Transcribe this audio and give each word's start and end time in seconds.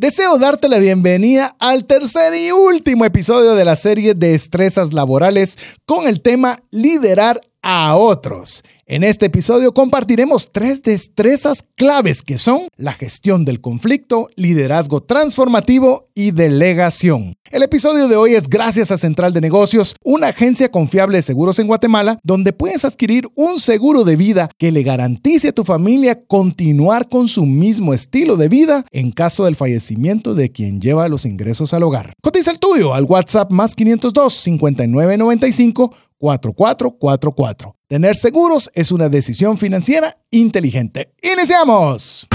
Deseo 0.00 0.38
darte 0.38 0.70
la 0.70 0.78
bienvenida 0.78 1.54
al 1.58 1.84
tercer 1.84 2.32
y 2.34 2.52
último 2.52 3.04
episodio 3.04 3.54
de 3.54 3.66
la 3.66 3.76
serie 3.76 4.14
Destrezas 4.14 4.94
Laborales 4.94 5.58
con 5.84 6.08
el 6.08 6.22
tema 6.22 6.62
Liderar 6.70 7.42
a 7.60 7.94
otros. 7.96 8.64
En 8.92 9.04
este 9.04 9.26
episodio 9.26 9.72
compartiremos 9.72 10.50
tres 10.50 10.82
destrezas 10.82 11.64
claves 11.76 12.22
que 12.22 12.38
son 12.38 12.62
la 12.76 12.90
gestión 12.90 13.44
del 13.44 13.60
conflicto, 13.60 14.28
liderazgo 14.34 15.00
transformativo 15.00 16.08
y 16.12 16.32
delegación. 16.32 17.34
El 17.52 17.62
episodio 17.62 18.08
de 18.08 18.16
hoy 18.16 18.34
es 18.34 18.48
gracias 18.48 18.90
a 18.90 18.96
Central 18.96 19.32
de 19.32 19.40
Negocios, 19.40 19.94
una 20.02 20.28
agencia 20.28 20.72
confiable 20.72 21.18
de 21.18 21.22
seguros 21.22 21.60
en 21.60 21.68
Guatemala, 21.68 22.18
donde 22.24 22.52
puedes 22.52 22.84
adquirir 22.84 23.28
un 23.36 23.60
seguro 23.60 24.02
de 24.02 24.16
vida 24.16 24.50
que 24.58 24.72
le 24.72 24.82
garantice 24.82 25.48
a 25.48 25.52
tu 25.52 25.62
familia 25.62 26.18
continuar 26.20 27.08
con 27.08 27.28
su 27.28 27.46
mismo 27.46 27.94
estilo 27.94 28.36
de 28.36 28.48
vida 28.48 28.84
en 28.90 29.12
caso 29.12 29.44
del 29.44 29.54
fallecimiento 29.54 30.34
de 30.34 30.50
quien 30.50 30.80
lleva 30.80 31.08
los 31.08 31.26
ingresos 31.26 31.74
al 31.74 31.84
hogar. 31.84 32.12
Cotiza 32.22 32.50
el 32.50 32.58
tuyo 32.58 32.92
al 32.92 33.04
WhatsApp 33.04 33.52
más 33.52 33.76
502 33.76 34.34
5995 34.34 35.94
4444. 36.20 37.76
Tener 37.88 38.14
seguros 38.14 38.70
es 38.74 38.92
una 38.92 39.08
decisión 39.08 39.58
financiera 39.58 40.16
inteligente. 40.30 41.12
¡Iniciamos! 41.22 42.28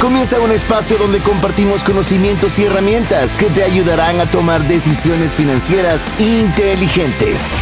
Comienza 0.00 0.38
un 0.38 0.52
espacio 0.52 0.96
donde 0.96 1.20
compartimos 1.20 1.82
conocimientos 1.82 2.58
y 2.60 2.64
herramientas 2.64 3.36
que 3.36 3.46
te 3.46 3.64
ayudarán 3.64 4.20
a 4.20 4.30
tomar 4.30 4.68
decisiones 4.68 5.34
financieras 5.34 6.08
inteligentes. 6.20 7.54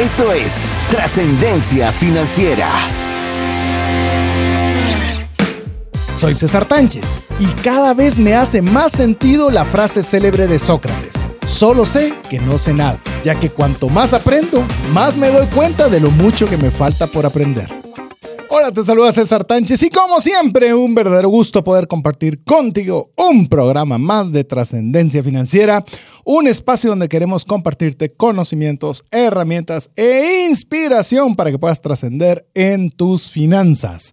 Esto 0.00 0.32
es 0.32 0.64
Trascendencia 0.88 1.92
Financiera. 1.92 2.70
Soy 6.16 6.34
César 6.34 6.64
Tánchez 6.64 7.20
y 7.38 7.46
cada 7.62 7.92
vez 7.92 8.18
me 8.18 8.34
hace 8.34 8.62
más 8.62 8.92
sentido 8.92 9.50
la 9.50 9.66
frase 9.66 10.02
célebre 10.02 10.46
de 10.46 10.58
Sócrates. 10.58 11.26
Solo 11.54 11.86
sé 11.86 12.12
que 12.28 12.40
no 12.40 12.58
sé 12.58 12.74
nada, 12.74 13.00
ya 13.22 13.38
que 13.38 13.48
cuanto 13.48 13.88
más 13.88 14.12
aprendo, 14.12 14.64
más 14.92 15.16
me 15.16 15.28
doy 15.28 15.46
cuenta 15.46 15.88
de 15.88 16.00
lo 16.00 16.10
mucho 16.10 16.46
que 16.46 16.56
me 16.56 16.72
falta 16.72 17.06
por 17.06 17.24
aprender. 17.26 17.68
Hola, 18.50 18.72
te 18.72 18.82
saluda 18.82 19.12
César 19.12 19.44
Tánchez 19.44 19.80
y 19.84 19.88
como 19.88 20.20
siempre, 20.20 20.74
un 20.74 20.96
verdadero 20.96 21.28
gusto 21.28 21.62
poder 21.62 21.86
compartir 21.86 22.42
contigo 22.42 23.12
un 23.16 23.48
programa 23.48 23.98
más 23.98 24.32
de 24.32 24.42
trascendencia 24.42 25.22
financiera, 25.22 25.84
un 26.24 26.48
espacio 26.48 26.90
donde 26.90 27.08
queremos 27.08 27.44
compartirte 27.44 28.08
conocimientos, 28.08 29.04
herramientas 29.12 29.90
e 29.94 30.46
inspiración 30.48 31.36
para 31.36 31.52
que 31.52 31.58
puedas 31.60 31.80
trascender 31.80 32.48
en 32.54 32.90
tus 32.90 33.30
finanzas. 33.30 34.10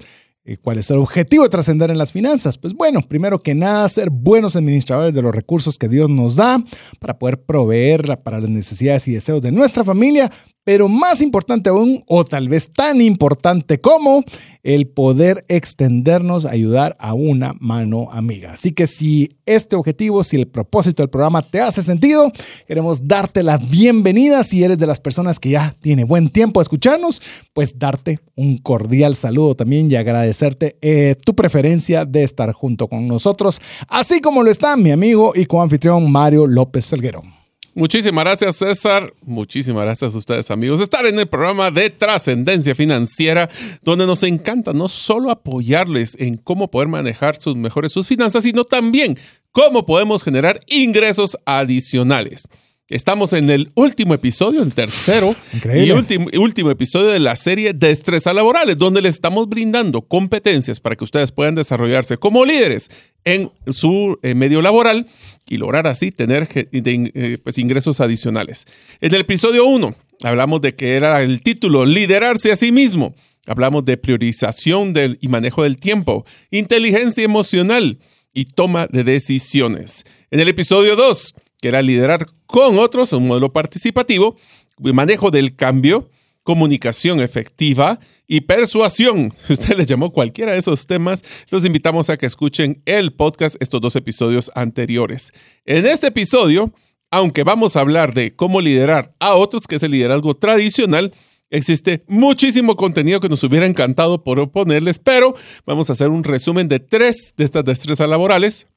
¿Cuál 0.61 0.79
es 0.79 0.89
el 0.89 0.97
objetivo 0.97 1.43
de 1.43 1.49
trascender 1.49 1.91
en 1.91 1.99
las 1.99 2.11
finanzas? 2.11 2.57
Pues 2.57 2.73
bueno, 2.73 3.01
primero 3.03 3.39
que 3.39 3.53
nada, 3.53 3.87
ser 3.89 4.09
buenos 4.09 4.55
administradores 4.55 5.13
de 5.13 5.21
los 5.21 5.35
recursos 5.35 5.77
que 5.77 5.87
Dios 5.87 6.09
nos 6.09 6.35
da 6.35 6.63
para 6.99 7.19
poder 7.19 7.43
proveer 7.43 8.19
para 8.23 8.39
las 8.39 8.49
necesidades 8.49 9.07
y 9.07 9.13
deseos 9.13 9.43
de 9.43 9.51
nuestra 9.51 9.83
familia, 9.83 10.31
pero 10.63 10.87
más 10.87 11.21
importante 11.21 11.69
aún, 11.69 12.03
o 12.07 12.23
tal 12.23 12.47
vez 12.47 12.71
tan 12.71 13.01
importante 13.01 13.81
como 13.81 14.23
el 14.63 14.87
poder 14.87 15.43
extendernos 15.47 16.45
a 16.45 16.51
ayudar 16.51 16.95
a 16.99 17.13
una 17.13 17.53
mano 17.59 18.09
amiga. 18.11 18.53
Así 18.53 18.71
que 18.71 18.85
si 18.85 19.37
este 19.45 19.75
objetivo, 19.75 20.23
si 20.23 20.37
el 20.37 20.47
propósito 20.47 21.01
del 21.01 21.09
programa 21.09 21.41
te 21.41 21.59
hace 21.59 21.83
sentido, 21.83 22.31
queremos 22.67 23.07
darte 23.07 23.41
la 23.41 23.57
bienvenida. 23.57 24.43
Si 24.43 24.63
eres 24.63 24.77
de 24.77 24.87
las 24.87 24.99
personas 24.99 25.39
que 25.39 25.49
ya 25.49 25.75
tiene 25.81 26.03
buen 26.03 26.29
tiempo 26.29 26.59
de 26.59 26.63
escucharnos, 26.63 27.21
pues 27.53 27.77
darte 27.79 28.19
un 28.35 28.57
cordial 28.57 29.15
saludo 29.15 29.55
también 29.55 29.89
y 29.91 29.95
agradecerte 29.95 30.77
eh, 30.81 31.15
tu 31.25 31.35
preferencia 31.35 32.05
de 32.05 32.23
estar 32.23 32.51
junto 32.53 32.87
con 32.87 33.07
nosotros, 33.07 33.59
así 33.89 34.21
como 34.21 34.43
lo 34.43 34.51
está 34.51 34.75
mi 34.77 34.91
amigo 34.91 35.33
y 35.35 35.45
coanfitrión 35.45 36.11
Mario 36.11 36.45
López 36.47 36.85
Salguero. 36.85 37.40
Muchísimas 37.73 38.25
gracias, 38.25 38.57
César. 38.57 39.13
Muchísimas 39.21 39.83
gracias 39.83 40.13
a 40.13 40.17
ustedes, 40.17 40.51
amigos, 40.51 40.81
estar 40.81 41.05
en 41.05 41.17
el 41.17 41.27
programa 41.27 41.71
de 41.71 41.89
Trascendencia 41.89 42.75
Financiera, 42.75 43.49
donde 43.81 44.05
nos 44.05 44.23
encanta 44.23 44.73
no 44.73 44.89
solo 44.89 45.31
apoyarles 45.31 46.17
en 46.19 46.35
cómo 46.35 46.69
poder 46.69 46.89
manejar 46.89 47.41
sus 47.41 47.55
mejores 47.55 47.93
sus 47.93 48.07
finanzas, 48.07 48.43
sino 48.43 48.65
también 48.65 49.17
cómo 49.53 49.85
podemos 49.85 50.23
generar 50.23 50.59
ingresos 50.67 51.37
adicionales. 51.45 52.47
Estamos 52.89 53.31
en 53.31 53.49
el 53.49 53.71
último 53.75 54.13
episodio, 54.13 54.61
el 54.61 54.73
tercero 54.73 55.33
y 55.73 55.91
último, 55.91 56.27
último 56.33 56.71
episodio 56.71 57.07
de 57.07 57.21
la 57.21 57.37
serie 57.37 57.71
Destreza 57.71 58.33
Laborales, 58.33 58.77
donde 58.77 59.01
les 59.01 59.15
estamos 59.15 59.47
brindando 59.47 60.01
competencias 60.01 60.81
para 60.81 60.97
que 60.97 61.05
ustedes 61.05 61.31
puedan 61.31 61.55
desarrollarse 61.55 62.17
como 62.17 62.43
líderes 62.43 62.91
en 63.23 63.51
su 63.69 64.19
eh, 64.23 64.33
medio 64.35 64.61
laboral 64.61 65.07
y 65.47 65.57
lograr 65.57 65.87
así 65.87 66.11
tener 66.11 66.47
eh, 66.53 67.37
pues, 67.43 67.57
ingresos 67.57 68.01
adicionales. 68.01 68.65
En 68.99 69.13
el 69.13 69.21
episodio 69.21 69.65
1 69.65 69.95
hablamos 70.23 70.61
de 70.61 70.75
que 70.75 70.95
era 70.95 71.21
el 71.21 71.41
título 71.41 71.85
Liderarse 71.85 72.51
a 72.51 72.55
sí 72.55 72.71
mismo. 72.71 73.15
Hablamos 73.47 73.85
de 73.85 73.97
priorización 73.97 74.93
del, 74.93 75.17
y 75.19 75.27
manejo 75.27 75.63
del 75.63 75.77
tiempo, 75.77 76.25
inteligencia 76.51 77.23
emocional 77.23 77.99
y 78.33 78.45
toma 78.45 78.87
de 78.87 79.03
decisiones. 79.03 80.05
En 80.29 80.39
el 80.39 80.47
episodio 80.47 80.95
2 80.95 81.35
que 81.61 81.67
era 81.69 81.81
liderar 81.81 82.27
con 82.47 82.79
otros, 82.79 83.13
un 83.13 83.27
modelo 83.27 83.53
participativo, 83.53 84.35
manejo 84.79 85.29
del 85.29 85.55
cambio, 85.55 86.09
comunicación 86.43 87.21
efectiva 87.21 87.99
y 88.27 88.41
persuasión. 88.41 89.33
Si 89.45 89.53
usted 89.53 89.77
le 89.77 89.85
llamó 89.85 90.11
cualquiera 90.11 90.53
de 90.53 90.59
esos 90.59 90.87
temas, 90.87 91.23
los 91.49 91.65
invitamos 91.65 92.09
a 92.09 92.17
que 92.17 92.25
escuchen 92.25 92.81
el 92.85 93.13
podcast, 93.13 93.55
estos 93.59 93.81
dos 93.81 93.95
episodios 93.95 94.51
anteriores. 94.55 95.31
En 95.65 95.85
este 95.85 96.07
episodio, 96.07 96.73
aunque 97.09 97.43
vamos 97.43 97.75
a 97.75 97.81
hablar 97.81 98.13
de 98.13 98.35
cómo 98.35 98.61
liderar 98.61 99.11
a 99.19 99.35
otros, 99.35 99.67
que 99.67 99.75
es 99.75 99.83
el 99.83 99.91
liderazgo 99.91 100.33
tradicional, 100.33 101.11
Existe 101.53 102.01
muchísimo 102.07 102.77
contenido 102.77 103.19
que 103.19 103.27
nos 103.27 103.43
hubiera 103.43 103.65
encantado 103.65 104.23
proponerles, 104.23 104.99
pero 104.99 105.35
vamos 105.65 105.89
a 105.89 105.93
hacer 105.93 106.07
un 106.07 106.23
resumen 106.23 106.69
de 106.69 106.79
tres 106.79 107.33
de 107.35 107.43
estas 107.43 107.65
destrezas 107.65 108.07
laborales 108.07 108.67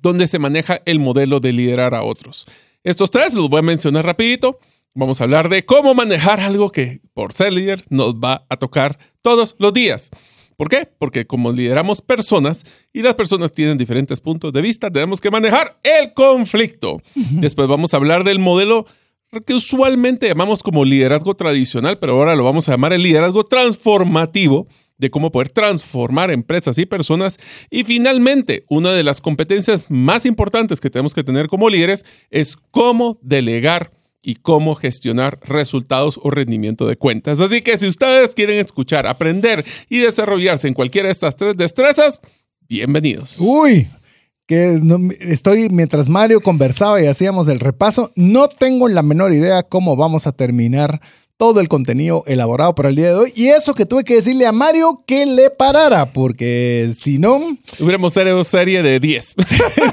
donde 0.00 0.26
se 0.26 0.38
maneja 0.38 0.80
el 0.86 1.00
modelo 1.00 1.38
de 1.38 1.52
liderar 1.52 1.94
a 1.94 2.02
otros. 2.02 2.46
Estos 2.82 3.10
tres 3.10 3.34
los 3.34 3.50
voy 3.50 3.58
a 3.58 3.62
mencionar 3.62 4.06
rapidito. 4.06 4.58
Vamos 4.98 5.20
a 5.20 5.24
hablar 5.24 5.48
de 5.48 5.64
cómo 5.64 5.94
manejar 5.94 6.40
algo 6.40 6.72
que 6.72 7.00
por 7.14 7.32
ser 7.32 7.52
líder 7.52 7.84
nos 7.88 8.16
va 8.16 8.44
a 8.48 8.56
tocar 8.56 8.98
todos 9.22 9.54
los 9.60 9.72
días. 9.72 10.10
¿Por 10.56 10.68
qué? 10.68 10.88
Porque 10.98 11.24
como 11.24 11.52
lideramos 11.52 12.02
personas 12.02 12.64
y 12.92 13.02
las 13.02 13.14
personas 13.14 13.52
tienen 13.52 13.78
diferentes 13.78 14.20
puntos 14.20 14.52
de 14.52 14.60
vista, 14.60 14.90
tenemos 14.90 15.20
que 15.20 15.30
manejar 15.30 15.78
el 15.84 16.12
conflicto. 16.14 17.00
Después 17.14 17.68
vamos 17.68 17.94
a 17.94 17.98
hablar 17.98 18.24
del 18.24 18.40
modelo 18.40 18.86
que 19.46 19.54
usualmente 19.54 20.26
llamamos 20.26 20.64
como 20.64 20.84
liderazgo 20.84 21.34
tradicional, 21.34 22.00
pero 22.00 22.14
ahora 22.14 22.34
lo 22.34 22.42
vamos 22.42 22.68
a 22.68 22.72
llamar 22.72 22.92
el 22.92 23.04
liderazgo 23.04 23.44
transformativo 23.44 24.66
de 24.96 25.10
cómo 25.10 25.30
poder 25.30 25.50
transformar 25.50 26.32
empresas 26.32 26.76
y 26.76 26.86
personas. 26.86 27.38
Y 27.70 27.84
finalmente, 27.84 28.64
una 28.68 28.90
de 28.90 29.04
las 29.04 29.20
competencias 29.20 29.92
más 29.92 30.26
importantes 30.26 30.80
que 30.80 30.90
tenemos 30.90 31.14
que 31.14 31.22
tener 31.22 31.46
como 31.46 31.70
líderes 31.70 32.04
es 32.30 32.56
cómo 32.72 33.20
delegar 33.22 33.92
y 34.22 34.36
cómo 34.36 34.74
gestionar 34.74 35.38
resultados 35.42 36.18
o 36.22 36.30
rendimiento 36.30 36.86
de 36.86 36.96
cuentas. 36.96 37.40
Así 37.40 37.62
que 37.62 37.78
si 37.78 37.86
ustedes 37.86 38.34
quieren 38.34 38.58
escuchar, 38.58 39.06
aprender 39.06 39.64
y 39.88 39.98
desarrollarse 39.98 40.68
en 40.68 40.74
cualquiera 40.74 41.08
de 41.08 41.12
estas 41.12 41.36
tres 41.36 41.56
destrezas, 41.56 42.20
bienvenidos. 42.68 43.36
Uy, 43.38 43.86
que 44.46 44.80
estoy 45.20 45.68
mientras 45.68 46.08
Mario 46.08 46.40
conversaba 46.40 47.02
y 47.02 47.06
hacíamos 47.06 47.48
el 47.48 47.60
repaso, 47.60 48.10
no 48.16 48.48
tengo 48.48 48.88
la 48.88 49.02
menor 49.02 49.32
idea 49.32 49.62
cómo 49.62 49.94
vamos 49.94 50.26
a 50.26 50.32
terminar 50.32 51.00
todo 51.38 51.60
el 51.60 51.68
contenido 51.68 52.24
elaborado 52.26 52.74
para 52.74 52.88
el 52.88 52.96
día 52.96 53.10
de 53.10 53.14
hoy. 53.14 53.32
Y 53.36 53.46
eso 53.46 53.72
que 53.72 53.86
tuve 53.86 54.02
que 54.02 54.16
decirle 54.16 54.44
a 54.44 54.50
Mario 54.50 55.04
que 55.06 55.24
le 55.24 55.50
parara, 55.50 56.12
porque 56.12 56.90
si 56.94 57.18
no... 57.18 57.38
Hubiéramos 57.78 58.12
sido 58.12 58.42
serie 58.42 58.82
de 58.82 58.98
10. 58.98 59.36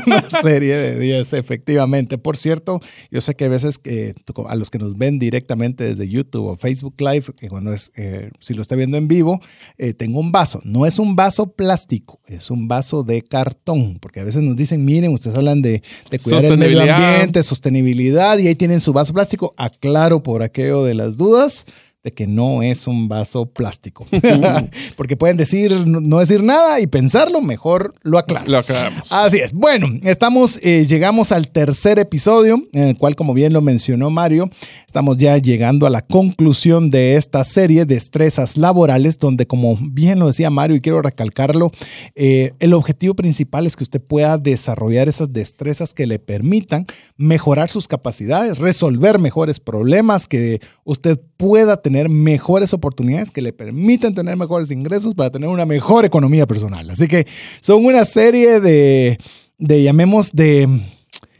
Una 0.07 0.27
serie 0.27 0.75
de 0.75 0.99
10, 0.99 1.33
efectivamente. 1.33 2.17
Por 2.17 2.35
cierto, 2.35 2.81
yo 3.11 3.21
sé 3.21 3.35
que 3.35 3.45
a 3.45 3.49
veces 3.49 3.77
que 3.77 4.15
a 4.47 4.55
los 4.55 4.71
que 4.71 4.79
nos 4.79 4.97
ven 4.97 5.19
directamente 5.19 5.83
desde 5.83 6.09
YouTube 6.09 6.47
o 6.47 6.55
Facebook 6.55 6.95
Live, 6.97 7.25
que 7.37 7.47
cuando 7.47 7.71
es, 7.71 7.91
eh, 7.95 8.31
si 8.39 8.55
lo 8.55 8.63
está 8.63 8.75
viendo 8.75 8.97
en 8.97 9.07
vivo, 9.07 9.39
eh, 9.77 9.93
tengo 9.93 10.19
un 10.19 10.31
vaso. 10.31 10.61
No 10.63 10.87
es 10.87 10.97
un 10.97 11.15
vaso 11.15 11.51
plástico, 11.51 12.19
es 12.25 12.49
un 12.49 12.67
vaso 12.67 13.03
de 13.03 13.21
cartón, 13.21 13.99
porque 14.01 14.19
a 14.19 14.23
veces 14.23 14.41
nos 14.41 14.55
dicen, 14.55 14.83
miren, 14.83 15.13
ustedes 15.13 15.37
hablan 15.37 15.61
de, 15.61 15.83
de 16.09 16.19
cuidar 16.19 16.43
el 16.43 16.57
medio 16.57 16.81
ambiente, 16.81 17.43
sostenibilidad, 17.43 18.39
y 18.39 18.47
ahí 18.47 18.55
tienen 18.55 18.81
su 18.81 18.93
vaso 18.93 19.13
plástico. 19.13 19.53
Aclaro 19.57 20.23
por 20.23 20.41
aquello 20.41 20.83
de 20.83 20.95
las 20.95 21.17
dudas 21.17 21.34
us 21.35 21.65
de 22.05 22.11
que 22.11 22.27
no 22.27 22.61
es 22.61 22.85
un 22.85 23.09
vaso 23.09 23.47
plástico. 23.47 24.05
Porque 24.95 25.17
pueden 25.17 25.37
decir, 25.37 25.87
no 25.87 26.19
decir 26.19 26.43
nada 26.43 26.79
y 26.79 26.85
pensarlo, 26.85 27.41
mejor 27.41 27.95
lo 28.03 28.19
aclaro. 28.19 28.47
Lo 28.47 28.59
aclaramos. 28.59 29.11
Así 29.11 29.39
es. 29.39 29.53
Bueno, 29.53 29.87
estamos, 30.03 30.59
eh, 30.61 30.85
llegamos 30.85 31.31
al 31.31 31.49
tercer 31.49 31.97
episodio, 31.97 32.63
en 32.73 32.83
el 32.89 32.97
cual, 32.97 33.15
como 33.15 33.33
bien 33.33 33.53
lo 33.53 33.61
mencionó 33.61 34.11
Mario, 34.11 34.51
estamos 34.85 35.17
ya 35.17 35.35
llegando 35.39 35.87
a 35.87 35.89
la 35.89 36.03
conclusión 36.03 36.91
de 36.91 37.15
esta 37.15 37.43
serie 37.43 37.85
de 37.85 37.95
destrezas 37.95 38.55
laborales, 38.55 39.17
donde, 39.17 39.47
como 39.47 39.75
bien 39.81 40.19
lo 40.19 40.27
decía 40.27 40.51
Mario, 40.51 40.77
y 40.77 40.81
quiero 40.81 41.01
recalcarlo, 41.01 41.71
eh, 42.13 42.53
el 42.59 42.75
objetivo 42.75 43.15
principal 43.15 43.65
es 43.65 43.75
que 43.75 43.83
usted 43.83 43.99
pueda 44.01 44.37
desarrollar 44.37 45.09
esas 45.09 45.33
destrezas 45.33 45.95
que 45.95 46.05
le 46.05 46.19
permitan 46.19 46.85
mejorar 47.17 47.71
sus 47.71 47.87
capacidades, 47.87 48.59
resolver 48.59 49.17
mejores 49.17 49.59
problemas, 49.59 50.27
que 50.27 50.59
usted 50.83 51.19
pueda 51.37 51.77
tener 51.77 51.94
mejores 52.09 52.73
oportunidades 52.73 53.31
que 53.31 53.41
le 53.41 53.53
permitan 53.53 54.13
tener 54.13 54.35
mejores 54.37 54.71
ingresos 54.71 55.15
para 55.15 55.29
tener 55.29 55.49
una 55.49 55.65
mejor 55.65 56.05
economía 56.05 56.45
personal. 56.45 56.89
Así 56.89 57.07
que 57.07 57.25
son 57.61 57.85
una 57.85 58.05
serie 58.05 58.59
de, 58.59 59.17
de 59.57 59.83
llamemos, 59.83 60.31
de 60.33 60.67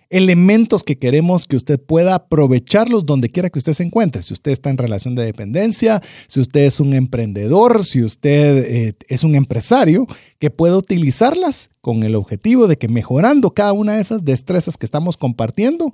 elementos 0.09 0.83
que 0.83 0.97
queremos 0.97 1.45
que 1.45 1.55
usted 1.55 1.79
pueda 1.79 2.15
aprovecharlos 2.15 3.05
donde 3.05 3.29
quiera 3.29 3.49
que 3.49 3.59
usted 3.59 3.73
se 3.73 3.83
encuentre. 3.83 4.21
Si 4.21 4.33
usted 4.33 4.51
está 4.51 4.69
en 4.69 4.77
relación 4.77 5.15
de 5.15 5.25
dependencia, 5.25 6.01
si 6.27 6.39
usted 6.39 6.61
es 6.61 6.79
un 6.79 6.93
emprendedor, 6.93 7.83
si 7.83 8.03
usted 8.03 8.65
eh, 8.65 8.93
es 9.07 9.23
un 9.23 9.35
empresario, 9.35 10.07
que 10.39 10.51
pueda 10.51 10.77
utilizarlas 10.77 11.69
con 11.81 12.03
el 12.03 12.15
objetivo 12.15 12.67
de 12.67 12.77
que 12.77 12.87
mejorando 12.87 13.53
cada 13.53 13.73
una 13.73 13.95
de 13.95 14.01
esas 14.01 14.23
destrezas 14.23 14.77
que 14.77 14.85
estamos 14.85 15.17
compartiendo, 15.17 15.91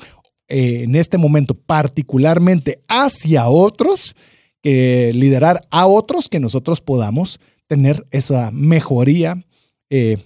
eh, 0.48 0.84
en 0.84 0.96
este 0.96 1.18
momento 1.18 1.54
particularmente 1.54 2.82
hacia 2.90 3.48
otros, 3.48 4.16
que 4.62 5.12
liderar 5.14 5.62
a 5.72 5.88
otros, 5.88 6.30
que 6.30 6.40
nosotros 6.40 6.82
podamos 6.82 7.40
tener 7.68 8.06
esa 8.12 8.52
mejoría 8.52 9.44
eh, 9.90 10.18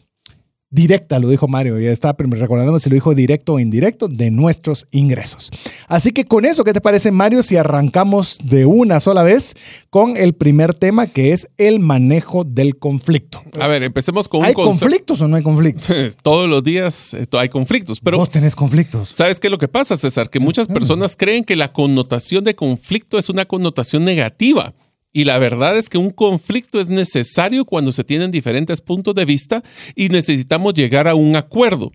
directa, 0.75 1.17
lo 1.19 1.29
dijo 1.29 1.47
Mario, 1.47 1.79
ya 1.79 1.91
está 1.91 2.15
recordando 2.17 2.77
si 2.79 2.89
lo 2.89 2.95
dijo 2.95 3.15
directo 3.15 3.53
o 3.53 3.59
indirecto, 3.59 4.07
de 4.07 4.29
nuestros 4.29 4.87
ingresos. 4.91 5.49
Así 5.87 6.11
que 6.11 6.25
con 6.25 6.45
eso, 6.45 6.63
¿qué 6.63 6.73
te 6.73 6.81
parece 6.81 7.11
Mario 7.11 7.41
si 7.41 7.55
arrancamos 7.55 8.37
de 8.43 8.65
una 8.65 8.99
sola 8.99 9.23
vez 9.23 9.55
con 9.89 10.17
el 10.17 10.33
primer 10.33 10.73
tema 10.73 11.07
que 11.07 11.31
es 11.31 11.49
el 11.57 11.79
manejo 11.79 12.43
del 12.43 12.77
conflicto? 12.77 13.41
A 13.59 13.67
ver, 13.67 13.83
empecemos 13.83 14.27
con 14.27 14.41
un 14.41 14.47
¿Hay 14.47 14.53
conflictos 14.53 15.21
o 15.21 15.27
no 15.27 15.37
hay 15.37 15.43
conflictos? 15.43 16.17
Todos 16.21 16.49
los 16.49 16.63
días 16.63 17.13
eh, 17.13 17.25
hay 17.31 17.49
conflictos, 17.49 18.01
pero... 18.01 18.17
Vos 18.17 18.29
tenés 18.29 18.55
conflictos. 18.55 19.09
¿Sabes 19.09 19.39
qué 19.39 19.47
es 19.47 19.51
lo 19.51 19.57
que 19.57 19.69
pasa, 19.69 19.95
César? 19.95 20.29
Que 20.29 20.39
muchas 20.39 20.67
personas 20.67 21.15
creen 21.15 21.45
que 21.45 21.55
la 21.55 21.71
connotación 21.71 22.43
de 22.43 22.55
conflicto 22.55 23.17
es 23.17 23.29
una 23.29 23.45
connotación 23.45 24.03
negativa. 24.03 24.73
Y 25.15 25.23
la 25.23 25.37
verdad 25.37 25.77
es 25.77 25.87
que 25.87 25.97
un 25.97 26.09
conflicto 26.09 26.77
es 26.77 26.89
necesario 26.89 27.63
cuando 27.63 27.93
se 27.93 28.03
tienen 28.03 28.31
diferentes 28.31 28.81
puntos 28.81 29.15
de 29.15 29.23
vista 29.23 29.63
y 29.95 30.09
necesitamos 30.09 30.73
llegar 30.73 31.07
a 31.07 31.15
un 31.15 31.37
acuerdo. 31.37 31.93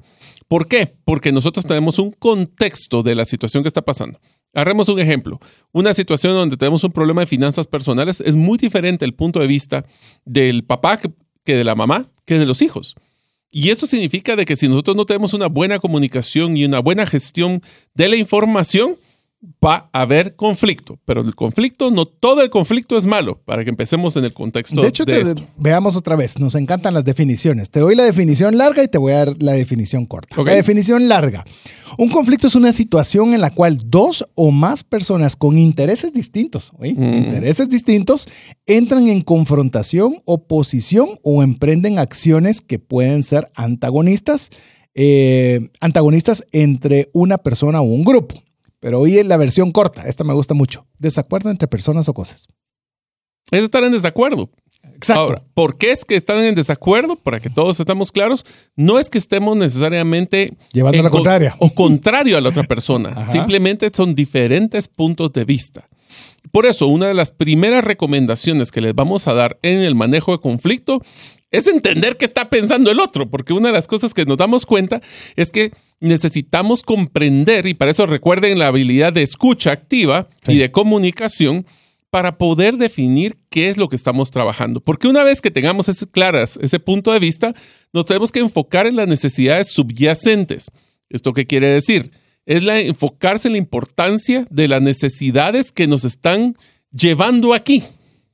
¿Por 0.49 0.69
qué? 0.69 0.95
Porque 1.05 1.31
nosotros 1.31 1.67
tenemos 1.67 1.99
un 1.99 2.13
contexto 2.13 3.03
de 3.03 3.15
la 3.15 3.27
situación 3.27 3.63
que 3.63 3.69
está 3.69 3.83
pasando. 3.83 4.19
Haremos 4.55 4.89
un 4.89 5.01
ejemplo. 5.01 5.39
Una 5.71 5.93
situación 5.93 6.33
donde 6.33 6.57
tenemos 6.57 6.83
un 6.83 6.93
problema 6.93 7.21
de 7.21 7.27
finanzas 7.27 7.67
personales 7.67 8.23
es 8.23 8.37
muy 8.37 8.57
diferente 8.57 9.05
el 9.05 9.13
punto 9.13 9.41
de 9.41 9.49
vista 9.49 9.85
del 10.25 10.65
papá 10.65 10.99
que 11.45 11.55
de 11.55 11.65
la 11.65 11.75
mamá 11.75 12.11
que 12.25 12.39
de 12.39 12.47
los 12.47 12.63
hijos. 12.63 12.95
Y 13.53 13.69
eso 13.69 13.87
significa 13.87 14.35
de 14.35 14.47
que 14.47 14.57
si 14.57 14.67
nosotros 14.67 14.97
no 14.97 15.05
tenemos 15.05 15.35
una 15.35 15.49
buena 15.49 15.79
comunicación 15.79 16.57
y 16.57 16.65
una 16.65 16.79
buena 16.79 17.07
gestión 17.07 17.61
de 17.95 18.09
la 18.09 18.17
información, 18.17 18.97
va 19.65 19.89
a 19.93 20.03
haber 20.03 20.37
conflicto, 20.37 20.99
pero 21.07 21.23
el 21.23 21.35
conflicto, 21.35 21.91
no 21.91 22.05
todo 22.05 22.43
el 22.43 22.51
conflicto 22.51 22.99
es 22.99 23.07
malo, 23.07 23.41
para 23.45 23.65
que 23.65 23.71
empecemos 23.71 24.17
en 24.17 24.25
el 24.25 24.35
contexto 24.35 24.83
de 24.83 24.89
hecho, 24.89 25.05
veamos 25.57 25.97
otra 25.97 26.15
vez, 26.15 26.39
nos 26.39 26.55
encantan 26.55 26.93
las 26.93 27.05
definiciones. 27.05 27.71
Te 27.71 27.81
doy 27.81 27.95
la 27.95 28.05
definición 28.05 28.59
larga 28.59 28.83
y 28.83 28.89
te 28.89 28.99
voy 28.99 29.13
a 29.13 29.25
dar 29.25 29.43
la 29.43 29.53
definición 29.53 30.05
corta. 30.07 30.43
La 30.43 30.53
definición 30.53 31.09
larga. 31.09 31.45
Un 31.99 32.11
conflicto 32.11 32.47
es 32.47 32.55
una 32.55 32.73
situación 32.73 33.35
en 33.35 33.41
la 33.41 33.51
cual 33.51 33.79
dos 33.87 34.25
o 34.35 34.51
más 34.51 34.85
personas 34.85 35.37
con 35.37 35.59
intereses 35.59 36.13
distintos, 36.13 36.73
mm. 36.79 36.85
intereses 36.85 37.69
distintos, 37.69 38.29
entran 38.67 39.09
en 39.09 39.23
confrontación, 39.23 40.17
oposición 40.27 41.09
o 41.23 41.43
emprenden 41.43 41.99
acciones 41.99 42.61
que 42.61 42.79
pueden 42.79 43.23
ser 43.23 43.51
antagonistas, 43.55 44.51
eh, 44.95 45.71
antagonistas 45.81 46.45
entre 46.53 47.09
una 47.13 47.39
persona 47.39 47.81
o 47.81 47.85
un 47.85 48.05
grupo. 48.05 48.37
Pero 48.81 49.01
hoy 49.01 49.23
la 49.23 49.37
versión 49.37 49.71
corta, 49.73 50.09
esta 50.09 50.25
me 50.25 50.33
gusta 50.33 50.55
mucho. 50.55 50.87
Desacuerdo 50.99 51.51
entre 51.51 51.69
personas 51.69 52.09
o 52.09 52.15
cosas. 52.15 52.49
Es 53.51 53.63
estar 53.63 53.85
en 53.85 53.93
desacuerdo. 53.93 54.51
Exacto. 54.95 55.23
Ahora, 55.23 55.43
¿por 55.55 55.77
qué 55.77 55.93
es 55.93 56.05
que 56.05 56.17
están 56.17 56.43
en 56.45 56.55
desacuerdo? 56.55 57.17
Para 57.17 57.41
que 57.41 57.51
todos 57.51 57.79
estemos 57.79 58.11
claros, 58.11 58.45
no 58.77 58.99
es 58.99 59.11
que 59.11 59.19
estemos 59.19 59.57
necesariamente 59.57 60.57
llevando 60.73 61.03
la 61.03 61.11
contraria 61.11 61.57
o 61.59 61.73
contrario 61.75 62.39
a 62.39 62.41
la 62.41 62.49
otra 62.49 62.65
persona. 62.65 63.27
Simplemente 63.27 63.91
son 63.95 64.15
diferentes 64.15 64.89
puntos 64.89 65.33
de 65.33 65.45
vista. 65.45 65.89
Por 66.53 66.67
eso, 66.67 66.87
una 66.87 67.07
de 67.07 67.15
las 67.15 67.31
primeras 67.31 67.85
recomendaciones 67.85 68.71
que 68.73 68.81
les 68.81 68.95
vamos 68.95 69.29
a 69.29 69.35
dar 69.35 69.59
en 69.63 69.81
el 69.81 69.95
manejo 69.95 70.33
de 70.33 70.39
conflicto 70.39 71.03
es 71.51 71.67
entender 71.67 72.17
qué 72.17 72.25
está 72.25 72.49
pensando 72.49 72.91
el 72.91 73.01
otro, 73.01 73.29
porque 73.29 73.53
una 73.53 73.69
de 73.69 73.75
las 73.75 73.87
cosas 73.87 74.15
que 74.15 74.25
nos 74.25 74.39
damos 74.39 74.67
cuenta 74.67 75.01
es 75.37 75.51
que 75.51 75.73
necesitamos 76.01 76.83
comprender, 76.83 77.67
y 77.67 77.75
para 77.75 77.91
eso 77.91 78.07
recuerden 78.07 78.59
la 78.59 78.69
habilidad 78.69 79.13
de 79.13 79.23
escucha 79.23 79.73
activa 79.73 80.29
y 80.49 80.57
de 80.59 80.71
comunicación, 80.71 81.67
para 82.11 82.39
poder 82.39 82.77
definir 82.77 83.37
qué 83.51 83.71
es 83.71 83.77
lo 83.77 83.89
que 83.89 83.97
estamos 83.97 84.31
trabajando. 84.33 84.81
Porque 84.81 85.07
una 85.07 85.23
vez 85.23 85.41
que 85.41 85.51
tengamos 85.51 85.89
ese, 85.89 86.09
claras 86.09 86.59
ese 86.61 86.81
punto 86.81 87.13
de 87.13 87.21
vista, 87.21 87.55
nos 87.93 88.05
tenemos 88.05 88.33
que 88.33 88.41
enfocar 88.41 88.87
en 88.87 88.97
las 88.97 89.07
necesidades 89.07 89.69
subyacentes. 89.69 90.71
¿Esto 91.09 91.33
qué 91.33 91.47
quiere 91.47 91.69
decir? 91.69 92.11
Es 92.47 92.65
la, 92.65 92.81
enfocarse 92.81 93.47
en 93.47 93.53
la 93.53 93.59
importancia 93.59 94.45
de 94.51 94.67
las 94.67 94.83
necesidades 94.83 95.71
que 95.71 95.87
nos 95.87 96.05
están 96.05 96.57
llevando 96.91 97.55
aquí, 97.55 97.85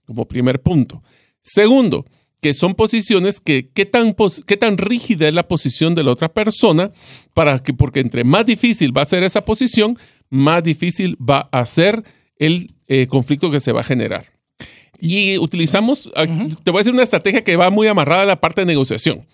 como 0.07 0.27
primer 0.27 0.63
punto. 0.63 1.03
Segundo, 1.43 2.07
que 2.47 2.55
son 2.55 2.75
posiciones 2.75 3.41
que 3.41 3.71
qué 3.75 3.87
tan, 3.87 4.15
qué 4.47 4.57
tan 4.57 4.79
rígida 4.79 5.27
es 5.27 5.35
la 5.35 5.49
posición 5.49 5.97
de 5.97 6.05
la 6.05 6.13
otra 6.13 6.33
persona, 6.33 6.93
para 7.35 7.59
que, 7.61 7.73
porque 7.73 7.99
entre 7.99 8.23
más 8.23 8.47
difícil 8.47 8.97
va 8.97 9.03
a 9.03 9.05
ser 9.05 9.25
esa 9.25 9.45
posición, 9.45 9.99
más 10.31 10.63
difícil 10.63 11.17
va 11.21 11.49
a 11.51 11.67
ser 11.67 12.05
el 12.39 12.73
eh, 12.87 13.09
conflicto 13.09 13.51
que 13.51 13.59
se 13.59 13.73
va 13.73 13.81
a 13.81 13.83
generar. 13.83 14.27
Y 15.01 15.39
utilizamos, 15.39 16.09
ah, 16.15 16.25
te 16.63 16.71
voy 16.71 16.79
a 16.79 16.83
decir 16.83 16.93
una 16.93 17.03
estrategia 17.03 17.43
que 17.43 17.57
va 17.57 17.69
muy 17.71 17.89
amarrada 17.89 18.23
a 18.23 18.27
la 18.27 18.41
parte 18.41 18.61
de 18.61 18.67
negociación. 18.67 19.27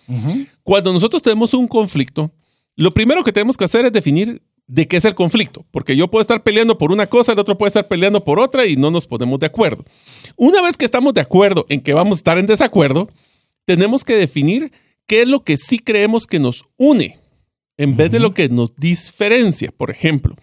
Cuando 0.63 0.91
nosotros 0.91 1.21
tenemos 1.21 1.53
un 1.53 1.67
conflicto, 1.67 2.31
lo 2.75 2.95
primero 2.95 3.23
que 3.23 3.31
tenemos 3.31 3.57
que 3.57 3.65
hacer 3.65 3.85
es 3.85 3.93
definir 3.93 4.41
de 4.67 4.87
qué 4.87 4.97
es 4.97 5.05
el 5.05 5.15
conflicto, 5.15 5.65
porque 5.71 5.95
yo 5.95 6.09
puedo 6.09 6.21
estar 6.21 6.41
peleando 6.43 6.77
por 6.77 6.91
una 6.91 7.07
cosa, 7.07 7.33
el 7.33 7.39
otro 7.39 7.57
puede 7.57 7.69
estar 7.69 7.87
peleando 7.87 8.23
por 8.23 8.39
otra 8.39 8.65
y 8.65 8.75
no 8.75 8.91
nos 8.91 9.07
ponemos 9.07 9.39
de 9.39 9.47
acuerdo. 9.47 9.83
Una 10.35 10.61
vez 10.61 10.77
que 10.77 10.85
estamos 10.85 11.13
de 11.13 11.21
acuerdo 11.21 11.65
en 11.69 11.81
que 11.81 11.93
vamos 11.93 12.17
a 12.17 12.19
estar 12.19 12.37
en 12.37 12.47
desacuerdo, 12.47 13.09
tenemos 13.65 14.03
que 14.03 14.15
definir 14.15 14.71
qué 15.05 15.23
es 15.23 15.27
lo 15.27 15.43
que 15.43 15.57
sí 15.57 15.79
creemos 15.79 16.27
que 16.27 16.39
nos 16.39 16.65
une 16.77 17.19
en 17.77 17.97
vez 17.97 18.11
de 18.11 18.19
lo 18.19 18.33
que 18.33 18.49
nos 18.49 18.75
diferencia. 18.75 19.71
Por 19.75 19.91
ejemplo, 19.91 20.35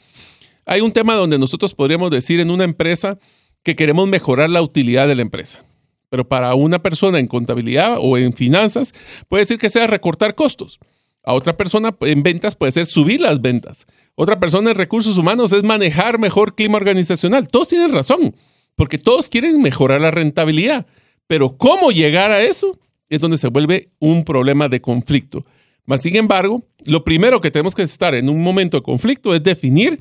hay 0.66 0.80
un 0.80 0.92
tema 0.92 1.14
donde 1.14 1.38
nosotros 1.38 1.74
podríamos 1.74 2.10
decir 2.10 2.40
en 2.40 2.50
una 2.50 2.64
empresa 2.64 3.18
que 3.62 3.76
queremos 3.76 4.08
mejorar 4.08 4.50
la 4.50 4.62
utilidad 4.62 5.08
de 5.08 5.16
la 5.16 5.22
empresa. 5.22 5.64
Pero 6.08 6.28
para 6.28 6.54
una 6.54 6.82
persona 6.82 7.18
en 7.18 7.28
contabilidad 7.28 7.96
o 8.00 8.18
en 8.18 8.32
finanzas 8.32 8.92
puede 9.28 9.42
decir 9.42 9.58
que 9.58 9.70
sea 9.70 9.86
recortar 9.86 10.34
costos. 10.34 10.78
A 11.22 11.34
otra 11.34 11.56
persona 11.56 11.94
en 12.00 12.22
ventas 12.22 12.56
puede 12.56 12.72
ser 12.72 12.86
subir 12.86 13.20
las 13.20 13.40
ventas. 13.40 13.86
Otra 14.14 14.38
persona 14.38 14.70
en 14.70 14.76
recursos 14.76 15.18
humanos 15.18 15.52
es 15.52 15.62
manejar 15.62 16.18
mejor 16.18 16.54
clima 16.54 16.76
organizacional. 16.76 17.48
Todos 17.48 17.68
tienen 17.68 17.92
razón, 17.92 18.34
porque 18.76 18.98
todos 18.98 19.28
quieren 19.28 19.62
mejorar 19.62 20.00
la 20.00 20.10
rentabilidad. 20.10 20.86
Pero 21.26 21.56
cómo 21.56 21.90
llegar 21.90 22.30
a 22.30 22.42
eso 22.42 22.78
es 23.08 23.20
donde 23.20 23.38
se 23.38 23.48
vuelve 23.48 23.90
un 23.98 24.24
problema 24.24 24.68
de 24.68 24.80
conflicto. 24.80 25.44
Mas, 25.84 26.02
sin 26.02 26.16
embargo, 26.16 26.62
lo 26.84 27.02
primero 27.02 27.40
que 27.40 27.50
tenemos 27.50 27.74
que 27.74 27.82
estar 27.82 28.14
en 28.14 28.28
un 28.28 28.42
momento 28.42 28.76
de 28.76 28.82
conflicto 28.82 29.34
es 29.34 29.42
definir 29.42 30.00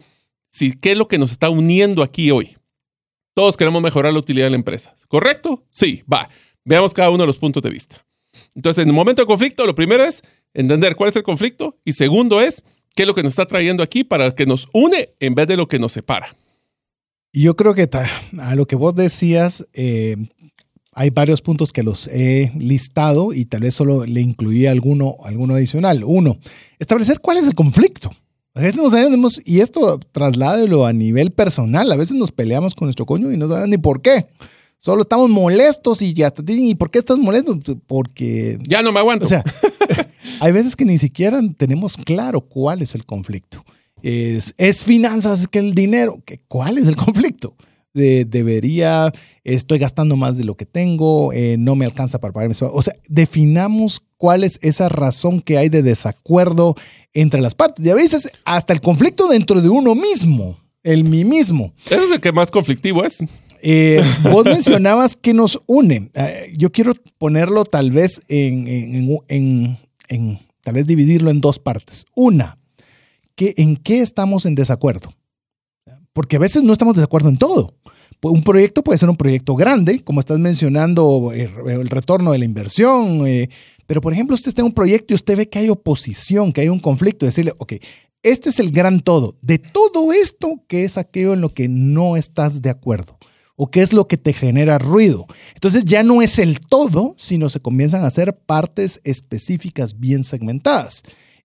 si, 0.52 0.74
qué 0.74 0.92
es 0.92 0.98
lo 0.98 1.08
que 1.08 1.18
nos 1.18 1.32
está 1.32 1.50
uniendo 1.50 2.04
aquí 2.04 2.32
hoy. 2.32 2.56
Todos 3.34 3.58
queremos 3.58 3.82
mejorar 3.82 4.14
la 4.14 4.20
utilidad 4.20 4.48
de 4.48 4.52
la 4.52 4.58
empresa. 4.58 4.94
¿Correcto? 5.08 5.64
Sí, 5.70 6.04
va. 6.12 6.30
Veamos 6.66 6.94
cada 6.94 7.10
uno 7.10 7.24
de 7.24 7.28
los 7.28 7.38
puntos 7.38 7.64
de 7.64 7.70
vista. 7.70 8.06
Entonces, 8.54 8.84
en 8.84 8.90
un 8.90 8.96
momento 8.96 9.22
de 9.22 9.26
conflicto, 9.26 9.66
lo 9.66 9.76
primero 9.76 10.04
es 10.04 10.22
entender 10.54 10.96
cuál 10.96 11.10
es 11.10 11.16
el 11.16 11.24
conflicto 11.24 11.78
y 11.86 11.94
segundo 11.94 12.42
es 12.42 12.66
qué 12.96 13.04
es 13.04 13.08
lo 13.08 13.16
que 13.16 13.24
nos 13.24 13.34
está 13.34 13.46
trayendo 13.46 13.84
aquí 13.84 14.04
para 14.04 14.34
que 14.34 14.46
nos 14.46 14.68
une 14.74 15.10
en 15.20 15.36
vez 15.36 15.48
de 15.48 15.58
lo 15.58 15.68
que 15.68 15.80
nos 15.80 15.94
separa. 15.94 16.36
Yo 17.32 17.56
creo 17.56 17.76
que 17.76 17.88
a 18.40 18.56
lo 18.56 18.66
que 18.66 18.76
vos 18.76 18.96
decías, 18.96 19.68
eh, 19.74 20.18
hay 20.94 21.12
varios 21.12 21.42
puntos 21.42 21.72
que 21.72 21.84
los 21.84 22.08
he 22.08 22.52
listado 22.58 23.34
y 23.34 23.46
tal 23.46 23.62
vez 23.62 23.76
solo 23.76 24.06
le 24.06 24.22
incluí 24.22 24.66
alguno, 24.66 25.16
alguno 25.24 25.54
adicional. 25.54 26.04
Uno, 26.04 26.38
establecer 26.80 27.20
cuál 27.20 27.38
es 27.38 27.46
el 27.46 27.56
conflicto. 27.56 28.12
A 28.56 28.62
veces 28.62 28.82
no 28.82 28.90
sabemos, 28.90 29.42
y 29.46 29.62
esto 29.62 30.00
trasládelo 30.12 30.86
a 30.86 30.92
nivel 30.92 31.32
personal, 31.32 31.92
a 31.92 31.96
veces 31.96 32.18
nos 32.18 32.32
peleamos 32.32 32.76
con 32.76 32.88
nuestro 32.88 33.06
coño 33.06 33.32
y 33.32 33.38
no 33.38 33.48
sabemos 33.48 33.70
ni 33.70 33.78
por 33.78 34.02
qué. 34.02 34.26
Solo 34.80 35.02
estamos 35.02 35.30
molestos 35.30 36.02
y 36.02 36.24
hasta 36.24 36.42
dicen, 36.42 36.68
¿y 36.68 36.76
por 36.76 36.90
qué 36.90 37.00
estás 37.00 37.18
molesto? 37.18 37.58
Porque... 37.86 38.58
Ya 38.64 38.82
no 38.82 38.92
me 38.92 39.00
aguanto. 39.00 39.26
O 39.26 39.30
sea, 39.30 39.44
hay 40.40 40.52
veces 40.52 40.76
que 40.76 40.86
ni 40.86 40.98
siquiera 40.98 41.42
tenemos 41.58 41.98
claro 41.98 42.42
cuál 42.42 42.82
es 42.82 42.96
el 42.96 43.06
conflicto. 43.06 43.64
Es, 44.02 44.54
es 44.58 44.84
finanzas 44.84 45.48
que 45.48 45.60
el 45.60 45.74
dinero. 45.74 46.22
¿Cuál 46.48 46.78
es 46.78 46.88
el 46.88 46.96
conflicto? 46.96 47.56
De, 47.94 48.24
debería, 48.24 49.12
estoy 49.44 49.80
gastando 49.80 50.16
más 50.16 50.38
de 50.38 50.44
lo 50.44 50.56
que 50.56 50.66
tengo, 50.66 51.34
eh, 51.34 51.56
no 51.58 51.76
me 51.76 51.86
alcanza 51.86 52.20
para 52.20 52.32
pagarme. 52.32 52.56
O 52.62 52.82
sea, 52.82 52.94
definamos 53.08 54.04
cuál 54.16 54.44
es 54.44 54.60
esa 54.62 54.90
razón 54.90 55.42
que 55.42 55.58
hay 55.58 55.70
de 55.70 55.82
desacuerdo 55.82 56.76
entre 57.14 57.42
las 57.42 57.56
partes. 57.56 57.86
Y 57.86 57.90
a 57.90 57.96
veces 57.96 58.32
hasta 58.46 58.74
el 58.74 58.82
conflicto 58.82 59.28
dentro 59.28 59.62
de 59.62 59.70
uno 59.70 59.96
mismo, 59.96 60.58
el 60.84 61.04
mí 61.04 61.26
mismo. 61.26 61.74
Ese 61.86 62.04
es 62.04 62.12
el 62.12 62.22
que 62.22 62.32
más 62.32 62.52
conflictivo 62.52 63.04
es. 63.04 63.24
Eh, 63.62 64.02
vos 64.32 64.46
mencionabas 64.46 65.16
que 65.16 65.34
nos 65.34 65.62
une. 65.66 66.10
Eh, 66.14 66.54
yo 66.58 66.72
quiero 66.72 66.94
ponerlo 67.18 67.66
tal 67.66 67.92
vez 67.92 68.22
en, 68.28 68.68
en, 68.68 69.18
en, 69.28 69.78
tal 70.62 70.74
vez 70.74 70.88
dividirlo 70.88 71.32
en 71.32 71.42
dos 71.42 71.60
partes. 71.60 72.06
Una, 72.16 72.58
que 73.36 73.54
en 73.58 73.78
qué 73.78 74.02
estamos 74.02 74.46
en 74.46 74.56
desacuerdo. 74.56 75.14
Porque 76.14 76.36
a 76.36 76.40
veces 76.40 76.64
no 76.64 76.74
estamos 76.74 76.96
de 76.96 77.04
acuerdo 77.04 77.30
en 77.30 77.38
todo. 77.38 77.76
Un 78.22 78.44
proyecto 78.44 78.84
puede 78.84 78.98
ser 78.98 79.10
un 79.10 79.16
proyecto 79.16 79.56
grande, 79.56 80.04
como 80.04 80.20
estás 80.20 80.40
mencionando, 80.40 81.32
el, 81.34 81.88
retorno 81.90 82.34
de 82.34 82.40
la 82.40 82.46
inversión. 82.46 83.26
Eh, 83.26 83.50
pero, 83.88 84.02
por 84.02 84.12
ejemplo, 84.12 84.36
usted 84.36 84.50
está 84.50 84.62
en 84.62 84.68
un 84.68 84.74
proyecto 84.74 85.14
y 85.14 85.16
usted 85.16 85.38
ve 85.38 85.48
que 85.48 85.60
hay 85.60 85.70
oposición, 85.70 86.52
que 86.52 86.62
hay 86.62 86.70
un 86.70 86.80
conflicto. 86.80 87.26
Decirle, 87.26 87.54
ok, 87.58 87.74
este 88.22 88.50
es 88.50 88.60
el 88.60 88.72
gran 88.72 89.00
todo. 89.00 89.38
De 89.42 89.60
todo 89.60 90.12
esto, 90.12 90.62
¿qué 90.68 90.84
es 90.84 90.98
aquello 90.98 91.34
en 91.34 91.42
lo 91.42 91.54
que 91.54 91.70
no 91.70 92.18
estás 92.18 92.62
de 92.62 92.70
acuerdo? 92.70 93.18
O 93.62 93.70
qué 93.70 93.82
es 93.82 93.92
lo 93.92 94.08
que 94.08 94.16
te 94.16 94.32
genera 94.32 94.78
ruido. 94.78 95.28
Entonces 95.54 95.84
ya 95.84 96.02
no 96.02 96.22
es 96.22 96.40
el 96.40 96.62
todo, 96.62 97.14
sino 97.18 97.50
se 97.50 97.60
comienzan 97.60 98.06
a 98.06 98.08
hacer 98.08 98.38
partes 98.38 99.02
específicas 99.04 100.00
bien 100.00 100.24
segmentadas. 100.24 101.04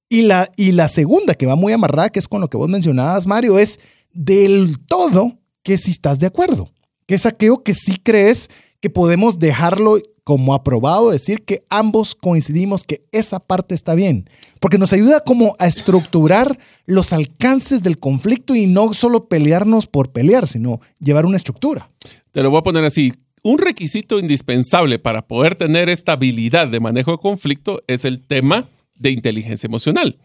Y 0.08 0.22
la, 0.22 0.48
y 0.56 0.70
la 0.70 0.88
segunda, 0.88 1.34
que 1.34 1.46
va 1.46 1.56
muy 1.56 1.72
amarrada, 1.72 2.10
que 2.10 2.20
es 2.20 2.28
con 2.28 2.40
lo 2.40 2.48
que 2.48 2.56
vos 2.56 2.68
mencionabas, 2.68 3.26
Mario, 3.26 3.58
es 3.58 3.80
del 4.12 4.78
todo 4.86 5.40
que 5.64 5.76
si 5.76 5.90
estás 5.90 6.20
de 6.20 6.28
acuerdo, 6.28 6.70
que 7.08 7.16
es 7.16 7.26
aquello 7.26 7.64
que 7.64 7.74
sí 7.74 7.96
crees 8.00 8.48
que 8.84 8.90
podemos 8.90 9.38
dejarlo 9.38 9.96
como 10.24 10.52
aprobado, 10.52 11.10
decir 11.10 11.42
que 11.42 11.64
ambos 11.70 12.14
coincidimos 12.14 12.84
que 12.84 13.00
esa 13.12 13.40
parte 13.40 13.74
está 13.74 13.94
bien, 13.94 14.28
porque 14.60 14.76
nos 14.76 14.92
ayuda 14.92 15.20
como 15.20 15.56
a 15.58 15.66
estructurar 15.66 16.58
los 16.84 17.14
alcances 17.14 17.82
del 17.82 17.98
conflicto 17.98 18.54
y 18.54 18.66
no 18.66 18.92
solo 18.92 19.26
pelearnos 19.26 19.86
por 19.86 20.12
pelear, 20.12 20.46
sino 20.46 20.82
llevar 21.00 21.24
una 21.24 21.38
estructura. 21.38 21.90
Te 22.30 22.42
lo 22.42 22.50
voy 22.50 22.58
a 22.58 22.62
poner 22.62 22.84
así. 22.84 23.14
Un 23.42 23.56
requisito 23.56 24.18
indispensable 24.18 24.98
para 24.98 25.26
poder 25.26 25.54
tener 25.54 25.88
esta 25.88 26.12
habilidad 26.12 26.68
de 26.68 26.80
manejo 26.80 27.12
de 27.12 27.18
conflicto 27.18 27.82
es 27.86 28.04
el 28.04 28.20
tema 28.20 28.68
de 28.98 29.12
inteligencia 29.12 29.66
emocional. 29.66 30.18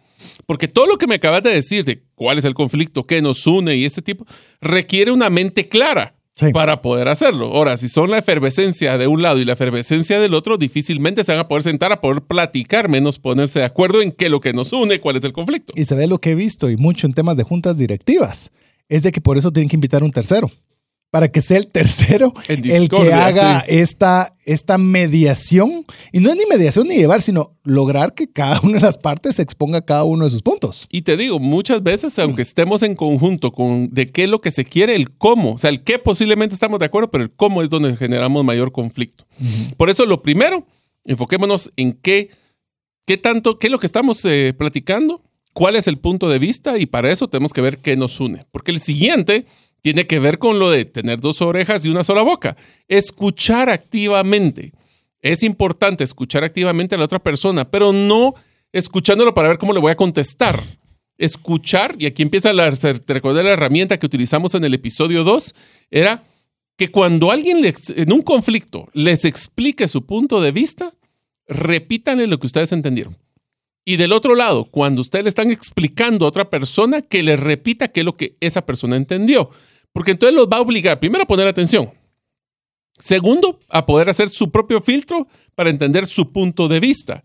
Porque 0.45 0.67
todo 0.67 0.85
lo 0.85 0.97
que 0.97 1.07
me 1.07 1.15
acabas 1.15 1.43
de 1.43 1.53
decir 1.53 1.85
de 1.85 2.03
cuál 2.15 2.37
es 2.37 2.43
el 2.43 2.55
conflicto, 2.55 3.07
qué 3.07 3.21
nos 3.21 3.47
une 3.47 3.77
y 3.77 3.85
este 3.85 4.01
tipo, 4.01 4.25
requiere 4.59 5.13
una 5.13 5.29
mente 5.29 5.69
clara 5.69 6.18
para 6.53 6.81
poder 6.81 7.08
hacerlo. 7.08 7.53
Ahora, 7.53 7.77
si 7.77 7.89
son 7.89 8.12
la 8.12 8.17
efervescencia 8.17 8.98
de 8.98 9.08
un 9.08 9.22
lado 9.22 9.39
y 9.39 9.46
la 9.46 9.53
efervescencia 9.53 10.19
del 10.19 10.34
otro, 10.34 10.58
difícilmente 10.58 11.24
se 11.24 11.31
van 11.31 11.41
a 11.41 11.48
poder 11.48 11.63
sentar 11.63 11.91
a 11.91 12.01
poder 12.01 12.22
platicar, 12.22 12.89
menos 12.89 13.19
ponerse 13.19 13.60
de 13.60 13.65
acuerdo 13.65 14.01
en 14.01 14.12
qué 14.12 14.25
es 14.25 14.31
lo 14.31 14.39
que 14.39 14.53
nos 14.53 14.74
une, 14.74 15.00
cuál 15.00 15.17
es 15.17 15.24
el 15.24 15.34
conflicto. 15.34 15.74
Y 15.75 15.86
se 15.86 15.96
ve 15.96 16.08
lo 16.08 16.19
que 16.19 16.31
he 16.31 16.36
visto 16.36 16.69
y 16.69 16.77
mucho 16.77 17.08
en 17.08 17.13
temas 17.13 17.38
de 17.38 17.43
juntas 17.43 17.77
directivas, 17.77 18.51
es 18.88 19.03
de 19.03 19.12
que 19.12 19.22
por 19.22 19.38
eso 19.38 19.51
tienen 19.51 19.69
que 19.69 19.75
invitar 19.75 20.01
a 20.01 20.05
un 20.05 20.12
tercero 20.12 20.51
para 21.11 21.31
que 21.31 21.41
sea 21.41 21.57
el 21.57 21.67
tercero 21.67 22.33
el 22.47 22.89
que 22.89 23.13
haga 23.13 23.59
esta, 23.67 24.33
esta 24.45 24.77
mediación. 24.77 25.85
Y 26.11 26.19
no 26.19 26.29
es 26.29 26.35
ni 26.35 26.45
mediación 26.45 26.87
ni 26.87 26.95
llevar, 26.95 27.21
sino 27.21 27.55
lograr 27.63 28.13
que 28.13 28.27
cada 28.27 28.59
una 28.61 28.75
de 28.75 28.85
las 28.85 28.97
partes 28.97 29.39
exponga 29.39 29.81
cada 29.81 30.03
uno 30.03 30.25
de 30.25 30.31
sus 30.31 30.41
puntos. 30.41 30.87
Y 30.91 31.01
te 31.01 31.17
digo, 31.17 31.39
muchas 31.39 31.81
veces, 31.81 32.17
aunque 32.19 32.41
estemos 32.41 32.83
en 32.83 32.95
conjunto 32.95 33.51
con 33.51 33.89
de 33.91 34.07
qué 34.11 34.25
es 34.25 34.29
lo 34.29 34.41
que 34.41 34.51
se 34.51 34.65
quiere, 34.65 34.95
el 34.95 35.11
cómo, 35.11 35.53
o 35.53 35.57
sea, 35.57 35.69
el 35.69 35.83
qué 35.83 35.99
posiblemente 35.99 36.53
estamos 36.53 36.79
de 36.79 36.85
acuerdo, 36.85 37.09
pero 37.09 37.23
el 37.23 37.31
cómo 37.31 37.61
es 37.61 37.69
donde 37.69 37.95
generamos 37.95 38.43
mayor 38.45 38.71
conflicto. 38.71 39.25
Por 39.77 39.89
eso, 39.89 40.05
lo 40.05 40.21
primero, 40.21 40.65
enfoquémonos 41.05 41.71
en 41.75 41.93
qué, 41.93 42.29
qué 43.05 43.17
tanto, 43.17 43.57
qué 43.57 43.67
es 43.67 43.71
lo 43.71 43.79
que 43.79 43.87
estamos 43.87 44.23
eh, 44.25 44.53
platicando, 44.55 45.21
cuál 45.53 45.75
es 45.75 45.87
el 45.87 45.97
punto 45.97 46.29
de 46.29 46.37
vista, 46.37 46.77
y 46.77 46.85
para 46.85 47.11
eso 47.11 47.27
tenemos 47.27 47.51
que 47.51 47.61
ver 47.61 47.79
qué 47.79 47.95
nos 47.95 48.19
une. 48.19 48.45
Porque 48.51 48.71
el 48.71 48.79
siguiente 48.79 49.45
tiene 49.81 50.07
que 50.07 50.19
ver 50.19 50.38
con 50.39 50.59
lo 50.59 50.69
de 50.69 50.86
tener 50.86 51.19
dos 51.19 51.41
orejas 51.41 51.86
y 51.86 51.89
una 51.89 52.03
sola 52.03 52.21
boca. 52.21 52.57
Escuchar 52.88 53.69
activamente. 53.69 54.74
Es 55.21 55.43
importante 55.43 56.03
escuchar 56.03 56.43
activamente 56.43 56.95
a 56.95 56.98
la 56.98 57.05
otra 57.05 57.19
persona, 57.19 57.69
pero 57.69 57.91
no 57.91 58.33
escuchándolo 58.71 59.33
para 59.33 59.50
ver 59.50 59.57
cómo 59.57 59.74
le 59.74 59.79
voy 59.79 59.91
a 59.91 59.98
contestar. 59.98 60.62
Escuchar, 61.17 61.95
y 62.00 62.05
aquí 62.05 62.21
empieza 62.21 62.53
la, 62.53 62.71
te 62.71 63.13
recordé 63.13 63.43
la 63.43 63.51
herramienta 63.51 64.00
que 64.00 64.05
utilizamos 64.05 64.55
en 64.55 64.63
el 64.63 64.74
episodio 64.74 65.24
2, 65.24 65.53
era 65.91 66.24
que 66.77 66.89
cuando 66.89 67.31
alguien 67.31 67.57
en 67.65 68.13
un 68.13 68.21
conflicto 68.21 68.88
les 68.93 69.25
explique 69.25 69.89
su 69.89 70.05
punto 70.05 70.39
de 70.39 70.51
vista, 70.51 70.93
repítanle 71.45 72.25
lo 72.27 72.39
que 72.39 72.48
ustedes 72.48 72.71
entendieron. 72.71 73.17
Y 73.83 73.98
del 73.98 74.13
otro 74.13 74.36
lado, 74.36 74.65
cuando 74.65 75.01
ustedes 75.01 75.24
le 75.24 75.29
están 75.29 75.51
explicando 75.51 76.25
a 76.25 76.29
otra 76.29 76.50
persona, 76.50 77.01
que 77.01 77.24
le 77.24 77.36
repita 77.36 77.88
qué 77.89 78.01
es 78.01 78.05
lo 78.05 78.15
que 78.15 78.36
esa 78.39 78.65
persona 78.65 78.95
entendió. 78.95 79.50
Porque 79.93 80.12
entonces 80.12 80.36
los 80.36 80.48
va 80.48 80.58
a 80.58 80.62
obligar, 80.62 81.00
primero, 81.00 81.24
a 81.24 81.27
poner 81.27 81.48
atención. 81.48 81.91
Segundo, 82.98 83.58
a 83.69 83.86
poder 83.86 84.10
hacer 84.10 84.29
su 84.29 84.51
propio 84.51 84.81
filtro 84.81 85.27
para 85.55 85.69
entender 85.69 86.05
su 86.05 86.31
punto 86.31 86.67
de 86.67 86.79
vista. 86.79 87.24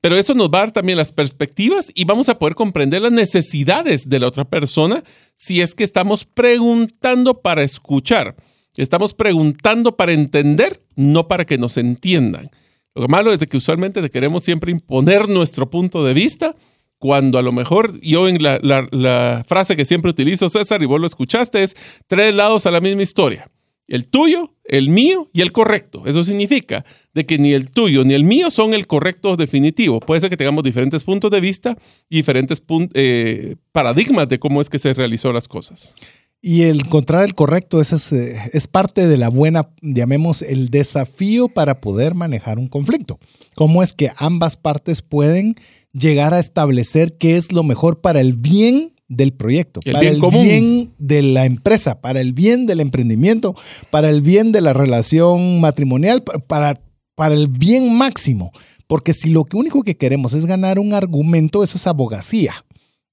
Pero 0.00 0.16
eso 0.16 0.34
nos 0.34 0.48
va 0.48 0.58
a 0.58 0.62
dar 0.62 0.72
también 0.72 0.96
las 0.96 1.12
perspectivas 1.12 1.92
y 1.94 2.04
vamos 2.04 2.28
a 2.28 2.38
poder 2.38 2.54
comprender 2.54 3.02
las 3.02 3.12
necesidades 3.12 4.08
de 4.08 4.18
la 4.18 4.28
otra 4.28 4.44
persona 4.48 5.04
si 5.36 5.60
es 5.60 5.74
que 5.74 5.84
estamos 5.84 6.24
preguntando 6.24 7.42
para 7.42 7.62
escuchar. 7.62 8.34
Estamos 8.76 9.12
preguntando 9.12 9.96
para 9.96 10.12
entender, 10.12 10.82
no 10.96 11.28
para 11.28 11.44
que 11.44 11.58
nos 11.58 11.76
entiendan. 11.76 12.50
Lo 12.94 13.08
malo 13.08 13.32
es 13.32 13.38
que 13.38 13.56
usualmente 13.56 14.08
queremos 14.10 14.42
siempre 14.42 14.70
imponer 14.70 15.28
nuestro 15.28 15.68
punto 15.68 16.02
de 16.04 16.14
vista 16.14 16.56
cuando 17.00 17.38
a 17.38 17.42
lo 17.42 17.50
mejor 17.50 17.98
yo 18.02 18.28
en 18.28 18.42
la, 18.42 19.44
frase 19.48 19.74
que 19.74 19.86
siempre 19.86 20.10
utilizo, 20.10 20.50
César, 20.50 20.82
y 20.82 20.86
vos 20.86 21.00
lo 21.00 21.06
escuchaste, 21.06 21.62
es 21.62 21.74
tres 22.06 22.34
lados 22.34 22.66
a 22.66 22.70
la 22.70 22.82
misma 22.82 23.02
historia. 23.02 23.50
El 23.88 24.06
tuyo, 24.06 24.54
el 24.64 24.90
mío 24.90 25.28
y 25.32 25.40
el 25.40 25.50
correcto. 25.50 26.02
Eso 26.04 26.22
significa 26.22 26.84
de 27.14 27.24
que 27.24 27.38
ni 27.38 27.54
el 27.54 27.70
tuyo 27.70 28.04
ni 28.04 28.12
el 28.12 28.22
mío 28.22 28.50
son 28.50 28.74
el 28.74 28.86
correcto 28.86 29.36
definitivo. 29.36 29.98
Puede 29.98 30.20
ser 30.20 30.28
que 30.28 30.36
tengamos 30.36 30.62
diferentes 30.62 31.02
puntos 31.02 31.30
de 31.30 31.40
vista 31.40 31.76
y 32.10 32.18
diferentes 32.18 32.62
eh, 32.92 33.56
paradigmas 33.72 34.28
de 34.28 34.38
cómo 34.38 34.60
es 34.60 34.68
que 34.68 34.78
se 34.78 34.92
realizó 34.92 35.32
las 35.32 35.48
cosas. 35.48 35.94
Y 36.42 36.62
el 36.62 36.80
encontrar 36.80 37.24
el 37.24 37.34
correcto 37.34 37.80
es, 37.80 38.12
eh, 38.12 38.38
es, 38.52 38.66
parte 38.66 39.06
de 39.06 39.16
la 39.16 39.28
buena, 39.28 39.70
llamemos, 39.80 40.42
el 40.42 40.68
desafío 40.68 41.48
para 41.48 41.80
poder 41.80 42.14
manejar 42.14 42.58
un 42.58 42.68
conflicto. 42.68 43.18
Cómo 43.54 43.82
es 43.82 43.94
que 43.94 44.10
ambas 44.16 44.56
partes 44.56 45.02
pueden 45.02 45.54
llegar 45.92 46.34
a 46.34 46.38
establecer 46.38 47.16
qué 47.16 47.36
es 47.36 47.52
lo 47.52 47.62
mejor 47.62 48.00
para 48.00 48.20
el 48.20 48.34
bien 48.34 48.92
del 49.08 49.32
proyecto, 49.32 49.80
para 49.80 50.08
el 50.08 50.20
bien 50.20 50.92
de 50.98 51.22
la 51.22 51.44
empresa, 51.44 52.00
para 52.00 52.20
el 52.20 52.32
bien 52.32 52.66
del 52.66 52.80
emprendimiento, 52.80 53.56
para 53.90 54.08
el 54.08 54.20
bien 54.20 54.52
de 54.52 54.60
la 54.60 54.72
relación 54.72 55.60
matrimonial, 55.60 56.22
para, 56.22 56.80
para 57.16 57.34
el 57.34 57.48
bien 57.48 57.92
máximo. 57.92 58.52
Porque 58.86 59.12
si 59.12 59.30
lo 59.30 59.46
único 59.52 59.82
que 59.82 59.96
queremos 59.96 60.32
es 60.32 60.46
ganar 60.46 60.78
un 60.78 60.94
argumento, 60.94 61.62
eso 61.62 61.76
es 61.76 61.86
abogacía. 61.86 62.54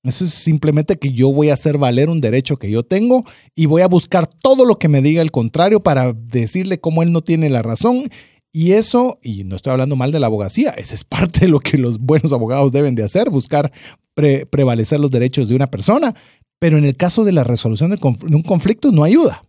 Eso 0.03 0.23
es 0.23 0.31
simplemente 0.31 0.97
que 0.97 1.11
yo 1.11 1.31
voy 1.33 1.49
a 1.49 1.55
hacer 1.55 1.77
valer 1.77 2.09
un 2.09 2.21
derecho 2.21 2.57
que 2.57 2.69
yo 2.69 2.83
tengo 2.83 3.25
y 3.55 3.65
voy 3.65 3.81
a 3.81 3.87
buscar 3.87 4.27
todo 4.27 4.63
lo 4.63 4.79
que 4.79 4.87
me 4.87 5.01
diga 5.01 5.21
el 5.21 5.31
contrario 5.31 5.81
para 5.81 6.13
decirle 6.13 6.79
cómo 6.79 7.03
él 7.03 7.11
no 7.11 7.21
tiene 7.21 7.49
la 7.49 7.61
razón 7.61 8.09
y 8.57 8.71
eso, 8.71 9.19
y 9.21 9.43
no 9.43 9.55
estoy 9.55 9.69
hablando 9.69 9.95
mal 9.95 10.11
de 10.11 10.19
la 10.19 10.25
abogacía, 10.25 10.71
esa 10.71 10.95
es 10.95 11.03
parte 11.03 11.41
de 11.41 11.47
lo 11.47 11.59
que 11.59 11.77
los 11.77 11.99
buenos 11.99 12.33
abogados 12.33 12.71
deben 12.71 12.95
de 12.95 13.03
hacer, 13.03 13.29
buscar 13.29 13.71
prevalecer 14.15 14.99
los 14.99 15.11
derechos 15.11 15.47
de 15.47 15.55
una 15.55 15.69
persona, 15.69 16.15
pero 16.57 16.79
en 16.79 16.83
el 16.83 16.97
caso 16.97 17.23
de 17.23 17.33
la 17.33 17.43
resolución 17.43 17.91
de, 17.91 17.99
un 18.01 18.41
conflicto 18.41 18.91
no 18.91 19.03
ayuda. 19.03 19.43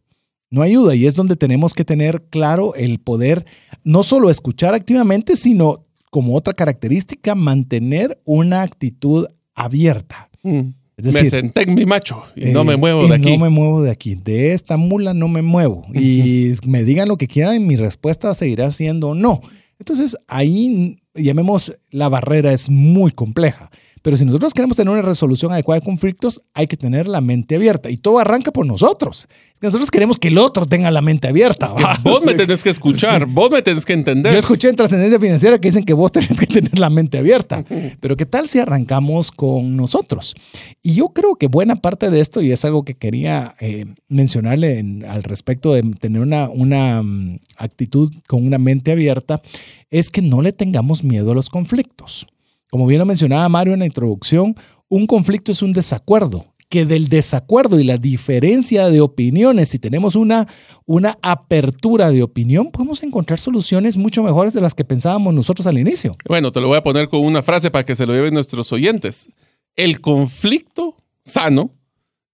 No 0.50 0.60
ayuda 0.60 0.94
y 0.94 1.06
es 1.06 1.14
donde 1.14 1.36
tenemos 1.36 1.72
que 1.72 1.86
tener 1.86 2.24
claro 2.28 2.74
el 2.74 2.98
poder 2.98 3.46
no 3.82 4.02
solo 4.02 4.28
escuchar 4.28 4.74
activamente, 4.74 5.36
sino 5.36 5.86
como 6.10 6.36
otra 6.36 6.52
característica, 6.52 7.34
mantener 7.34 8.20
una 8.26 8.60
actitud 8.60 9.26
abierta. 9.54 10.28
Mm 10.42 10.72
me 11.02 11.26
senté 11.26 11.62
en 11.62 11.74
mi 11.74 11.86
macho 11.86 12.22
y 12.34 12.46
no 12.46 12.64
me 12.64 12.74
eh, 12.74 12.76
muevo 12.76 13.06
de 13.06 13.14
aquí. 13.14 13.30
No 13.30 13.44
me 13.44 13.50
muevo 13.50 13.82
de 13.82 13.90
aquí. 13.90 14.14
De 14.16 14.52
esta 14.52 14.76
mula 14.76 15.14
no 15.14 15.28
me 15.28 15.42
muevo. 15.42 15.86
Y 15.94 16.54
me 16.66 16.84
digan 16.84 17.08
lo 17.08 17.16
que 17.16 17.28
quieran 17.28 17.56
y 17.56 17.60
mi 17.60 17.76
respuesta 17.76 18.34
seguirá 18.34 18.70
siendo 18.72 19.14
no. 19.14 19.40
Entonces 19.78 20.16
ahí 20.26 21.00
llamemos, 21.14 21.76
la 21.90 22.08
barrera 22.08 22.52
es 22.52 22.68
muy 22.68 23.12
compleja. 23.12 23.70
Pero 24.08 24.16
si 24.16 24.24
nosotros 24.24 24.54
queremos 24.54 24.74
tener 24.74 24.90
una 24.90 25.02
resolución 25.02 25.52
adecuada 25.52 25.80
de 25.80 25.84
conflictos, 25.84 26.40
hay 26.54 26.66
que 26.66 26.78
tener 26.78 27.06
la 27.06 27.20
mente 27.20 27.56
abierta. 27.56 27.90
Y 27.90 27.98
todo 27.98 28.18
arranca 28.18 28.50
por 28.50 28.64
nosotros. 28.64 29.28
Nosotros 29.60 29.90
queremos 29.90 30.18
que 30.18 30.28
el 30.28 30.38
otro 30.38 30.64
tenga 30.64 30.90
la 30.90 31.02
mente 31.02 31.28
abierta. 31.28 31.66
vos 32.02 32.24
me 32.24 32.32
tenés 32.32 32.62
que 32.62 32.70
escuchar, 32.70 33.26
vos 33.26 33.50
me 33.50 33.60
tenés 33.60 33.84
que 33.84 33.92
entender. 33.92 34.32
Yo 34.32 34.38
escuché 34.38 34.70
en 34.70 34.76
Trascendencia 34.76 35.20
Financiera 35.20 35.58
que 35.58 35.68
dicen 35.68 35.84
que 35.84 35.92
vos 35.92 36.10
tenés 36.12 36.40
que 36.40 36.46
tener 36.46 36.78
la 36.78 36.88
mente 36.88 37.18
abierta. 37.18 37.62
Pero 38.00 38.16
¿qué 38.16 38.24
tal 38.24 38.48
si 38.48 38.58
arrancamos 38.58 39.30
con 39.30 39.76
nosotros? 39.76 40.34
Y 40.82 40.94
yo 40.94 41.10
creo 41.10 41.36
que 41.36 41.48
buena 41.48 41.76
parte 41.76 42.10
de 42.10 42.20
esto, 42.20 42.40
y 42.40 42.50
es 42.50 42.64
algo 42.64 42.86
que 42.86 42.94
quería 42.94 43.56
eh, 43.60 43.84
mencionarle 44.08 45.04
al 45.06 45.22
respecto 45.22 45.74
de 45.74 45.82
tener 45.82 46.22
una, 46.22 46.48
una 46.48 47.02
mm, 47.02 47.40
actitud 47.58 48.10
con 48.26 48.46
una 48.46 48.56
mente 48.56 48.90
abierta, 48.90 49.42
es 49.90 50.08
que 50.08 50.22
no 50.22 50.40
le 50.40 50.54
tengamos 50.54 51.04
miedo 51.04 51.32
a 51.32 51.34
los 51.34 51.50
conflictos. 51.50 52.26
Como 52.70 52.86
bien 52.86 52.98
lo 52.98 53.06
mencionaba 53.06 53.48
Mario 53.48 53.74
en 53.74 53.80
la 53.80 53.86
introducción, 53.86 54.54
un 54.88 55.06
conflicto 55.06 55.52
es 55.52 55.62
un 55.62 55.72
desacuerdo, 55.72 56.46
que 56.68 56.84
del 56.84 57.08
desacuerdo 57.08 57.80
y 57.80 57.84
la 57.84 57.96
diferencia 57.96 58.90
de 58.90 59.00
opiniones, 59.00 59.70
si 59.70 59.78
tenemos 59.78 60.16
una, 60.16 60.46
una 60.84 61.18
apertura 61.22 62.10
de 62.10 62.22
opinión, 62.22 62.70
podemos 62.70 63.02
encontrar 63.02 63.38
soluciones 63.38 63.96
mucho 63.96 64.22
mejores 64.22 64.52
de 64.52 64.60
las 64.60 64.74
que 64.74 64.84
pensábamos 64.84 65.32
nosotros 65.32 65.66
al 65.66 65.78
inicio. 65.78 66.14
Bueno, 66.28 66.52
te 66.52 66.60
lo 66.60 66.68
voy 66.68 66.76
a 66.76 66.82
poner 66.82 67.08
con 67.08 67.20
una 67.20 67.42
frase 67.42 67.70
para 67.70 67.84
que 67.84 67.96
se 67.96 68.06
lo 68.06 68.12
lleven 68.12 68.34
nuestros 68.34 68.70
oyentes. 68.72 69.30
El 69.76 70.00
conflicto 70.00 70.96
sano 71.22 71.70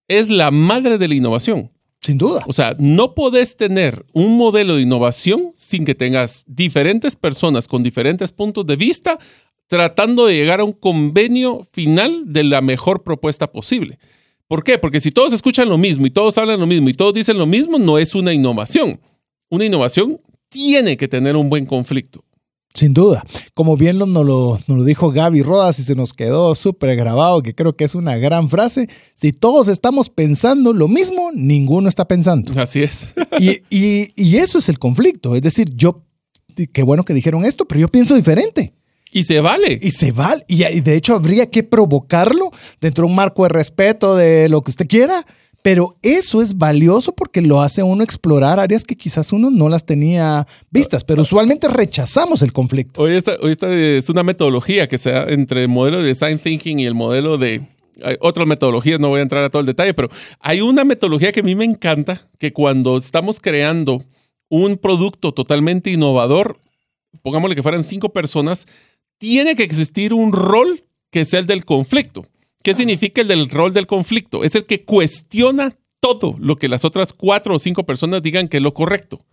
es 0.08 0.30
la 0.30 0.50
madre 0.50 0.98
de 0.98 1.08
la 1.08 1.14
innovación. 1.14 1.70
Sin 2.00 2.18
duda. 2.18 2.42
O 2.46 2.52
sea, 2.52 2.76
no 2.78 3.14
podés 3.14 3.56
tener 3.56 4.04
un 4.12 4.36
modelo 4.36 4.76
de 4.76 4.82
innovación 4.82 5.52
sin 5.54 5.86
que 5.86 5.94
tengas 5.94 6.44
diferentes 6.46 7.16
personas 7.16 7.66
con 7.66 7.82
diferentes 7.82 8.30
puntos 8.30 8.66
de 8.66 8.76
vista 8.76 9.18
tratando 9.66 10.26
de 10.26 10.34
llegar 10.34 10.60
a 10.60 10.64
un 10.64 10.72
convenio 10.72 11.66
final 11.72 12.32
de 12.32 12.44
la 12.44 12.60
mejor 12.60 13.02
propuesta 13.02 13.50
posible. 13.50 13.98
¿Por 14.46 14.62
qué? 14.62 14.78
Porque 14.78 15.00
si 15.00 15.10
todos 15.10 15.32
escuchan 15.32 15.68
lo 15.68 15.78
mismo 15.78 16.06
y 16.06 16.10
todos 16.10 16.36
hablan 16.38 16.60
lo 16.60 16.66
mismo 16.66 16.88
y 16.88 16.94
todos 16.94 17.14
dicen 17.14 17.38
lo 17.38 17.46
mismo, 17.46 17.78
no 17.78 17.98
es 17.98 18.14
una 18.14 18.32
innovación. 18.32 19.00
Una 19.48 19.64
innovación 19.64 20.18
tiene 20.48 20.96
que 20.96 21.08
tener 21.08 21.36
un 21.36 21.48
buen 21.48 21.66
conflicto. 21.66 22.24
Sin 22.74 22.92
duda. 22.92 23.24
Como 23.54 23.76
bien 23.76 23.98
nos 23.98 24.08
lo, 24.08 24.58
lo 24.66 24.84
dijo 24.84 25.12
Gaby 25.12 25.42
Rodas 25.42 25.78
y 25.78 25.84
se 25.84 25.94
nos 25.94 26.12
quedó 26.12 26.56
súper 26.56 26.96
grabado, 26.96 27.40
que 27.40 27.54
creo 27.54 27.76
que 27.76 27.84
es 27.84 27.94
una 27.94 28.16
gran 28.16 28.48
frase. 28.48 28.88
Si 29.14 29.32
todos 29.32 29.68
estamos 29.68 30.10
pensando 30.10 30.72
lo 30.72 30.88
mismo, 30.88 31.30
ninguno 31.32 31.88
está 31.88 32.06
pensando. 32.06 32.52
Así 32.60 32.82
es. 32.82 33.14
Y, 33.70 34.12
y 34.16 34.36
eso 34.36 34.58
es 34.58 34.68
el 34.68 34.78
conflicto. 34.78 35.34
Es 35.34 35.42
decir, 35.42 35.72
yo, 35.74 36.02
qué 36.72 36.82
bueno 36.82 37.04
que 37.04 37.14
dijeron 37.14 37.44
esto, 37.44 37.66
pero 37.66 37.80
yo 37.80 37.88
pienso 37.88 38.14
diferente. 38.14 38.72
Y 39.14 39.22
se 39.22 39.40
vale. 39.40 39.78
Y 39.80 39.92
se 39.92 40.10
vale. 40.10 40.44
Y, 40.48 40.80
de 40.80 40.96
hecho 40.96 41.14
habría 41.14 41.48
que 41.48 41.62
provocarlo 41.62 42.50
dentro 42.80 43.04
de 43.04 43.10
un 43.10 43.14
marco 43.14 43.44
de 43.44 43.48
respeto, 43.48 44.16
de 44.16 44.48
lo 44.48 44.60
que 44.62 44.72
usted 44.72 44.88
quiera. 44.88 45.24
Pero 45.62 45.96
eso 46.02 46.42
es 46.42 46.58
valioso 46.58 47.14
porque 47.14 47.40
lo 47.40 47.62
hace 47.62 47.84
uno 47.84 48.02
explorar 48.02 48.58
áreas 48.58 48.82
que 48.82 48.96
quizás 48.96 49.32
uno 49.32 49.50
no 49.50 49.68
las 49.68 49.86
tenía 49.86 50.46
vistas, 50.70 51.04
pero 51.04 51.22
usualmente 51.22 51.68
rechazamos 51.68 52.42
el 52.42 52.52
conflicto. 52.52 53.00
Hoy 53.00 53.14
esta, 53.14 53.36
hoy 53.40 53.52
esta 53.52 53.72
es 53.72 54.10
una 54.10 54.24
metodología 54.24 54.88
que 54.88 54.98
se 54.98 55.12
da 55.12 55.26
entre 55.28 55.62
el 55.62 55.68
modelo 55.68 56.02
de 56.02 56.08
design 56.08 56.40
thinking 56.40 56.80
y 56.80 56.86
el 56.86 56.94
modelo 56.94 57.38
de... 57.38 57.62
Hay 58.02 58.16
otras 58.18 58.48
metodologías, 58.48 58.98
no 58.98 59.10
voy 59.10 59.20
a 59.20 59.22
entrar 59.22 59.44
a 59.44 59.48
todo 59.48 59.60
el 59.60 59.66
detalle, 59.66 59.94
pero 59.94 60.08
hay 60.40 60.60
una 60.60 60.84
metodología 60.84 61.30
que 61.30 61.40
a 61.40 61.44
mí 61.44 61.54
me 61.54 61.64
encanta, 61.64 62.28
que 62.38 62.52
cuando 62.52 62.98
estamos 62.98 63.38
creando 63.38 64.04
un 64.48 64.76
producto 64.76 65.32
totalmente 65.32 65.92
innovador, 65.92 66.58
pongámosle 67.22 67.54
que 67.54 67.62
fueran 67.62 67.84
cinco 67.84 68.08
personas, 68.10 68.66
tiene 69.24 69.56
que 69.56 69.62
existir 69.62 70.12
un 70.12 70.32
rol 70.32 70.84
que 71.10 71.22
es 71.22 71.32
el 71.32 71.46
del 71.46 71.64
conflicto. 71.64 72.26
¿Qué 72.62 72.74
significa 72.74 73.22
el 73.22 73.28
del 73.28 73.48
rol 73.48 73.72
del 73.72 73.86
conflicto? 73.86 74.44
Es 74.44 74.54
el 74.54 74.66
que 74.66 74.84
cuestiona 74.84 75.74
todo 75.98 76.36
lo 76.38 76.56
que 76.56 76.68
las 76.68 76.84
otras 76.84 77.14
cuatro 77.14 77.54
o 77.54 77.58
cinco 77.58 77.86
personas 77.86 78.20
digan 78.20 78.48
que 78.48 78.58
es 78.58 78.62
lo 78.62 78.74
correcto. 78.74 79.24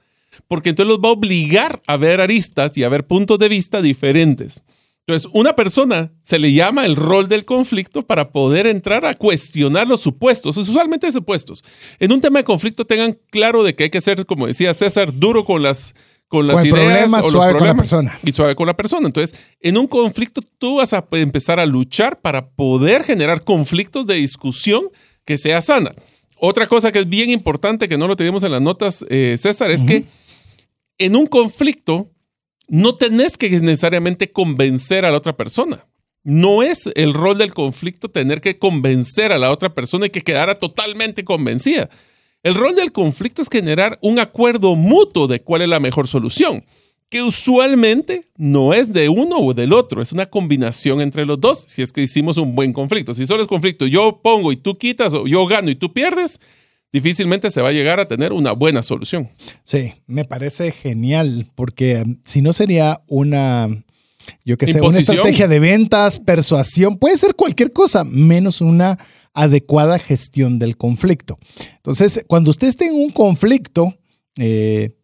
Porque 0.48 0.70
entonces 0.70 0.90
los 0.90 1.04
va 1.04 1.10
a 1.10 1.12
obligar 1.12 1.82
a 1.88 1.98
ver 1.98 2.22
aristas 2.22 2.78
y 2.78 2.86
a 2.86 2.90
ver 2.90 3.06
puntos 3.06 3.38
de 3.38 3.50
vista 3.50 3.82
diferentes. 3.82 4.64
Entonces, 5.06 5.30
una 5.34 5.58
persona 5.58 6.14
se 6.22 6.40
le 6.40 6.54
llama 6.54 6.86
el 6.86 6.96
rol 6.96 7.28
del 7.28 7.44
conflicto 7.44 8.04
para 8.04 8.32
poder 8.32 8.68
entrar 8.68 9.06
a 9.06 9.16
cuestionar 9.16 9.90
los 9.90 10.00
supuestos, 10.00 10.56
usualmente 10.56 11.12
supuestos. 11.12 11.66
En 12.00 12.14
un 12.14 12.22
tema 12.22 12.40
de 12.40 12.46
conflicto 12.46 12.86
tengan 12.86 13.20
claro 13.30 13.64
de 13.64 13.76
que 13.76 13.84
hay 13.84 13.90
que 13.90 14.00
ser, 14.00 14.26
como 14.26 14.48
decía 14.48 14.74
César, 14.74 15.12
duro 15.12 15.44
con 15.44 15.64
las 15.64 15.96
con 16.32 16.48
las 16.48 16.64
ideas 16.64 17.12
o 17.12 17.30
suave 17.30 17.58
con 17.58 17.68
la 17.68 17.76
persona. 17.76 18.20
Y 18.24 18.32
suave 18.32 18.56
con 18.56 18.66
la 18.66 18.78
persona. 18.78 19.06
Entonces, 19.06 19.38
en 19.60 19.78
un 19.78 19.86
conflicto 19.86 20.40
tú 20.58 20.78
vas 20.78 20.94
a 20.94 21.06
empezar 21.12 21.60
a 21.60 21.66
luchar 21.66 22.22
para 22.22 22.52
poder 22.52 23.04
generar 23.04 23.44
conflictos 23.44 24.08
de 24.08 24.16
discusión 24.16 24.86
que 25.26 25.38
sea 25.38 25.62
sana. 25.62 25.94
Otra 26.38 26.68
cosa 26.68 26.94
que 26.94 27.00
es 27.00 27.10
bien 27.10 27.30
importante 27.30 27.90
que 27.90 27.98
no 27.98 28.08
lo 28.08 28.16
tenemos 28.16 28.44
en 28.44 28.54
las 28.54 28.62
notas, 28.62 29.06
eh, 29.10 29.36
César, 29.38 29.72
es 29.72 29.84
que 29.84 30.06
en 31.00 31.18
un 31.18 31.28
conflicto 31.28 32.10
no 32.70 32.96
tenés 32.96 33.38
que 33.38 33.50
necesariamente 33.50 34.32
convencer 34.32 35.04
a 35.04 35.12
la 35.12 35.18
otra 35.18 35.36
persona. 35.36 35.86
No 36.24 36.64
es 36.64 36.90
el 36.96 37.14
rol 37.14 37.38
del 37.38 37.54
conflicto 37.54 38.10
tener 38.10 38.40
que 38.40 38.58
convencer 38.58 39.34
a 39.34 39.38
la 39.38 39.52
otra 39.52 39.74
persona 39.74 40.06
y 40.06 40.12
que 40.12 40.22
quedara 40.22 40.56
totalmente 40.56 41.26
convencida. 41.26 41.90
El 42.44 42.56
rol 42.56 42.76
del 42.76 42.92
conflicto 42.92 43.44
es 43.44 43.50
generar 43.50 44.00
un 44.02 44.18
acuerdo 44.18 44.76
mutuo 44.76 45.28
de 45.28 45.42
cuál 45.42 45.62
es 45.62 45.70
la 45.70 45.80
mejor 45.80 46.08
solución, 46.08 46.66
que 47.10 47.22
usualmente 47.22 48.24
no 48.36 48.74
es 48.74 48.92
de 48.92 49.10
uno 49.10 49.38
o 49.38 49.54
del 49.54 49.74
otro, 49.74 50.02
es 50.02 50.12
una 50.12 50.26
combinación 50.26 51.02
entre 51.02 51.26
los 51.26 51.40
dos, 51.40 51.66
si 51.68 51.84
es 51.84 51.92
que 51.92 52.02
hicimos 52.02 52.38
un 52.38 52.56
buen 52.56 52.74
conflicto. 52.74 53.14
Si 53.14 53.28
solo 53.28 53.44
es 53.44 53.48
conflicto, 53.48 53.86
yo 53.86 54.22
pongo 54.24 54.52
y 54.52 54.56
tú 54.56 54.76
quitas, 54.78 55.14
o 55.14 55.28
yo 55.28 55.46
gano 55.46 55.70
y 55.70 55.76
tú 55.76 55.94
pierdes, 55.94 56.40
difícilmente 56.92 57.52
se 57.52 57.62
va 57.62 57.70
a 57.70 57.74
llegar 57.74 58.00
a 58.00 58.06
tener 58.06 58.34
una 58.34 58.54
buena 58.54 58.82
solución. 58.82 59.30
Sí, 59.64 59.94
me 60.08 60.26
parece 60.26 60.72
genial, 60.72 61.52
porque 61.54 62.02
um, 62.04 62.18
si 62.26 62.42
no 62.42 62.54
sería 62.54 63.04
una, 63.08 63.68
yo 64.46 64.58
que 64.58 64.68
sé, 64.68 64.82
una 64.82 65.00
estrategia 65.00 65.48
de 65.48 65.60
ventas, 65.60 66.20
persuasión, 66.20 66.98
puede 66.98 67.18
ser 67.18 67.36
cualquier 67.36 67.72
cosa, 67.72 68.04
menos 68.04 68.62
una 68.62 68.98
adecuada 69.34 69.98
gestión 70.00 70.60
del 70.60 70.78
conflicto. 70.78 71.40
Entonces, 71.78 72.24
cuando 72.28 72.52
usted 72.52 72.68
esté 72.68 72.88
en 72.88 72.96
un 72.96 73.12
conflicto, 73.12 73.96
eh, 74.38 74.96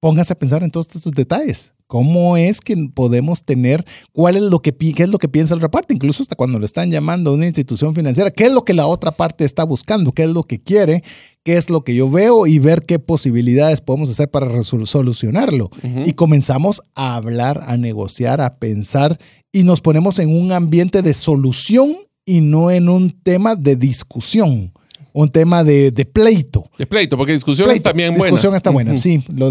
póngase 0.00 0.32
a 0.32 0.36
pensar 0.36 0.62
en 0.62 0.70
todos 0.70 0.86
estos 0.94 1.12
detalles. 1.12 1.72
¿Cómo 1.90 2.36
es 2.36 2.60
que 2.60 2.76
podemos 2.94 3.42
tener, 3.42 3.84
cuál 4.12 4.36
es 4.36 4.42
lo 4.42 4.62
que, 4.62 4.72
qué 4.72 5.02
es 5.02 5.08
lo 5.08 5.18
que 5.18 5.28
piensa 5.28 5.56
la 5.56 5.58
otra 5.58 5.72
parte? 5.72 5.92
Incluso 5.92 6.22
hasta 6.22 6.36
cuando 6.36 6.60
lo 6.60 6.64
están 6.64 6.88
llamando 6.92 7.30
a 7.30 7.34
una 7.34 7.46
institución 7.46 7.96
financiera, 7.96 8.30
¿qué 8.30 8.44
es 8.44 8.52
lo 8.52 8.64
que 8.64 8.74
la 8.74 8.86
otra 8.86 9.10
parte 9.10 9.44
está 9.44 9.64
buscando? 9.64 10.12
¿Qué 10.12 10.22
es 10.22 10.28
lo 10.28 10.44
que 10.44 10.62
quiere? 10.62 11.02
¿Qué 11.42 11.56
es 11.56 11.68
lo 11.68 11.82
que 11.82 11.96
yo 11.96 12.08
veo? 12.08 12.46
Y 12.46 12.60
ver 12.60 12.82
qué 12.82 13.00
posibilidades 13.00 13.80
podemos 13.80 14.08
hacer 14.08 14.30
para 14.30 14.62
solucionarlo. 14.62 15.70
Y 16.06 16.12
comenzamos 16.12 16.80
a 16.94 17.16
hablar, 17.16 17.64
a 17.66 17.76
negociar, 17.76 18.40
a 18.40 18.58
pensar 18.58 19.18
y 19.50 19.64
nos 19.64 19.80
ponemos 19.80 20.20
en 20.20 20.32
un 20.32 20.52
ambiente 20.52 21.02
de 21.02 21.12
solución 21.12 21.96
y 22.24 22.40
no 22.40 22.70
en 22.70 22.88
un 22.88 23.10
tema 23.10 23.56
de 23.56 23.74
discusión, 23.74 24.72
un 25.12 25.30
tema 25.30 25.64
de, 25.64 25.92
pleito. 26.12 26.64
De 26.78 26.86
pleito, 26.86 27.16
porque 27.16 27.32
discusión 27.32 27.70
está 27.70 27.90
también 27.90 28.10
buena. 28.10 28.24
Discusión 28.24 28.54
está 28.54 28.70
buena, 28.70 28.98
sí, 28.98 29.24
lo 29.34 29.50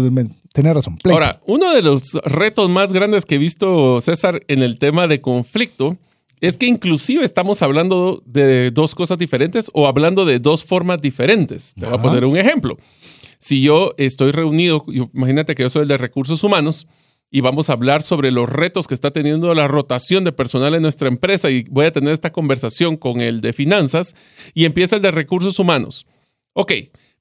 tener 0.52 0.74
razón. 0.74 0.98
Ahora, 1.04 1.40
uno 1.46 1.72
de 1.72 1.82
los 1.82 2.14
retos 2.24 2.68
más 2.70 2.92
grandes 2.92 3.24
que 3.26 3.36
he 3.36 3.38
visto, 3.38 4.00
César, 4.00 4.40
en 4.48 4.62
el 4.62 4.78
tema 4.78 5.06
de 5.06 5.20
conflicto, 5.20 5.96
es 6.40 6.56
que 6.56 6.66
inclusive 6.66 7.24
estamos 7.24 7.62
hablando 7.62 8.22
de 8.24 8.70
dos 8.70 8.94
cosas 8.94 9.18
diferentes 9.18 9.70
o 9.74 9.86
hablando 9.86 10.24
de 10.24 10.38
dos 10.38 10.64
formas 10.64 11.00
diferentes. 11.00 11.74
Te 11.78 11.86
voy 11.86 11.94
a 11.94 12.02
poner 12.02 12.24
un 12.24 12.36
ejemplo. 12.36 12.76
Si 13.38 13.62
yo 13.62 13.94
estoy 13.96 14.32
reunido, 14.32 14.84
imagínate 15.14 15.54
que 15.54 15.62
yo 15.62 15.70
soy 15.70 15.82
el 15.82 15.88
de 15.88 15.98
recursos 15.98 16.42
humanos, 16.44 16.86
y 17.30 17.40
vamos 17.40 17.70
a 17.70 17.74
hablar 17.74 18.02
sobre 18.02 18.32
los 18.32 18.48
retos 18.48 18.88
que 18.88 18.94
está 18.94 19.12
teniendo 19.12 19.54
la 19.54 19.68
rotación 19.68 20.24
de 20.24 20.32
personal 20.32 20.74
en 20.74 20.82
nuestra 20.82 21.08
empresa 21.08 21.50
y 21.50 21.64
voy 21.70 21.86
a 21.86 21.92
tener 21.92 22.12
esta 22.12 22.32
conversación 22.32 22.96
con 22.96 23.20
el 23.20 23.40
de 23.40 23.52
finanzas 23.52 24.16
y 24.52 24.64
empieza 24.64 24.96
el 24.96 25.02
de 25.02 25.12
recursos 25.12 25.58
humanos. 25.58 26.06
Ok, 26.52 26.72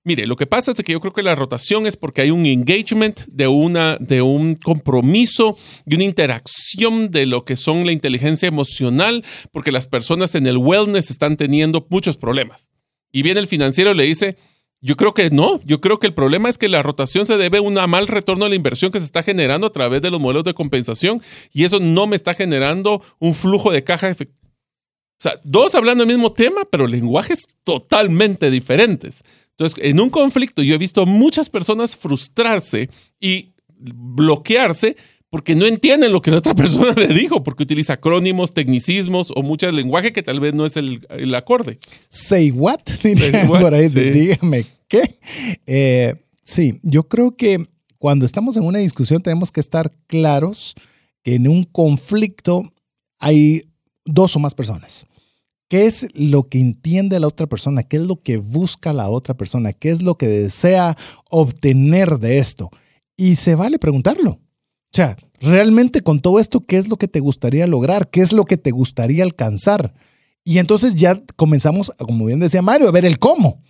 mire, 0.04 0.26
lo 0.26 0.36
que 0.36 0.48
pasa 0.48 0.72
es 0.72 0.84
que 0.84 0.92
yo 0.92 1.00
creo 1.00 1.14
que 1.14 1.22
la 1.22 1.36
rotación 1.36 1.86
es 1.86 1.96
porque 1.96 2.22
hay 2.22 2.32
un 2.32 2.48
engagement 2.48 3.22
de, 3.28 3.48
una, 3.48 3.98
de 4.00 4.24
un 4.24 4.56
compromiso, 4.56 5.56
de 5.86 5.96
una 5.98 6.06
interacción 6.06 7.12
de 7.12 7.28
lo 7.28 7.46
que 7.46 7.56
son 7.56 7.86
la 7.86 7.92
inteligencia 7.92 8.48
emocional, 8.48 9.24
porque 9.52 9.72
las 9.72 9.86
personas 9.86 10.34
en 10.34 10.48
el 10.48 10.58
wellness 10.58 11.12
están 11.12 11.38
teniendo 11.38 11.86
muchos 11.92 12.18
problemas. 12.18 12.72
Y 13.12 13.22
viene 13.22 13.40
el 13.40 13.48
financiero 13.48 13.92
y 13.92 13.96
le 13.96 14.04
dice, 14.04 14.38
yo 14.82 14.96
creo 14.96 15.14
que 15.14 15.30
no. 15.30 15.60
Yo 15.66 15.82
creo 15.82 16.00
que 16.00 16.08
el 16.08 16.14
problema 16.14 16.50
es 16.50 16.58
que 16.58 16.70
la 16.70 16.82
rotación 16.82 17.26
se 17.26 17.38
debe 17.38 17.58
a 17.58 17.62
un 17.62 17.74
mal 17.74 18.08
retorno 18.08 18.46
a 18.46 18.50
la 18.50 18.56
inversión 18.56 18.92
que 18.92 19.00
se 19.00 19.06
está 19.06 19.24
generando 19.24 19.68
a 19.68 19.72
través 19.72 20.02
de 20.02 20.10
los 20.10 20.20
modelos 20.20 20.44
de 20.44 20.54
compensación 20.54 21.22
y 21.52 21.66
eso 21.66 21.80
no 21.80 22.08
me 22.08 22.16
está 22.16 22.34
generando 22.34 23.02
un 23.20 23.34
flujo 23.34 23.72
de 23.72 23.84
caja 23.84 24.10
efectivo. 24.10 24.50
O 24.50 25.22
sea, 25.22 25.40
dos 25.44 25.76
hablando 25.76 26.06
del 26.06 26.16
mismo 26.16 26.32
tema, 26.32 26.62
pero 26.72 26.88
lenguajes 26.88 27.46
totalmente 27.66 28.50
diferentes. 28.50 29.24
Entonces, 29.52 29.78
en 29.84 30.00
un 30.00 30.10
conflicto 30.10 30.64
yo 30.64 30.76
he 30.76 30.78
visto 30.78 31.06
muchas 31.06 31.50
personas 31.50 31.98
frustrarse 31.98 32.90
y 33.20 33.52
bloquearse 33.78 34.96
porque 35.30 35.56
no 35.56 35.66
entienden 35.66 36.12
lo 36.12 36.22
que 36.22 36.32
la 36.32 36.38
otra 36.38 36.56
persona 36.56 36.94
le 36.94 37.08
dijo, 37.08 37.44
porque 37.44 37.64
utiliza 37.64 37.94
acrónimos, 37.94 38.54
tecnicismos 38.54 39.32
o 39.36 39.44
mucho 39.44 39.72
lenguaje 39.72 40.12
que 40.12 40.24
tal 40.24 40.40
vez 40.40 40.54
no 40.54 40.66
es 40.66 40.78
el, 40.78 41.06
el 41.10 41.34
acorde. 41.36 41.80
Say 42.10 42.52
what? 42.52 42.80
Diría 43.04 43.46
what, 43.50 43.62
por 43.62 43.74
ahí, 43.74 43.90
sí. 43.90 44.00
dígame 44.12 44.66
qué. 44.88 45.20
Eh, 45.66 46.16
sí, 46.44 46.80
yo 46.84 47.08
creo 47.08 47.36
que 47.36 47.68
cuando 47.98 48.26
estamos 48.26 48.58
en 48.58 48.64
una 48.64 48.80
discusión 48.80 49.22
tenemos 49.22 49.52
que 49.52 49.60
estar 49.60 49.92
claros 50.08 50.76
que 51.24 51.36
en 51.36 51.48
un 51.48 51.64
conflicto 51.64 52.64
hay 53.20 53.64
dos 54.06 54.36
o 54.36 54.40
más 54.40 54.56
personas. 54.56 55.06
¿Qué 55.70 55.86
es 55.86 56.08
lo 56.16 56.50
que 56.50 56.60
entiende 56.60 57.20
la 57.20 57.28
otra 57.28 57.46
persona? 57.46 57.84
¿Qué 57.84 57.98
es 57.98 58.04
lo 58.04 58.24
que 58.24 58.38
busca 58.38 58.92
la 58.92 59.10
otra 59.10 59.38
persona? 59.38 59.72
¿Qué 59.72 59.92
es 59.92 60.02
lo 60.02 60.16
que 60.16 60.28
desea 60.28 60.98
obtener 61.30 62.18
de 62.18 62.40
esto? 62.40 62.72
Y 63.16 63.36
se 63.36 63.54
vale 63.54 63.78
preguntarlo. 63.78 64.40
O 64.92 64.96
sea, 64.96 65.18
realmente 65.40 66.02
con 66.02 66.20
todo 66.20 66.40
esto, 66.40 66.62
¿qué 66.66 66.78
es 66.78 66.88
lo 66.88 66.98
que 66.98 67.08
te 67.08 67.20
gustaría 67.20 67.68
lograr? 67.68 68.10
¿Qué 68.10 68.22
es 68.22 68.34
lo 68.34 68.46
que 68.46 68.58
te 68.58 68.72
gustaría 68.72 69.24
alcanzar? 69.24 69.94
Y 70.44 70.58
entonces 70.58 70.96
ya 70.96 71.22
comenzamos, 71.36 71.92
como 72.00 72.26
bien 72.26 72.40
decía 72.40 72.62
Mario, 72.62 72.88
a 72.88 72.92
ver 72.92 73.06
el 73.06 73.20
cómo. 73.20 73.62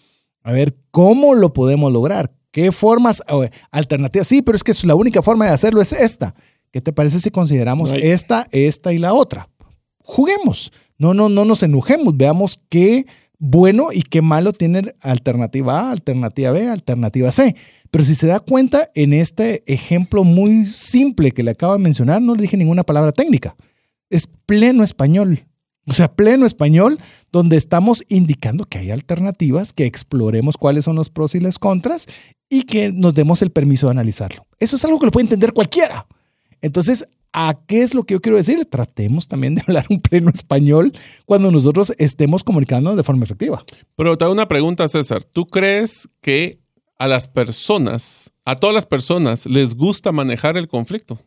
A 0.43 0.53
ver 0.53 0.77
cómo 0.91 1.35
lo 1.35 1.51
podemos 1.51 1.91
lograr. 1.91 2.31
¿Qué 2.51 2.71
formas 2.71 3.21
alternativas? 3.69 4.27
Sí, 4.27 4.41
pero 4.41 4.55
es 4.55 4.63
que 4.63 4.71
la 4.85 4.95
única 4.95 5.21
forma 5.21 5.45
de 5.45 5.51
hacerlo 5.51 5.81
es 5.81 5.91
esta. 5.91 6.33
¿Qué 6.71 6.81
te 6.81 6.93
parece 6.93 7.19
si 7.19 7.29
consideramos 7.31 7.91
Right. 7.91 8.03
esta, 8.05 8.47
esta 8.51 8.93
y 8.93 8.97
la 8.97 9.13
otra? 9.13 9.49
Juguemos. 10.03 10.71
No, 10.97 11.13
no, 11.13 11.29
no 11.29 11.45
nos 11.45 11.63
enojemos. 11.63 12.15
Veamos 12.15 12.59
qué 12.69 13.05
bueno 13.39 13.87
y 13.91 14.03
qué 14.03 14.21
malo 14.21 14.53
tiene 14.53 14.93
alternativa 15.01 15.79
A, 15.79 15.91
alternativa 15.91 16.51
B, 16.51 16.69
alternativa 16.69 17.31
C. 17.31 17.55
Pero 17.89 18.03
si 18.03 18.13
se 18.13 18.27
da 18.27 18.39
cuenta, 18.39 18.89
en 18.93 19.13
este 19.13 19.63
ejemplo 19.65 20.23
muy 20.23 20.65
simple 20.65 21.31
que 21.31 21.43
le 21.43 21.51
acabo 21.51 21.73
de 21.73 21.79
mencionar, 21.79 22.21
no 22.21 22.35
le 22.35 22.43
dije 22.43 22.57
ninguna 22.57 22.83
palabra 22.83 23.11
técnica. 23.11 23.55
Es 24.09 24.27
pleno 24.45 24.83
español. 24.83 25.45
O 25.87 25.93
sea, 25.93 26.13
pleno 26.13 26.45
español, 26.45 26.99
donde 27.31 27.57
estamos 27.57 28.03
indicando 28.09 28.65
que 28.65 28.77
hay 28.77 28.91
alternativas, 28.91 29.73
que 29.73 29.85
exploremos 29.85 30.55
cuáles 30.55 30.85
son 30.85 30.95
los 30.95 31.09
pros 31.09 31.33
y 31.33 31.39
las 31.39 31.57
contras 31.57 32.05
y 32.47 32.63
que 32.63 32.91
nos 32.91 33.15
demos 33.15 33.41
el 33.41 33.49
permiso 33.51 33.87
de 33.87 33.91
analizarlo. 33.91 34.45
Eso 34.59 34.75
es 34.75 34.85
algo 34.85 34.99
que 34.99 35.07
lo 35.07 35.11
puede 35.11 35.25
entender 35.25 35.53
cualquiera. 35.53 36.05
Entonces, 36.61 37.07
¿a 37.33 37.59
qué 37.67 37.81
es 37.81 37.93
lo 37.93 38.03
que 38.03 38.13
yo 38.15 38.21
quiero 38.21 38.37
decir? 38.37 38.65
Tratemos 38.65 39.27
también 39.27 39.55
de 39.55 39.61
hablar 39.67 39.85
un 39.89 40.01
pleno 40.01 40.31
español 40.33 40.93
cuando 41.25 41.51
nosotros 41.51 41.93
estemos 41.97 42.43
comunicándonos 42.43 42.97
de 42.97 43.03
forma 43.03 43.23
efectiva. 43.23 43.63
Pero 43.95 44.17
te 44.17 44.23
hago 44.23 44.33
una 44.33 44.47
pregunta, 44.47 44.87
César. 44.87 45.23
¿Tú 45.23 45.45
crees 45.47 46.09
que 46.21 46.59
a 46.97 47.07
las 47.07 47.27
personas, 47.27 48.33
a 48.45 48.55
todas 48.55 48.73
las 48.73 48.85
personas, 48.85 49.45
les 49.45 49.75
gusta 49.75 50.11
manejar 50.11 50.57
el 50.57 50.67
conflicto? 50.67 51.19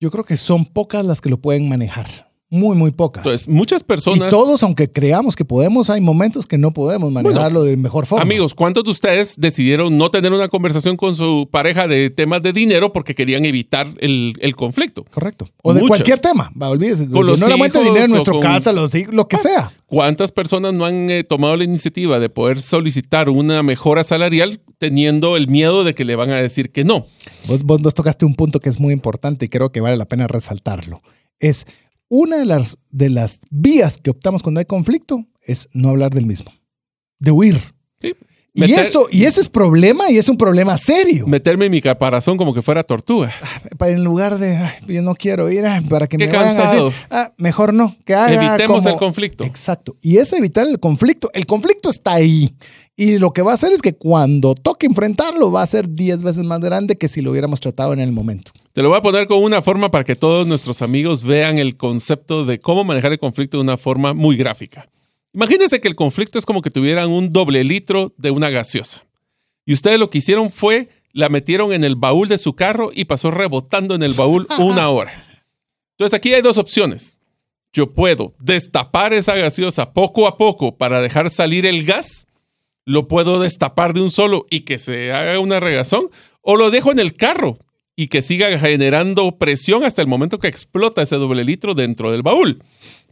Yo 0.00 0.10
creo 0.10 0.24
que 0.24 0.36
son 0.36 0.64
pocas 0.64 1.04
las 1.04 1.20
que 1.20 1.28
lo 1.28 1.40
pueden 1.40 1.68
manejar. 1.68 2.29
Muy, 2.52 2.76
muy 2.76 2.90
pocas. 2.90 3.24
Entonces, 3.24 3.46
muchas 3.46 3.84
personas... 3.84 4.26
y 4.26 4.30
todos, 4.30 4.64
aunque 4.64 4.90
creamos 4.90 5.36
que 5.36 5.44
podemos, 5.44 5.88
hay 5.88 6.00
momentos 6.00 6.46
que 6.46 6.58
no 6.58 6.72
podemos 6.72 7.12
manejarlo 7.12 7.62
de 7.62 7.76
mejor 7.76 8.06
forma. 8.06 8.22
Amigos, 8.22 8.54
¿cuántos 8.54 8.82
de 8.82 8.90
ustedes 8.90 9.36
decidieron 9.38 9.96
no 9.96 10.10
tener 10.10 10.32
una 10.32 10.48
conversación 10.48 10.96
con 10.96 11.14
su 11.14 11.48
pareja 11.48 11.86
de 11.86 12.10
temas 12.10 12.42
de 12.42 12.52
dinero 12.52 12.92
porque 12.92 13.14
querían 13.14 13.44
evitar 13.44 13.86
el, 13.98 14.36
el 14.40 14.56
conflicto? 14.56 15.04
Correcto. 15.04 15.48
O 15.62 15.72
de 15.72 15.78
Muchas. 15.80 15.98
cualquier 15.98 16.18
tema. 16.18 16.50
Va, 16.60 16.70
olvídese. 16.70 17.08
Con 17.08 17.24
los 17.24 17.38
no 17.38 17.46
hijos 17.54 17.72
dinero 17.84 18.04
en 18.04 18.10
nuestra 18.10 18.32
con- 18.32 18.42
casa, 18.42 18.72
los 18.72 18.92
lo 19.12 19.28
que 19.28 19.38
sea. 19.38 19.72
¿Cuántas 19.86 20.32
personas 20.32 20.74
no 20.74 20.86
han 20.86 21.08
eh, 21.08 21.22
tomado 21.22 21.56
la 21.56 21.62
iniciativa 21.62 22.18
de 22.18 22.28
poder 22.30 22.60
solicitar 22.60 23.28
una 23.28 23.62
mejora 23.62 24.02
salarial 24.02 24.60
teniendo 24.78 25.36
el 25.36 25.46
miedo 25.46 25.84
de 25.84 25.94
que 25.94 26.04
le 26.04 26.16
van 26.16 26.30
a 26.30 26.36
decir 26.36 26.72
que 26.72 26.82
no? 26.82 27.06
Vos, 27.46 27.62
vos, 27.62 27.80
vos 27.80 27.94
tocaste 27.94 28.24
un 28.24 28.34
punto 28.34 28.58
que 28.58 28.70
es 28.70 28.80
muy 28.80 28.92
importante 28.92 29.44
y 29.46 29.48
creo 29.48 29.70
que 29.70 29.80
vale 29.80 29.96
la 29.96 30.06
pena 30.06 30.26
resaltarlo. 30.26 31.00
Es 31.38 31.66
una 32.10 32.36
de 32.36 32.44
las, 32.44 32.76
de 32.90 33.08
las 33.08 33.40
vías 33.50 33.96
que 33.96 34.10
optamos 34.10 34.42
cuando 34.42 34.58
hay 34.58 34.66
conflicto 34.66 35.24
es 35.42 35.68
no 35.72 35.88
hablar 35.88 36.12
del 36.12 36.26
mismo, 36.26 36.52
de 37.18 37.30
huir. 37.30 37.58
Sí. 38.02 38.14
Y, 38.52 38.62
Meter- 38.62 38.80
eso, 38.80 39.06
y 39.12 39.24
ese 39.26 39.40
es 39.40 39.48
problema 39.48 40.10
y 40.10 40.18
es 40.18 40.28
un 40.28 40.36
problema 40.36 40.76
serio. 40.76 41.24
Meterme 41.28 41.66
en 41.66 41.70
mi 41.70 41.80
caparazón 41.80 42.36
como 42.36 42.52
que 42.52 42.62
fuera 42.62 42.82
tortuga. 42.82 43.32
Pa- 43.78 43.88
En 43.90 44.02
lugar 44.02 44.38
de, 44.38 44.56
"Ay, 44.56 44.72
yo 44.88 45.02
no 45.02 45.14
quiero 45.14 45.48
ir, 45.52 45.64
para 45.88 46.08
que 46.08 46.16
Qué 46.16 46.26
me 46.26 46.32
vayan 46.32 46.42
a 46.42 46.56
cansado. 46.56 46.86
decir, 46.86 47.00
"Ah, 47.10 47.32
mejor 47.36 47.72
no, 47.72 47.94
que 48.04 48.12
haga 48.14 48.32
Evitemos 48.48 48.82
como-". 48.82 48.88
el 48.90 48.96
conflicto. 48.98 49.44
Exacto. 49.44 49.96
Y 50.02 50.16
es 50.16 50.32
evitar 50.32 50.66
el 50.66 50.80
conflicto. 50.80 51.30
El 51.32 51.46
conflicto 51.46 51.90
está 51.90 52.14
ahí. 52.14 52.52
Y 52.96 53.18
lo 53.18 53.32
que 53.32 53.40
va 53.42 53.52
a 53.52 53.54
hacer 53.54 53.72
es 53.72 53.80
que 53.82 53.94
cuando 53.94 54.54
toque 54.56 54.84
enfrentarlo 54.86 55.52
va 55.52 55.62
a 55.62 55.66
ser 55.68 55.88
10 55.88 56.22
veces 56.24 56.42
más 56.42 56.58
grande 56.58 56.96
que 56.96 57.06
si 57.08 57.22
lo 57.22 57.30
hubiéramos 57.30 57.60
tratado 57.60 57.92
en 57.92 58.00
el 58.00 58.10
momento. 58.10 58.50
Te 58.72 58.82
lo 58.82 58.88
voy 58.88 58.98
a 58.98 59.02
poner 59.02 59.26
con 59.26 59.42
una 59.42 59.62
forma 59.62 59.90
para 59.90 60.04
que 60.04 60.14
todos 60.14 60.46
nuestros 60.46 60.80
amigos 60.80 61.24
vean 61.24 61.58
el 61.58 61.76
concepto 61.76 62.44
de 62.44 62.60
cómo 62.60 62.84
manejar 62.84 63.10
el 63.10 63.18
conflicto 63.18 63.56
de 63.56 63.64
una 63.64 63.76
forma 63.76 64.14
muy 64.14 64.36
gráfica. 64.36 64.88
Imagínense 65.32 65.80
que 65.80 65.88
el 65.88 65.96
conflicto 65.96 66.38
es 66.38 66.46
como 66.46 66.62
que 66.62 66.70
tuvieran 66.70 67.10
un 67.10 67.30
doble 67.30 67.64
litro 67.64 68.14
de 68.16 68.30
una 68.30 68.48
gaseosa. 68.48 69.04
Y 69.66 69.74
ustedes 69.74 69.98
lo 69.98 70.08
que 70.08 70.18
hicieron 70.18 70.52
fue 70.52 70.88
la 71.12 71.28
metieron 71.28 71.72
en 71.72 71.82
el 71.82 71.96
baúl 71.96 72.28
de 72.28 72.38
su 72.38 72.54
carro 72.54 72.90
y 72.94 73.06
pasó 73.06 73.32
rebotando 73.32 73.96
en 73.96 74.04
el 74.04 74.14
baúl 74.14 74.46
una 74.60 74.88
hora. 74.88 75.12
Entonces 75.94 76.16
aquí 76.16 76.32
hay 76.32 76.42
dos 76.42 76.56
opciones. 76.56 77.18
Yo 77.72 77.90
puedo 77.90 78.34
destapar 78.38 79.12
esa 79.12 79.34
gaseosa 79.34 79.92
poco 79.92 80.28
a 80.28 80.36
poco 80.36 80.76
para 80.76 81.00
dejar 81.00 81.30
salir 81.30 81.66
el 81.66 81.84
gas. 81.84 82.28
Lo 82.84 83.08
puedo 83.08 83.40
destapar 83.40 83.94
de 83.94 84.00
un 84.02 84.12
solo 84.12 84.46
y 84.48 84.60
que 84.60 84.78
se 84.78 85.12
haga 85.12 85.40
una 85.40 85.58
regazón. 85.58 86.08
O 86.40 86.56
lo 86.56 86.70
dejo 86.70 86.92
en 86.92 87.00
el 87.00 87.14
carro 87.14 87.58
y 88.00 88.08
que 88.08 88.22
siga 88.22 88.58
generando 88.58 89.36
presión 89.36 89.84
hasta 89.84 90.00
el 90.00 90.08
momento 90.08 90.38
que 90.38 90.48
explota 90.48 91.02
ese 91.02 91.16
doble 91.16 91.44
litro 91.44 91.74
dentro 91.74 92.10
del 92.10 92.22
baúl. 92.22 92.62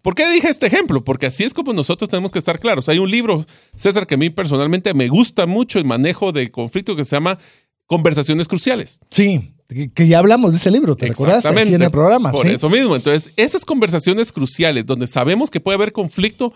¿Por 0.01 0.15
qué 0.15 0.27
dije 0.31 0.49
este 0.49 0.67
ejemplo? 0.67 1.05
Porque 1.05 1.27
así 1.27 1.45
es 1.45 1.53
como 1.53 1.75
nosotros 1.75 2.09
tenemos 2.09 2.31
que 2.31 2.39
estar 2.39 2.59
claros. 2.59 2.89
Hay 2.89 2.99
un 2.99 3.11
libro, 3.11 3.45
César, 3.77 4.07
que 4.07 4.15
a 4.15 4.17
mí 4.17 4.31
personalmente 4.31 4.95
me 4.95 5.09
gusta 5.09 5.45
mucho 5.45 5.79
el 5.79 5.85
manejo 5.85 6.33
de 6.33 6.51
conflicto 6.51 6.97
que 6.97 7.05
se 7.05 7.17
llama 7.17 7.39
Conversaciones 7.85 8.49
Cruciales. 8.49 9.01
Sí, 9.11 9.53
que, 9.95 10.07
ya 10.07 10.21
hablamos 10.21 10.53
de 10.53 10.57
ese 10.57 10.71
libro, 10.71 10.97
¿te 10.97 11.09
recuerdas? 11.09 11.45
Aquí 11.45 11.75
en 11.75 11.83
el 11.83 11.91
programa. 11.91 12.33
Por 12.33 12.47
sí. 12.47 12.55
eso 12.55 12.71
mismo. 12.71 12.97
Entonces, 12.97 13.31
esas 13.37 13.67
conversaciones 13.67 14.33
cruciales 14.33 14.87
donde 14.87 15.07
sabemos 15.07 15.51
que 15.51 15.61
puede 15.61 15.75
haber 15.75 15.93
conflicto, 15.93 16.55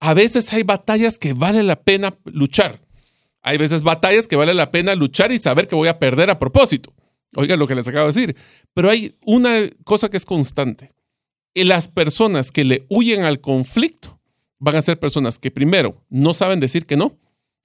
a 0.00 0.14
veces 0.14 0.50
hay 0.54 0.62
batallas 0.62 1.18
que 1.18 1.34
vale 1.34 1.62
la 1.62 1.78
pena 1.78 2.14
luchar. 2.24 2.80
Hay 3.42 3.58
veces 3.58 3.82
batallas 3.82 4.26
que 4.26 4.36
vale 4.36 4.54
la 4.54 4.70
pena 4.70 4.94
luchar 4.94 5.32
y 5.32 5.38
saber 5.38 5.68
que 5.68 5.74
voy 5.74 5.88
a 5.88 5.98
perder 5.98 6.30
a 6.30 6.38
propósito. 6.38 6.94
Oigan 7.36 7.58
lo 7.58 7.66
que 7.66 7.74
les 7.74 7.88
acabo 7.88 8.06
de 8.06 8.12
decir. 8.12 8.36
Pero 8.72 8.90
hay 8.90 9.14
una 9.24 9.54
cosa 9.84 10.08
que 10.08 10.16
es 10.16 10.26
constante. 10.26 10.90
Y 11.54 11.64
las 11.64 11.88
personas 11.88 12.50
que 12.50 12.64
le 12.64 12.84
huyen 12.88 13.22
al 13.22 13.40
conflicto 13.40 14.20
van 14.58 14.76
a 14.76 14.82
ser 14.82 14.98
personas 14.98 15.38
que 15.38 15.50
primero 15.50 16.02
no 16.08 16.34
saben 16.34 16.60
decir 16.60 16.86
que 16.86 16.96
no. 16.96 17.18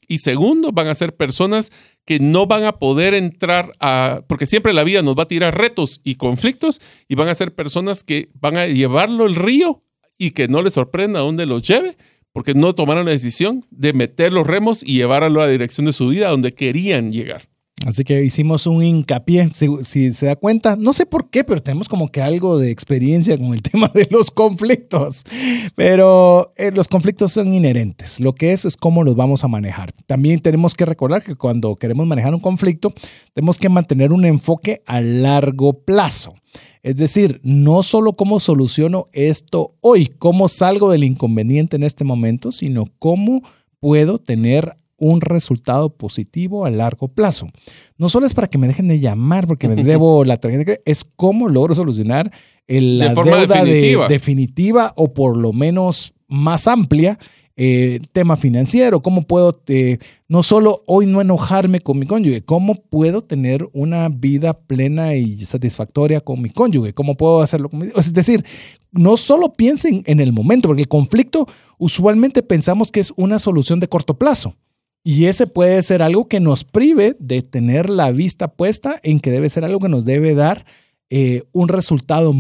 Y 0.08 0.20
segundo, 0.20 0.72
van 0.72 0.88
a 0.88 0.96
ser 0.96 1.16
personas 1.16 1.72
que 2.04 2.20
no 2.20 2.48
van 2.48 2.64
a 2.64 2.80
poder 2.80 3.14
entrar 3.14 3.74
a, 3.80 4.24
porque 4.28 4.48
siempre 4.48 4.74
la 4.74 4.84
vida 4.84 5.04
nos 5.04 5.16
va 5.16 5.24
a 5.24 5.28
tirar 5.28 5.56
retos 5.56 6.02
y 6.04 6.16
conflictos, 6.16 6.82
y 7.08 7.14
van 7.14 7.28
a 7.28 7.36
ser 7.36 7.54
personas 7.54 8.04
que 8.04 8.30
van 8.34 8.58
a 8.58 8.66
llevarlo 8.66 9.28
el 9.28 9.36
río 9.36 9.84
y 10.18 10.32
que 10.32 10.48
no 10.48 10.64
les 10.64 10.74
sorprenda 10.74 11.20
dónde 11.20 11.46
los 11.46 11.62
lleve, 11.62 11.96
porque 12.32 12.56
no 12.56 12.74
tomaron 12.74 13.06
la 13.06 13.12
decisión 13.12 13.64
de 13.70 13.94
meter 13.94 14.34
los 14.34 14.48
remos 14.48 14.82
y 14.82 14.96
llevarlo 14.96 15.42
a 15.42 15.46
la 15.46 15.52
dirección 15.52 15.86
de 15.86 15.94
su 15.94 16.08
vida, 16.08 16.30
donde 16.30 16.56
querían 16.56 17.12
llegar. 17.12 17.49
Así 17.86 18.04
que 18.04 18.24
hicimos 18.24 18.68
un 18.68 18.84
hincapié, 18.84 19.52
si, 19.54 20.14
se 20.14 20.26
da 20.26 20.36
cuenta, 20.36 20.76
no 20.76 20.92
sé 20.92 21.06
por 21.06 21.30
qué, 21.30 21.44
pero 21.44 21.64
tenemos 21.64 21.88
como 21.88 22.12
que 22.12 22.22
algo 22.22 22.58
de 22.58 22.72
experiencia 22.72 23.38
con 23.38 23.54
el 23.54 23.62
tema 23.64 23.90
de 23.94 24.08
los 24.12 24.32
conflictos, 24.32 25.24
pero 25.76 26.52
eh, 26.58 26.72
los 26.72 26.88
conflictos 26.88 27.32
son 27.32 27.54
inherentes, 27.54 28.20
lo 28.20 28.34
que 28.34 28.52
es 28.52 28.66
es 28.66 28.76
cómo 28.76 29.04
los 29.04 29.16
vamos 29.16 29.44
a 29.44 29.48
manejar. 29.48 29.92
También 30.08 30.42
tenemos 30.42 30.76
que 30.76 30.86
recordar 30.86 31.24
que 31.24 31.36
cuando 31.36 31.76
queremos 31.76 32.06
manejar 32.06 32.34
un 32.34 32.42
conflicto, 32.42 32.94
tenemos 33.34 33.58
que 33.58 33.70
mantener 33.70 34.12
un 34.12 34.26
enfoque 34.26 34.82
a 34.86 35.00
largo 35.00 35.74
plazo. 35.74 36.36
Es 36.84 36.96
decir, 36.96 37.40
no 37.44 37.84
solo 37.84 38.14
cómo 38.14 38.40
soluciono 38.40 39.06
esto 39.14 39.76
hoy, 39.82 40.08
cómo 40.08 40.48
salgo 40.48 40.92
del 40.92 41.04
inconveniente 41.04 41.76
en 41.76 41.84
este 41.84 42.04
momento, 42.04 42.52
sino 42.52 42.86
cómo 43.00 43.42
puedo 43.80 44.18
tener 44.18 44.78
un 45.00 45.22
resultado 45.22 45.90
positivo 45.90 46.66
a 46.66 46.70
largo 46.70 47.08
plazo. 47.08 47.48
No 47.98 48.10
solo 48.10 48.26
es 48.28 48.34
para 48.34 48.48
que 48.48 48.58
me 48.58 48.68
dejen 48.68 48.88
de 48.88 49.00
llamar 49.00 49.48
porque 49.48 49.68
me 49.68 49.84
debo 49.84 50.24
la 50.26 50.38
tarjeta, 50.38 50.74
es 50.86 51.04
cómo 51.04 51.50
logro 51.50 51.74
solucionar 51.76 52.32
el- 52.68 52.98
la 53.00 53.14
De 53.14 53.24
deuda 53.24 53.64
de- 53.64 53.72
definitiva. 53.72 54.08
definitiva 54.08 54.94
o 54.96 55.14
por 55.14 55.38
lo 55.38 55.54
menos 55.54 56.14
más 56.28 56.68
amplia 56.68 57.18
eh, 57.62 58.00
tema 58.14 58.38
financiero, 58.38 59.02
cómo 59.02 59.24
puedo 59.24 59.60
eh, 59.68 59.98
no 60.30 60.44
solo 60.44 60.82
hoy 60.86 61.06
no 61.06 61.20
enojarme 61.20 61.82
con 61.82 62.00
mi 62.00 62.06
cónyuge, 62.06 62.42
cómo 62.42 62.74
puedo 62.76 63.22
tener 63.22 63.68
una 63.74 64.08
vida 64.08 64.54
plena 64.58 65.14
y 65.16 65.44
satisfactoria 65.44 66.22
con 66.22 66.42
mi 66.42 66.52
cónyuge, 66.52 66.94
cómo 66.94 67.16
puedo 67.16 67.42
hacerlo. 67.42 67.68
con 67.70 67.80
mi- 67.80 67.88
Es 67.98 68.14
decir, 68.14 68.46
no 68.94 69.18
solo 69.18 69.52
piensen 69.56 70.04
en 70.06 70.22
el 70.22 70.32
momento, 70.32 70.70
porque 70.70 70.84
el 70.84 70.88
conflicto 70.88 71.48
usualmente 71.78 72.44
pensamos 72.44 72.92
que 72.94 73.02
es 73.02 73.12
una 73.18 73.40
solución 73.40 73.82
de 73.82 73.90
corto 73.90 74.18
plazo. 74.18 74.54
Y 75.04 75.26
ese 75.26 75.48
puede 75.48 75.82
ser 75.84 76.02
algo 76.02 76.28
que 76.28 76.40
nos 76.40 76.64
prive 76.64 77.16
de 77.20 77.42
tener 77.42 77.90
la 77.90 78.12
vista 78.12 78.50
puesta 78.52 79.00
en 79.04 79.20
que 79.20 79.32
debe 79.32 79.50
ser 79.50 79.64
algo 79.64 79.80
que 79.80 79.90
nos 79.90 80.06
debe 80.06 80.34
dar 80.36 80.66
eh, 81.10 81.44
un 81.54 81.68
resultado 81.70 82.34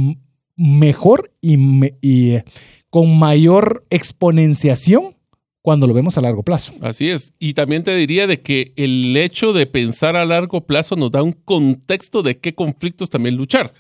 mejor 0.55 1.31
y, 1.41 1.57
y 2.01 2.31
eh, 2.31 2.43
con 2.89 3.17
mayor 3.17 3.85
exponenciación 3.89 5.15
cuando 5.61 5.87
lo 5.87 5.93
vemos 5.93 6.17
a 6.17 6.21
largo 6.21 6.43
plazo. 6.43 6.73
Así 6.81 7.09
es. 7.09 7.33
Y 7.39 7.53
también 7.53 7.83
te 7.83 7.95
diría 7.95 8.27
de 8.27 8.41
que 8.41 8.73
el 8.75 9.15
hecho 9.17 9.53
de 9.53 9.65
pensar 9.65 10.15
a 10.15 10.25
largo 10.25 10.65
plazo 10.65 10.95
nos 10.95 11.11
da 11.11 11.21
un 11.23 11.33
contexto 11.33 12.23
de 12.23 12.37
qué 12.37 12.53
conflictos 12.55 13.09
también 13.09 13.35
luchar. 13.35 13.73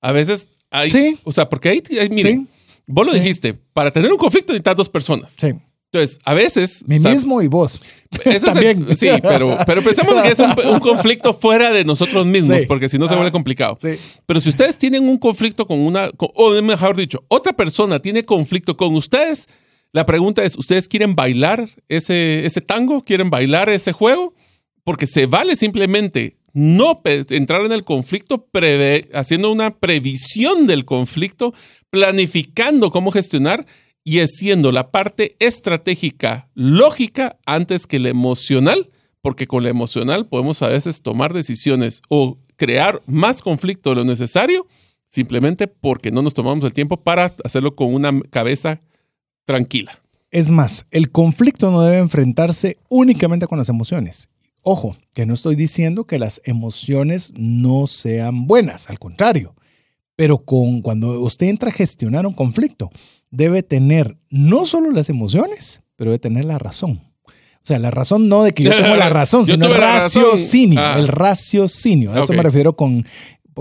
A 0.00 0.12
veces 0.12 0.48
hay, 0.70 0.90
Sí. 0.90 1.18
o 1.24 1.32
sea, 1.32 1.48
porque 1.48 1.68
ahí, 1.68 1.82
ahí 2.00 2.08
miren, 2.10 2.48
vos 2.86 3.06
lo 3.06 3.12
Sí. 3.12 3.20
dijiste, 3.20 3.54
para 3.54 3.90
tener 3.90 4.10
un 4.12 4.18
conflicto 4.18 4.52
necesitas 4.52 4.76
dos 4.76 4.88
personas. 4.88 5.34
Sí. 5.38 5.48
Entonces, 5.92 6.18
a 6.24 6.34
veces... 6.34 6.84
Mi 6.86 6.98
mismo 7.00 7.42
y 7.42 7.48
vos. 7.48 7.80
ese 8.24 8.36
es 8.36 8.42
el- 8.44 8.52
También. 8.76 8.86
sí, 8.96 9.08
pero, 9.22 9.58
pero 9.66 9.82
pensemos 9.82 10.14
que 10.22 10.28
es 10.28 10.38
un, 10.38 10.52
un 10.72 10.78
conflicto 10.80 11.34
fuera 11.34 11.70
de 11.72 11.84
nosotros 11.84 12.24
mismos, 12.26 12.60
Sí. 12.60 12.66
porque 12.66 12.88
si 12.88 12.96
no 12.96 13.08
se 13.08 13.14
vuelve 13.16 13.32
complicado. 13.32 13.76
sí. 13.80 13.96
Pero 14.24 14.40
si 14.40 14.50
ustedes 14.50 14.78
tienen 14.78 15.08
un 15.08 15.18
conflicto 15.18 15.66
con 15.66 15.80
una, 15.80 16.10
con- 16.12 16.30
o 16.34 16.60
mejor 16.62 16.96
dicho, 16.96 17.24
otra 17.28 17.52
persona 17.54 17.98
tiene 18.00 18.24
conflicto 18.24 18.76
con 18.76 18.94
ustedes, 18.94 19.48
la 19.92 20.06
pregunta 20.06 20.44
es, 20.44 20.56
¿ustedes 20.56 20.86
quieren 20.86 21.16
bailar 21.16 21.68
ese, 21.88 22.46
ese 22.46 22.60
tango? 22.60 23.02
¿Quieren 23.04 23.28
bailar 23.28 23.68
ese 23.68 23.90
juego? 23.90 24.32
Porque 24.84 25.08
se 25.08 25.26
vale 25.26 25.56
simplemente 25.56 26.36
no 26.52 27.00
entrar 27.30 27.64
en 27.64 27.72
el 27.72 27.82
conflicto 27.84 28.46
haciendo 29.12 29.50
una 29.50 29.70
previsión 29.76 30.68
del 30.68 30.84
conflicto, 30.84 31.52
planificando 31.90 32.90
cómo 32.90 33.10
gestionar 33.10 33.66
y 34.04 34.20
haciendo 34.20 34.72
la 34.72 34.90
parte 34.90 35.36
estratégica 35.38 36.48
lógica 36.54 37.38
antes 37.46 37.86
que 37.86 37.98
la 37.98 38.08
emocional, 38.08 38.90
porque 39.22 39.46
con 39.46 39.62
la 39.62 39.70
emocional 39.70 40.26
podemos 40.26 40.62
a 40.62 40.68
veces 40.68 41.02
tomar 41.02 41.34
decisiones 41.34 42.02
o 42.08 42.38
crear 42.56 43.02
más 43.06 43.42
conflicto 43.42 43.90
de 43.90 43.96
lo 43.96 44.04
necesario 44.04 44.66
simplemente 45.10 45.66
porque 45.66 46.10
no 46.10 46.22
nos 46.22 46.34
tomamos 46.34 46.64
el 46.64 46.72
tiempo 46.72 46.96
para 46.96 47.34
hacerlo 47.44 47.74
con 47.74 47.92
una 47.92 48.18
cabeza 48.30 48.80
tranquila. 49.44 50.00
Es 50.30 50.48
más, 50.48 50.86
el 50.92 51.10
conflicto 51.10 51.70
no 51.70 51.82
debe 51.82 51.98
enfrentarse 51.98 52.78
únicamente 52.88 53.48
con 53.48 53.58
las 53.58 53.68
emociones. 53.68 54.28
Ojo, 54.62 54.96
que 55.12 55.26
no 55.26 55.34
estoy 55.34 55.56
diciendo 55.56 56.04
que 56.04 56.18
las 56.18 56.40
emociones 56.44 57.32
no 57.36 57.86
sean 57.88 58.46
buenas, 58.46 58.88
al 58.88 58.98
contrario. 58.98 59.54
Pero 60.14 60.38
con, 60.38 60.82
cuando 60.82 61.20
usted 61.20 61.48
entra 61.48 61.70
a 61.70 61.72
gestionar 61.72 62.26
un 62.26 62.34
conflicto, 62.34 62.90
debe 63.30 63.62
tener 63.62 64.16
no 64.30 64.66
solo 64.66 64.90
las 64.90 65.08
emociones, 65.08 65.80
pero 65.96 66.10
debe 66.10 66.18
tener 66.18 66.44
la 66.44 66.58
razón. 66.58 67.02
O 67.26 67.62
sea, 67.66 67.78
la 67.78 67.90
razón 67.90 68.28
no 68.28 68.42
de 68.42 68.52
que 68.52 68.62
yo 68.64 68.70
tengo 68.76 68.96
la 68.96 69.08
razón, 69.10 69.46
sino 69.46 69.66
el 69.66 69.74
raciocinio. 69.74 70.80
Ah. 70.80 70.96
El 70.98 71.08
raciocinio. 71.08 72.12
A 72.12 72.20
eso 72.20 72.32
me 72.32 72.42
refiero 72.42 72.74
con, 72.74 73.04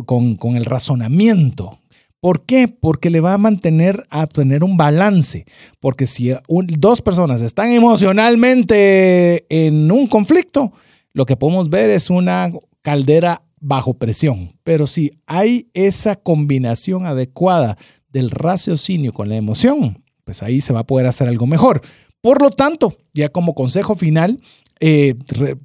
con, 0.06 0.36
con 0.36 0.56
el 0.56 0.66
razonamiento. 0.66 1.80
¿Por 2.22 2.46
qué? 2.46 2.68
Porque 2.68 3.10
le 3.10 3.20
va 3.22 3.34
a 3.34 3.38
mantener 3.38 4.06
a 4.10 4.28
tener 4.28 4.64
un 4.64 4.76
balance. 4.78 5.46
Porque 5.80 6.06
si 6.08 6.32
un- 6.48 6.68
dos 6.78 7.02
personas 7.02 7.42
están 7.42 7.72
emocionalmente 7.72 9.46
en 9.50 9.92
un 9.92 10.08
conflicto, 10.08 10.72
lo 11.14 11.26
que 11.26 11.36
podemos 11.38 11.70
ver 11.70 11.90
es 11.90 12.10
una 12.10 12.52
caldera 12.82 13.44
bajo 13.60 13.94
presión. 13.94 14.54
Pero 14.64 14.88
si 14.88 15.12
hay 15.28 15.70
esa 15.74 16.16
combinación 16.16 17.06
adecuada 17.06 17.78
del 18.12 18.32
raciocinio 18.32 19.14
con 19.14 19.30
la 19.30 19.36
emoción, 19.36 20.04
pues 20.24 20.44
ahí 20.44 20.62
se 20.62 20.74
va 20.74 20.82
a 20.82 20.88
poder 20.88 21.08
hacer 21.08 21.28
algo 21.28 21.48
mejor. 21.48 21.82
Por 22.22 22.42
lo 22.42 22.50
tanto, 22.52 22.98
ya 23.14 23.30
como 23.30 23.54
consejo 23.56 23.96
final, 23.96 24.42
eh, 24.82 25.16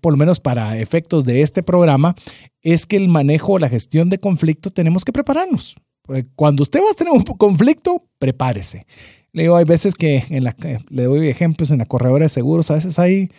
por 0.01 0.13
lo 0.13 0.17
menos 0.17 0.41
para 0.41 0.79
efectos 0.79 1.25
de 1.25 1.43
este 1.43 1.63
programa, 1.63 2.15
es 2.63 2.87
que 2.87 2.97
el 2.97 3.09
manejo 3.09 3.55
o 3.55 3.59
la 3.59 3.69
gestión 3.69 4.09
de 4.11 4.19
conflicto 4.19 4.71
tenemos 4.71 5.05
que 5.05 5.13
prepararnos. 5.13 5.75
Porque 6.03 6.27
Cuando 6.37 6.63
usted 6.63 6.81
va 6.81 6.91
a 6.91 6.95
tener 6.95 7.13
un 7.13 7.23
conflicto, 7.23 8.05
prepárese. 8.19 8.87
Le 9.33 9.43
digo, 9.43 9.57
hay 9.57 9.65
veces 9.65 9.95
que 9.95 10.23
en 10.29 10.45
la, 10.45 10.53
que- 10.53 10.79
le 10.91 11.05
doy 11.05 11.29
ejemplos 11.29 11.71
en 11.71 11.79
la 11.79 11.87
corredora 11.87 12.25
de 12.25 12.29
seguros, 12.29 12.71
a 12.71 12.75
veces 12.75 12.99
hay 12.99 13.31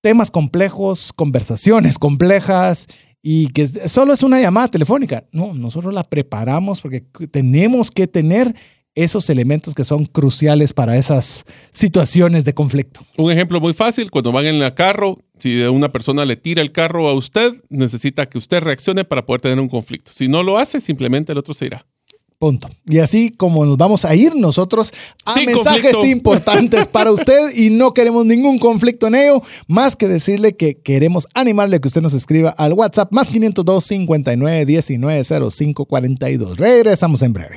temas 0.00 0.30
complejos, 0.30 1.12
conversaciones 1.12 1.98
complejas 1.98 2.86
y 3.22 3.48
que 3.48 3.66
solo 3.66 4.12
es 4.12 4.22
una 4.22 4.40
llamada 4.40 4.68
telefónica. 4.68 5.24
No, 5.32 5.54
nosotros 5.54 5.92
la 5.92 6.04
preparamos 6.04 6.80
porque 6.80 7.00
tenemos 7.30 7.90
que 7.90 8.06
tener 8.06 8.54
esos 8.94 9.30
elementos 9.30 9.74
que 9.74 9.84
son 9.84 10.06
cruciales 10.06 10.72
para 10.72 10.96
esas 10.96 11.44
situaciones 11.70 12.44
de 12.44 12.54
conflicto. 12.54 13.00
Un 13.16 13.30
ejemplo 13.30 13.60
muy 13.60 13.72
fácil, 13.72 14.10
cuando 14.10 14.32
van 14.32 14.46
en 14.46 14.56
el 14.56 14.74
carro, 14.74 15.18
si 15.38 15.62
una 15.62 15.92
persona 15.92 16.24
le 16.24 16.36
tira 16.36 16.62
el 16.62 16.72
carro 16.72 17.08
a 17.08 17.14
usted, 17.14 17.52
necesita 17.68 18.28
que 18.28 18.38
usted 18.38 18.60
reaccione 18.60 19.04
para 19.04 19.24
poder 19.24 19.40
tener 19.40 19.60
un 19.60 19.68
conflicto. 19.68 20.12
Si 20.12 20.26
no 20.26 20.42
lo 20.42 20.58
hace, 20.58 20.80
simplemente 20.80 21.30
el 21.30 21.38
otro 21.38 21.54
se 21.54 21.66
irá. 21.66 21.86
Punto. 22.38 22.68
Y 22.86 22.98
así 23.00 23.30
como 23.30 23.66
nos 23.66 23.76
vamos 23.76 24.04
a 24.04 24.14
ir 24.14 24.36
nosotros 24.36 24.92
a 25.24 25.34
Sin 25.34 25.46
mensajes 25.46 25.92
conflicto. 25.92 26.06
importantes 26.06 26.86
para 26.92 27.10
usted 27.10 27.56
y 27.56 27.70
no 27.70 27.92
queremos 27.92 28.26
ningún 28.26 28.60
conflicto 28.60 29.08
en 29.08 29.16
ello, 29.16 29.42
más 29.66 29.96
que 29.96 30.06
decirle 30.06 30.54
que 30.54 30.76
queremos 30.76 31.26
animarle 31.34 31.76
a 31.76 31.80
que 31.80 31.88
usted 31.88 32.00
nos 32.00 32.14
escriba 32.14 32.50
al 32.50 32.74
WhatsApp 32.74 33.10
más 33.10 33.32
502 33.32 33.82
59 33.84 34.66
19 34.66 35.50
05 35.50 35.84
42. 35.84 36.58
Regresamos 36.58 37.22
en 37.22 37.32
breve. 37.32 37.56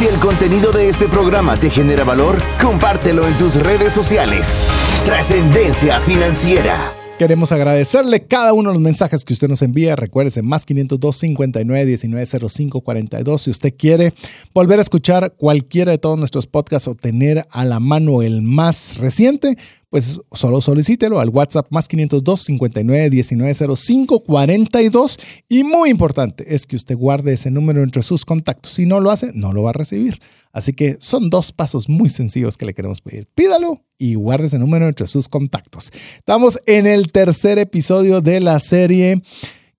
Si 0.00 0.06
el 0.06 0.18
contenido 0.18 0.72
de 0.72 0.88
este 0.88 1.08
programa 1.08 1.58
te 1.58 1.68
genera 1.68 2.04
valor, 2.04 2.38
compártelo 2.58 3.28
en 3.28 3.36
tus 3.36 3.56
redes 3.56 3.92
sociales. 3.92 4.66
Trascendencia 5.04 6.00
financiera. 6.00 6.94
Queremos 7.18 7.52
agradecerle 7.52 8.24
cada 8.24 8.54
uno 8.54 8.70
de 8.70 8.76
los 8.76 8.82
mensajes 8.82 9.26
que 9.26 9.34
usted 9.34 9.48
nos 9.48 9.60
envía. 9.60 9.96
Recuérdese, 9.96 10.40
más 10.40 10.64
502 10.64 11.14
59 11.14 11.84
19 11.84 12.26
05 12.48 12.80
42. 12.80 13.42
Si 13.42 13.50
usted 13.50 13.74
quiere 13.76 14.14
volver 14.54 14.78
a 14.78 14.82
escuchar 14.82 15.34
cualquiera 15.36 15.92
de 15.92 15.98
todos 15.98 16.18
nuestros 16.18 16.46
podcasts 16.46 16.88
o 16.88 16.94
tener 16.94 17.44
a 17.50 17.66
la 17.66 17.78
mano 17.78 18.22
el 18.22 18.40
más 18.40 18.96
reciente, 18.96 19.58
pues 19.90 20.20
solo 20.32 20.60
solicítelo 20.60 21.18
al 21.18 21.28
WhatsApp 21.28 21.66
más 21.70 21.88
502 21.88 22.40
59 22.40 23.10
19 23.10 23.76
05 23.76 24.20
42. 24.20 25.18
Y 25.48 25.64
muy 25.64 25.90
importante 25.90 26.54
es 26.54 26.66
que 26.66 26.76
usted 26.76 26.96
guarde 26.96 27.32
ese 27.32 27.50
número 27.50 27.82
entre 27.82 28.02
sus 28.02 28.24
contactos. 28.24 28.72
Si 28.72 28.86
no 28.86 29.00
lo 29.00 29.10
hace, 29.10 29.32
no 29.34 29.52
lo 29.52 29.64
va 29.64 29.70
a 29.70 29.74
recibir. 29.74 30.20
Así 30.52 30.72
que 30.72 30.96
son 31.00 31.28
dos 31.28 31.52
pasos 31.52 31.88
muy 31.88 32.08
sencillos 32.08 32.56
que 32.56 32.66
le 32.66 32.74
queremos 32.74 33.00
pedir. 33.00 33.26
Pídalo 33.34 33.82
y 33.98 34.14
guarde 34.14 34.46
ese 34.46 34.58
número 34.58 34.88
entre 34.88 35.06
sus 35.08 35.28
contactos. 35.28 35.90
Estamos 36.16 36.60
en 36.66 36.86
el 36.86 37.10
tercer 37.12 37.58
episodio 37.58 38.20
de 38.20 38.40
la 38.40 38.58
serie 38.60 39.22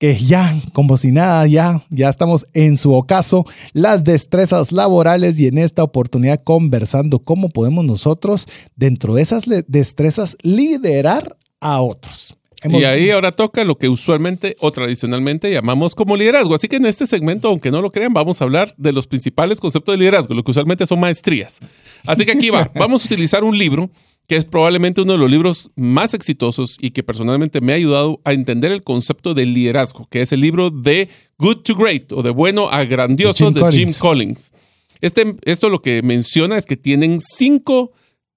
que 0.01 0.17
ya, 0.17 0.59
como 0.73 0.97
si 0.97 1.11
nada, 1.11 1.45
ya, 1.45 1.83
ya 1.91 2.09
estamos 2.09 2.47
en 2.55 2.75
su 2.75 2.91
ocaso, 2.91 3.45
las 3.71 4.03
destrezas 4.03 4.71
laborales 4.71 5.39
y 5.39 5.45
en 5.45 5.59
esta 5.59 5.83
oportunidad 5.83 6.41
conversando 6.43 7.19
cómo 7.19 7.49
podemos 7.49 7.85
nosotros, 7.85 8.47
dentro 8.75 9.13
de 9.13 9.21
esas 9.21 9.43
destrezas, 9.67 10.37
liderar 10.41 11.37
a 11.59 11.81
otros. 11.83 12.35
Y 12.63 12.83
ahí 12.83 13.11
ahora 13.11 13.31
toca 13.31 13.63
lo 13.63 13.77
que 13.77 13.89
usualmente 13.89 14.55
o 14.59 14.71
tradicionalmente 14.71 15.51
llamamos 15.51 15.93
como 15.93 16.17
liderazgo. 16.17 16.55
Así 16.55 16.67
que 16.67 16.77
en 16.77 16.85
este 16.87 17.05
segmento, 17.05 17.49
aunque 17.49 17.69
no 17.69 17.79
lo 17.83 17.91
crean, 17.91 18.11
vamos 18.11 18.41
a 18.41 18.45
hablar 18.45 18.73
de 18.77 18.93
los 18.93 19.05
principales 19.05 19.59
conceptos 19.59 19.93
de 19.93 19.99
liderazgo, 19.99 20.33
lo 20.33 20.43
que 20.43 20.49
usualmente 20.49 20.87
son 20.87 20.99
maestrías. 20.99 21.59
Así 22.07 22.25
que 22.25 22.31
aquí 22.31 22.49
va. 22.49 22.71
Vamos 22.75 23.03
a 23.03 23.05
utilizar 23.05 23.43
un 23.43 23.55
libro 23.55 23.89
que 24.31 24.37
es 24.37 24.45
probablemente 24.45 25.01
uno 25.01 25.11
de 25.11 25.17
los 25.17 25.29
libros 25.29 25.71
más 25.75 26.13
exitosos 26.13 26.77
y 26.79 26.91
que 26.91 27.03
personalmente 27.03 27.59
me 27.59 27.73
ha 27.73 27.75
ayudado 27.75 28.21
a 28.23 28.31
entender 28.31 28.71
el 28.71 28.81
concepto 28.81 29.33
del 29.33 29.53
liderazgo, 29.53 30.07
que 30.09 30.21
es 30.21 30.31
el 30.31 30.39
libro 30.39 30.69
de 30.69 31.09
Good 31.37 31.63
to 31.63 31.75
Great 31.75 32.13
o 32.13 32.23
de 32.23 32.29
bueno 32.29 32.69
a 32.69 32.85
grandioso 32.85 33.51
de 33.51 33.69
Jim, 33.69 33.89
Collins. 33.99 34.53
Este, 35.01 35.35
esto 35.43 35.67
lo 35.67 35.81
que 35.81 36.01
menciona 36.01 36.57
es 36.57 36.65
que 36.65 36.77
tienen 36.77 37.19
cinco 37.19 37.91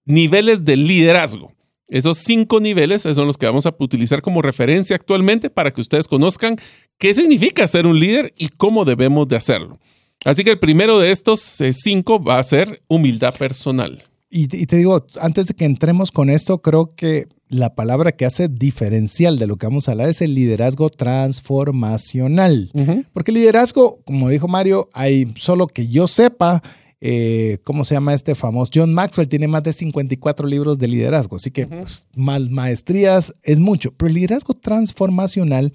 niveles 0.04 0.64
de 0.64 0.76
liderazgo. 0.76 1.54
Esos 1.86 2.18
cinco 2.18 2.58
niveles 2.58 3.02
son 3.02 3.28
los 3.28 3.38
que 3.38 3.46
vamos 3.46 3.64
a 3.64 3.76
utilizar 3.78 4.20
como 4.20 4.42
referencia 4.42 4.96
actualmente 4.96 5.48
para 5.48 5.70
que 5.70 5.80
ustedes 5.80 6.08
conozcan 6.08 6.56
qué 6.98 7.14
significa 7.14 7.68
ser 7.68 7.86
un 7.86 8.00
líder 8.00 8.34
y 8.36 8.48
cómo 8.48 8.84
debemos 8.84 9.28
de 9.28 9.36
hacerlo. 9.36 9.78
Así 10.24 10.42
que 10.42 10.50
el 10.50 10.58
primero 10.58 10.98
de 10.98 11.12
estos 11.12 11.60
eh, 11.60 11.72
cinco 11.72 12.20
va 12.20 12.40
a 12.40 12.42
ser 12.42 12.82
humildad 12.88 13.32
personal. 13.36 14.02
Y, 14.36 14.48
te 14.48 14.76
digo, 14.76 15.06
antes 15.20 15.46
de 15.46 15.54
que 15.54 15.64
entremos 15.64 16.10
con 16.10 16.28
esto, 16.28 16.60
creo 16.60 16.88
que 16.88 17.28
la 17.48 17.76
palabra 17.76 18.10
que 18.10 18.24
hace 18.24 18.48
diferencial 18.48 19.38
de 19.38 19.46
lo 19.46 19.58
que 19.58 19.66
vamos 19.66 19.86
a 19.86 19.92
hablar 19.92 20.08
es 20.08 20.22
el 20.22 20.34
liderazgo 20.34 20.90
transformacional. 20.90 22.68
Porque 23.12 23.30
liderazgo, 23.30 24.00
como 24.04 24.28
dijo 24.30 24.48
Mario, 24.48 24.88
hay 24.92 25.32
solo 25.36 25.68
que 25.68 25.86
yo 25.86 26.08
sepa, 26.08 26.64
eh, 27.00 27.58
¿cómo 27.62 27.84
se 27.84 27.94
llama 27.94 28.12
este 28.12 28.34
famoso? 28.34 28.72
John 28.74 28.92
Maxwell 28.92 29.28
tiene 29.28 29.46
más 29.46 29.62
de 29.62 29.72
54 29.72 30.48
libros 30.48 30.80
de 30.80 30.88
liderazgo, 30.88 31.36
así 31.36 31.52
que 31.52 31.68
pues, 31.68 32.08
mal 32.16 32.50
maestrías 32.50 33.36
es 33.44 33.60
mucho, 33.60 33.92
pero 33.96 34.08
el 34.08 34.14
liderazgo 34.14 34.54
transformacional, 34.54 35.72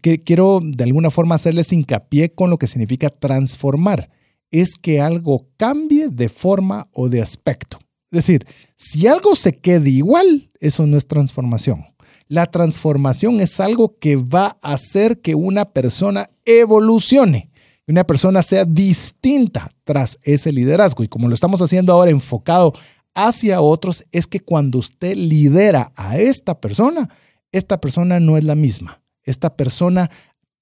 que 0.00 0.18
quiero 0.18 0.60
de 0.64 0.84
alguna 0.84 1.10
forma 1.10 1.34
hacerles 1.34 1.70
hincapié 1.74 2.32
con 2.32 2.48
lo 2.48 2.56
que 2.56 2.68
significa 2.68 3.10
transformar, 3.10 4.08
es 4.52 4.76
que 4.76 5.00
algo 5.00 5.48
cambie 5.56 6.08
de 6.08 6.28
forma 6.28 6.88
o 6.92 7.08
de 7.08 7.20
aspecto. 7.20 7.81
Es 8.12 8.26
decir, 8.26 8.46
si 8.76 9.08
algo 9.08 9.34
se 9.34 9.52
quede 9.52 9.90
igual, 9.90 10.50
eso 10.60 10.86
no 10.86 10.96
es 10.96 11.06
transformación. 11.06 11.84
La 12.28 12.46
transformación 12.46 13.40
es 13.40 13.58
algo 13.58 13.98
que 13.98 14.16
va 14.16 14.58
a 14.62 14.74
hacer 14.74 15.20
que 15.20 15.34
una 15.34 15.64
persona 15.64 16.30
evolucione 16.44 17.52
una 17.92 18.04
persona 18.04 18.42
sea 18.42 18.64
distinta 18.64 19.70
tras 19.84 20.18
ese 20.22 20.52
liderazgo. 20.52 21.04
Y 21.04 21.08
como 21.08 21.28
lo 21.28 21.34
estamos 21.34 21.60
haciendo 21.60 21.92
ahora 21.92 22.10
enfocado 22.10 22.72
hacia 23.14 23.60
otros, 23.60 24.04
es 24.12 24.26
que 24.26 24.40
cuando 24.40 24.78
usted 24.78 25.16
lidera 25.16 25.92
a 25.96 26.18
esta 26.18 26.60
persona, 26.60 27.08
esta 27.50 27.80
persona 27.80 28.20
no 28.20 28.36
es 28.36 28.44
la 28.44 28.54
misma. 28.54 29.02
Esta 29.24 29.54
persona 29.54 30.10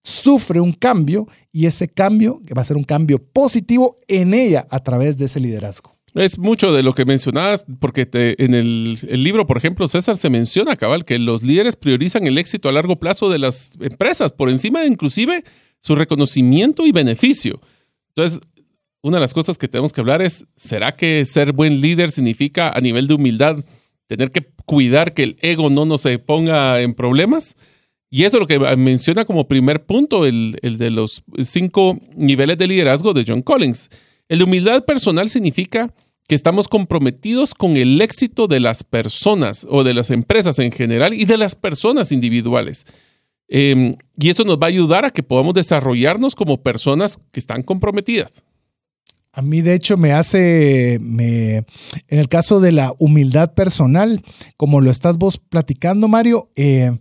sufre 0.02 0.60
un 0.60 0.72
cambio 0.72 1.28
y 1.52 1.66
ese 1.66 1.88
cambio 1.88 2.40
va 2.56 2.62
a 2.62 2.64
ser 2.64 2.76
un 2.76 2.84
cambio 2.84 3.22
positivo 3.22 3.98
en 4.08 4.34
ella 4.34 4.66
a 4.70 4.80
través 4.80 5.16
de 5.16 5.26
ese 5.26 5.40
liderazgo. 5.40 5.96
Es 6.14 6.38
mucho 6.38 6.72
de 6.72 6.82
lo 6.82 6.94
que 6.94 7.04
mencionabas, 7.04 7.64
porque 7.78 8.08
en 8.12 8.54
el, 8.54 8.98
libro, 9.22 9.46
por 9.46 9.56
ejemplo, 9.56 9.86
César 9.86 10.16
se 10.16 10.28
menciona, 10.28 10.76
cabal, 10.76 11.04
que 11.04 11.18
los 11.18 11.42
líderes 11.42 11.76
priorizan 11.76 12.26
el 12.26 12.38
éxito 12.38 12.68
a 12.68 12.72
largo 12.72 12.96
plazo 12.96 13.30
de 13.30 13.38
las 13.38 13.72
empresas, 13.80 14.32
por 14.32 14.50
encima 14.50 14.80
de 14.80 14.88
inclusive 14.88 15.44
su 15.80 15.94
reconocimiento 15.94 16.84
y 16.84 16.92
beneficio. 16.92 17.60
Entonces, 18.08 18.40
una 19.02 19.18
de 19.18 19.20
las 19.20 19.32
cosas 19.32 19.56
que 19.56 19.68
tenemos 19.68 19.92
que 19.92 20.00
hablar 20.00 20.20
es, 20.20 20.46
¿será 20.56 20.96
que 20.96 21.24
ser 21.24 21.52
buen 21.52 21.80
líder 21.80 22.10
significa 22.10 22.70
a 22.70 22.80
nivel 22.80 23.06
de 23.06 23.14
humildad 23.14 23.64
tener 24.08 24.32
que 24.32 24.50
cuidar 24.66 25.14
que 25.14 25.22
el 25.22 25.36
ego 25.40 25.70
no 25.70 25.84
nos 25.84 26.02
se 26.02 26.18
ponga 26.18 26.80
en 26.80 26.94
problemas? 26.94 27.56
Y 28.10 28.24
eso 28.24 28.38
es 28.38 28.40
lo 28.40 28.46
que 28.48 28.58
menciona 28.76 29.24
como 29.24 29.46
primer 29.46 29.86
punto 29.86 30.26
el 30.26 30.58
de 30.60 30.90
los 30.90 31.22
cinco 31.44 31.96
niveles 32.16 32.58
de 32.58 32.66
liderazgo 32.66 33.14
de 33.14 33.24
John 33.24 33.42
Collins. 33.42 33.88
El 34.30 34.44
humildad 34.44 34.84
personal 34.84 35.28
significa 35.28 35.92
que 36.28 36.36
estamos 36.36 36.68
comprometidos 36.68 37.52
con 37.52 37.76
el 37.76 38.00
éxito 38.00 38.46
de 38.46 38.60
las 38.60 38.84
personas 38.84 39.66
o 39.68 39.82
de 39.82 39.92
las 39.92 40.10
empresas 40.10 40.60
en 40.60 40.70
general 40.70 41.14
y 41.14 41.24
de 41.24 41.36
las 41.36 41.56
personas 41.56 42.12
individuales. 42.12 42.86
Em, 43.48 43.96
y 44.16 44.30
eso 44.30 44.44
nos 44.44 44.56
va 44.56 44.66
a 44.66 44.68
ayudar 44.68 45.04
a 45.04 45.10
que 45.10 45.24
podamos 45.24 45.54
desarrollarnos 45.54 46.36
como 46.36 46.62
personas 46.62 47.18
que 47.32 47.40
están 47.40 47.64
comprometidas. 47.64 48.44
A 49.32 49.42
mí, 49.42 49.62
de 49.62 49.74
hecho, 49.74 49.96
me 49.96 50.12
hace, 50.12 50.98
me, 51.00 51.56
en 51.56 52.18
el 52.20 52.28
caso 52.28 52.60
de 52.60 52.70
la 52.70 52.94
humildad 53.00 53.54
personal, 53.54 54.22
como 54.56 54.80
lo 54.80 54.92
estás 54.92 55.18
vos 55.18 55.38
platicando, 55.38 56.06
Mario, 56.06 56.50
eh, 56.54 56.96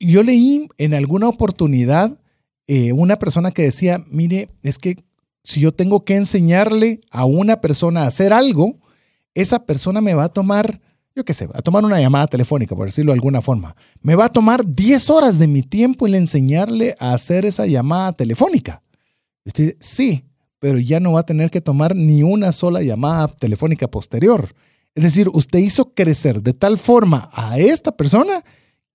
yo 0.00 0.24
leí 0.24 0.66
en 0.78 0.92
alguna 0.92 1.28
oportunidad 1.28 2.18
eh, 2.66 2.90
una 2.90 3.16
persona 3.16 3.52
que 3.52 3.62
decía, 3.62 4.04
mire, 4.10 4.48
es 4.64 4.78
que 4.78 5.06
si 5.46 5.60
yo 5.60 5.72
tengo 5.72 6.04
que 6.04 6.16
enseñarle 6.16 7.00
a 7.10 7.24
una 7.24 7.60
persona 7.60 8.02
a 8.02 8.06
hacer 8.08 8.32
algo, 8.32 8.78
esa 9.34 9.64
persona 9.64 10.00
me 10.00 10.14
va 10.14 10.24
a 10.24 10.28
tomar 10.28 10.80
yo 11.14 11.24
qué 11.24 11.32
sé, 11.32 11.48
a 11.54 11.62
tomar 11.62 11.82
una 11.82 11.98
llamada 11.98 12.26
telefónica, 12.26 12.76
por 12.76 12.86
decirlo 12.86 13.10
de 13.10 13.16
alguna 13.16 13.40
forma. 13.40 13.74
Me 14.02 14.14
va 14.14 14.26
a 14.26 14.28
tomar 14.28 14.66
10 14.66 15.08
horas 15.08 15.38
de 15.38 15.48
mi 15.48 15.62
tiempo 15.62 16.06
el 16.06 16.14
enseñarle 16.14 16.94
a 16.98 17.14
hacer 17.14 17.46
esa 17.46 17.64
llamada 17.64 18.12
telefónica. 18.12 18.82
Usted, 19.46 19.76
sí, 19.80 20.26
pero 20.58 20.78
ya 20.78 21.00
no 21.00 21.12
va 21.12 21.20
a 21.20 21.26
tener 21.26 21.50
que 21.50 21.62
tomar 21.62 21.96
ni 21.96 22.22
una 22.22 22.52
sola 22.52 22.82
llamada 22.82 23.28
telefónica 23.28 23.88
posterior. 23.88 24.54
Es 24.94 25.04
decir, 25.04 25.30
usted 25.32 25.60
hizo 25.60 25.94
crecer 25.94 26.42
de 26.42 26.52
tal 26.52 26.76
forma 26.76 27.30
a 27.32 27.58
esta 27.58 27.96
persona 27.96 28.44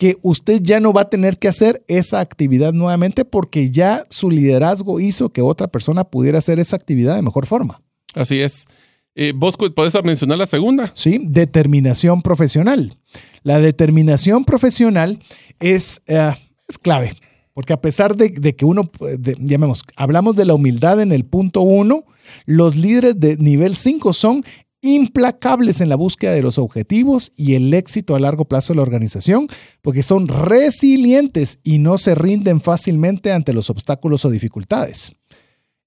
que 0.02 0.18
usted 0.24 0.64
ya 0.64 0.80
no 0.80 0.94
va 0.94 1.02
a 1.02 1.10
tener 1.12 1.38
que 1.38 1.48
hacer 1.48 1.84
esa 1.88 2.22
actividad 2.22 2.74
nuevamente 2.74 3.24
porque 3.24 3.70
ya 3.70 4.04
su 4.10 4.32
liderazgo 4.32 5.00
hizo 5.00 5.30
que 5.30 5.44
otra 5.44 5.68
persona 5.68 6.06
pudiera 6.06 6.40
hacer 6.40 6.58
esa 6.58 6.76
actividad 6.76 7.16
de 7.16 7.22
mejor 7.22 7.46
forma. 7.46 7.84
Así 8.16 8.42
es. 8.42 8.66
Eh, 9.14 9.32
¿Vos 9.36 9.58
podés 9.58 9.94
mencionar 10.04 10.40
la 10.40 10.48
segunda? 10.48 10.90
Sí, 10.96 11.22
determinación 11.24 12.24
profesional. 12.24 12.98
La 13.44 13.60
determinación 13.60 14.44
profesional 14.44 15.20
es, 15.60 16.02
eh, 16.08 16.34
es 16.68 16.80
clave, 16.80 17.14
porque 17.54 17.74
a 17.74 17.80
pesar 17.80 18.16
de, 18.16 18.34
que 18.56 18.66
uno, 18.66 18.90
llamemos, 19.38 19.84
hablamos 19.98 20.36
de 20.36 20.46
la 20.46 20.56
humildad 20.56 21.00
en 21.00 21.12
el 21.12 21.26
punto 21.26 21.62
uno, 21.62 22.06
los 22.48 22.76
líderes 22.76 23.20
de 23.20 23.38
nivel 23.38 23.76
5 23.76 24.14
son 24.14 24.44
implacables 24.82 25.80
en 25.80 25.90
la 25.90 25.96
búsqueda 25.96 26.34
de 26.34 26.42
los 26.42 26.58
objetivos 26.58 27.32
y 27.36 27.54
el 27.54 27.74
éxito 27.74 28.16
a 28.16 28.20
largo 28.20 28.46
plazo 28.46 28.74
de 28.74 28.78
la 28.78 28.82
organización, 28.82 29.48
porque 29.82 30.04
son 30.04 30.28
resilientes 30.28 31.60
y 31.64 31.78
no 31.78 31.98
se 31.98 32.16
rinden 32.16 32.60
fácilmente 32.62 33.32
ante 33.32 33.54
los 33.54 33.70
obstáculos 33.70 34.26
o 34.26 34.30
dificultades. 34.30 35.14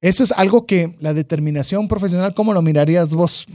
Eso 0.01 0.23
es 0.23 0.33
algo 0.33 0.67
que 0.67 0.95
la 1.01 1.15
determinación 1.15 1.89
profesional, 1.89 2.35
¿cómo 2.35 2.53
lo 2.53 2.61
mirarías 2.63 3.15
vos? 3.15 3.47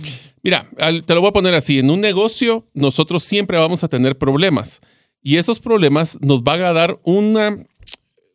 Mira, 0.41 0.67
te 1.05 1.13
lo 1.13 1.21
voy 1.21 1.29
a 1.29 1.33
poner 1.33 1.53
así. 1.53 1.77
En 1.79 1.91
un 1.91 2.01
negocio, 2.01 2.65
nosotros 2.73 3.23
siempre 3.23 3.57
vamos 3.57 3.83
a 3.83 3.87
tener 3.87 4.17
problemas. 4.17 4.81
Y 5.21 5.37
esos 5.37 5.59
problemas 5.59 6.17
nos 6.21 6.43
van 6.43 6.63
a 6.63 6.73
dar 6.73 6.99
una, 7.03 7.55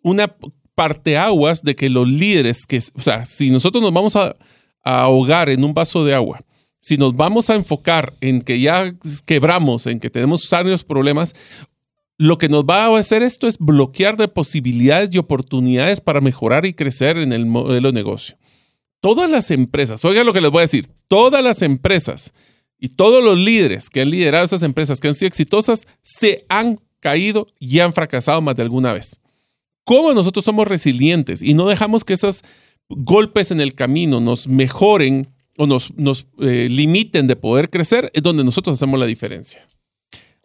una 0.03 0.33
parteaguas 0.75 1.63
de 1.63 1.75
que 1.75 1.91
los 1.91 2.09
líderes, 2.09 2.67
que, 2.67 2.79
o 2.79 3.01
sea, 3.01 3.25
si 3.25 3.51
nosotros 3.51 3.83
nos 3.83 3.93
vamos 3.93 4.15
a, 4.17 4.37
a 4.85 5.03
ahogar 5.03 5.49
en 5.49 5.65
un 5.65 5.75
vaso 5.75 6.05
de 6.05 6.15
agua, 6.15 6.39
si 6.85 6.99
nos 6.99 7.17
vamos 7.17 7.49
a 7.49 7.55
enfocar 7.55 8.13
en 8.21 8.43
que 8.43 8.61
ya 8.61 8.95
quebramos, 9.25 9.87
en 9.87 9.99
que 9.99 10.11
tenemos 10.11 10.43
serios 10.43 10.85
problemas, 10.85 11.35
lo 12.19 12.37
que 12.37 12.51
nos 12.51 12.65
va 12.65 12.85
a 12.85 12.99
hacer 12.99 13.23
esto 13.23 13.47
es 13.47 13.57
bloquear 13.57 14.19
de 14.19 14.29
posibilidades 14.29 15.09
y 15.15 15.17
oportunidades 15.17 16.03
para 16.03 16.21
mejorar 16.21 16.67
y 16.67 16.75
crecer 16.75 17.17
en 17.17 17.33
el 17.33 17.47
modelo 17.47 17.89
de 17.89 17.95
negocio. 17.95 18.37
Todas 19.01 19.31
las 19.31 19.51
empresas, 19.51 20.05
oigan 20.05 20.27
lo 20.27 20.35
que 20.35 20.43
les 20.43 20.51
voy 20.51 20.59
a 20.59 20.69
decir, 20.69 20.87
todas 21.09 21.43
las 21.43 21.63
empresas 21.63 22.35
y 22.79 22.91
todos 22.91 23.25
los 23.25 23.39
líderes 23.39 23.89
que 23.89 24.03
han 24.03 24.11
liderado 24.11 24.45
esas 24.45 24.63
empresas 24.63 25.01
que 25.01 25.09
han 25.09 25.15
sido 25.15 25.29
exitosas 25.29 25.87
se 26.03 26.45
han 26.51 26.81
caído 27.01 27.47
y 27.59 27.81
han 27.81 27.95
fracasado 27.95 28.43
más 28.43 28.57
de 28.57 28.63
alguna 28.63 28.93
vez. 28.93 29.23
¿Cómo 29.85 30.13
nosotros 30.13 30.45
somos 30.45 30.69
resilientes 30.69 31.41
y 31.41 31.55
no 31.55 31.67
dejamos 31.67 32.05
que 32.05 32.13
esos 32.13 32.45
golpes 32.91 33.53
en 33.53 33.63
el 33.63 33.75
camino 33.75 34.21
nos 34.21 34.49
mejoren 34.49 35.34
o 35.57 35.67
nos, 35.67 36.27
eh, 36.41 36.69
limiten 36.71 37.27
de 37.27 37.37
poder 37.37 37.71
crecer? 37.71 38.11
Es 38.15 38.23
donde 38.23 38.45
nosotros 38.45 38.77
hacemos 38.77 38.99
la 38.99 39.07
diferencia. 39.07 39.61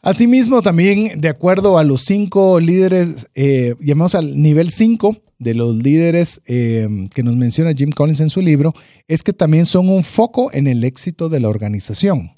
Asimismo, 0.01 0.61
también 0.61 1.19
de 1.19 1.27
acuerdo 1.27 1.77
a 1.77 1.83
los 1.83 2.01
cinco 2.01 2.59
líderes, 2.59 3.29
eh, 3.35 3.75
llamamos 3.81 4.15
al 4.15 4.41
nivel 4.41 4.69
5 4.69 5.17
de 5.39 5.53
los 5.53 5.75
líderes 5.75 6.41
eh, 6.45 6.87
que 7.13 7.23
nos 7.23 7.35
menciona 7.35 7.73
Jim 7.73 7.91
Collins 7.91 8.19
en 8.19 8.29
su 8.29 8.41
libro, 8.41 8.73
es 9.07 9.23
que 9.23 9.33
también 9.33 9.65
son 9.65 9.89
un 9.89 10.03
foco 10.03 10.51
en 10.53 10.67
el 10.67 10.83
éxito 10.83 11.29
de 11.29 11.39
la 11.39 11.49
organización. 11.49 12.31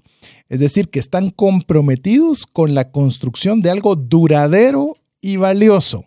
Es 0.49 0.59
decir, 0.59 0.89
que 0.89 0.99
están 0.99 1.29
comprometidos 1.29 2.45
con 2.45 2.73
la 2.75 2.91
construcción 2.91 3.61
de 3.61 3.69
algo 3.69 3.95
duradero 3.95 4.97
y 5.21 5.37
valioso, 5.37 6.03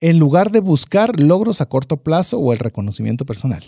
en 0.00 0.18
lugar 0.18 0.50
de 0.50 0.60
buscar 0.60 1.20
logros 1.20 1.60
a 1.60 1.66
corto 1.66 1.98
plazo 1.98 2.38
o 2.38 2.52
el 2.52 2.58
reconocimiento 2.58 3.24
personal. 3.24 3.62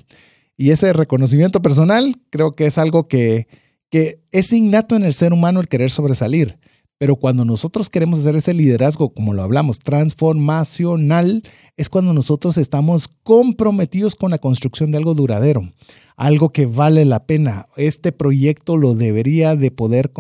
Y 0.56 0.70
ese 0.70 0.92
reconocimiento 0.92 1.60
personal 1.60 2.16
creo 2.30 2.52
que 2.52 2.66
es 2.66 2.78
algo 2.78 3.08
que, 3.08 3.46
que 3.90 4.20
es 4.32 4.52
innato 4.52 4.96
en 4.96 5.04
el 5.04 5.12
ser 5.12 5.32
humano 5.32 5.60
el 5.60 5.68
querer 5.68 5.90
sobresalir. 5.90 6.58
Pero 6.98 7.16
cuando 7.16 7.44
nosotros 7.44 7.90
queremos 7.90 8.20
hacer 8.20 8.36
ese 8.36 8.54
liderazgo, 8.54 9.12
como 9.12 9.34
lo 9.34 9.42
hablamos, 9.42 9.80
transformacional, 9.80 11.42
es 11.76 11.90
cuando 11.90 12.14
nosotros 12.14 12.56
estamos 12.56 13.08
comprometidos 13.22 14.14
con 14.16 14.30
la 14.30 14.38
construcción 14.38 14.90
de 14.90 14.98
algo 14.98 15.14
duradero, 15.14 15.68
algo 16.16 16.50
que 16.50 16.66
vale 16.66 17.04
la 17.04 17.26
pena. 17.26 17.68
Este 17.76 18.10
proyecto 18.10 18.76
lo 18.76 18.94
debería 18.94 19.54
de 19.54 19.70
poder, 19.70 20.10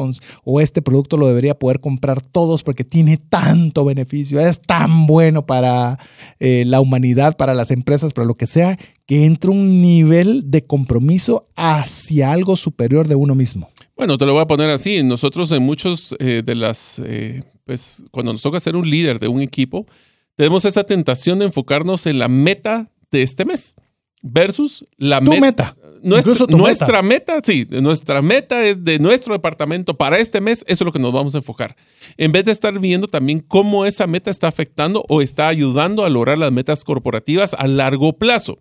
o 0.44 0.60
este 0.60 0.82
producto 0.82 1.16
lo 1.16 1.26
debería 1.26 1.58
poder 1.58 1.80
comprar 1.80 2.20
todos 2.20 2.62
porque 2.62 2.84
tiene 2.84 3.16
tanto 3.16 3.84
beneficio, 3.84 4.38
es 4.38 4.60
tan 4.60 5.06
bueno 5.06 5.46
para 5.46 5.98
eh, 6.38 6.64
la 6.66 6.80
humanidad, 6.80 7.36
para 7.36 7.54
las 7.54 7.70
empresas, 7.70 8.12
para 8.12 8.26
lo 8.26 8.36
que 8.36 8.46
sea, 8.46 8.78
que 9.06 9.24
entra 9.24 9.50
un 9.50 9.80
nivel 9.80 10.50
de 10.50 10.62
compromiso 10.62 11.46
hacia 11.56 12.32
algo 12.32 12.56
superior 12.56 13.08
de 13.08 13.14
uno 13.14 13.34
mismo. 13.34 13.70
Bueno, 13.96 14.18
te 14.18 14.26
lo 14.26 14.34
voy 14.34 14.42
a 14.42 14.46
poner 14.46 14.68
así. 14.70 15.02
Nosotros 15.02 15.50
en 15.52 15.62
muchos 15.62 16.14
eh, 16.18 16.42
de 16.44 16.54
las, 16.54 17.00
eh, 17.04 17.42
pues 17.64 18.04
cuando 18.10 18.32
nos 18.32 18.42
toca 18.42 18.60
ser 18.60 18.76
un 18.76 18.88
líder 18.88 19.18
de 19.18 19.28
un 19.28 19.40
equipo, 19.40 19.86
tenemos 20.34 20.66
esa 20.66 20.84
tentación 20.84 21.38
de 21.38 21.46
enfocarnos 21.46 22.04
en 22.04 22.18
la 22.18 22.28
meta 22.28 22.90
de 23.10 23.22
este 23.22 23.46
mes 23.46 23.74
versus 24.22 24.84
la 24.98 25.20
tu 25.20 25.30
meta. 25.32 25.76
Nuestra, 26.06 26.46
nuestra 26.48 27.02
meta. 27.02 27.40
sí, 27.42 27.66
nuestra 27.70 28.22
meta 28.22 28.64
es 28.64 28.84
de 28.84 28.98
nuestro 28.98 29.34
departamento 29.34 29.96
para 29.96 30.18
este 30.18 30.40
mes, 30.40 30.64
eso 30.68 30.84
es 30.84 30.86
lo 30.86 30.92
que 30.92 30.98
nos 30.98 31.12
vamos 31.12 31.34
a 31.34 31.38
enfocar. 31.38 31.76
En 32.16 32.32
vez 32.32 32.44
de 32.44 32.52
estar 32.52 32.78
viendo 32.78 33.08
también 33.08 33.40
cómo 33.40 33.84
esa 33.84 34.06
meta 34.06 34.30
está 34.30 34.48
afectando 34.48 35.04
o 35.08 35.20
está 35.20 35.48
ayudando 35.48 36.04
a 36.04 36.10
lograr 36.10 36.38
las 36.38 36.52
metas 36.52 36.84
corporativas 36.84 37.54
a 37.54 37.66
largo 37.66 38.12
plazo. 38.14 38.58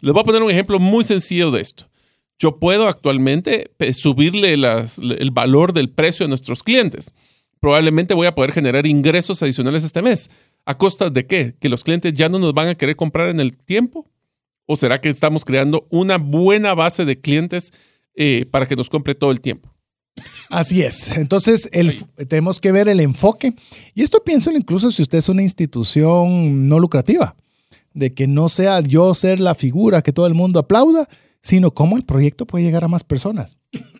Les 0.00 0.12
voy 0.12 0.22
a 0.22 0.24
poner 0.24 0.42
un 0.42 0.50
ejemplo 0.50 0.78
muy 0.78 1.04
sencillo 1.04 1.50
de 1.50 1.60
esto 1.60 1.86
yo 2.38 2.58
puedo 2.58 2.88
actualmente 2.88 3.70
eh, 3.78 3.94
subirle 3.94 4.54
el 4.54 5.30
valor 5.30 5.72
del 5.72 5.88
precio 5.88 6.26
a 6.26 6.28
nuestros 6.28 6.62
clientes. 6.62 7.12
Probablemente 7.60 8.14
voy 8.14 8.26
a 8.26 8.34
poder 8.34 8.52
generar 8.52 8.86
ingresos 8.86 9.42
adicionales 9.42 9.84
este 9.84 10.02
mes. 10.02 10.30
¿A 10.66 10.76
costa 10.76 11.10
de 11.10 11.26
qué? 11.26 11.54
¿Que 11.58 11.68
los 11.68 11.84
clientes 11.84 12.12
ya 12.12 12.28
no 12.28 12.38
nos 12.38 12.52
van 12.52 12.68
a 12.68 12.74
querer 12.74 12.96
comprar 12.96 13.28
en 13.30 13.40
el 13.40 13.56
tiempo? 13.56 14.06
¿O 14.66 14.76
será 14.76 15.00
que 15.00 15.08
estamos 15.08 15.44
creando 15.44 15.86
una 15.90 16.18
buena 16.18 16.74
base 16.74 17.04
de 17.04 17.20
clientes 17.20 17.72
eh, 18.14 18.46
para 18.50 18.66
que 18.66 18.76
nos 18.76 18.90
compre 18.90 19.14
todo 19.14 19.30
el 19.30 19.40
tiempo? 19.40 19.72
Así 20.50 20.82
es. 20.82 21.16
Entonces, 21.16 21.70
tenemos 22.28 22.60
que 22.60 22.72
ver 22.72 22.88
el 22.88 23.00
enfoque. 23.00 23.54
Y 23.94 24.02
esto 24.02 24.22
pienso 24.24 24.50
incluso 24.50 24.90
si 24.90 25.02
usted 25.02 25.18
es 25.18 25.28
una 25.28 25.42
institución 25.42 26.68
no 26.68 26.78
lucrativa, 26.78 27.36
de 27.94 28.14
que 28.14 28.26
no 28.26 28.48
sea 28.48 28.80
yo 28.80 29.14
ser 29.14 29.40
la 29.40 29.54
figura 29.54 30.02
que 30.02 30.12
todo 30.12 30.26
el 30.26 30.34
mundo 30.34 30.60
aplauda, 30.60 31.08
sino 31.42 31.70
cómo 31.70 31.96
el 31.96 32.04
proyecto 32.04 32.46
puede 32.46 32.64
llegar 32.64 32.84
a 32.84 32.88
más 32.88 33.04
personas. 33.04 33.56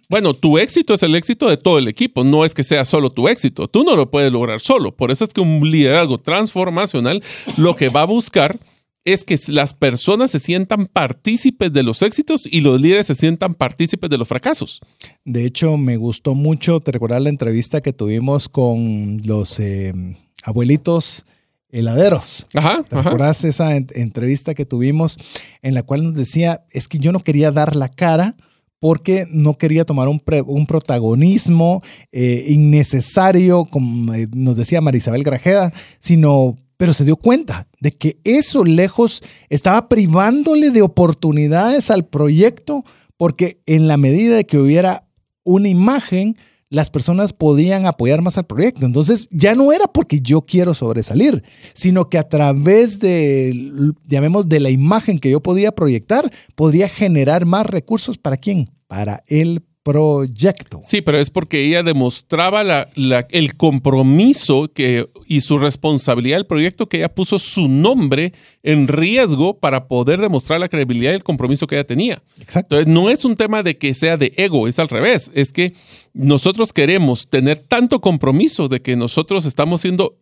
Bueno, 0.09 0.35
tu 0.35 0.59
éxito 0.59 0.95
es 0.95 1.03
el 1.03 1.15
éxito 1.15 1.49
de 1.49 1.57
todo 1.57 1.79
el 1.79 1.89
equipo, 1.89 2.23
no 2.23 2.45
es 2.45 2.55
que 2.55 2.63
sea 2.63 2.85
solo 2.85 3.11
tu 3.11 3.29
éxito, 3.29 3.67
tú 3.67 3.83
no 3.83 3.97
lo 3.97 4.11
puedes 4.11 4.33
lograr 4.33 4.61
solo. 4.61 4.95
Por 4.95 5.11
eso 5.11 5.25
es 5.25 5.33
que 5.33 5.41
un 5.41 5.69
liderazgo 5.69 6.19
transformacional 6.19 7.23
lo 7.57 7.75
que 7.75 7.89
va 7.89 8.03
a 8.03 8.07
buscar 8.07 8.59
es 9.07 9.25
que 9.25 9.39
las 9.49 9.73
personas 9.73 10.33
se 10.33 10.41
sientan 10.41 10.87
partícipes 10.87 11.73
de 11.73 11.85
los 11.85 12.03
éxitos 12.03 12.47
y 12.51 12.61
los 12.61 12.81
líderes 12.81 13.07
se 13.07 13.15
sientan 13.15 13.55
partícipes 13.55 14.11
de 14.11 14.19
los 14.19 14.27
fracasos. 14.27 14.81
De 15.25 15.47
hecho, 15.47 15.77
me 15.77 15.97
gustó 15.97 16.35
mucho, 16.35 16.81
te 16.81 16.91
recuerdas 16.91 17.23
la 17.23 17.29
entrevista 17.29 17.81
que 17.81 17.93
tuvimos 17.93 18.49
con 18.49 19.23
los 19.25 19.61
eh, 19.61 19.95
abuelitos 20.43 21.25
heladeros. 21.71 22.49
Ajá, 22.53 22.83
¿Te 22.83 22.99
acuerdas 22.99 23.45
esa 23.45 23.77
entrevista 23.77 24.55
que 24.55 24.67
tuvimos 24.67 25.19
en 25.63 25.75
la 25.75 25.85
cual 25.85 26.03
nos 26.03 26.15
decía, 26.15 26.65
es 26.71 26.89
que 26.89 26.99
yo 26.99 27.13
no 27.13 27.21
quería 27.21 27.53
dar 27.53 27.77
la 27.77 27.89
cara 27.89 28.35
porque 28.81 29.27
no 29.31 29.57
quería 29.57 29.85
tomar 29.85 30.09
un, 30.09 30.21
protagonismo 30.67 31.83
eh, 32.13 32.45
innecesario, 32.49 33.65
como 33.65 34.15
eh, 34.15 34.29
nos 34.35 34.57
decía 34.57 34.81
Marisabel 34.81 35.23
Grajeda, 35.23 35.73
sino, 35.99 36.57
pero 36.77 36.93
se 36.93 37.05
dio 37.05 37.17
cuenta 37.17 37.69
de 37.81 37.93
que 37.93 38.19
eso 38.25 38.65
lejos 38.65 39.23
estaba 39.49 39.89
privándole 39.89 40.71
de 40.71 40.83
oportunidades 40.83 41.91
al 41.91 42.05
proyecto, 42.05 42.85
porque 43.17 43.61
en 43.67 43.89
la 43.89 43.97
medida 43.97 44.37
de 44.37 44.45
que 44.45 44.59
hubiera 44.59 45.09
una 45.43 45.69
imagen, 45.69 46.37
las 46.69 46.91
personas 46.91 47.33
podían 47.33 47.87
apoyar 47.87 48.23
más 48.23 48.39
al 48.39 48.47
proyecto. 48.47 48.87
Entonces 48.87 49.29
ya 49.31 49.55
no 49.55 49.73
era 49.73 49.87
porque 49.87 50.21
yo 50.21 50.43
quiero 50.43 50.75
sobresalir, 50.75 51.45
sino 51.75 52.09
que 52.09 52.19
a 52.19 52.29
través 52.29 52.99
de, 52.99 53.93
llamemos, 54.05 54.49
de 54.49 54.61
la 54.61 54.71
imagen 54.71 55.19
que 55.19 55.31
yo 55.31 55.43
podía 55.43 55.73
proyectar, 55.73 56.31
podría 56.55 56.89
generar 56.89 57.47
más 57.47 57.67
recursos 57.67 58.19
para 58.19 58.37
quién? 58.37 58.71
Para 58.89 59.23
el 59.27 59.66
proyecto. 59.87 60.81
Sí, 60.83 61.01
pero 61.01 61.21
es 61.21 61.31
porque 61.31 61.65
ella 61.65 61.85
demostraba 61.85 62.65
la, 62.65 62.89
el 63.31 63.57
compromiso 63.57 64.69
que, 64.75 65.09
y 65.29 65.43
su 65.43 65.59
responsabilidad 65.59 66.39
del 66.39 66.47
proyecto, 66.47 66.89
que 66.89 66.97
ella 66.97 67.15
puso 67.15 67.39
su 67.39 67.69
nombre 67.69 68.33
en 68.65 68.89
riesgo 68.89 69.61
para 69.61 69.87
poder 69.87 70.21
demostrar 70.21 70.59
la 70.59 70.69
credibilidad 70.69 71.13
y 71.13 71.15
el 71.15 71.23
compromiso 71.23 71.69
que 71.69 71.77
ella 71.77 71.87
tenía. 71.87 72.21
Exacto. 72.41 72.77
Entonces, 72.77 72.93
no 72.93 73.11
es 73.11 73.25
un 73.25 73.37
tema 73.37 73.63
de 73.63 73.79
que 73.79 73.95
sea 73.95 74.17
de 74.17 74.33
ego, 74.37 74.67
es 74.67 74.81
al 74.81 74.89
revés. 74.89 75.31
Es 75.35 75.53
que 75.53 75.73
nosotros 76.13 76.73
queremos 76.73 77.29
tener 77.29 77.61
tanto 77.61 78.01
compromiso 78.01 78.67
de 78.67 78.83
que 78.83 78.97
nosotros 78.97 79.45
estamos 79.45 79.83
siendo 79.83 80.19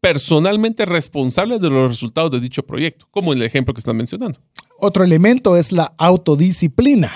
personalmente 0.00 0.86
responsables 0.86 1.60
de 1.60 1.68
los 1.68 1.88
resultados 1.88 2.30
de 2.30 2.38
dicho 2.38 2.62
proyecto, 2.62 3.08
como 3.10 3.32
en 3.32 3.40
el 3.40 3.44
ejemplo 3.44 3.74
que 3.74 3.80
están 3.80 3.96
mencionando. 3.96 4.38
Otro 4.78 5.02
elemento 5.02 5.56
es 5.56 5.72
la 5.72 5.94
autodisciplina. 5.98 7.10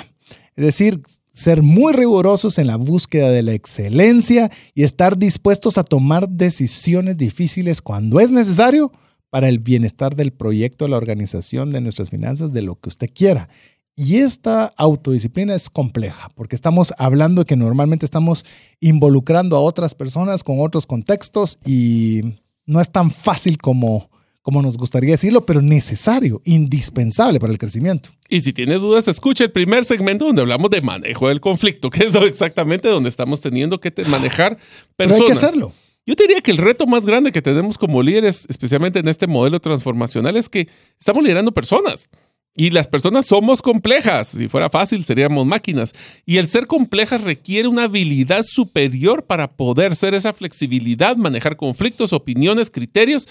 Es 0.56 0.64
decir, 0.64 1.00
ser 1.34 1.62
muy 1.62 1.92
rigurosos 1.92 2.58
en 2.58 2.68
la 2.68 2.76
búsqueda 2.76 3.30
de 3.30 3.42
la 3.42 3.52
excelencia 3.52 4.50
y 4.72 4.84
estar 4.84 5.18
dispuestos 5.18 5.76
a 5.76 5.84
tomar 5.84 6.28
decisiones 6.28 7.16
difíciles 7.16 7.82
cuando 7.82 8.20
es 8.20 8.30
necesario 8.30 8.92
para 9.30 9.48
el 9.48 9.58
bienestar 9.58 10.14
del 10.14 10.32
proyecto, 10.32 10.86
la 10.86 10.96
organización, 10.96 11.70
de 11.70 11.80
nuestras 11.80 12.08
finanzas, 12.08 12.52
de 12.52 12.62
lo 12.62 12.76
que 12.76 12.88
usted 12.88 13.10
quiera. 13.12 13.48
Y 13.96 14.16
esta 14.16 14.66
autodisciplina 14.76 15.54
es 15.56 15.70
compleja 15.70 16.28
porque 16.36 16.54
estamos 16.54 16.94
hablando 16.98 17.42
de 17.42 17.46
que 17.46 17.56
normalmente 17.56 18.06
estamos 18.06 18.44
involucrando 18.80 19.56
a 19.56 19.60
otras 19.60 19.94
personas 19.94 20.44
con 20.44 20.60
otros 20.60 20.86
contextos 20.86 21.58
y 21.66 22.22
no 22.64 22.80
es 22.80 22.90
tan 22.90 23.10
fácil 23.10 23.58
como 23.58 24.08
como 24.44 24.60
nos 24.60 24.76
gustaría 24.76 25.12
decirlo, 25.12 25.46
pero 25.46 25.62
necesario, 25.62 26.42
indispensable 26.44 27.40
para 27.40 27.50
el 27.50 27.58
crecimiento. 27.58 28.10
Y 28.28 28.42
si 28.42 28.52
tiene 28.52 28.74
dudas, 28.74 29.08
escuche 29.08 29.44
el 29.44 29.50
primer 29.50 29.86
segmento 29.86 30.26
donde 30.26 30.42
hablamos 30.42 30.68
de 30.68 30.82
manejo 30.82 31.28
del 31.28 31.40
conflicto, 31.40 31.88
que 31.88 32.04
es 32.04 32.14
exactamente 32.14 32.88
donde 32.88 33.08
estamos 33.08 33.40
teniendo 33.40 33.80
que 33.80 33.90
manejar 34.06 34.58
personas. 34.96 35.22
hay 35.22 35.26
que 35.28 35.32
hacerlo. 35.32 35.72
Yo 36.04 36.14
diría 36.14 36.42
que 36.42 36.50
el 36.50 36.58
reto 36.58 36.86
más 36.86 37.06
grande 37.06 37.32
que 37.32 37.40
tenemos 37.40 37.78
como 37.78 38.02
líderes, 38.02 38.44
especialmente 38.50 38.98
en 38.98 39.08
este 39.08 39.26
modelo 39.26 39.60
transformacional, 39.60 40.36
es 40.36 40.50
que 40.50 40.68
estamos 41.00 41.22
liderando 41.22 41.50
personas. 41.52 42.10
Y 42.54 42.68
las 42.68 42.86
personas 42.86 43.24
somos 43.24 43.62
complejas. 43.62 44.28
Si 44.28 44.48
fuera 44.48 44.68
fácil, 44.68 45.06
seríamos 45.06 45.46
máquinas. 45.46 45.94
Y 46.26 46.36
el 46.36 46.46
ser 46.48 46.66
complejas 46.66 47.22
requiere 47.22 47.66
una 47.66 47.84
habilidad 47.84 48.42
superior 48.42 49.24
para 49.24 49.50
poder 49.56 49.96
ser 49.96 50.12
esa 50.12 50.34
flexibilidad, 50.34 51.16
manejar 51.16 51.56
conflictos, 51.56 52.12
opiniones, 52.12 52.70
criterios 52.70 53.26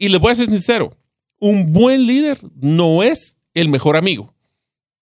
y 0.00 0.08
les 0.08 0.18
voy 0.18 0.32
a 0.32 0.34
ser 0.34 0.48
sincero, 0.48 0.90
un 1.38 1.72
buen 1.72 2.06
líder 2.06 2.40
no 2.56 3.02
es 3.02 3.36
el 3.52 3.68
mejor 3.68 3.96
amigo. 3.96 4.34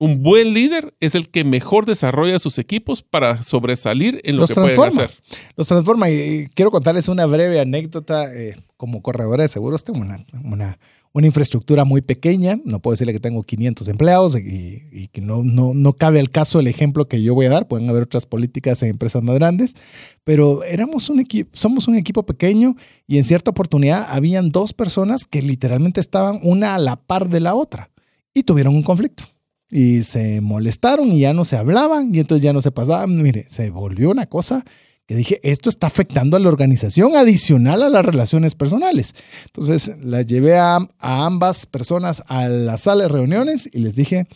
Un 0.00 0.22
buen 0.22 0.52
líder 0.52 0.92
es 1.00 1.14
el 1.14 1.28
que 1.28 1.44
mejor 1.44 1.86
desarrolla 1.86 2.38
sus 2.38 2.58
equipos 2.58 3.02
para 3.02 3.42
sobresalir 3.42 4.20
en 4.24 4.36
lo 4.36 4.46
que 4.46 4.54
pueden 4.54 4.80
hacer. 4.80 5.12
Los 5.56 5.68
transforma. 5.68 6.10
Y 6.10 6.48
quiero 6.54 6.70
contarles 6.70 7.08
una 7.08 7.26
breve 7.26 7.60
anécdota. 7.60 8.32
Eh, 8.34 8.56
como 8.76 9.02
corredora 9.02 9.42
de 9.42 9.48
seguros 9.48 9.82
tengo 9.82 10.00
una, 10.00 10.24
una 10.44 10.78
una 11.18 11.26
infraestructura 11.26 11.84
muy 11.84 12.00
pequeña, 12.00 12.60
no 12.64 12.78
puedo 12.78 12.92
decirle 12.92 13.12
que 13.12 13.18
tengo 13.18 13.42
500 13.42 13.88
empleados 13.88 14.38
y, 14.38 15.08
que 15.08 15.20
no, 15.20 15.42
no, 15.42 15.74
no, 15.74 15.92
cabe 15.94 16.20
al 16.20 16.30
caso 16.30 16.60
el 16.60 16.68
ejemplo 16.68 17.08
que 17.08 17.20
yo 17.20 17.34
voy 17.34 17.46
a 17.46 17.50
dar, 17.50 17.66
pueden 17.66 17.88
haber 17.88 18.04
otras 18.04 18.24
políticas 18.24 18.84
en 18.84 18.90
empresas 18.90 19.24
más 19.24 19.34
grandes, 19.34 19.74
pero 20.22 20.62
éramos 20.62 21.10
un 21.10 21.18
equipo, 21.18 21.50
somos 21.54 21.88
un 21.88 21.96
equipo 21.96 22.24
pequeño 22.24 22.76
y 23.08 23.16
en 23.16 23.24
cierta 23.24 23.50
oportunidad 23.50 24.06
habían 24.08 24.50
dos 24.52 24.72
personas 24.72 25.24
que 25.24 25.42
literalmente 25.42 25.98
estaban 25.98 26.38
una 26.44 26.76
a 26.76 26.78
la 26.78 26.94
par 26.94 27.28
de 27.28 27.40
la 27.40 27.56
otra 27.56 27.90
y 28.32 28.44
tuvieron 28.44 28.76
un 28.76 28.84
conflicto. 28.84 29.24
Y 29.70 30.04
se 30.04 30.40
molestaron 30.40 31.10
y 31.10 31.20
ya 31.20 31.32
no 31.32 31.44
se 31.44 31.56
hablaban 31.56 32.14
y 32.14 32.20
entonces 32.20 32.42
ya 32.42 32.52
no 32.52 32.62
se 32.62 32.70
pasaban. 32.70 33.20
Mire, 33.20 33.44
se 33.48 33.70
volvió 33.70 34.10
una 34.10 34.26
cosa 34.26 34.64
que 35.08 35.16
dije, 35.16 35.40
esto 35.42 35.70
está 35.70 35.86
afectando 35.86 36.36
a 36.36 36.40
la 36.40 36.48
organización 36.48 37.16
adicional 37.16 37.82
a 37.82 37.88
las 37.88 38.04
relaciones 38.04 38.54
personales. 38.54 39.14
Entonces 39.46 39.96
las 40.02 40.26
llevé 40.26 40.58
a, 40.58 40.86
ambas 40.98 41.64
personas 41.64 42.22
a 42.26 42.46
la 42.46 42.76
sala 42.76 43.04
de 43.04 43.08
reuniones 43.08 43.70
y 43.72 43.78
les 43.78 43.96
dije, 43.96 44.28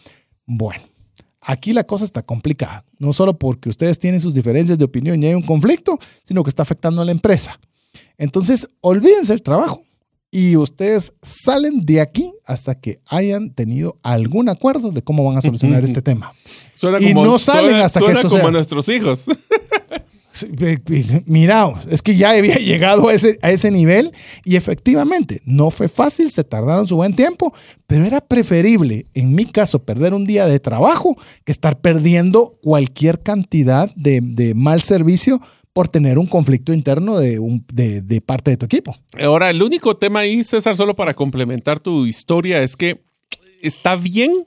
bueno, 0.47 0.83
aquí 1.43 1.75
la 1.75 1.85
cosa 1.85 2.07
está 2.07 2.23
complicada, 2.23 2.87
no 2.99 3.13
solo 3.13 3.39
porque 3.39 3.69
ustedes 3.69 3.99
tienen 3.99 4.19
sus 4.19 4.33
diferencias 4.33 4.79
de 4.79 4.87
opinión 4.87 5.23
y 5.23 5.27
hay 5.27 5.35
un 5.35 5.43
conflicto, 5.43 5.99
sino 6.25 6.43
que 6.43 6.49
está 6.49 6.63
afectando 6.63 7.03
a 7.03 7.05
la 7.05 7.13
empresa. 7.13 7.61
Entonces, 8.17 8.67
olvídense 8.81 9.35
el 9.35 9.43
trabajo 9.43 9.85
y 10.31 10.57
ustedes 10.57 11.13
salen 11.21 11.85
de 11.85 12.01
aquí 12.01 12.33
hasta 12.47 12.81
que 12.81 12.99
hayan 13.09 13.51
tenido 13.51 13.99
algún 14.03 14.49
acuerdo 14.49 14.91
de 14.91 15.03
cómo 15.03 15.23
van 15.23 15.37
a 15.37 15.43
solucionar 15.43 15.85
este 15.85 16.01
tema. 16.01 16.33
y 16.99 17.13
no 17.13 17.39
salen 17.39 17.75
hasta 17.75 18.01
que 18.01 18.13
esto 18.13 18.31
como 18.31 18.49
a 18.49 18.51
nuestros 18.51 18.89
hijos. 18.89 19.27
mira, 21.27 21.73
es 21.91 22.03
que 22.03 22.17
ya 22.17 22.31
había 22.31 22.55
llegado 22.59 23.09
a 23.09 23.15
ese, 23.15 23.39
a 23.43 23.51
ese 23.51 23.71
nivel 23.71 24.13
y 24.45 24.57
efectivamente 24.57 25.43
no 25.45 25.71
fue 25.71 25.89
fácil, 25.89 26.31
se 26.31 26.45
tardaron 26.45 26.87
su 26.87 26.97
buen 26.97 27.15
tiempo, 27.15 27.55
pero 27.87 28.05
era 28.05 28.21
preferible, 28.21 29.07
en 29.15 29.35
mi 29.35 29.47
caso, 29.47 29.85
perder 29.85 30.15
un 30.15 30.27
día 30.27 30.47
de 30.47 30.61
trabajo 30.61 31.17
que 31.45 31.53
estar 31.53 31.81
perdiendo 31.81 32.59
cualquier 32.63 33.23
cantidad 33.23 33.95
de, 33.95 34.21
de 34.23 34.55
mal 34.55 34.83
servicio 34.83 35.41
por 35.73 35.89
tener 35.89 36.19
un 36.19 36.27
conflicto 36.27 36.73
interno 36.73 37.19
de, 37.19 37.39
un, 37.39 37.65
de, 37.73 38.03
de 38.03 38.21
parte 38.21 38.51
de 38.51 38.57
tu 38.57 38.67
equipo. 38.67 38.95
Ahora, 39.21 39.51
el 39.51 39.63
único 39.63 39.97
tema 39.97 40.21
ahí, 40.21 40.45
César, 40.45 40.77
solo 40.77 40.95
para 40.95 41.15
complementar 41.15 41.79
tu 41.79 42.07
historia, 42.07 42.63
es 42.63 42.77
que 42.77 43.03
está 43.63 43.97
bien 43.97 44.47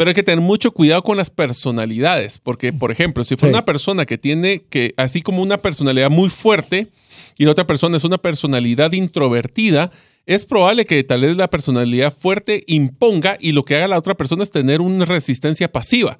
pero 0.00 0.08
hay 0.08 0.14
que 0.14 0.22
tener 0.22 0.40
mucho 0.40 0.72
cuidado 0.72 1.02
con 1.02 1.18
las 1.18 1.28
personalidades, 1.28 2.38
porque, 2.38 2.72
por 2.72 2.90
ejemplo, 2.90 3.22
si 3.22 3.36
fue 3.36 3.50
una 3.50 3.66
persona 3.66 4.06
que 4.06 4.16
tiene 4.16 4.62
que, 4.62 4.94
así 4.96 5.20
como 5.20 5.42
una 5.42 5.58
personalidad 5.58 6.08
muy 6.08 6.30
fuerte 6.30 6.88
y 7.36 7.44
la 7.44 7.50
otra 7.50 7.66
persona 7.66 7.98
es 7.98 8.04
una 8.04 8.16
personalidad 8.16 8.92
introvertida, 8.92 9.92
es 10.24 10.46
probable 10.46 10.86
que 10.86 11.04
tal 11.04 11.20
vez 11.20 11.36
la 11.36 11.50
personalidad 11.50 12.16
fuerte 12.16 12.64
imponga 12.66 13.36
y 13.38 13.52
lo 13.52 13.66
que 13.66 13.76
haga 13.76 13.88
la 13.88 13.98
otra 13.98 14.14
persona 14.14 14.42
es 14.42 14.50
tener 14.50 14.80
una 14.80 15.04
resistencia 15.04 15.70
pasiva. 15.70 16.16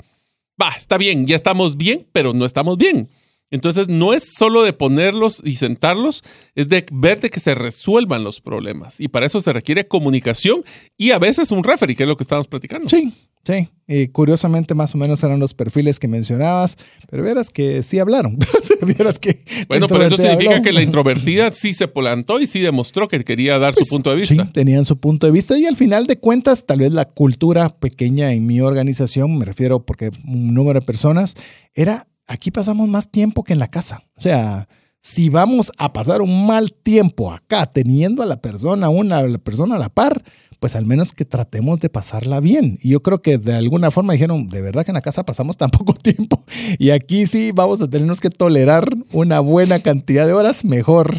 Va, 0.60 0.74
está 0.76 0.98
bien, 0.98 1.26
ya 1.26 1.36
estamos 1.36 1.78
bien, 1.78 2.06
pero 2.12 2.34
no 2.34 2.44
estamos 2.44 2.76
bien. 2.76 3.08
Entonces, 3.50 3.88
no 3.88 4.12
es 4.12 4.34
solo 4.34 4.62
de 4.62 4.74
ponerlos 4.74 5.40
y 5.42 5.56
sentarlos, 5.56 6.22
es 6.54 6.68
de 6.68 6.84
ver 6.92 7.22
de 7.22 7.30
que 7.30 7.40
se 7.40 7.54
resuelvan 7.54 8.24
los 8.24 8.42
problemas. 8.42 9.00
Y 9.00 9.08
para 9.08 9.24
eso 9.24 9.40
se 9.40 9.54
requiere 9.54 9.88
comunicación 9.88 10.62
y 10.98 11.12
a 11.12 11.18
veces 11.18 11.50
un 11.50 11.64
referee, 11.64 11.96
que 11.96 12.02
es 12.02 12.08
lo 12.08 12.18
que 12.18 12.24
estamos 12.24 12.46
platicando. 12.46 12.90
Sí, 12.90 13.12
sí. 13.44 13.68
Y 13.92 14.06
curiosamente, 14.06 14.74
más 14.74 14.94
o 14.94 14.98
menos 14.98 15.22
eran 15.24 15.40
los 15.40 15.52
perfiles 15.52 15.98
que 15.98 16.06
mencionabas, 16.06 16.76
pero 17.10 17.24
verás 17.24 17.50
que 17.50 17.82
sí 17.82 17.98
hablaron. 17.98 18.38
que 19.20 19.42
bueno, 19.66 19.88
pero 19.88 20.04
eso 20.04 20.16
significa 20.16 20.62
que 20.62 20.72
la 20.72 20.80
introvertida 20.80 21.50
sí 21.52 21.74
se 21.74 21.88
polantó 21.88 22.38
y 22.38 22.46
sí 22.46 22.60
demostró 22.60 23.08
que 23.08 23.24
quería 23.24 23.58
dar 23.58 23.74
su 23.74 23.80
pues, 23.80 23.90
punto 23.90 24.10
de 24.10 24.16
vista. 24.16 24.44
Sí, 24.44 24.52
tenían 24.52 24.84
su 24.84 25.00
punto 25.00 25.26
de 25.26 25.32
vista 25.32 25.58
y 25.58 25.66
al 25.66 25.76
final 25.76 26.06
de 26.06 26.18
cuentas, 26.18 26.66
tal 26.66 26.78
vez 26.78 26.92
la 26.92 27.06
cultura 27.06 27.68
pequeña 27.68 28.32
en 28.32 28.46
mi 28.46 28.60
organización, 28.60 29.36
me 29.36 29.44
refiero 29.44 29.84
porque 29.84 30.10
un 30.24 30.54
número 30.54 30.78
de 30.78 30.86
personas, 30.86 31.34
era 31.74 32.06
aquí 32.28 32.52
pasamos 32.52 32.88
más 32.88 33.10
tiempo 33.10 33.42
que 33.42 33.54
en 33.54 33.58
la 33.58 33.68
casa. 33.68 34.04
O 34.16 34.20
sea, 34.20 34.68
si 35.00 35.30
vamos 35.30 35.72
a 35.78 35.92
pasar 35.92 36.22
un 36.22 36.46
mal 36.46 36.72
tiempo 36.72 37.32
acá 37.32 37.66
teniendo 37.66 38.22
a 38.22 38.26
la 38.26 38.40
persona, 38.40 38.88
una 38.88 39.22
la 39.22 39.38
persona 39.38 39.76
a 39.76 39.78
la 39.78 39.88
par, 39.88 40.22
pues 40.60 40.76
al 40.76 40.86
menos 40.86 41.12
que 41.12 41.24
tratemos 41.24 41.80
de 41.80 41.88
pasarla 41.88 42.38
bien. 42.38 42.78
Y 42.82 42.90
yo 42.90 43.02
creo 43.02 43.22
que 43.22 43.38
de 43.38 43.54
alguna 43.54 43.90
forma 43.90 44.12
dijeron, 44.12 44.48
de 44.48 44.60
verdad 44.60 44.84
que 44.84 44.90
en 44.90 44.94
la 44.94 45.00
casa 45.00 45.24
pasamos 45.24 45.56
tan 45.56 45.70
poco 45.70 45.94
tiempo 45.94 46.44
y 46.78 46.90
aquí 46.90 47.26
sí 47.26 47.50
vamos 47.52 47.80
a 47.80 47.88
tenernos 47.88 48.20
que 48.20 48.30
tolerar 48.30 48.88
una 49.12 49.40
buena 49.40 49.80
cantidad 49.80 50.26
de 50.26 50.34
horas, 50.34 50.64
mejor, 50.64 51.14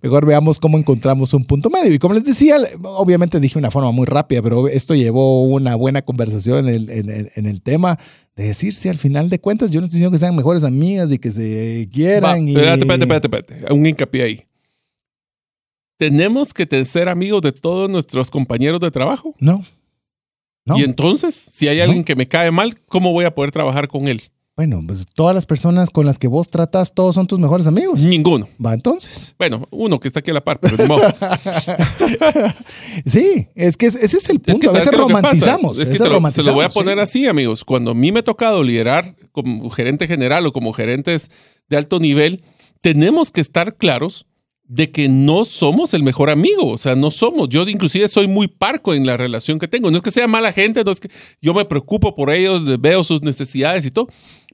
mejor 0.00 0.24
veamos 0.24 0.58
cómo 0.60 0.78
encontramos 0.78 1.34
un 1.34 1.44
punto 1.44 1.68
medio. 1.68 1.92
Y 1.92 1.98
como 1.98 2.14
les 2.14 2.24
decía, 2.24 2.56
obviamente 2.82 3.40
dije 3.40 3.58
una 3.58 3.70
forma 3.70 3.90
muy 3.90 4.06
rápida, 4.06 4.40
pero 4.40 4.68
esto 4.68 4.94
llevó 4.94 5.42
una 5.42 5.74
buena 5.74 6.02
conversación 6.02 6.68
en 6.68 6.90
el, 6.90 7.30
en 7.34 7.46
el 7.46 7.60
tema 7.60 7.98
de 8.36 8.44
decir 8.44 8.74
si 8.74 8.88
al 8.88 8.96
final 8.96 9.28
de 9.28 9.38
cuentas 9.38 9.70
yo 9.70 9.80
no 9.80 9.84
estoy 9.86 9.98
diciendo 9.98 10.14
que 10.14 10.18
sean 10.18 10.34
mejores 10.34 10.64
amigas 10.64 11.10
y 11.12 11.18
que 11.18 11.30
se 11.30 11.88
quieran. 11.92 12.48
y... 12.48 12.56
Espérate, 12.56 12.82
espérate, 12.82 13.26
espérate, 13.26 13.72
Un 13.74 13.86
hincapié 13.86 14.22
ahí. 14.22 14.40
¿Tenemos 15.96 16.52
que 16.52 16.84
ser 16.84 17.08
amigos 17.08 17.42
de 17.42 17.52
todos 17.52 17.88
nuestros 17.88 18.30
compañeros 18.30 18.80
de 18.80 18.90
trabajo? 18.90 19.34
No. 19.38 19.64
Y 20.66 20.82
entonces, 20.82 21.34
si 21.34 21.68
hay 21.68 21.80
alguien 21.80 22.04
que 22.04 22.16
me 22.16 22.26
cae 22.26 22.50
mal, 22.50 22.78
¿cómo 22.88 23.12
voy 23.12 23.26
a 23.26 23.34
poder 23.34 23.52
trabajar 23.52 23.86
con 23.86 24.08
él? 24.08 24.22
Bueno, 24.56 24.80
pues 24.86 25.04
todas 25.14 25.34
las 25.34 25.46
personas 25.46 25.90
con 25.90 26.06
las 26.06 26.16
que 26.16 26.28
vos 26.28 26.48
tratas, 26.48 26.94
todos 26.94 27.16
son 27.16 27.26
tus 27.26 27.40
mejores 27.40 27.66
amigos. 27.66 28.00
Ninguno. 28.00 28.48
Va 28.64 28.72
entonces. 28.72 29.34
Bueno, 29.36 29.66
uno 29.72 29.98
que 29.98 30.06
está 30.06 30.20
aquí 30.20 30.30
a 30.30 30.34
la 30.34 30.44
par, 30.44 30.60
pero 30.60 30.76
de 30.76 30.86
modo. 30.86 31.02
sí, 33.04 33.48
es 33.56 33.76
que 33.76 33.86
ese 33.86 34.04
es 34.04 34.28
el 34.28 34.38
punto. 34.38 34.70
a 34.70 34.72
veces 34.72 34.96
romantizamos. 34.96 35.80
Es 35.80 35.90
que 35.90 35.98
te 35.98 36.08
lo, 36.08 36.30
se 36.30 36.44
lo 36.44 36.54
voy 36.54 36.64
a 36.64 36.68
poner 36.68 37.00
así, 37.00 37.26
amigos. 37.26 37.64
Cuando 37.64 37.90
a 37.90 37.94
mí 37.94 38.12
me 38.12 38.20
ha 38.20 38.24
tocado 38.24 38.62
liderar 38.62 39.16
como 39.32 39.68
gerente 39.70 40.06
general 40.06 40.46
o 40.46 40.52
como 40.52 40.72
gerentes 40.72 41.32
de 41.68 41.76
alto 41.76 41.98
nivel, 41.98 42.44
tenemos 42.80 43.32
que 43.32 43.40
estar 43.40 43.74
claros 43.74 44.24
de 44.66 44.90
que 44.90 45.08
no 45.08 45.44
somos 45.44 45.92
el 45.92 46.02
mejor 46.02 46.30
amigo, 46.30 46.70
o 46.70 46.78
sea, 46.78 46.94
no 46.94 47.10
somos. 47.10 47.48
Yo 47.50 47.68
inclusive 47.68 48.08
soy 48.08 48.28
muy 48.28 48.48
parco 48.48 48.94
en 48.94 49.06
la 49.06 49.16
relación 49.16 49.58
que 49.58 49.68
tengo. 49.68 49.90
No 49.90 49.98
es 49.98 50.02
que 50.02 50.10
sea 50.10 50.26
mala 50.26 50.52
gente, 50.52 50.82
no 50.84 50.90
es 50.90 51.00
que 51.00 51.10
yo 51.42 51.52
me 51.52 51.64
preocupo 51.64 52.14
por 52.14 52.30
ellos, 52.30 52.80
veo 52.80 53.04
sus 53.04 53.22
necesidades 53.22 53.84
y 53.84 53.90
todo, 53.90 54.08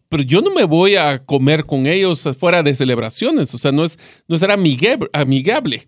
pero 0.09 0.25
yo 0.25 0.43
no 0.43 0.51
me 0.53 0.65
voy 0.65 0.97
a 0.97 1.25
comer 1.25 1.65
con 1.65 1.87
ellos 1.87 2.29
fuera 2.39 2.65
de 2.65 2.75
celebraciones, 2.75 3.55
o 3.55 3.59
sea, 3.59 3.71
no 3.71 3.85
es, 3.85 3.99
no 4.27 4.37
ser 4.37 4.51
amigable, 4.51 5.87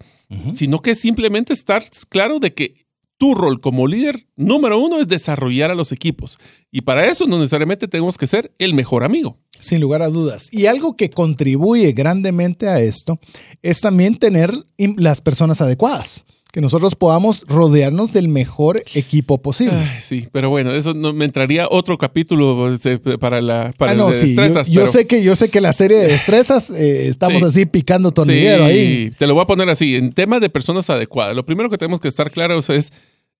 sino 0.52 0.80
que 0.80 0.94
simplemente 0.94 1.52
estar 1.52 1.84
claro 2.08 2.38
de 2.38 2.54
que 2.54 2.74
tu 3.18 3.34
rol 3.34 3.60
como 3.60 3.86
líder 3.86 4.26
número 4.36 4.78
uno 4.78 4.98
es 4.98 5.08
desarrollar 5.08 5.70
a 5.70 5.74
los 5.74 5.92
equipos 5.92 6.38
y 6.70 6.80
para 6.80 7.06
eso 7.06 7.26
no 7.26 7.38
necesariamente 7.38 7.86
tenemos 7.86 8.16
que 8.16 8.26
ser 8.26 8.52
el 8.58 8.74
mejor 8.74 9.04
amigo. 9.04 9.38
Sin 9.62 9.80
lugar 9.80 10.02
a 10.02 10.08
dudas. 10.08 10.48
Y 10.52 10.66
algo 10.66 10.96
que 10.96 11.10
contribuye 11.10 11.92
grandemente 11.92 12.68
a 12.68 12.80
esto 12.80 13.18
es 13.62 13.80
también 13.80 14.18
tener 14.18 14.52
las 14.76 15.20
personas 15.20 15.60
adecuadas 15.60 16.24
que 16.52 16.60
nosotros 16.60 16.94
podamos 16.94 17.46
rodearnos 17.48 18.12
del 18.12 18.28
mejor 18.28 18.82
equipo 18.94 19.40
posible. 19.40 19.82
sí, 20.02 20.28
pero 20.32 20.50
bueno, 20.50 20.70
eso 20.72 20.92
no, 20.92 21.14
me 21.14 21.24
entraría 21.24 21.66
otro 21.70 21.96
capítulo 21.96 22.72
este, 22.72 22.98
para 22.98 23.40
la 23.40 23.72
para 23.78 23.92
ah, 23.92 24.10
destrezas. 24.10 24.68
Yo, 24.68 24.86
sé 24.86 25.06
que 25.06 25.22
yo 25.22 25.34
sé 25.34 25.48
que 25.48 25.62
la 25.62 25.72
serie 25.72 25.96
de 25.96 26.08
destrezas 26.08 26.68
eh, 26.68 27.08
estamos 27.08 27.42
así 27.42 27.64
picando 27.64 28.12
tornillero 28.12 28.66
sí, 28.66 28.70
ahí. 28.70 29.10
Te 29.16 29.26
lo 29.26 29.32
voy 29.32 29.44
a 29.44 29.46
poner 29.46 29.70
así, 29.70 29.96
en 29.96 30.12
tema 30.12 30.40
de 30.40 30.50
personas 30.50 30.90
adecuadas. 30.90 31.34
Lo 31.34 31.46
primero 31.46 31.70
que 31.70 31.78
tenemos 31.78 32.00
que 32.00 32.08
estar 32.08 32.30
claros 32.30 32.68
es 32.68 32.92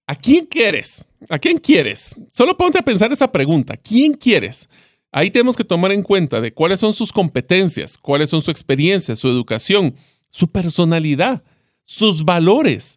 ¿a 0.06 0.14
quién 0.14 0.46
quieres? 0.46 1.04
¿A 1.28 1.38
quién 1.38 1.58
quieres? 1.58 2.16
Solo 2.32 2.56
ponte 2.56 2.78
a 2.78 2.82
pensar 2.82 3.12
esa 3.12 3.30
pregunta, 3.30 3.76
¿quién 3.76 4.14
quieres? 4.14 4.70
Ahí 5.12 5.30
tenemos 5.30 5.56
que 5.56 5.64
tomar 5.64 5.92
en 5.92 6.02
cuenta 6.02 6.40
de 6.40 6.52
cuáles 6.52 6.80
son 6.80 6.94
sus 6.94 7.12
competencias, 7.12 7.96
cuáles 7.96 8.30
son 8.30 8.42
su 8.42 8.50
experiencia, 8.50 9.14
su 9.14 9.28
educación, 9.28 9.94
su 10.30 10.48
personalidad 10.48 11.42
sus 11.84 12.24
valores. 12.24 12.96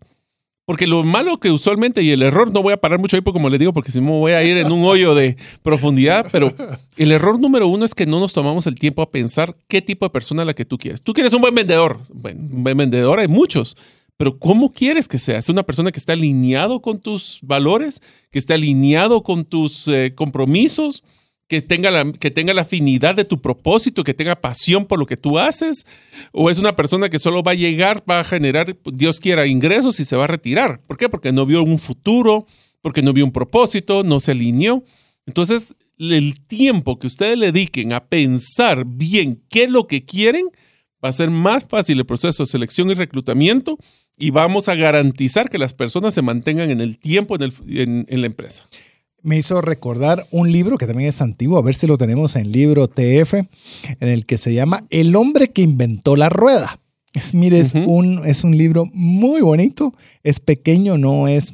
Porque 0.66 0.88
lo 0.88 1.04
malo 1.04 1.40
que 1.40 1.52
usualmente, 1.52 2.02
y 2.02 2.10
el 2.10 2.24
error, 2.24 2.52
no 2.52 2.64
voy 2.64 2.74
a 2.74 2.78
parar 2.78 2.98
mucho 2.98 3.16
ahí, 3.16 3.22
porque 3.22 3.36
como 3.36 3.50
les 3.50 3.60
digo, 3.60 3.72
porque 3.72 3.92
si 3.92 4.02
no 4.02 4.14
voy 4.14 4.32
a 4.32 4.44
ir 4.44 4.58
en 4.58 4.72
un 4.72 4.84
hoyo 4.84 5.14
de 5.14 5.38
profundidad, 5.62 6.28
pero 6.32 6.56
el 6.98 7.12
error 7.12 7.40
número 7.40 7.68
uno 7.68 7.86
es 7.86 7.94
que 7.94 8.08
no 8.08 8.20
nos 8.20 8.34
tomamos 8.34 8.66
el 8.66 8.74
tiempo 8.74 9.04
a 9.04 9.12
pensar 9.12 9.56
qué 9.68 9.84
tipo 9.84 10.08
de 10.08 10.10
persona 10.10 10.42
es 10.42 10.48
la 10.48 10.56
que 10.56 10.66
tú 10.66 10.80
quieres. 10.80 11.04
Tú 11.04 11.14
quieres 11.14 11.34
un 11.34 11.42
buen 11.42 11.54
vendedor. 11.54 12.00
Bueno, 12.12 12.40
un 12.52 12.64
buen 12.64 12.78
vendedor 12.78 13.20
hay 13.20 13.28
muchos, 13.28 13.78
pero 14.18 14.40
¿cómo 14.40 14.72
quieres 14.72 15.08
que 15.08 15.20
sea? 15.20 15.38
¿Es 15.38 15.50
una 15.50 15.62
persona 15.62 15.92
que 15.92 16.00
está 16.00 16.14
alineado 16.14 16.82
con 16.82 17.00
tus 17.00 17.38
valores? 17.44 18.02
¿Que 18.32 18.40
esté 18.40 18.56
alineado 18.56 19.22
con 19.22 19.46
tus 19.46 19.88
eh, 19.88 20.14
compromisos? 20.16 21.04
Que 21.48 21.62
tenga, 21.62 21.92
la, 21.92 22.12
que 22.12 22.32
tenga 22.32 22.54
la 22.54 22.62
afinidad 22.62 23.16
de 23.16 23.26
tu 23.26 23.40
propósito, 23.40 24.04
que 24.04 24.14
tenga 24.14 24.36
pasión 24.36 24.86
por 24.86 24.98
lo 24.98 25.06
que 25.06 25.18
tú 25.18 25.38
haces, 25.38 25.86
o 26.32 26.50
es 26.50 26.58
una 26.58 26.76
persona 26.76 27.10
que 27.10 27.20
solo 27.20 27.44
va 27.44 27.52
a 27.52 27.56
llegar, 27.56 28.04
va 28.10 28.22
a 28.22 28.24
generar, 28.24 28.76
Dios 28.86 29.20
quiera, 29.20 29.46
ingresos 29.46 30.00
y 30.00 30.06
se 30.06 30.16
va 30.16 30.24
a 30.24 30.28
retirar. 30.28 30.82
¿Por 30.82 30.98
qué? 30.98 31.08
Porque 31.08 31.32
no 31.32 31.46
vio 31.46 31.62
un 31.62 31.78
futuro, 31.78 32.46
porque 32.82 33.04
no 33.04 33.14
vio 33.14 33.26
un 33.26 33.32
propósito, 33.32 34.04
no 34.04 34.20
se 34.20 34.32
alineó. 34.32 34.84
Entonces, 35.28 35.76
el 36.00 36.46
tiempo 36.46 36.98
que 36.98 37.08
ustedes 37.08 37.38
le 37.38 37.52
dediquen 37.52 37.94
a 37.94 38.06
pensar 38.06 38.84
bien 38.86 39.44
qué 39.50 39.66
es 39.66 39.70
lo 39.70 39.88
que 39.88 40.04
quieren, 40.04 40.50
va 41.04 41.10
a 41.10 41.14
ser 41.14 41.30
más 41.30 41.66
fácil 41.66 42.00
el 42.00 42.06
proceso 42.06 42.44
de 42.44 42.48
selección 42.48 42.90
y 42.90 42.96
reclutamiento 42.96 43.78
y 44.18 44.32
vamos 44.32 44.68
a 44.68 44.76
garantizar 44.76 45.50
que 45.50 45.60
las 45.60 45.74
personas 45.74 46.16
se 46.16 46.24
mantengan 46.24 46.72
en 46.72 46.82
el 46.82 46.98
tiempo 46.98 47.38
en, 47.38 48.06
en 48.08 48.22
la 48.22 48.28
empresa 48.28 48.68
me 49.26 49.38
hizo 49.38 49.60
recordar 49.60 50.28
un 50.30 50.52
libro 50.52 50.78
que 50.78 50.86
también 50.86 51.10
es 51.10 51.20
antiguo, 51.20 51.58
a 51.58 51.64
ver 51.64 51.74
si 51.74 51.88
lo 51.88 51.98
tenemos 51.98 52.36
en 52.36 52.52
libro 52.52 52.88
TF, 52.88 53.34
en 53.34 54.08
el 54.08 54.26
que 54.26 54.38
se 54.38 54.54
llama 54.54 54.86
El 54.92 55.16
hombre 55.16 55.50
que 55.50 55.64
inventó 55.64 56.16
la 56.16 56.30
rueda. 56.30 56.80
Es, 57.14 57.34
mire, 57.34 57.60
es, 57.60 57.74
un, 57.74 58.22
es 58.26 58.44
un 58.44 58.58
libro 58.58 58.88
muy 58.94 59.42
bonito, 59.42 59.94
es 60.24 60.40
pequeño, 60.40 60.98
no 60.98 61.28
es, 61.28 61.54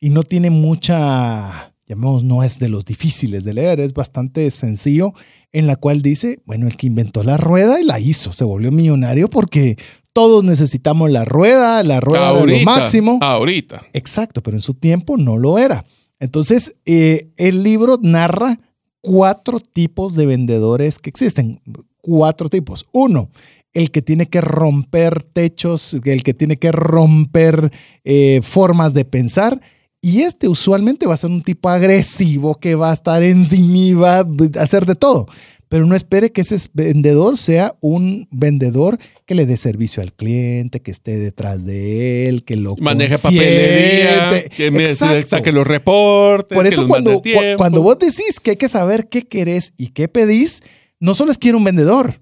y 0.00 0.10
no 0.10 0.22
tiene 0.22 0.50
mucha, 0.50 1.74
llamemos, 1.86 2.24
no 2.24 2.42
es 2.42 2.58
de 2.58 2.68
los 2.68 2.84
difíciles 2.84 3.44
de 3.44 3.54
leer, 3.54 3.78
es 3.78 3.92
bastante 3.92 4.50
sencillo, 4.50 5.12
en 5.52 5.66
la 5.66 5.76
cual 5.76 6.02
dice, 6.02 6.40
bueno, 6.44 6.66
el 6.66 6.76
que 6.76 6.86
inventó 6.86 7.22
la 7.22 7.36
rueda 7.36 7.78
y 7.78 7.84
la 7.84 8.00
hizo, 8.00 8.32
se 8.32 8.44
volvió 8.44 8.72
millonario 8.72 9.28
porque 9.28 9.76
todos 10.12 10.42
necesitamos 10.42 11.10
la 11.10 11.24
rueda, 11.24 11.82
la 11.82 12.00
rueda 12.00 12.34
de 12.34 12.46
lo 12.46 12.64
máximo. 12.64 13.18
Ahorita. 13.20 13.86
Exacto, 13.92 14.42
pero 14.42 14.56
en 14.56 14.62
su 14.62 14.74
tiempo 14.74 15.16
no 15.16 15.36
lo 15.36 15.58
era. 15.58 15.84
Entonces, 16.22 16.76
eh, 16.86 17.32
el 17.36 17.64
libro 17.64 17.98
narra 18.00 18.60
cuatro 19.00 19.58
tipos 19.58 20.14
de 20.14 20.24
vendedores 20.24 21.00
que 21.00 21.10
existen. 21.10 21.60
Cuatro 22.00 22.48
tipos. 22.48 22.86
Uno, 22.92 23.28
el 23.72 23.90
que 23.90 24.02
tiene 24.02 24.28
que 24.28 24.40
romper 24.40 25.24
techos, 25.24 25.94
el 26.04 26.22
que 26.22 26.32
tiene 26.32 26.58
que 26.58 26.70
romper 26.70 27.72
eh, 28.04 28.40
formas 28.44 28.94
de 28.94 29.04
pensar. 29.04 29.60
Y 30.00 30.20
este 30.20 30.46
usualmente 30.46 31.08
va 31.08 31.14
a 31.14 31.16
ser 31.16 31.30
un 31.30 31.42
tipo 31.42 31.68
agresivo 31.68 32.54
que 32.54 32.76
va 32.76 32.90
a 32.90 32.94
estar 32.94 33.24
encima 33.24 34.00
va 34.00 34.18
a 34.20 34.62
hacer 34.62 34.86
de 34.86 34.94
todo. 34.94 35.26
Pero 35.72 35.86
no 35.86 35.96
espere 35.96 36.32
que 36.32 36.42
ese 36.42 36.56
vendedor 36.74 37.38
sea 37.38 37.74
un 37.80 38.28
vendedor 38.30 38.98
que 39.24 39.34
le 39.34 39.46
dé 39.46 39.56
servicio 39.56 40.02
al 40.02 40.12
cliente, 40.12 40.82
que 40.82 40.90
esté 40.90 41.18
detrás 41.18 41.64
de 41.64 42.28
él, 42.28 42.44
que 42.44 42.56
lo 42.56 42.76
consiente. 42.76 43.16
papelería, 43.16 44.50
que 44.50 44.70
me 44.70 44.86
saque 44.86 45.50
los 45.50 45.66
reportes. 45.66 46.54
Por 46.54 46.64
que 46.64 46.74
eso 46.74 46.82
los 46.82 46.90
cuando, 46.90 47.22
cuando 47.56 47.80
vos 47.80 47.98
decís 47.98 48.38
que 48.38 48.50
hay 48.50 48.56
que 48.58 48.68
saber 48.68 49.08
qué 49.08 49.22
querés 49.22 49.72
y 49.78 49.92
qué 49.92 50.08
pedís, 50.08 50.62
no 51.00 51.14
solo 51.14 51.32
es 51.32 51.38
quiero 51.38 51.56
un 51.56 51.64
vendedor. 51.64 52.20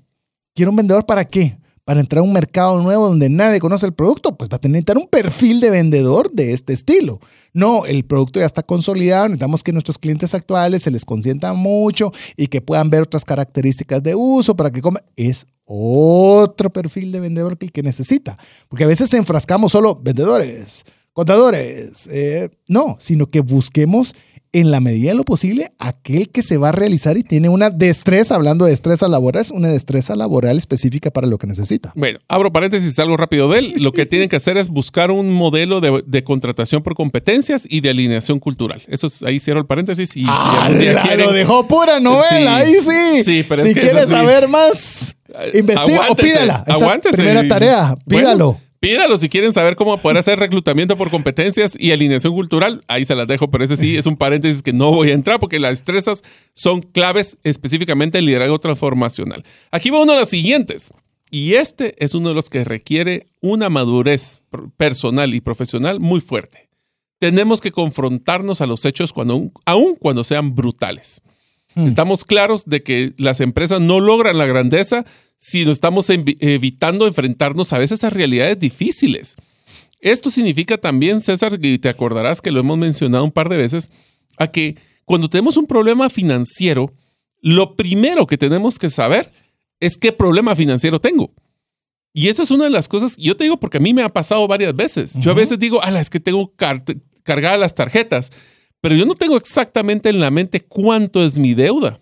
¿Quiero 0.55 0.71
un 0.71 0.77
vendedor 0.77 1.05
para 1.05 1.25
qué? 1.25 1.59
Para 1.85 2.01
entrar 2.01 2.21
a 2.21 2.23
un 2.23 2.33
mercado 2.33 2.81
nuevo 2.81 3.09
donde 3.09 3.29
nadie 3.29 3.59
conoce 3.59 3.87
el 3.87 3.95
producto, 3.95 4.37
pues 4.37 4.49
va 4.51 4.57
a 4.57 4.61
tener 4.61 4.85
un 4.97 5.09
perfil 5.09 5.61
de 5.61 5.71
vendedor 5.71 6.31
de 6.31 6.53
este 6.53 6.73
estilo. 6.73 7.21
No, 7.53 7.85
el 7.85 8.05
producto 8.05 8.39
ya 8.39 8.47
está 8.47 8.63
consolidado, 8.63 9.29
necesitamos 9.29 9.65
que 9.65 9.73
nuestros 9.73 9.99
clientes 9.99 10.35
actuales 10.35 10.83
se 10.85 10.91
les 10.91 11.05
consienta 11.05 11.53
mucho 11.53 12.13
y 12.37 12.47
que 12.47 12.61
puedan 12.61 12.91
ver 12.91 13.03
otras 13.03 13.25
características 13.25 14.03
de 14.03 14.15
uso 14.15 14.55
para 14.55 14.71
que 14.71 14.83
coman. 14.83 15.03
Es 15.17 15.47
otro 15.65 16.71
perfil 16.71 17.13
de 17.13 17.21
vendedor 17.21 17.57
que 17.57 17.67
el 17.67 17.73
que 17.73 17.83
necesita. 17.83 18.39
Porque 18.69 18.85
a 18.85 18.89
veces 18.89 19.13
enfrascamos 19.15 19.73
solo 19.73 19.95
vendedores, 20.01 20.85
contadores. 21.13 22.09
eh, 22.11 22.51
no, 22.69 22.97
sino 23.01 23.31
que 23.31 23.41
busquemos 23.41 24.15
en 24.53 24.71
la 24.73 24.81
medida 24.81 25.11
de 25.11 25.15
lo 25.17 25.25
posible 25.25 25.71
aquel 25.79 26.29
que 26.31 26.43
se 26.43 26.57
va 26.57 26.71
a 26.71 26.73
realizar 26.73 27.17
y 27.17 27.23
tiene 27.23 27.49
una 27.49 27.71
destreza, 27.71 28.35
hablando 28.35 28.65
de 28.65 28.73
destreza 28.73 29.07
laboral, 29.07 29.45
una 29.53 29.69
destreza 29.69 30.17
laboral 30.17 30.59
específica 30.59 31.11
para 31.13 31.29
lo 31.29 31.39
que 31.39 31.47
necesita. 31.47 31.93
Bueno, 31.95 32.19
abro 32.29 32.51
paréntesis, 32.53 32.99
algo 32.99 33.17
rápido 33.17 33.49
de 33.49 33.61
él. 33.61 33.75
Lo 33.77 33.93
que 33.93 34.07
tienen 34.07 34.29
que 34.29 34.37
hacer 34.37 34.57
es 34.57 34.69
buscar 34.69 35.11
un 35.13 35.31
modelo 35.33 35.81
de, 35.81 36.03
de 36.07 36.25
contratación 36.25 36.83
por 36.83 36.95
competencias 36.95 37.65
y 37.69 37.81
de 37.81 37.91
alineación 37.91 38.41
cultural. 38.41 38.83
Eso 38.89 39.07
es, 39.07 39.23
ahí 39.23 39.39
cierro 39.39 39.61
el 39.61 39.67
paréntesis 39.67 40.17
y 40.17 40.25
quieren- 40.25 41.19
lo 41.19 41.33
dejó 41.33 41.69
pura 41.69 42.01
novela, 42.01 42.25
Sí. 42.29 42.37
ahí 42.47 42.75
sí. 42.81 43.23
Sí, 43.23 43.45
pero 43.49 43.63
si 43.63 43.69
es 43.69 43.75
que 43.75 43.81
es 43.81 43.87
quieres 43.93 44.09
saber 44.09 44.49
más, 44.49 45.15
investiga 45.55 46.11
o 46.11 46.17
pídala. 46.17 46.65
Esta 46.67 46.73
aguántese. 46.75 47.17
Primera 47.17 47.47
tarea, 47.47 47.97
Bueno, 48.05 48.59
pídalo. 48.81 49.19
si 49.19 49.29
quieren 49.29 49.53
saber 49.53 49.77
cómo 49.77 49.99
poder 49.99 50.19
hacer 50.19 50.39
reclutamiento 50.39 50.97
por 50.97 51.11
competencias 51.11 51.77
y 51.79 51.93
alineación 51.93 52.33
cultural. 52.33 52.81
Ahí 52.89 53.05
se 53.05 53.15
las 53.15 53.27
dejo, 53.27 53.51
pero 53.51 53.65
ese 53.65 53.77
sí 53.77 53.97
es 53.97 54.07
un 54.07 54.17
paréntesis 54.17 54.63
que 54.63 54.73
no 54.73 54.91
voy 54.91 55.11
a 55.11 55.15
entrar 55.15 55.39
porque 55.39 55.59
las 55.59 55.73
destrezas 55.73 56.23
son 56.55 56.83
claves 56.83 57.39
específicamente 57.45 58.19
en 58.19 58.27
liderazgo 58.27 58.59
transformacional. 58.59 59.45
Aquí 59.71 59.91
va 59.91 60.03
uno 60.03 60.15
de 60.15 60.21
los 60.21 60.29
siguientes. 60.29 60.93
Y 61.31 61.55
este 61.55 61.95
es 62.05 62.15
uno 62.15 62.31
de 62.31 62.35
los 62.35 62.51
que 62.51 62.65
requiere 62.65 63.27
una 63.41 63.69
madurez 63.69 64.43
personal 64.77 65.33
y 65.33 65.41
profesional 65.41 66.01
muy 66.01 66.21
fuerte. 66.21 66.69
Tenemos 67.21 67.61
que 67.61 67.71
confrontarnos 67.71 68.61
a 68.61 68.67
los 68.67 68.85
hechos 68.85 69.13
cuando, 69.13 69.53
aun 69.65 69.95
cuando 69.95 70.25
sean 70.25 70.57
brutales. 70.57 71.23
Estamos 71.77 72.25
claros 72.25 72.65
de 72.67 72.83
que 72.83 73.13
las 73.17 73.39
empresas 73.41 73.81
no 73.81 74.01
logran 74.01 74.39
la 74.39 74.47
grandeza 74.47 75.05
si 75.43 75.65
no 75.65 75.73
estamos 75.73 76.09
evitando 76.11 77.07
enfrentarnos 77.07 77.73
a 77.73 77.79
veces 77.79 78.05
a 78.05 78.11
realidades 78.11 78.59
difíciles. 78.59 79.37
Esto 80.01 80.31
significa 80.31 80.77
también, 80.77 81.21
César, 81.21 81.59
y 81.61 81.79
te 81.79 81.89
acordarás 81.89 82.43
que 82.43 82.51
lo 82.51 82.61
hemos 82.61 82.77
mencionado 82.77 83.25
un 83.25 83.33
par 83.33 83.49
de 83.49 83.57
veces, 83.57 83.91
a 84.37 84.49
que 84.49 84.77
cuando 85.07 85.29
tenemos 85.31 85.57
un 85.57 85.67
problema 85.67 86.11
financiero, 86.11 86.93
lo 87.41 87.75
primero 87.75 88.27
que 88.27 88.37
tenemos 88.37 88.79
que 88.79 88.91
saber 88.91 89.33
es 89.81 89.97
qué 89.97 90.13
problema 90.13 90.55
financiero 90.55 91.01
tengo. 91.01 91.33
Y 92.13 92.29
esa 92.29 92.43
es 92.43 92.51
una 92.51 92.65
de 92.65 92.71
las 92.71 92.87
cosas, 92.89 93.17
yo 93.17 93.35
te 93.37 93.45
digo 93.45 93.59
porque 93.59 93.79
a 93.79 93.81
mí 93.81 93.95
me 93.95 94.03
ha 94.03 94.11
pasado 94.11 94.47
varias 94.47 94.77
veces. 94.77 95.15
Yo 95.21 95.31
a 95.31 95.35
veces 95.35 95.59
digo, 95.59 95.83
ala, 95.83 96.01
es 96.01 96.11
que 96.11 96.21
tengo 96.21 96.55
car- 96.55 96.85
cargadas 97.23 97.59
las 97.59 97.75
tarjetas, 97.75 98.31
pero 98.83 98.95
yo 98.95 99.07
no 99.07 99.15
tengo 99.15 99.39
exactamente 99.39 100.11
en 100.11 100.21
la 100.21 100.31
mente 100.31 100.61
cuánto 100.61 101.25
es 101.25 101.39
mi 101.39 101.55
deuda, 101.55 101.99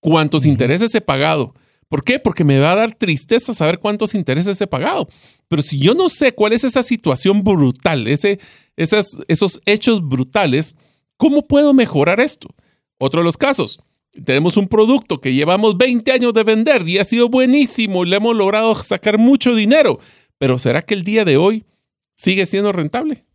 cuántos 0.00 0.44
intereses 0.46 0.94
he 0.94 1.00
pagado. 1.00 1.54
¿Por 1.92 2.04
qué? 2.04 2.18
Porque 2.18 2.42
me 2.42 2.58
va 2.58 2.72
a 2.72 2.76
dar 2.76 2.94
tristeza 2.94 3.52
saber 3.52 3.78
cuántos 3.78 4.14
intereses 4.14 4.58
he 4.62 4.66
pagado. 4.66 5.06
Pero 5.46 5.60
si 5.60 5.78
yo 5.78 5.92
no 5.92 6.08
sé 6.08 6.32
cuál 6.32 6.54
es 6.54 6.64
esa 6.64 6.82
situación 6.82 7.44
brutal, 7.44 8.06
ese, 8.06 8.40
esas, 8.78 9.20
esos 9.28 9.60
hechos 9.66 10.00
brutales, 10.00 10.74
¿cómo 11.18 11.46
puedo 11.46 11.74
mejorar 11.74 12.18
esto? 12.18 12.48
Otro 12.96 13.20
de 13.20 13.24
los 13.24 13.36
casos, 13.36 13.78
tenemos 14.24 14.56
un 14.56 14.68
producto 14.68 15.20
que 15.20 15.34
llevamos 15.34 15.76
20 15.76 16.12
años 16.12 16.32
de 16.32 16.44
vender 16.44 16.88
y 16.88 16.96
ha 16.96 17.04
sido 17.04 17.28
buenísimo 17.28 18.06
y 18.06 18.08
le 18.08 18.16
hemos 18.16 18.34
logrado 18.34 18.74
sacar 18.82 19.18
mucho 19.18 19.54
dinero, 19.54 20.00
pero 20.38 20.58
¿será 20.58 20.80
que 20.80 20.94
el 20.94 21.04
día 21.04 21.26
de 21.26 21.36
hoy 21.36 21.66
sigue 22.14 22.46
siendo 22.46 22.72
rentable? 22.72 23.26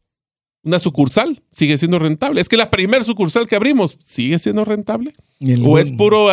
Una 0.63 0.79
sucursal 0.79 1.41
sigue 1.51 1.77
siendo 1.77 1.97
rentable. 1.99 2.41
Es 2.41 2.49
que 2.49 2.57
la 2.57 2.69
primer 2.69 3.03
sucursal 3.03 3.47
que 3.47 3.55
abrimos 3.55 3.97
sigue 4.03 4.37
siendo 4.39 4.65
rentable. 4.65 5.13
El- 5.39 5.65
O 5.65 5.77
es 5.77 5.91
puro 5.91 6.27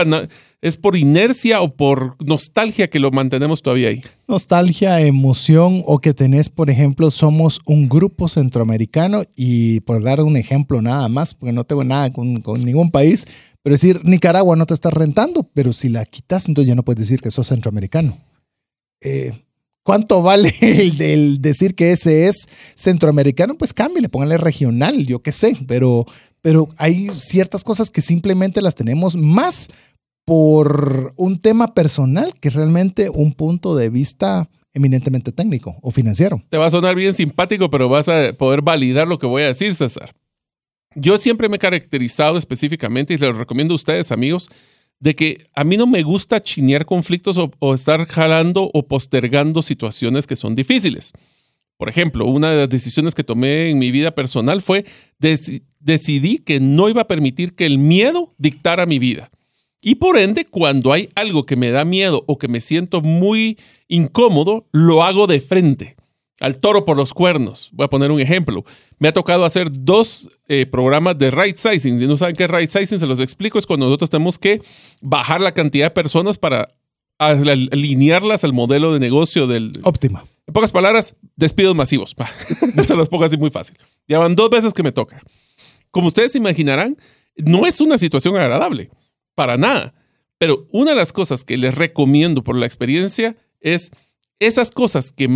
es 0.62 0.76
por 0.78 0.96
inercia 0.96 1.60
o 1.60 1.70
por 1.70 2.16
nostalgia 2.24 2.88
que 2.88 2.98
lo 2.98 3.10
mantenemos 3.10 3.60
todavía 3.62 3.88
ahí. 3.90 4.00
nostalgia, 4.26 5.00
emoción 5.02 5.82
o 5.86 5.98
que 6.00 6.14
tenés, 6.14 6.48
por 6.48 6.70
ejemplo, 6.70 7.10
somos 7.10 7.60
un 7.66 7.88
grupo 7.88 8.28
centroamericano 8.28 9.22
y 9.36 9.80
por 9.80 10.02
dar 10.02 10.22
un 10.22 10.36
ejemplo 10.38 10.80
nada 10.80 11.08
más, 11.10 11.34
porque 11.34 11.52
no 11.52 11.64
tengo 11.64 11.84
nada 11.84 12.10
con, 12.10 12.40
con 12.40 12.58
ningún 12.60 12.90
país, 12.90 13.26
pero 13.62 13.74
decir 13.74 14.00
Nicaragua 14.04 14.56
no 14.56 14.64
te 14.64 14.72
está 14.74 14.90
rentando, 14.90 15.48
pero 15.52 15.72
si 15.74 15.90
la 15.90 16.04
quitas, 16.06 16.48
entonces 16.48 16.68
ya 16.68 16.74
no 16.74 16.82
puedes 16.82 17.00
decir 17.00 17.20
que 17.20 17.30
sos 17.30 17.46
centroamericano. 17.48 18.16
Eh, 19.02 19.32
¿Cuánto 19.84 20.22
vale 20.22 20.52
el, 20.60 21.40
decir 21.40 21.74
que 21.74 21.92
ese 21.92 22.26
es 22.26 22.48
centroamericano? 22.74 23.54
Pues 23.54 23.72
cámbiale, 23.72 24.08
póngale 24.08 24.38
regional, 24.38 25.06
yo 25.06 25.22
qué 25.22 25.30
sé, 25.30 25.56
pero, 25.68 26.06
pero 26.40 26.68
hay 26.78 27.08
ciertas 27.10 27.62
cosas 27.62 27.90
que 27.90 28.00
simplemente 28.00 28.62
las 28.62 28.74
tenemos 28.74 29.14
más 29.14 29.68
por 30.24 31.12
un 31.16 31.38
tema 31.38 31.74
personal 31.74 32.32
que 32.40 32.48
realmente 32.48 33.10
un 33.10 33.34
punto 33.34 33.76
de 33.76 33.90
vista 33.90 34.48
eminentemente 34.72 35.32
técnico 35.32 35.76
o 35.82 35.90
financiero. 35.90 36.42
Te 36.48 36.56
va 36.56 36.66
a 36.66 36.70
sonar 36.70 36.96
bien 36.96 37.12
simpático, 37.12 37.68
pero 37.68 37.90
vas 37.90 38.08
a 38.08 38.32
poder 38.32 38.62
validar 38.62 39.06
lo 39.06 39.18
que 39.18 39.26
voy 39.26 39.42
a 39.42 39.48
decir, 39.48 39.74
César. 39.74 40.14
Yo 40.96 41.18
siempre 41.18 41.50
me 41.50 41.56
he 41.56 41.60
caracterizado 41.60 42.38
específicamente, 42.38 43.12
y 43.12 43.18
les 43.18 43.36
recomiendo 43.36 43.74
a 43.74 43.76
ustedes, 43.76 44.10
amigos, 44.10 44.48
de 45.04 45.14
que 45.14 45.46
a 45.54 45.64
mí 45.64 45.76
no 45.76 45.86
me 45.86 46.02
gusta 46.02 46.42
chinear 46.42 46.86
conflictos 46.86 47.36
o, 47.38 47.74
estar 47.74 48.06
jalando 48.06 48.70
o 48.72 48.88
postergando 48.88 49.60
situaciones 49.60 50.26
que 50.26 50.34
son 50.34 50.54
difíciles. 50.54 51.12
Por 51.76 51.90
ejemplo, 51.90 52.24
una 52.24 52.50
de 52.50 52.56
las 52.56 52.70
decisiones 52.70 53.14
que 53.14 53.22
tomé 53.22 53.68
en 53.68 53.78
mi 53.78 53.90
vida 53.90 54.14
personal 54.14 54.62
fue 54.62 54.86
deci- 55.20 55.62
decidí 55.78 56.38
que 56.38 56.58
no 56.58 56.88
iba 56.88 57.02
a 57.02 57.06
permitir 57.06 57.54
que 57.54 57.66
el 57.66 57.76
miedo 57.76 58.34
dictara 58.38 58.86
mi 58.86 58.98
vida. 58.98 59.30
Y 59.82 59.96
por 59.96 60.16
ende, 60.16 60.46
cuando 60.46 60.90
hay 60.90 61.10
algo 61.14 61.44
que 61.44 61.56
me 61.56 61.70
da 61.70 61.84
miedo 61.84 62.24
o 62.26 62.38
que 62.38 62.48
me 62.48 62.62
siento 62.62 63.02
muy 63.02 63.58
incómodo, 63.88 64.66
lo 64.72 65.02
hago 65.04 65.26
de 65.26 65.40
frente, 65.40 65.96
al 66.40 66.58
toro 66.58 66.84
por 66.84 66.96
los 66.96 67.14
cuernos. 67.14 67.70
Voy 67.72 67.84
a 67.84 67.88
poner 67.88 68.10
un 68.10 68.20
ejemplo. 68.20 68.64
Me 68.98 69.08
ha 69.08 69.12
tocado 69.12 69.44
hacer 69.44 69.68
dos 69.70 70.28
eh, 70.48 70.66
programas 70.66 71.16
de 71.18 71.30
right 71.30 71.56
sizing. 71.56 71.98
Si 71.98 72.06
no 72.06 72.16
saben 72.16 72.34
qué 72.36 72.44
es 72.44 72.50
right 72.50 72.70
sizing, 72.70 72.98
se 72.98 73.06
los 73.06 73.20
explico. 73.20 73.58
Es 73.58 73.66
cuando 73.66 73.86
nosotros 73.86 74.10
tenemos 74.10 74.38
que 74.38 74.60
bajar 75.00 75.40
la 75.40 75.52
cantidad 75.52 75.86
de 75.86 75.90
personas 75.90 76.38
para 76.38 76.74
al- 77.18 77.48
al- 77.48 77.68
alinearlas 77.72 78.42
al 78.44 78.52
modelo 78.52 78.92
de 78.92 79.00
negocio 79.00 79.46
del, 79.46 79.78
Óptima. 79.84 80.24
en 80.46 80.52
pocas 80.54 80.72
palabras, 80.72 81.14
despidos 81.36 81.74
masivos. 81.76 82.14
Se 82.86 82.96
los 82.96 83.08
pongo 83.08 83.24
así 83.24 83.36
muy 83.36 83.50
fácil. 83.50 83.76
Ya 84.08 84.18
van 84.18 84.34
dos 84.34 84.50
veces 84.50 84.72
que 84.74 84.82
me 84.82 84.92
toca. 84.92 85.22
Como 85.92 86.08
ustedes 86.08 86.32
se 86.32 86.38
imaginarán, 86.38 86.96
no 87.36 87.66
es 87.66 87.80
una 87.80 87.98
situación 87.98 88.36
agradable, 88.36 88.90
para 89.36 89.56
nada. 89.56 89.94
Pero 90.38 90.66
una 90.72 90.90
de 90.90 90.96
las 90.96 91.12
cosas 91.12 91.44
que 91.44 91.56
les 91.56 91.72
recomiendo 91.74 92.42
por 92.42 92.56
la 92.56 92.66
experiencia 92.66 93.36
es 93.60 93.92
esas 94.40 94.72
cosas 94.72 95.12
que 95.12 95.28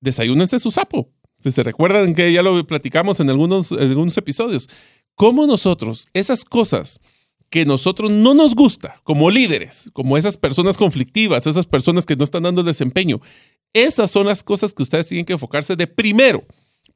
desayúnense 0.00 0.58
su 0.58 0.70
sapo. 0.70 1.10
Si 1.38 1.50
se 1.50 1.62
recuerdan 1.62 2.14
que 2.14 2.32
ya 2.32 2.42
lo 2.42 2.66
platicamos 2.66 3.20
en 3.20 3.30
algunos, 3.30 3.72
episodios. 4.16 4.68
Cómo 5.14 5.46
nosotros, 5.46 6.08
esas 6.12 6.44
cosas 6.44 7.00
que 7.48 7.64
nosotros 7.64 8.12
no 8.12 8.34
nos 8.34 8.54
gusta 8.54 9.00
como 9.04 9.30
líderes, 9.30 9.90
como 9.92 10.16
esas 10.16 10.36
personas 10.36 10.76
conflictivas, 10.76 11.46
esas 11.46 11.66
personas 11.66 12.06
que 12.06 12.16
no 12.16 12.24
están 12.24 12.44
dando 12.44 12.62
desempeño, 12.62 13.20
esas 13.72 14.10
son 14.10 14.26
las 14.26 14.42
cosas 14.42 14.72
que 14.72 14.82
ustedes 14.82 15.08
tienen 15.08 15.24
que 15.24 15.32
enfocarse 15.32 15.76
de 15.76 15.86
primero. 15.86 16.44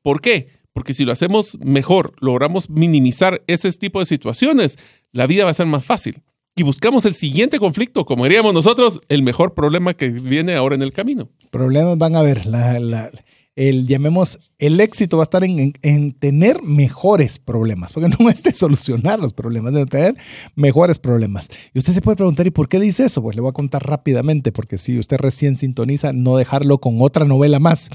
¿Por 0.02 0.20
qué? 0.20 0.48
Porque 0.72 0.92
si 0.92 1.04
lo 1.04 1.12
hacemos 1.12 1.56
mejor, 1.60 2.14
logramos 2.20 2.68
minimizar 2.68 3.42
ese 3.46 3.72
tipo 3.72 4.00
de 4.00 4.06
situaciones, 4.06 4.78
la 5.12 5.26
vida 5.26 5.44
va 5.44 5.50
a 5.50 5.54
ser 5.54 5.66
más 5.66 5.84
fácil. 5.84 6.22
Y 6.56 6.62
buscamos 6.62 7.04
el 7.04 7.14
siguiente 7.14 7.58
conflicto, 7.58 8.04
como 8.04 8.24
diríamos 8.24 8.54
nosotros, 8.54 9.00
el 9.08 9.22
mejor 9.22 9.54
problema 9.54 9.94
que 9.94 10.08
viene 10.08 10.54
ahora 10.54 10.76
en 10.76 10.82
el 10.82 10.92
camino. 10.92 11.28
Problemas 11.50 11.98
van 11.98 12.14
a 12.14 12.20
haber. 12.20 12.46
La, 12.46 12.78
la- 12.78 13.10
el, 13.56 13.86
llamemos 13.86 14.38
el 14.66 14.80
éxito 14.80 15.18
va 15.18 15.22
a 15.22 15.24
estar 15.24 15.44
en, 15.44 15.74
en, 15.82 16.12
tener 16.12 16.62
mejores 16.62 17.38
problemas, 17.38 17.92
porque 17.92 18.08
no 18.18 18.28
es 18.30 18.42
de 18.42 18.54
solucionar 18.54 19.20
los 19.20 19.32
problemas, 19.32 19.74
de 19.74 19.86
tener 19.86 20.14
mejores 20.54 20.98
problemas. 20.98 21.48
Y 21.72 21.78
usted 21.78 21.92
se 21.92 22.00
puede 22.00 22.16
preguntar, 22.16 22.46
¿y 22.46 22.50
por 22.50 22.68
qué 22.68 22.80
dice 22.80 23.04
eso? 23.04 23.22
Pues 23.22 23.36
le 23.36 23.42
voy 23.42 23.50
a 23.50 23.52
contar 23.52 23.86
rápidamente, 23.86 24.52
porque 24.52 24.78
si 24.78 24.98
usted 24.98 25.18
recién 25.18 25.56
sintoniza, 25.56 26.12
no 26.12 26.36
dejarlo 26.36 26.78
con 26.78 27.00
otra 27.00 27.24
novela 27.24 27.58
más. 27.58 27.90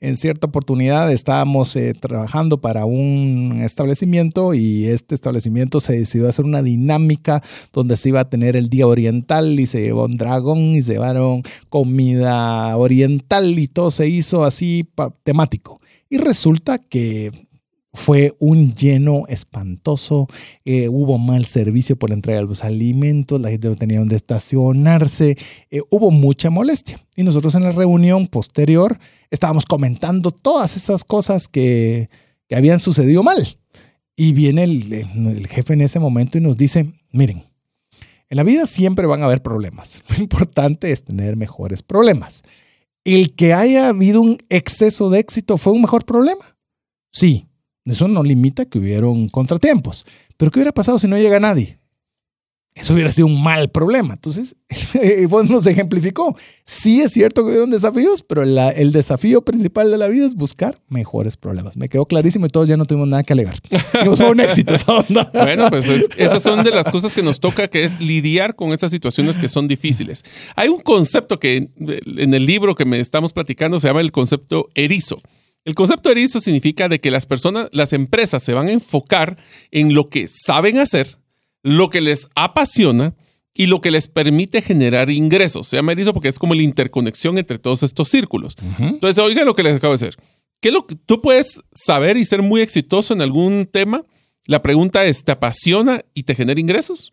En 0.00 0.16
cierta 0.16 0.46
oportunidad 0.46 1.10
estábamos 1.12 1.74
eh, 1.76 1.94
trabajando 1.94 2.60
para 2.60 2.84
un 2.84 3.60
establecimiento 3.62 4.54
y 4.54 4.86
este 4.86 5.14
establecimiento 5.14 5.80
se 5.80 5.94
decidió 5.94 6.28
hacer 6.28 6.44
una 6.44 6.62
dinámica 6.62 7.42
donde 7.72 7.96
se 7.96 8.10
iba 8.10 8.20
a 8.20 8.28
tener 8.28 8.56
el 8.56 8.68
día 8.68 8.86
oriental 8.86 9.58
y 9.58 9.66
se 9.66 9.80
llevó 9.80 10.04
un 10.04 10.16
dragón 10.16 10.58
y 10.74 10.82
se 10.82 10.92
llevaron 10.92 11.42
comida 11.68 12.76
oriental 12.76 13.58
y 13.58 13.66
todo 13.66 13.90
se 13.90 14.08
hizo 14.08 14.44
así 14.44 14.86
temático. 15.22 15.80
Y 16.14 16.18
resulta 16.18 16.78
que 16.78 17.32
fue 17.92 18.36
un 18.38 18.72
lleno 18.76 19.24
espantoso, 19.26 20.28
eh, 20.64 20.88
hubo 20.88 21.18
mal 21.18 21.44
servicio 21.44 21.96
por 21.96 22.10
la 22.10 22.14
entrega 22.14 22.38
de 22.38 22.46
los 22.46 22.62
alimentos, 22.62 23.40
la 23.40 23.50
gente 23.50 23.66
no 23.66 23.74
tenía 23.74 23.98
donde 23.98 24.14
estacionarse, 24.14 25.36
eh, 25.72 25.80
hubo 25.90 26.12
mucha 26.12 26.50
molestia. 26.50 27.04
Y 27.16 27.24
nosotros 27.24 27.56
en 27.56 27.64
la 27.64 27.72
reunión 27.72 28.28
posterior 28.28 28.96
estábamos 29.28 29.66
comentando 29.66 30.30
todas 30.30 30.76
esas 30.76 31.02
cosas 31.02 31.48
que, 31.48 32.08
que 32.48 32.54
habían 32.54 32.78
sucedido 32.78 33.24
mal. 33.24 33.58
Y 34.14 34.34
viene 34.34 34.62
el, 34.62 34.92
el 34.92 35.48
jefe 35.48 35.72
en 35.72 35.80
ese 35.80 35.98
momento 35.98 36.38
y 36.38 36.42
nos 36.42 36.56
dice, 36.56 36.92
miren, 37.10 37.42
en 38.30 38.36
la 38.36 38.44
vida 38.44 38.68
siempre 38.68 39.08
van 39.08 39.22
a 39.22 39.24
haber 39.24 39.42
problemas. 39.42 40.00
Lo 40.10 40.22
importante 40.22 40.92
es 40.92 41.02
tener 41.02 41.34
mejores 41.34 41.82
problemas. 41.82 42.44
¿El 43.04 43.34
que 43.34 43.52
haya 43.52 43.88
habido 43.88 44.22
un 44.22 44.38
exceso 44.48 45.10
de 45.10 45.20
éxito 45.20 45.58
fue 45.58 45.74
un 45.74 45.82
mejor 45.82 46.06
problema? 46.06 46.56
Sí, 47.12 47.46
eso 47.84 48.08
no 48.08 48.22
limita 48.22 48.64
que 48.64 48.78
hubieron 48.78 49.28
contratiempos. 49.28 50.06
Pero 50.38 50.50
¿qué 50.50 50.58
hubiera 50.58 50.72
pasado 50.72 50.98
si 50.98 51.06
no 51.06 51.18
llega 51.18 51.38
nadie? 51.38 51.78
Eso 52.74 52.92
hubiera 52.92 53.12
sido 53.12 53.28
un 53.28 53.40
mal 53.40 53.70
problema. 53.70 54.14
Entonces, 54.14 54.56
vos 55.28 55.48
nos 55.48 55.64
ejemplificó. 55.66 56.36
Sí 56.64 57.00
es 57.02 57.12
cierto 57.12 57.42
que 57.42 57.50
hubieron 57.50 57.70
desafíos, 57.70 58.22
pero 58.22 58.42
el 58.42 58.92
desafío 58.92 59.42
principal 59.44 59.92
de 59.92 59.98
la 59.98 60.08
vida 60.08 60.26
es 60.26 60.34
buscar 60.34 60.80
mejores 60.88 61.36
problemas. 61.36 61.76
Me 61.76 61.88
quedó 61.88 62.06
clarísimo 62.06 62.46
y 62.46 62.48
todos 62.48 62.68
ya 62.68 62.76
no 62.76 62.84
tuvimos 62.84 63.06
nada 63.06 63.22
que 63.22 63.32
alegar. 63.32 63.60
fue 64.16 64.30
un 64.30 64.40
éxito 64.40 64.74
esa 64.74 64.92
onda. 64.92 65.30
Bueno, 65.32 65.70
pues 65.70 65.88
esas 66.16 66.42
son 66.42 66.64
de 66.64 66.70
las 66.70 66.90
cosas 66.90 67.12
que 67.12 67.22
nos 67.22 67.38
toca, 67.38 67.68
que 67.68 67.84
es 67.84 68.00
lidiar 68.00 68.56
con 68.56 68.72
esas 68.72 68.90
situaciones 68.90 69.38
que 69.38 69.48
son 69.48 69.68
difíciles. 69.68 70.24
Hay 70.56 70.68
un 70.68 70.80
concepto 70.80 71.38
que 71.38 71.68
en 71.78 72.34
el 72.34 72.44
libro 72.44 72.74
que 72.74 72.84
me 72.84 72.98
estamos 72.98 73.32
platicando 73.32 73.78
se 73.78 73.86
llama 73.86 74.00
el 74.00 74.10
concepto 74.10 74.66
erizo. 74.74 75.18
El 75.64 75.74
concepto 75.74 76.10
erizo 76.10 76.40
significa 76.40 76.88
de 76.88 77.00
que 77.00 77.10
las 77.10 77.24
personas, 77.24 77.68
las 77.72 77.92
empresas 77.92 78.42
se 78.42 78.52
van 78.52 78.68
a 78.68 78.72
enfocar 78.72 79.38
en 79.70 79.94
lo 79.94 80.10
que 80.10 80.28
saben 80.28 80.78
hacer, 80.78 81.16
lo 81.64 81.90
que 81.90 82.00
les 82.00 82.28
apasiona 82.36 83.16
y 83.54 83.66
lo 83.66 83.80
que 83.80 83.90
les 83.90 84.06
permite 84.06 84.62
generar 84.62 85.10
ingresos. 85.10 85.66
Se 85.66 85.76
llama 85.76 85.92
erizo 85.92 86.12
porque 86.12 86.28
es 86.28 86.38
como 86.38 86.54
la 86.54 86.62
interconexión 86.62 87.38
entre 87.38 87.58
todos 87.58 87.82
estos 87.82 88.08
círculos. 88.08 88.54
Entonces, 88.78 89.18
oiga 89.22 89.44
lo 89.44 89.54
que 89.54 89.62
les 89.62 89.74
acabo 89.74 89.96
de 89.96 90.04
decir. 90.04 90.16
¿Qué 90.60 90.68
es 90.68 90.74
lo 90.74 90.86
que 90.86 90.94
tú 90.94 91.20
puedes 91.20 91.60
saber 91.72 92.16
y 92.16 92.24
ser 92.24 92.42
muy 92.42 92.60
exitoso 92.60 93.14
en 93.14 93.22
algún 93.22 93.66
tema? 93.70 94.02
La 94.46 94.62
pregunta 94.62 95.04
es, 95.04 95.24
¿te 95.24 95.32
apasiona 95.32 96.04
y 96.14 96.24
te 96.24 96.34
genera 96.34 96.60
ingresos? 96.60 97.12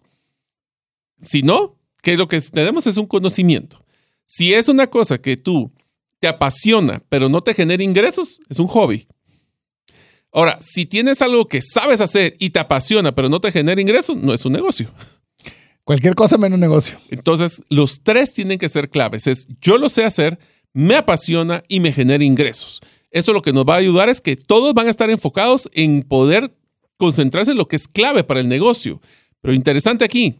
Si 1.21 1.43
no, 1.43 1.77
¿qué 2.01 2.13
es 2.13 2.17
lo 2.17 2.27
que 2.27 2.41
tenemos? 2.41 2.87
Es 2.87 2.97
un 2.97 3.07
conocimiento. 3.07 3.85
Si 4.25 4.53
es 4.53 4.67
una 4.67 4.87
cosa 4.87 5.21
que 5.21 5.37
tú 5.37 5.71
te 6.19 6.27
apasiona, 6.27 7.01
pero 7.09 7.29
no 7.29 7.41
te 7.41 7.53
genera 7.53 7.83
ingresos, 7.83 8.41
es 8.49 8.59
un 8.59 8.67
hobby. 8.67 9.07
Ahora, 10.33 10.57
si 10.61 10.85
tienes 10.85 11.21
algo 11.21 11.47
que 11.47 11.61
sabes 11.61 11.99
hacer 11.99 12.35
y 12.39 12.51
te 12.51 12.59
apasiona, 12.59 13.13
pero 13.13 13.27
no 13.27 13.41
te 13.41 13.51
genera 13.51 13.81
ingresos, 13.81 14.15
no 14.15 14.33
es 14.33 14.45
un 14.45 14.53
negocio. 14.53 14.91
Cualquier 15.83 16.15
cosa 16.15 16.37
menos 16.37 16.57
negocio. 16.57 16.97
Entonces, 17.09 17.63
los 17.69 18.01
tres 18.01 18.33
tienen 18.33 18.57
que 18.57 18.69
ser 18.69 18.89
claves. 18.89 19.27
Es 19.27 19.47
yo 19.59 19.77
lo 19.77 19.89
sé 19.89 20.05
hacer, 20.05 20.39
me 20.73 20.95
apasiona 20.95 21.63
y 21.67 21.81
me 21.81 21.91
genera 21.91 22.23
ingresos. 22.23 22.79
Eso 23.09 23.33
lo 23.33 23.41
que 23.41 23.51
nos 23.51 23.65
va 23.65 23.73
a 23.73 23.79
ayudar 23.79 24.07
es 24.07 24.21
que 24.21 24.37
todos 24.37 24.73
van 24.73 24.87
a 24.87 24.89
estar 24.89 25.09
enfocados 25.09 25.69
en 25.73 26.03
poder 26.03 26.55
concentrarse 26.95 27.51
en 27.51 27.57
lo 27.57 27.67
que 27.67 27.75
es 27.75 27.89
clave 27.89 28.23
para 28.23 28.39
el 28.39 28.47
negocio. 28.47 29.01
Pero 29.41 29.53
interesante 29.53 30.05
aquí, 30.05 30.39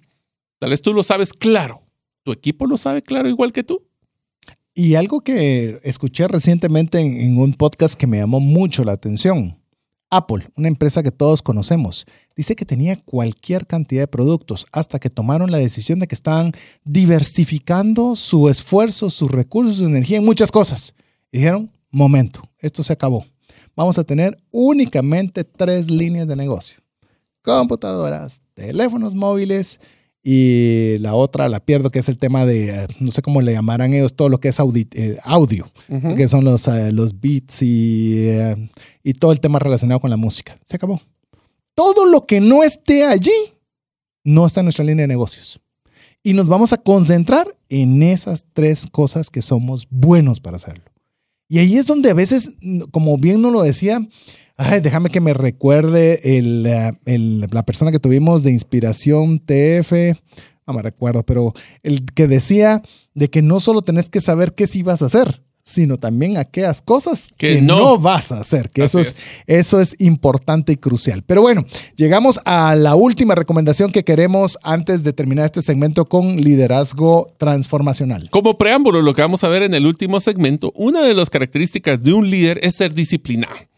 tal 0.60 0.70
vez 0.70 0.82
tú 0.82 0.94
lo 0.94 1.04
sabes 1.04 1.34
claro. 1.34 1.82
¿Tu 2.24 2.32
equipo 2.32 2.66
lo 2.66 2.78
sabe 2.78 3.02
claro 3.02 3.28
igual 3.28 3.52
que 3.52 3.64
tú? 3.64 3.84
Y 4.74 4.96
algo 4.96 5.20
que 5.20 5.82
escuché 5.84 6.30
recientemente 6.30 7.00
en 7.00 7.38
un 7.38 7.56
podcast 7.56 7.96
que 7.96 8.08
me 8.08 8.20
llamó 8.20 8.40
mucho 8.40 8.86
la 8.86 8.94
atención 8.94 9.61
Apple, 10.12 10.50
una 10.56 10.68
empresa 10.68 11.02
que 11.02 11.10
todos 11.10 11.42
conocemos, 11.42 12.06
dice 12.36 12.56
que 12.56 12.66
tenía 12.66 12.98
cualquier 12.98 13.66
cantidad 13.66 14.04
de 14.04 14.08
productos 14.08 14.68
hasta 14.72 15.00
que 15.00 15.10
tomaron 15.10 15.52
la 15.52 15.58
decisión 15.58 16.00
de 16.00 16.08
que 16.08 16.16
estaban 16.16 16.52
diversificando 16.84 18.16
su 18.18 18.50
esfuerzo, 18.50 19.10
sus 19.10 19.32
recursos, 19.32 19.78
su 19.78 19.86
energía 19.86 20.18
en 20.18 20.26
muchas 20.26 20.52
cosas. 20.52 20.94
dijeron, 21.32 21.72
momento, 21.90 22.42
esto 22.60 22.84
se 22.84 22.94
acabó. 22.94 23.26
Vamos 23.76 23.98
a 23.98 24.04
tener 24.04 24.38
únicamente 24.52 25.46
tres 25.46 25.90
líneas 25.90 26.28
de 26.28 26.36
negocio. 26.36 26.78
Computadoras, 27.42 28.42
teléfonos 28.54 29.16
móviles 29.16 29.80
y 30.24 30.98
la 31.00 31.16
otra 31.16 31.50
la 31.50 31.60
pierdo, 31.60 31.90
que 31.90 32.00
es 32.00 32.10
el 32.10 32.18
tema 32.18 32.46
de, 32.46 32.70
eh, 32.70 32.88
no 33.00 33.12
sé 33.12 33.22
cómo 33.22 33.42
le 33.42 33.54
llamarán 33.54 33.94
ellos, 33.94 34.16
todo 34.16 34.30
lo 34.30 34.40
que 34.40 34.50
es 34.50 34.60
eh, 34.60 35.18
audio, 35.24 35.72
que 36.16 36.28
son 36.28 36.44
los, 36.44 36.68
eh, 36.68 36.92
los 36.92 37.20
beats 37.20 37.64
y, 37.64 38.28
y 39.04 39.14
todo 39.16 39.32
el 39.32 39.40
tema 39.40 39.58
relacionado 39.58 40.00
con 40.00 40.12
la 40.12 40.18
música. 40.18 40.58
Se 40.64 40.76
acabó. 40.76 41.02
Todo 41.74 42.06
lo 42.06 42.28
que 42.28 42.40
no 42.40 42.62
esté 42.64 43.06
allí 43.06 43.32
no 44.24 44.46
está 44.46 44.60
en 44.60 44.66
nuestra 44.66 44.86
línea 44.86 45.04
de 45.04 45.08
negocios. 45.08 45.60
Y 46.24 46.34
nos 46.34 46.48
vamos 46.48 46.72
a 46.72 46.78
concentrar 46.78 47.48
en 47.70 48.04
esas 48.04 48.46
tres 48.54 48.86
cosas 48.86 49.32
que 49.32 49.42
somos 49.42 49.88
buenos 49.90 50.40
para 50.40 50.58
hacerlo. 50.58 50.84
Y 51.48 51.58
ahí 51.58 51.78
es 51.78 51.88
donde 51.88 52.12
a 52.12 52.14
veces, 52.14 52.56
como 52.92 53.18
bien 53.18 53.42
nos 53.42 53.52
lo 53.52 53.64
decía, 53.64 54.00
déjame 54.82 55.10
que 55.10 55.22
me 55.22 55.34
recuerde 55.34 56.20
la 57.06 57.64
persona 57.64 57.92
que 57.92 58.00
tuvimos 58.00 58.44
de 58.44 58.52
inspiración 58.52 59.40
TF, 59.40 59.92
no 60.68 60.74
me 60.74 60.82
recuerdo, 60.82 61.24
pero 61.24 61.54
el 61.84 62.06
que 62.06 62.28
decía 62.28 62.82
de 63.14 63.30
que 63.30 63.42
no 63.42 63.60
solo 63.60 63.82
tenés 63.82 64.10
que 64.10 64.22
saber 64.22 64.54
qué 64.54 64.68
sí 64.68 64.84
vas 64.84 65.02
a 65.02 65.06
hacer, 65.08 65.42
sino 65.64 65.98
también 65.98 66.38
aquellas 66.38 66.82
cosas 66.82 67.34
que, 67.38 67.62
no. 67.62 67.98
vas 67.98 68.32
a 68.32 68.40
hacer, 68.40 68.70
que 68.70 68.84
eso 68.84 69.00
es, 69.00 69.28
eso 69.48 69.80
es 69.80 69.96
importante 70.00 70.74
y 70.74 70.78
crucial. 70.78 71.24
Pero 71.26 71.42
bueno, 71.42 71.66
llegamos 71.96 72.40
a 72.46 72.76
la 72.76 72.96
última 72.96 73.36
recomendación 73.36 73.92
que 73.92 74.04
queremos 74.04 74.58
antes 74.64 75.04
de 75.04 75.14
terminar 75.14 75.46
este 75.46 75.62
segmento 75.62 76.06
con 76.06 76.38
liderazgo 76.38 77.34
transformacional. 77.38 78.30
Como 78.32 78.58
preámbulo, 78.58 79.02
lo 79.02 79.14
que 79.14 79.22
vamos 79.22 79.44
a 79.44 79.50
ver 79.50 79.64
en 79.64 79.74
el 79.74 79.86
último 79.86 80.20
segmento, 80.20 80.72
una 80.76 81.02
de 81.02 81.14
las 81.14 81.30
características 81.30 82.02
de 82.04 82.14
un 82.14 82.30
líder 82.30 82.60
es 82.64 82.76
ser 82.76 82.94
disciplinado. 82.94 83.71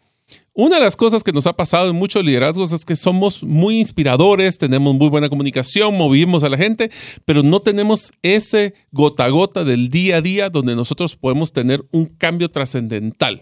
Una 0.55 0.75
de 0.75 0.83
las 0.83 0.95
cosas 0.95 1.23
que 1.23 1.31
nos 1.31 1.47
ha 1.47 1.53
pasado 1.53 1.89
en 1.89 1.95
muchos 1.95 2.23
liderazgos 2.23 2.73
es 2.73 2.85
que 2.85 2.95
somos 2.95 3.41
muy 3.41 3.79
inspiradores, 3.79 4.59
tenemos 4.59 4.93
muy 4.93 5.09
buena 5.09 5.27
comunicación, 5.27 5.97
movimos 5.97 6.43
a 6.43 6.49
la 6.49 6.59
gente, 6.59 6.91
pero 7.25 7.41
no 7.41 7.59
tenemos 7.59 8.11
ese 8.21 8.75
gota 8.91 9.25
a 9.25 9.29
gota 9.29 9.63
del 9.63 9.89
día 9.89 10.17
a 10.17 10.21
día 10.21 10.51
donde 10.51 10.75
nosotros 10.75 11.15
podemos 11.15 11.53
tener 11.53 11.83
un 11.91 12.05
cambio 12.05 12.51
trascendental. 12.51 13.41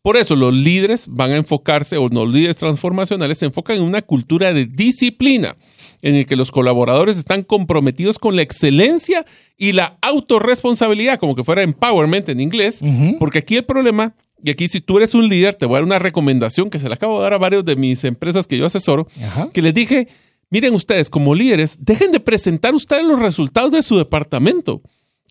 Por 0.00 0.16
eso 0.16 0.34
los 0.34 0.54
líderes 0.54 1.08
van 1.10 1.32
a 1.32 1.36
enfocarse, 1.36 1.98
o 1.98 2.08
los 2.08 2.32
líderes 2.32 2.56
transformacionales 2.56 3.36
se 3.36 3.44
enfocan 3.44 3.76
en 3.76 3.82
una 3.82 4.00
cultura 4.00 4.54
de 4.54 4.64
disciplina, 4.64 5.58
en 6.00 6.14
el 6.14 6.24
que 6.24 6.36
los 6.36 6.50
colaboradores 6.50 7.18
están 7.18 7.42
comprometidos 7.42 8.18
con 8.18 8.34
la 8.34 8.40
excelencia 8.40 9.26
y 9.58 9.72
la 9.72 9.98
autorresponsabilidad, 10.00 11.18
como 11.18 11.34
que 11.36 11.44
fuera 11.44 11.62
empowerment 11.62 12.30
en 12.30 12.40
inglés, 12.40 12.80
porque 13.18 13.40
aquí 13.40 13.56
el 13.56 13.66
problema 13.66 14.14
y 14.46 14.50
aquí 14.50 14.68
si 14.68 14.80
tú 14.80 14.98
eres 14.98 15.12
un 15.12 15.28
líder, 15.28 15.56
te 15.56 15.66
voy 15.66 15.74
a 15.74 15.78
dar 15.78 15.84
una 15.84 15.98
recomendación 15.98 16.70
que 16.70 16.78
se 16.78 16.88
la 16.88 16.94
acabo 16.94 17.16
de 17.16 17.24
dar 17.24 17.34
a 17.34 17.38
varios 17.38 17.64
de 17.64 17.74
mis 17.74 18.04
empresas 18.04 18.46
que 18.46 18.56
yo 18.56 18.66
asesoro, 18.66 19.08
que 19.52 19.60
les 19.60 19.74
dije, 19.74 20.06
miren 20.50 20.72
ustedes 20.72 21.10
como 21.10 21.34
líderes, 21.34 21.78
dejen 21.80 22.12
de 22.12 22.20
presentar 22.20 22.72
ustedes 22.72 23.02
los 23.02 23.18
resultados 23.18 23.72
de 23.72 23.82
su 23.82 23.98
departamento, 23.98 24.82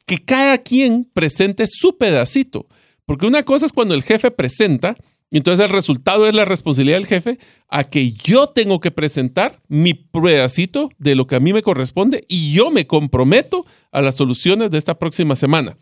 que 0.05 0.17
cada 0.17 0.57
quien 0.57 1.09
presente 1.13 1.65
su 1.65 1.97
pedacito, 1.97 2.67
porque 3.05 3.25
una 3.25 3.43
cosa 3.43 3.65
es 3.65 3.71
cuando 3.71 3.93
el 3.93 4.03
jefe 4.03 4.31
presenta, 4.31 4.97
y 5.31 5.37
entonces 5.37 5.63
el 5.63 5.71
resultado 5.71 6.27
es 6.27 6.35
la 6.35 6.43
responsabilidad 6.43 6.97
del 6.97 7.07
jefe, 7.07 7.39
a 7.69 7.85
que 7.85 8.11
yo 8.11 8.47
tengo 8.47 8.81
que 8.81 8.91
presentar 8.91 9.61
mi 9.69 9.93
pedacito 9.93 10.89
de 10.97 11.15
lo 11.15 11.25
que 11.25 11.37
a 11.37 11.39
mí 11.39 11.53
me 11.53 11.61
corresponde 11.61 12.25
y 12.27 12.51
yo 12.51 12.69
me 12.69 12.85
comprometo 12.85 13.65
a 13.93 14.01
las 14.01 14.15
soluciones 14.15 14.71
de 14.71 14.77
esta 14.77 14.99
próxima 14.99 15.37
semana. 15.37 15.77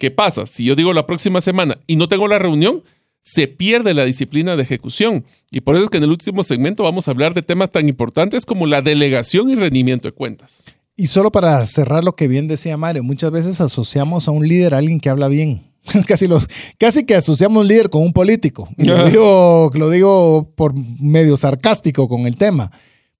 ¿Qué 0.00 0.10
pasa? 0.10 0.46
Si 0.46 0.64
yo 0.64 0.74
digo 0.74 0.94
la 0.94 1.06
próxima 1.06 1.42
semana 1.42 1.78
y 1.86 1.96
no 1.96 2.08
tengo 2.08 2.26
la 2.26 2.38
reunión, 2.38 2.82
se 3.20 3.48
pierde 3.48 3.92
la 3.92 4.06
disciplina 4.06 4.56
de 4.56 4.62
ejecución. 4.62 5.26
Y 5.50 5.60
por 5.60 5.76
eso 5.76 5.84
es 5.84 5.90
que 5.90 5.98
en 5.98 6.04
el 6.04 6.10
último 6.10 6.42
segmento 6.42 6.82
vamos 6.82 7.06
a 7.06 7.10
hablar 7.10 7.34
de 7.34 7.42
temas 7.42 7.70
tan 7.70 7.86
importantes 7.86 8.46
como 8.46 8.66
la 8.66 8.80
delegación 8.80 9.50
y 9.50 9.56
rendimiento 9.56 10.08
de 10.08 10.12
cuentas. 10.12 10.64
Y 10.96 11.08
solo 11.08 11.30
para 11.30 11.64
cerrar 11.66 12.02
lo 12.02 12.16
que 12.16 12.28
bien 12.28 12.48
decía 12.48 12.78
Mario, 12.78 13.02
muchas 13.02 13.30
veces 13.30 13.60
asociamos 13.60 14.26
a 14.26 14.30
un 14.30 14.48
líder 14.48 14.72
a 14.72 14.78
alguien 14.78 15.00
que 15.00 15.10
habla 15.10 15.28
bien. 15.28 15.66
Casi, 16.06 16.26
lo, 16.26 16.40
casi 16.78 17.04
que 17.04 17.14
asociamos 17.14 17.62
un 17.62 17.68
líder 17.68 17.90
con 17.90 18.02
un 18.02 18.14
político. 18.14 18.68
Lo, 18.78 19.04
digo, 19.08 19.70
lo 19.74 19.90
digo 19.90 20.50
por 20.54 20.74
medio 20.74 21.36
sarcástico 21.36 22.08
con 22.08 22.26
el 22.26 22.36
tema. 22.36 22.70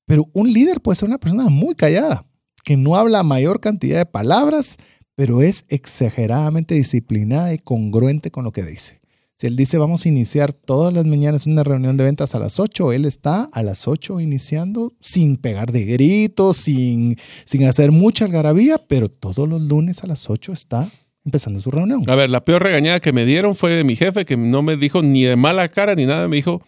Pero 0.06 0.28
un 0.32 0.50
líder 0.50 0.80
puede 0.80 0.96
ser 0.96 1.08
una 1.08 1.18
persona 1.18 1.50
muy 1.50 1.74
callada, 1.74 2.24
que 2.64 2.76
no 2.78 2.96
habla 2.96 3.22
mayor 3.22 3.60
cantidad 3.60 3.98
de 3.98 4.06
palabras, 4.06 4.78
pero 5.20 5.42
es 5.42 5.66
exageradamente 5.68 6.74
disciplinada 6.74 7.52
y 7.52 7.58
congruente 7.58 8.30
con 8.30 8.42
lo 8.42 8.52
que 8.52 8.62
dice. 8.62 9.02
Si 9.36 9.46
él 9.46 9.54
dice 9.54 9.76
vamos 9.76 10.06
a 10.06 10.08
iniciar 10.08 10.54
todas 10.54 10.94
las 10.94 11.04
mañanas 11.04 11.44
una 11.44 11.62
reunión 11.62 11.98
de 11.98 12.04
ventas 12.04 12.34
a 12.34 12.38
las 12.38 12.58
8, 12.58 12.94
él 12.94 13.04
está 13.04 13.44
a 13.52 13.62
las 13.62 13.86
8 13.86 14.18
iniciando 14.20 14.94
sin 14.98 15.36
pegar 15.36 15.72
de 15.72 15.84
gritos, 15.84 16.56
sin, 16.56 17.18
sin 17.44 17.64
hacer 17.64 17.92
mucha 17.92 18.24
algarabía, 18.24 18.78
pero 18.78 19.10
todos 19.10 19.46
los 19.46 19.60
lunes 19.60 20.02
a 20.02 20.06
las 20.06 20.30
8 20.30 20.54
está 20.54 20.88
empezando 21.22 21.60
su 21.60 21.70
reunión. 21.70 22.02
A 22.08 22.14
ver, 22.14 22.30
la 22.30 22.42
peor 22.42 22.62
regañada 22.62 23.00
que 23.00 23.12
me 23.12 23.26
dieron 23.26 23.54
fue 23.54 23.72
de 23.72 23.84
mi 23.84 23.96
jefe, 23.96 24.24
que 24.24 24.38
no 24.38 24.62
me 24.62 24.78
dijo 24.78 25.02
ni 25.02 25.24
de 25.24 25.36
mala 25.36 25.68
cara 25.68 25.94
ni 25.94 26.06
nada. 26.06 26.28
Me 26.28 26.36
dijo, 26.36 26.62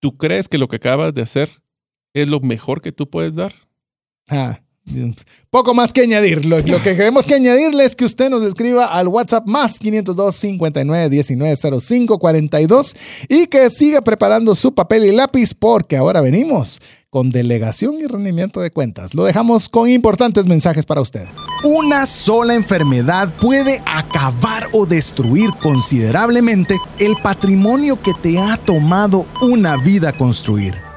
¿tú 0.00 0.18
crees 0.18 0.50
que 0.50 0.58
lo 0.58 0.68
que 0.68 0.76
acabas 0.76 1.14
de 1.14 1.22
hacer 1.22 1.48
es 2.12 2.28
lo 2.28 2.40
mejor 2.40 2.82
que 2.82 2.92
tú 2.92 3.08
puedes 3.08 3.34
dar? 3.34 3.54
Ah, 4.28 4.60
poco 5.50 5.74
más 5.74 5.92
que 5.92 6.02
añadir. 6.02 6.44
Lo, 6.44 6.62
que 6.62 6.96
queremos 6.96 7.26
que 7.26 7.34
añadirle 7.34 7.84
es 7.84 7.94
que 7.96 8.04
usted 8.04 8.28
nos 8.30 8.42
escriba 8.42 8.86
al 8.86 9.08
WhatsApp 9.08 9.46
más 9.46 9.78
502 9.78 10.34
59 10.34 11.08
19 11.08 11.80
05 11.80 12.18
42 12.18 12.96
y 13.28 13.46
que 13.46 13.70
siga 13.70 14.02
preparando 14.02 14.54
su 14.54 14.74
papel 14.74 15.06
y 15.06 15.12
lápiz 15.12 15.54
porque 15.54 15.96
ahora 15.96 16.20
venimos 16.20 16.80
con 17.08 17.30
delegación 17.30 17.94
y 18.00 18.06
rendimiento 18.06 18.60
de 18.60 18.72
cuentas. 18.72 19.14
Lo 19.14 19.24
dejamos 19.24 19.68
con 19.68 19.88
importantes 19.88 20.48
mensajes 20.48 20.84
para 20.84 21.00
usted. 21.00 21.26
Una 21.62 22.06
sola 22.06 22.54
enfermedad 22.54 23.32
puede 23.40 23.80
acabar 23.86 24.68
o 24.72 24.84
destruir 24.84 25.50
considerablemente 25.62 26.76
el 26.98 27.14
patrimonio 27.22 28.00
que 28.00 28.14
te 28.20 28.38
ha 28.38 28.56
tomado 28.56 29.26
una 29.40 29.76
vida 29.76 30.12
construir. 30.12 30.74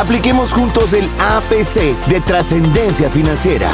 Apliquemos 0.00 0.54
juntos 0.54 0.94
el 0.94 1.04
APC 1.18 1.94
de 2.08 2.22
trascendencia 2.22 3.10
financiera. 3.10 3.70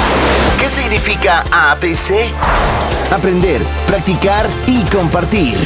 ¿Qué 0.61 0.69
significa 0.69 1.45
APC? 1.53 2.33
Aprender, 3.13 3.63
practicar 3.87 4.45
y 4.67 4.83
compartir. 4.91 5.57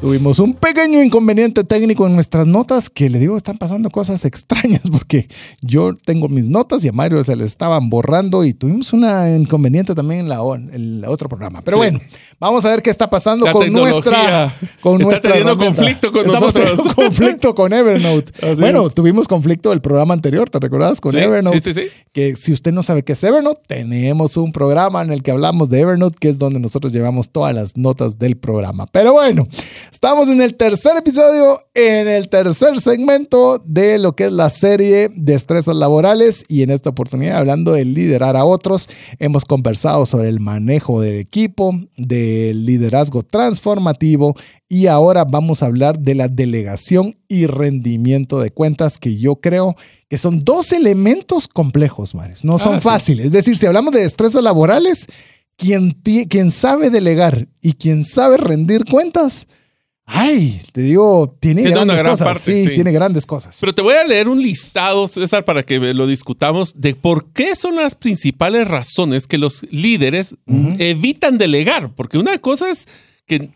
Tuvimos 0.00 0.38
un 0.38 0.54
pequeño 0.54 1.02
inconveniente 1.02 1.64
técnico 1.64 2.06
en 2.06 2.14
nuestras 2.14 2.46
notas 2.46 2.88
que 2.88 3.10
le 3.10 3.18
digo, 3.18 3.36
están 3.36 3.58
pasando 3.58 3.90
cosas 3.90 4.24
extrañas 4.24 4.82
porque 4.92 5.28
yo 5.60 5.94
tengo 5.94 6.28
mis 6.28 6.48
notas 6.48 6.84
y 6.84 6.88
a 6.88 6.92
Mario 6.92 7.22
se 7.24 7.34
le 7.34 7.44
estaban 7.44 7.90
borrando 7.90 8.44
y 8.44 8.54
tuvimos 8.54 8.92
un 8.92 9.04
inconveniente 9.40 9.96
también 9.96 10.20
en, 10.20 10.28
la, 10.28 10.40
el 10.72 11.04
otro 11.06 11.28
programa. 11.28 11.62
Pero 11.62 11.78
bueno, 11.78 12.00
vamos 12.38 12.64
a 12.64 12.70
ver 12.70 12.82
qué 12.82 12.90
está 12.90 13.08
pasando 13.08 13.50
con 13.50 13.72
nuestra... 13.72 14.54
Con 14.80 15.00
está 15.00 15.20
teniendo 15.20 15.56
conflicto 15.56 16.12
con 16.12 16.26
nosotros. 16.26 16.80
conflicto 16.94 17.54
con 17.54 17.72
Evernote. 17.72 18.32
bueno, 18.58 18.90
tuvimos 18.90 19.26
conflicto 19.28 19.72
el 19.72 19.80
programa 19.80 20.14
anterior, 20.14 20.48
¿te 20.48 20.58
recuerdas? 20.58 21.00
Con 21.00 21.16
Evernote. 21.16 21.60
Sí, 21.60 21.72
sí, 21.72 21.80
sí. 21.80 21.88
Que 22.12 22.36
si 22.36 22.52
usted 22.52 22.72
no 22.72 22.82
sabe 22.82 23.02
qué 23.02 23.12
es 23.12 23.24
Evernote, 23.24 23.60
tenemos 23.66 24.36
un 24.36 24.52
programa 24.52 25.02
en 25.02 25.12
el 25.12 25.22
que 25.22 25.30
hablamos 25.30 25.68
de 25.70 25.80
Evernote, 25.80 26.16
que 26.20 26.28
es 26.28 26.38
donde 26.38 26.60
nosotros 26.60 26.92
llevamos 26.92 27.30
todas 27.30 27.54
las 27.54 27.76
notas 27.76 28.18
del 28.18 28.36
programa. 28.36 28.86
Pero 28.86 29.12
bueno. 29.12 29.48
Estamos 29.92 30.28
en 30.28 30.40
el 30.40 30.54
tercer 30.54 30.96
episodio, 30.96 31.60
en 31.74 32.06
el 32.06 32.28
tercer 32.28 32.78
segmento 32.80 33.60
de 33.64 33.98
lo 33.98 34.14
que 34.14 34.26
es 34.26 34.32
la 34.32 34.48
serie 34.48 35.08
de 35.12 35.34
estresas 35.34 35.74
laborales 35.74 36.44
y 36.48 36.62
en 36.62 36.70
esta 36.70 36.90
oportunidad 36.90 37.38
hablando 37.38 37.72
de 37.72 37.84
liderar 37.84 38.36
a 38.36 38.44
otros, 38.44 38.88
hemos 39.18 39.44
conversado 39.44 40.06
sobre 40.06 40.28
el 40.28 40.38
manejo 40.38 41.00
del 41.00 41.16
equipo, 41.16 41.72
del 42.28 42.66
liderazgo 42.66 43.22
transformativo 43.22 44.34
y 44.68 44.86
ahora 44.86 45.24
vamos 45.24 45.62
a 45.62 45.66
hablar 45.66 45.98
de 45.98 46.14
la 46.14 46.28
delegación 46.28 47.16
y 47.28 47.46
rendimiento 47.46 48.40
de 48.40 48.50
cuentas 48.50 48.98
que 48.98 49.16
yo 49.16 49.36
creo 49.36 49.76
que 50.08 50.18
son 50.18 50.44
dos 50.44 50.72
elementos 50.72 51.48
complejos, 51.48 52.14
Marius. 52.14 52.44
No 52.44 52.58
son 52.58 52.76
ah, 52.76 52.80
fáciles. 52.80 53.26
Es 53.26 53.32
decir, 53.32 53.56
si 53.56 53.66
hablamos 53.66 53.92
de 53.92 54.04
estresas 54.04 54.42
laborales, 54.42 55.06
quien, 55.56 56.00
quien 56.28 56.50
sabe 56.50 56.90
delegar 56.90 57.48
y 57.60 57.74
quien 57.74 58.04
sabe 58.04 58.36
rendir 58.36 58.84
cuentas, 58.84 59.48
Ay, 60.10 60.62
te 60.72 60.80
digo, 60.80 61.36
tiene 61.38 61.62
grandes 61.64 62.02
cosas. 62.02 62.40
sí, 62.40 62.66
tiene 62.74 62.92
grandes 62.92 63.26
cosas. 63.26 63.58
Pero 63.60 63.74
te 63.74 63.82
voy 63.82 63.94
a 63.94 64.04
leer 64.04 64.26
un 64.26 64.42
listado, 64.42 65.06
César, 65.06 65.44
para 65.44 65.62
que 65.62 65.78
lo 65.78 66.06
discutamos 66.06 66.72
de 66.74 66.94
por 66.94 67.26
qué 67.32 67.54
son 67.54 67.76
las 67.76 67.94
principales 67.94 68.66
razones 68.66 69.26
que 69.26 69.36
los 69.36 69.64
líderes 69.70 70.34
evitan 70.78 71.36
delegar. 71.36 71.94
Porque 71.94 72.16
una 72.16 72.38
cosa 72.38 72.70
es 72.70 72.88
que 73.26 73.50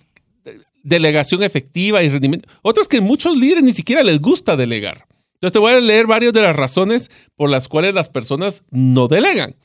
delegación 0.82 1.42
efectiva 1.42 2.02
y 2.02 2.10
rendimiento. 2.10 2.46
Otra 2.60 2.82
es 2.82 2.88
que 2.88 3.00
muchos 3.00 3.34
líderes 3.34 3.64
ni 3.64 3.72
siquiera 3.72 4.02
les 4.02 4.20
gusta 4.20 4.54
delegar. 4.54 5.06
Entonces 5.34 5.54
te 5.54 5.58
voy 5.58 5.72
a 5.72 5.80
leer 5.80 6.06
varias 6.06 6.34
de 6.34 6.42
las 6.42 6.54
razones 6.54 7.10
por 7.34 7.48
las 7.48 7.66
cuales 7.66 7.94
las 7.94 8.10
personas 8.10 8.62
no 8.70 9.08
delegan. 9.08 9.56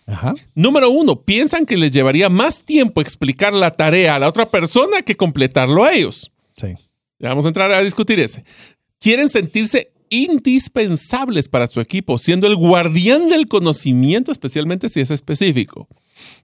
Número 0.56 0.90
uno, 0.90 1.22
piensan 1.22 1.66
que 1.66 1.76
les 1.76 1.92
llevaría 1.92 2.30
más 2.30 2.64
tiempo 2.64 3.02
explicar 3.02 3.54
la 3.54 3.72
tarea 3.72 4.16
a 4.16 4.20
la 4.20 4.30
otra 4.30 4.50
persona 4.50 5.02
que 5.02 5.18
completarlo 5.18 5.84
a 5.84 5.94
ellos. 5.94 6.32
Sí. 6.58 6.74
vamos 7.20 7.46
a 7.46 7.50
entrar 7.50 7.72
a 7.72 7.82
discutir 7.82 8.20
ese. 8.20 8.44
Quieren 9.00 9.30
sentirse 9.30 9.92
indispensables 10.10 11.50
para 11.50 11.68
su 11.68 11.82
equipo, 11.82 12.18
siendo 12.18 12.48
el 12.48 12.56
guardián 12.56 13.30
del 13.30 13.48
conocimiento, 13.48 14.32
especialmente 14.32 14.90
si 14.90 15.02
es 15.02 15.12
específico. 15.12 15.88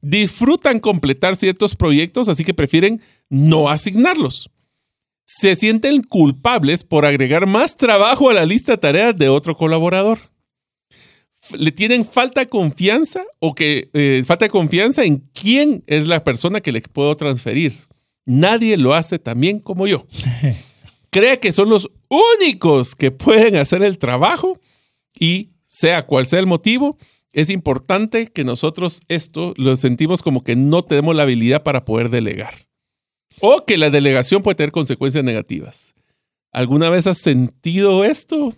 Disfrutan 0.01 0.79
completar 0.79 1.35
ciertos 1.35 1.75
proyectos, 1.75 2.29
así 2.29 2.43
que 2.43 2.53
prefieren 2.53 3.01
no 3.29 3.69
asignarlos. 3.69 4.49
Se 5.25 5.55
sienten 5.55 6.03
culpables 6.03 6.83
por 6.83 7.05
agregar 7.05 7.47
más 7.47 7.77
trabajo 7.77 8.29
a 8.29 8.33
la 8.33 8.45
lista 8.45 8.73
de 8.73 8.77
tareas 8.77 9.17
de 9.17 9.29
otro 9.29 9.55
colaborador. 9.55 10.19
Le 11.57 11.71
tienen 11.71 12.05
falta 12.05 12.45
confianza 12.45 13.23
o 13.39 13.55
que 13.55 13.89
eh, 13.93 14.23
falta 14.25 14.45
de 14.45 14.49
confianza 14.49 15.03
en 15.03 15.17
quién 15.33 15.83
es 15.87 16.07
la 16.07 16.23
persona 16.23 16.61
que 16.61 16.71
le 16.71 16.81
puedo 16.81 17.15
transferir. 17.17 17.73
Nadie 18.25 18.77
lo 18.77 18.93
hace 18.93 19.19
tan 19.19 19.39
bien 19.39 19.59
como 19.59 19.87
yo. 19.87 20.05
Cree 21.09 21.39
que 21.39 21.53
son 21.53 21.69
los 21.69 21.89
únicos 22.09 22.95
que 22.95 23.11
pueden 23.11 23.55
hacer 23.55 23.83
el 23.83 23.97
trabajo 23.97 24.59
y 25.19 25.51
sea 25.65 26.05
cual 26.05 26.25
sea 26.25 26.39
el 26.39 26.47
motivo, 26.47 26.97
es 27.33 27.49
importante 27.49 28.27
que 28.27 28.43
nosotros 28.43 29.01
esto 29.07 29.53
lo 29.57 29.75
sentimos 29.75 30.21
como 30.21 30.43
que 30.43 30.55
no 30.55 30.83
tenemos 30.83 31.15
la 31.15 31.23
habilidad 31.23 31.63
para 31.63 31.83
poder 31.83 32.09
delegar. 32.09 32.53
O 33.41 33.65
que 33.65 33.77
la 33.77 33.89
delegación 33.89 34.43
puede 34.43 34.55
tener 34.55 34.71
consecuencias 34.71 35.23
negativas. 35.23 35.95
¿Alguna 36.51 36.91
vez 36.91 37.07
has 37.07 37.17
sentido 37.17 38.03
esto? 38.03 38.53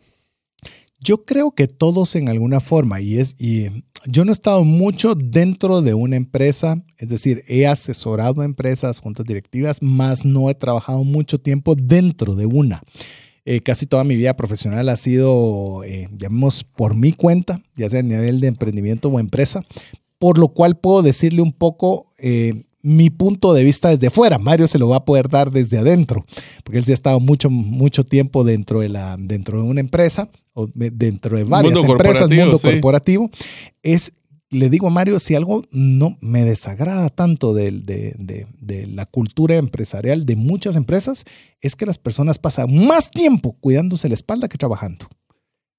Yo 1.00 1.24
creo 1.24 1.52
que 1.52 1.68
todos 1.68 2.16
en 2.16 2.28
alguna 2.28 2.60
forma, 2.60 3.00
y 3.00 3.18
es, 3.18 3.36
y 3.40 3.70
yo 4.08 4.24
no 4.24 4.32
he 4.32 4.34
estado 4.34 4.64
mucho 4.64 5.16
dentro 5.16 5.82
de 5.82 5.94
una 5.94 6.16
empresa, 6.16 6.84
es 6.98 7.10
decir, 7.10 7.44
he 7.48 7.68
asesorado 7.68 8.42
a 8.42 8.46
empresas, 8.46 9.00
juntas 9.00 9.26
directivas, 9.26 9.82
más 9.82 10.26
no 10.26 10.50
he 10.50 10.56
trabajado 10.56 11.04
mucho 11.04 11.40
tiempo 11.40 11.76
dentro 11.76 12.36
de 12.36 12.46
una. 12.46 12.82
Eh, 13.46 13.62
casi 13.62 13.86
toda 13.86 14.04
mi 14.04 14.16
vida 14.16 14.36
profesional 14.36 14.90
ha 14.90 14.96
sido, 14.96 15.84
eh, 15.84 16.10
llamemos, 16.12 16.64
por 16.64 16.96
mi 16.96 17.14
cuenta, 17.14 17.62
ya 17.76 17.90
sea 17.90 18.00
a 18.00 18.04
nivel 18.04 18.40
de 18.40 18.48
emprendimiento 18.48 19.10
o 19.10 19.20
empresa, 19.20 19.62
por 20.18 20.38
lo 20.38 20.50
cual 20.50 20.78
puedo 20.78 21.04
decirle 21.04 21.42
un 21.42 21.54
poco 21.54 22.08
eh, 22.18 22.65
mi 22.86 23.10
punto 23.10 23.56
de 23.56 23.64
vista 23.64 23.90
desde 23.90 24.12
fuera. 24.12 24.38
Mario 24.38 24.68
se 24.68 24.78
lo 24.78 24.88
va 24.88 24.98
a 24.98 25.06
poder 25.06 25.28
dar 25.28 25.50
desde 25.50 25.80
adentro, 25.80 26.24
porque 26.64 26.78
él 26.78 26.86
sí 26.86 26.92
ha 26.92 26.94
estado 26.94 27.20
mucho, 27.20 27.50
mucho 27.50 28.04
tiempo 28.04 28.44
dentro 28.44 28.82
de, 28.82 28.90
la, 28.90 29.18
dentro 29.18 29.60
de 29.60 29.68
una 29.68 29.80
empresa 29.80 30.30
o 30.54 30.68
dentro 30.72 31.36
de 31.36 31.46
varias 31.46 31.84
empresas, 31.84 32.30
mundo 32.30 32.60
corporativo. 32.60 33.32
Es 33.82 34.14
le 34.52 34.70
digo 34.70 34.88
a 34.88 34.92
Mario, 34.92 35.20
si 35.20 35.34
algo 35.34 35.64
no 35.72 36.16
me 36.22 36.46
desagrada 36.46 37.10
tanto 37.10 37.56
de, 37.56 37.72
de, 37.72 38.88
la 38.88 39.08
cultura 39.08 39.56
empresarial 39.56 40.28
de 40.28 40.36
muchas 40.36 40.76
empresas, 40.76 41.26
es 41.62 41.76
que 41.76 41.88
las 41.88 41.98
personas 41.98 42.38
pasan 42.38 42.86
más 42.86 43.10
tiempo 43.10 43.54
cuidándose 43.60 44.08
la 44.08 44.14
espalda 44.14 44.48
que 44.48 44.60
trabajando. 44.60 45.08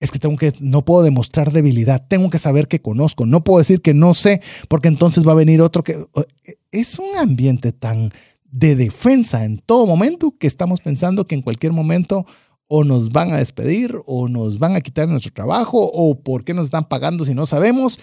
Es 0.01 0.11
que 0.11 0.19
tengo 0.19 0.37
que, 0.37 0.53
no 0.61 0.85
puedo 0.85 1.03
demostrar 1.03 1.53
debilidad, 1.53 2.07
tengo 2.07 2.29
que 2.29 2.39
saber 2.39 2.69
que 2.69 2.83
conozco, 2.83 3.25
no 3.25 3.43
puedo 3.45 3.59
decir 3.59 3.81
que 3.81 3.95
no 3.95 4.13
sé, 4.15 4.43
porque 4.69 4.89
entonces 4.89 5.27
va 5.27 5.33
a 5.33 5.37
venir 5.37 5.63
otro 5.63 5.83
que... 5.83 6.05
Es 6.71 6.99
un 6.99 7.17
ambiente 7.17 7.73
tan 7.73 8.13
de 8.45 8.77
defensa 8.77 9.45
en 9.45 9.59
todo 9.59 9.87
momento 9.87 10.35
que 10.39 10.47
estamos 10.47 10.81
pensando 10.81 11.27
que 11.27 11.35
en 11.35 11.43
cualquier 11.43 11.73
momento 11.73 12.27
o 12.69 12.85
nos 12.85 13.11
van 13.11 13.33
a 13.33 13.39
despedir 13.39 13.97
o 14.07 14.29
nos 14.29 14.59
van 14.59 14.77
a 14.77 14.81
quitar 14.81 15.09
nuestro 15.09 15.33
trabajo 15.33 15.79
o 15.83 16.21
por 16.21 16.45
qué 16.45 16.53
nos 16.53 16.67
están 16.67 16.85
pagando 16.85 17.25
si 17.25 17.35
no 17.35 17.47
sabemos 17.47 17.99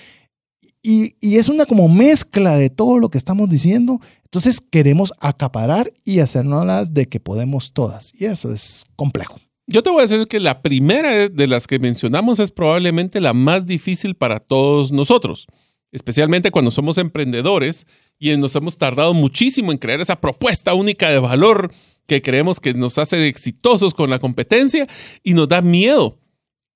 y, 0.85 1.37
es 1.37 1.47
una 1.47 1.65
como 1.65 1.87
mezcla 1.87 2.55
de 2.55 2.69
todo 2.69 2.99
lo 2.99 3.09
que 3.09 3.17
estamos 3.17 3.49
diciendo. 3.49 4.01
Entonces 4.25 4.59
queremos 4.59 5.13
acaparar 5.21 5.93
y 6.03 6.19
hacernos 6.19 6.93
de 6.93 7.07
que 7.07 7.21
podemos 7.21 7.71
todas. 7.71 8.11
Y 8.13 8.25
eso 8.25 8.51
es 8.51 8.85
complejo. 8.97 9.39
Yo 9.65 9.81
te 9.81 9.89
voy 9.89 9.99
a 9.99 10.07
decir 10.07 10.27
que 10.27 10.41
la 10.41 10.61
primera 10.61 11.29
de 11.29 11.47
las 11.47 11.67
que 11.67 11.79
mencionamos 11.79 12.39
es 12.39 12.51
probablemente 12.51 13.21
la 13.21 13.33
más 13.33 13.65
difícil 13.65 14.15
para 14.15 14.41
todos 14.41 14.91
nosotros, 14.91 15.47
especialmente 15.93 16.51
cuando 16.51 16.69
somos 16.69 16.97
emprendedores 16.97 17.87
y 18.19 18.35
nos 18.35 18.55
hemos 18.57 18.77
tardado 18.77 19.13
muchísimo 19.13 19.71
en 19.71 19.77
crear 19.77 20.01
esa 20.01 20.19
propuesta 20.19 20.73
única 20.73 21.09
de 21.09 21.19
valor 21.19 21.71
que 22.07 22.21
creemos 22.21 22.59
que 22.59 22.73
nos 22.73 22.97
hace 22.97 23.25
exitosos 23.29 23.93
con 23.93 24.09
la 24.09 24.19
competencia 24.19 24.85
y 25.23 25.33
nos 25.33 25.47
da 25.47 25.61
miedo 25.61 26.19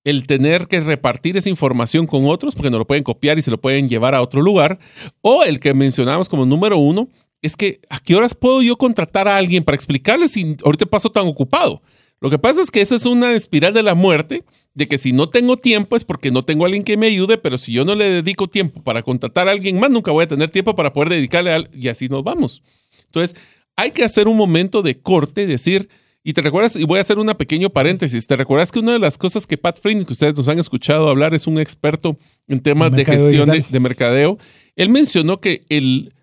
el 0.06 0.26
tener 0.26 0.70
que 0.70 0.80
repartir 0.80 1.36
esa 1.36 1.50
información 1.50 2.08
con 2.08 2.26
otros, 2.28 2.56
porque 2.56 2.72
no 2.72 2.78
lo 2.78 2.88
pueden 2.88 3.04
copiar 3.04 3.38
y 3.38 3.42
se 3.42 3.52
lo 3.52 3.60
pueden 3.60 3.90
llevar 3.90 4.16
a 4.16 4.22
otro 4.22 4.42
lugar, 4.42 4.80
o 5.20 5.44
el 5.44 5.60
que 5.60 5.74
mencionamos 5.74 6.30
como 6.30 6.46
número 6.46 6.78
uno, 6.78 7.10
es 7.42 7.58
que 7.58 7.82
a 7.90 8.00
qué 8.00 8.16
horas 8.16 8.34
puedo 8.34 8.62
yo 8.62 8.78
contratar 8.78 9.28
a 9.28 9.36
alguien 9.36 9.66
para 9.66 9.76
explicarles 9.76 10.32
si 10.32 10.56
ahorita 10.64 10.86
paso 10.86 11.12
tan 11.12 11.28
ocupado. 11.28 11.82
Lo 12.20 12.30
que 12.30 12.40
pasa 12.40 12.62
es 12.62 12.72
que 12.72 12.82
eso 12.82 12.96
es 12.96 13.06
una 13.06 13.34
espiral 13.34 13.74
de 13.74 13.84
la 13.84 13.94
muerte, 13.94 14.44
de 14.74 14.88
que 14.88 14.98
si 14.98 15.12
no 15.12 15.30
tengo 15.30 15.58
tiempo 15.58 15.96
es 15.96 16.04
porque 16.04 16.32
no 16.32 16.42
tengo 16.42 16.64
a 16.64 16.68
alguien 16.68 16.84
que 16.84 16.98
me 16.98 17.08
ayude, 17.08 17.38
pero 17.38 17.58
si 17.58 17.72
yo 17.72 17.86
no 17.86 17.94
le 17.94 18.10
dedico 18.10 18.48
tiempo 18.48 18.82
para 18.82 19.04
contratar 19.04 19.48
a 19.48 19.52
alguien 19.52 19.80
más, 19.80 19.92
nunca 19.92 20.12
voy 20.12 20.24
a 20.24 20.28
tener 20.28 20.50
tiempo 20.50 20.76
para 20.76 20.94
poder 20.94 21.10
dedicarle 21.10 21.52
a 21.52 21.70
y 21.74 21.88
así 21.90 22.10
nos 22.10 22.24
vamos. 22.24 22.64
Entonces, 23.06 23.36
hay 23.76 23.92
que 23.92 24.04
hacer 24.04 24.28
un 24.28 24.36
momento 24.36 24.82
de 24.82 25.00
corte, 25.00 25.46
decir, 25.46 25.90
y 26.24 26.34
te 26.34 26.42
recuerdas, 26.42 26.76
y 26.76 26.84
voy 26.84 26.98
a 26.98 27.04
hacer 27.04 27.20
una 27.20 27.38
pequeño 27.38 27.70
paréntesis, 27.70 28.28
te 28.28 28.36
recuerdas 28.36 28.72
que 28.72 28.80
una 28.80 28.94
de 28.94 29.00
las 29.00 29.18
cosas 29.18 29.46
que 29.48 29.58
Pat 29.58 29.80
Flynn, 29.80 30.04
que 30.04 30.14
ustedes 30.14 30.36
nos 30.36 30.48
han 30.48 30.60
escuchado 30.60 31.08
hablar, 31.10 31.34
es 31.34 31.48
un 31.48 31.60
experto 31.60 32.18
en 32.48 32.60
temas 32.60 32.92
de 32.92 33.06
gestión 33.06 33.50
de, 33.50 33.80
mercadeo. 33.80 34.38
Él 34.76 34.90
mencionó 34.90 35.40
que 35.40 35.66
el, 35.70 36.14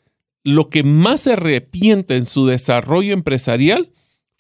lo 0.43 0.69
que 0.69 0.83
más 0.83 1.23
se 1.23 1.33
arrepiente 1.33 2.17
en 2.17 2.27
su 2.27 2.47
desarrollo 2.47 3.15
empresarial 3.15 3.89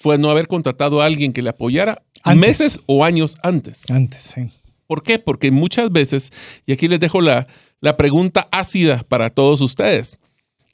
fue 0.05 0.18
no 0.18 0.30
haber 0.30 0.48
contratado 0.48 1.00
a 1.00 1.07
alguien 1.07 1.32
que 1.32 1.40
le 1.40 1.48
apoyara 1.48 2.02
meses 2.36 2.78
o 2.84 3.07
años 3.07 3.38
antes. 3.42 3.90
Antes, 3.90 4.34
sí. 4.34 4.50
¿Por 4.86 5.02
qué? 5.02 5.18
Porque 5.18 5.50
muchas 5.50 5.90
veces, 5.90 6.30
y 6.66 6.74
aquí 6.74 6.88
les 6.88 7.00
dejo 7.00 7.22
la, 7.22 7.46
la 7.80 7.96
pregunta 7.96 8.46
ácida 8.52 9.02
para 9.09 9.30
todos 9.30 9.62
ustedes, 9.62 10.20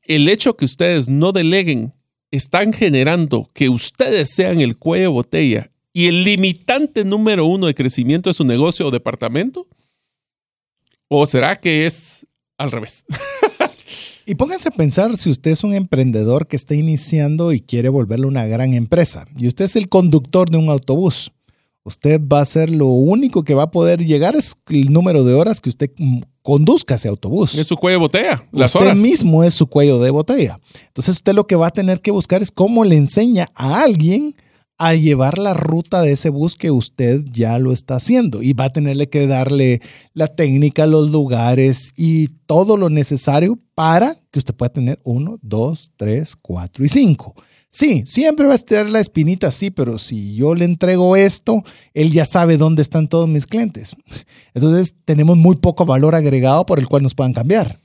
el 0.03 0.29
hecho 0.29 0.57
que 0.57 0.65
ustedes 0.65 1.07
no 1.07 1.31
deleguen 1.31 1.95
están 2.33 2.73
generando 2.73 3.49
que 3.55 3.69
ustedes 3.69 4.35
sean 4.35 4.61
el 4.61 4.77
cuello 4.77 5.03
de 5.03 5.09
botella 5.09 5.71
y 5.93 6.09
el 6.09 6.25
limitante 6.25 7.05
número 7.05 7.47
uno 7.47 7.69
de 7.69 7.75
crecimiento 7.77 8.31
de 8.31 8.35
su 8.35 8.43
negocio 8.43 8.89
o 8.89 8.91
departamento? 8.91 9.69
¿O 11.07 11.25
será 11.25 11.55
que 11.55 11.87
es 11.87 12.27
al 12.59 12.73
revés? 12.73 13.05
y 14.31 14.37
pónganse 14.37 14.69
a 14.69 14.71
pensar 14.71 15.17
si 15.17 15.29
usted 15.29 15.51
es 15.51 15.65
un 15.65 15.75
emprendedor 15.75 16.47
que 16.47 16.55
está 16.55 16.77
iniciando 16.77 17.53
y 17.53 17.61
quiere 17.61 17.89
volverlo 17.89 18.29
una 18.29 18.47
gran 18.47 18.75
empresa 18.75 19.27
y 19.37 19.49
usted 19.49 19.65
es 19.65 19.75
el 19.75 19.89
conductor 19.89 20.49
de 20.49 20.57
un 20.57 20.69
autobús. 20.69 21.33
Usted 21.83 22.21
va 22.21 22.41
a 22.41 22.45
ser 22.45 22.71
lo 22.71 22.87
único 22.87 23.43
que 23.43 23.55
va 23.55 23.65
a 23.65 23.71
poder 23.73 24.05
llegar 24.05 24.37
es 24.37 24.55
el 24.69 24.93
número 24.93 25.25
de 25.25 25.35
horas 25.35 25.61
que 25.61 25.69
usted 25.69 25.91
conduzca 26.43 26.95
ese 26.95 27.09
autobús. 27.09 27.57
Es 27.57 27.67
su 27.67 27.77
cuello 27.77 27.97
de 27.97 28.03
botella, 28.03 28.49
las 28.53 28.73
usted 28.73 28.87
horas. 28.87 29.01
mismo 29.01 29.43
es 29.43 29.53
su 29.55 29.67
cuello 29.67 29.99
de 29.99 30.11
botella. 30.11 30.61
Entonces 30.87 31.17
usted 31.17 31.35
lo 31.35 31.49
que 31.49 31.57
va 31.57 31.67
a 31.67 31.73
tener 31.73 32.01
que 32.01 32.13
buscar 32.13 32.41
es 32.41 32.53
cómo 32.53 32.85
le 32.85 32.97
enseña 32.97 33.49
a 33.57 33.83
alguien 33.83 34.37
a 34.83 34.95
llevar 34.95 35.37
la 35.39 35.53
ruta 35.53 36.01
de 36.01 36.13
ese 36.13 36.31
bus 36.31 36.57
que 36.57 36.71
usted 36.71 37.23
ya 37.31 37.59
lo 37.59 37.71
está 37.71 37.97
haciendo 37.97 38.43
y 38.43 38.55
va 38.55 38.65
a 38.65 38.73
tenerle 38.73 39.11
que 39.11 39.27
darle 39.27 39.83
la 40.15 40.27
técnica, 40.27 40.87
los 40.87 41.11
lugares 41.11 41.93
y 41.99 42.29
todo 42.47 42.79
lo 42.79 42.89
necesario 42.89 43.59
para 43.75 44.17
que 44.31 44.39
usted 44.39 44.55
pueda 44.55 44.73
tener 44.73 44.99
uno, 45.05 45.39
dos, 45.43 45.91
tres, 45.99 46.35
cuatro 46.35 46.83
y 46.83 46.89
cinco. 46.89 47.35
Sí, 47.69 48.05
siempre 48.07 48.47
va 48.47 48.53
a 48.53 48.57
estar 48.57 48.89
la 48.89 49.01
espinita, 49.01 49.51
sí, 49.51 49.71
pero 49.71 49.99
si 49.99 50.35
yo 50.35 50.55
le 50.55 50.65
entrego 50.65 51.15
esto, 51.15 51.63
él 51.93 52.11
ya 52.11 52.25
sabe 52.25 52.57
dónde 52.57 52.81
están 52.81 53.07
todos 53.07 53.29
mis 53.29 53.47
clientes. 53.47 53.95
Entonces 54.55 54.95
tenemos 55.05 55.37
muy 55.37 55.57
poco 55.57 55.85
valor 55.85 56.15
agregado 56.15 56.65
por 56.65 56.79
el 56.79 56.89
cual 56.89 57.03
nos 57.03 57.15
puedan 57.15 57.35
cambiar. 57.35 57.79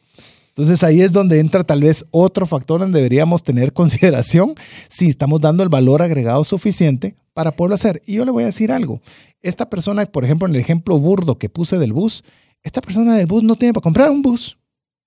Entonces 0.58 0.84
ahí 0.84 1.02
es 1.02 1.12
donde 1.12 1.40
entra 1.40 1.66
tal 1.66 1.82
vez 1.82 2.06
otro 2.12 2.46
factor 2.46 2.80
donde 2.80 3.00
deberíamos 3.00 3.44
tener 3.44 3.74
consideración 3.74 4.56
si 4.88 5.08
estamos 5.10 5.42
dando 5.42 5.64
el 5.64 5.70
valor 5.70 6.02
agregado 6.02 6.46
suficiente 6.46 7.18
para 7.34 7.58
poderlo 7.58 7.76
hacer. 7.76 8.02
Y 8.06 8.14
yo 8.16 8.26
le 8.26 8.32
voy 8.32 8.44
a 8.44 8.48
decir 8.48 8.72
algo. 8.72 9.02
Esta 9.42 9.70
persona, 9.70 10.06
por 10.06 10.24
ejemplo, 10.24 10.48
en 10.48 10.56
el 10.56 10.62
ejemplo 10.62 10.98
burdo 10.98 11.38
que 11.38 11.50
puse 11.50 11.78
del 11.78 11.92
bus, 11.92 12.24
esta 12.64 12.80
persona 12.80 13.18
del 13.18 13.26
bus 13.26 13.44
no 13.44 13.58
tiene 13.58 13.74
para 13.74 13.84
comprar 13.84 14.10
un 14.10 14.22
bus. 14.22 14.58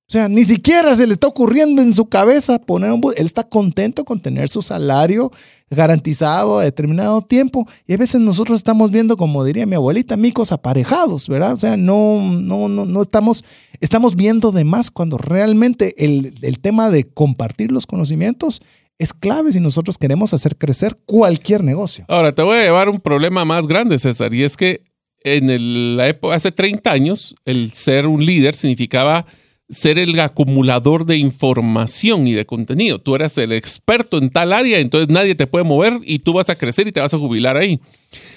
O 0.09 0.11
sea, 0.11 0.27
ni 0.27 0.43
siquiera 0.43 0.97
se 0.97 1.07
le 1.07 1.13
está 1.13 1.27
ocurriendo 1.27 1.83
en 1.83 1.93
su 1.93 2.07
cabeza 2.07 2.59
poner 2.59 2.93
un. 2.93 3.03
Él 3.15 3.27
está 3.27 3.47
contento 3.47 4.07
con 4.07 4.23
tener 4.23 4.49
su 4.49 4.63
salario 4.63 5.31
garantizado 5.69 6.59
a 6.59 6.65
determinado 6.65 7.21
tiempo. 7.21 7.69
Y 7.87 7.93
a 7.93 7.99
veces 7.99 8.19
nosotros 8.23 8.57
estamos 8.57 8.91
viendo, 8.91 9.19
como 9.19 9.45
diría 9.45 9.67
mi 9.67 9.75
abuelita, 9.75 10.17
micos 10.17 10.51
aparejados, 10.51 11.29
¿verdad? 11.29 11.53
O 11.53 11.59
sea, 11.59 11.77
no, 11.77 12.23
no, 12.23 12.71
no, 12.71 12.87
no 12.87 13.03
estamos, 13.03 13.45
estamos 13.83 14.17
viendo 14.17 14.51
de 14.51 14.65
más 14.65 14.91
cuando 14.91 15.19
realmente 15.19 15.95
el, 16.03 16.33
el 16.41 16.59
tema 16.59 16.89
de 16.89 17.05
compartir 17.05 17.71
los 17.71 17.87
conocimientos 17.87 18.63
es 18.97 19.13
clave 19.13 19.53
si 19.53 19.61
nosotros 19.61 19.99
queremos 19.99 20.33
hacer 20.33 20.57
crecer 20.57 20.97
cualquier 21.05 21.63
negocio. 21.63 22.07
Ahora, 22.09 22.35
te 22.35 22.41
voy 22.41 22.57
a 22.57 22.63
llevar 22.63 22.89
un 22.89 23.01
problema 23.01 23.45
más 23.45 23.67
grande, 23.67 23.99
César, 23.99 24.33
y 24.33 24.43
es 24.43 24.57
que 24.57 24.81
en 25.23 25.97
la 25.99 26.09
época, 26.09 26.35
hace 26.35 26.51
30 26.51 26.91
años, 26.91 27.35
el 27.45 27.73
ser 27.73 28.07
un 28.07 28.25
líder 28.25 28.55
significaba 28.55 29.27
ser 29.71 29.99
el 29.99 30.19
acumulador 30.19 31.05
de 31.05 31.19
información 31.19 32.27
y 32.27 32.33
de 32.33 32.47
contenido. 32.47 32.99
Tú 32.99 33.15
eres 33.15 33.37
el 33.37 33.53
experto 33.53 34.19
en 34.19 34.31
tal 34.31 34.53
área, 34.53 34.79
entonces 34.79 35.11
nadie 35.11 35.35
te 35.35 35.47
puede 35.47 35.65
mover 35.65 36.01
y 36.05 36.21
tú 36.21 36.33
vas 36.33 36.49
a 36.49 36.57
crecer 36.57 36.89
y 36.89 36.93
te 36.93 37.01
vas 37.01 37.13
a 37.13 37.19
jubilar 37.19 37.57
ahí. 37.57 37.79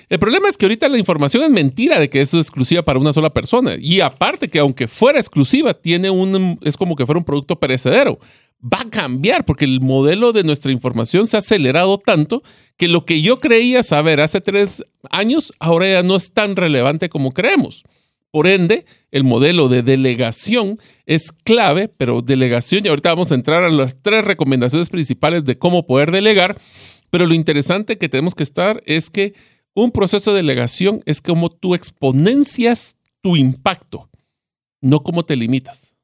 El 0.09 0.19
problema 0.19 0.49
es 0.49 0.57
que 0.57 0.65
ahorita 0.65 0.89
la 0.89 0.97
información 0.97 1.43
es 1.43 1.49
mentira 1.49 1.99
de 1.99 2.09
que 2.09 2.19
es 2.19 2.33
exclusiva 2.33 2.81
para 2.81 2.99
una 2.99 3.13
sola 3.13 3.29
persona. 3.29 3.75
Y 3.79 4.01
aparte 4.01 4.49
que 4.49 4.59
aunque 4.59 4.89
fuera 4.89 5.19
exclusiva, 5.19 5.73
tiene 5.73 6.09
un, 6.09 6.59
es 6.63 6.75
como 6.75 6.97
que 6.97 7.05
fuera 7.05 7.19
un 7.19 7.25
producto 7.25 7.57
perecedero. 7.57 8.19
Va 8.61 8.81
a 8.81 8.89
cambiar 8.89 9.45
porque 9.45 9.65
el 9.65 9.79
modelo 9.79 10.33
de 10.33 10.43
nuestra 10.43 10.71
información 10.71 11.25
se 11.25 11.37
ha 11.37 11.39
acelerado 11.39 11.97
tanto 11.97 12.43
que 12.75 12.89
lo 12.89 13.05
que 13.05 13.21
yo 13.21 13.39
creía 13.39 13.83
saber 13.83 14.19
hace 14.19 14.41
tres 14.41 14.83
años 15.09 15.53
ahora 15.59 15.87
ya 15.87 16.03
no 16.03 16.17
es 16.17 16.33
tan 16.33 16.57
relevante 16.57 17.07
como 17.07 17.31
creemos. 17.31 17.83
Por 18.31 18.47
ende, 18.47 18.85
el 19.11 19.25
modelo 19.25 19.67
de 19.67 19.83
delegación 19.83 20.79
es 21.05 21.33
clave, 21.33 21.89
pero 21.89 22.21
delegación, 22.21 22.85
y 22.85 22.87
ahorita 22.87 23.09
vamos 23.09 23.31
a 23.31 23.35
entrar 23.35 23.63
a 23.63 23.69
las 23.69 23.97
tres 24.01 24.23
recomendaciones 24.23 24.89
principales 24.89 25.43
de 25.43 25.57
cómo 25.57 25.85
poder 25.85 26.11
delegar, 26.11 26.57
pero 27.09 27.25
lo 27.25 27.33
interesante 27.33 27.97
que 27.97 28.07
tenemos 28.07 28.33
que 28.33 28.43
estar 28.43 28.81
es 28.85 29.09
que 29.09 29.33
un 29.73 29.91
proceso 29.91 30.31
de 30.31 30.37
delegación 30.37 31.01
es 31.05 31.21
como 31.21 31.49
tú 31.49 31.75
exponencias 31.75 32.97
tu 33.21 33.35
impacto, 33.35 34.09
no 34.81 35.03
como 35.03 35.23
te 35.23 35.35
limitas. 35.35 35.95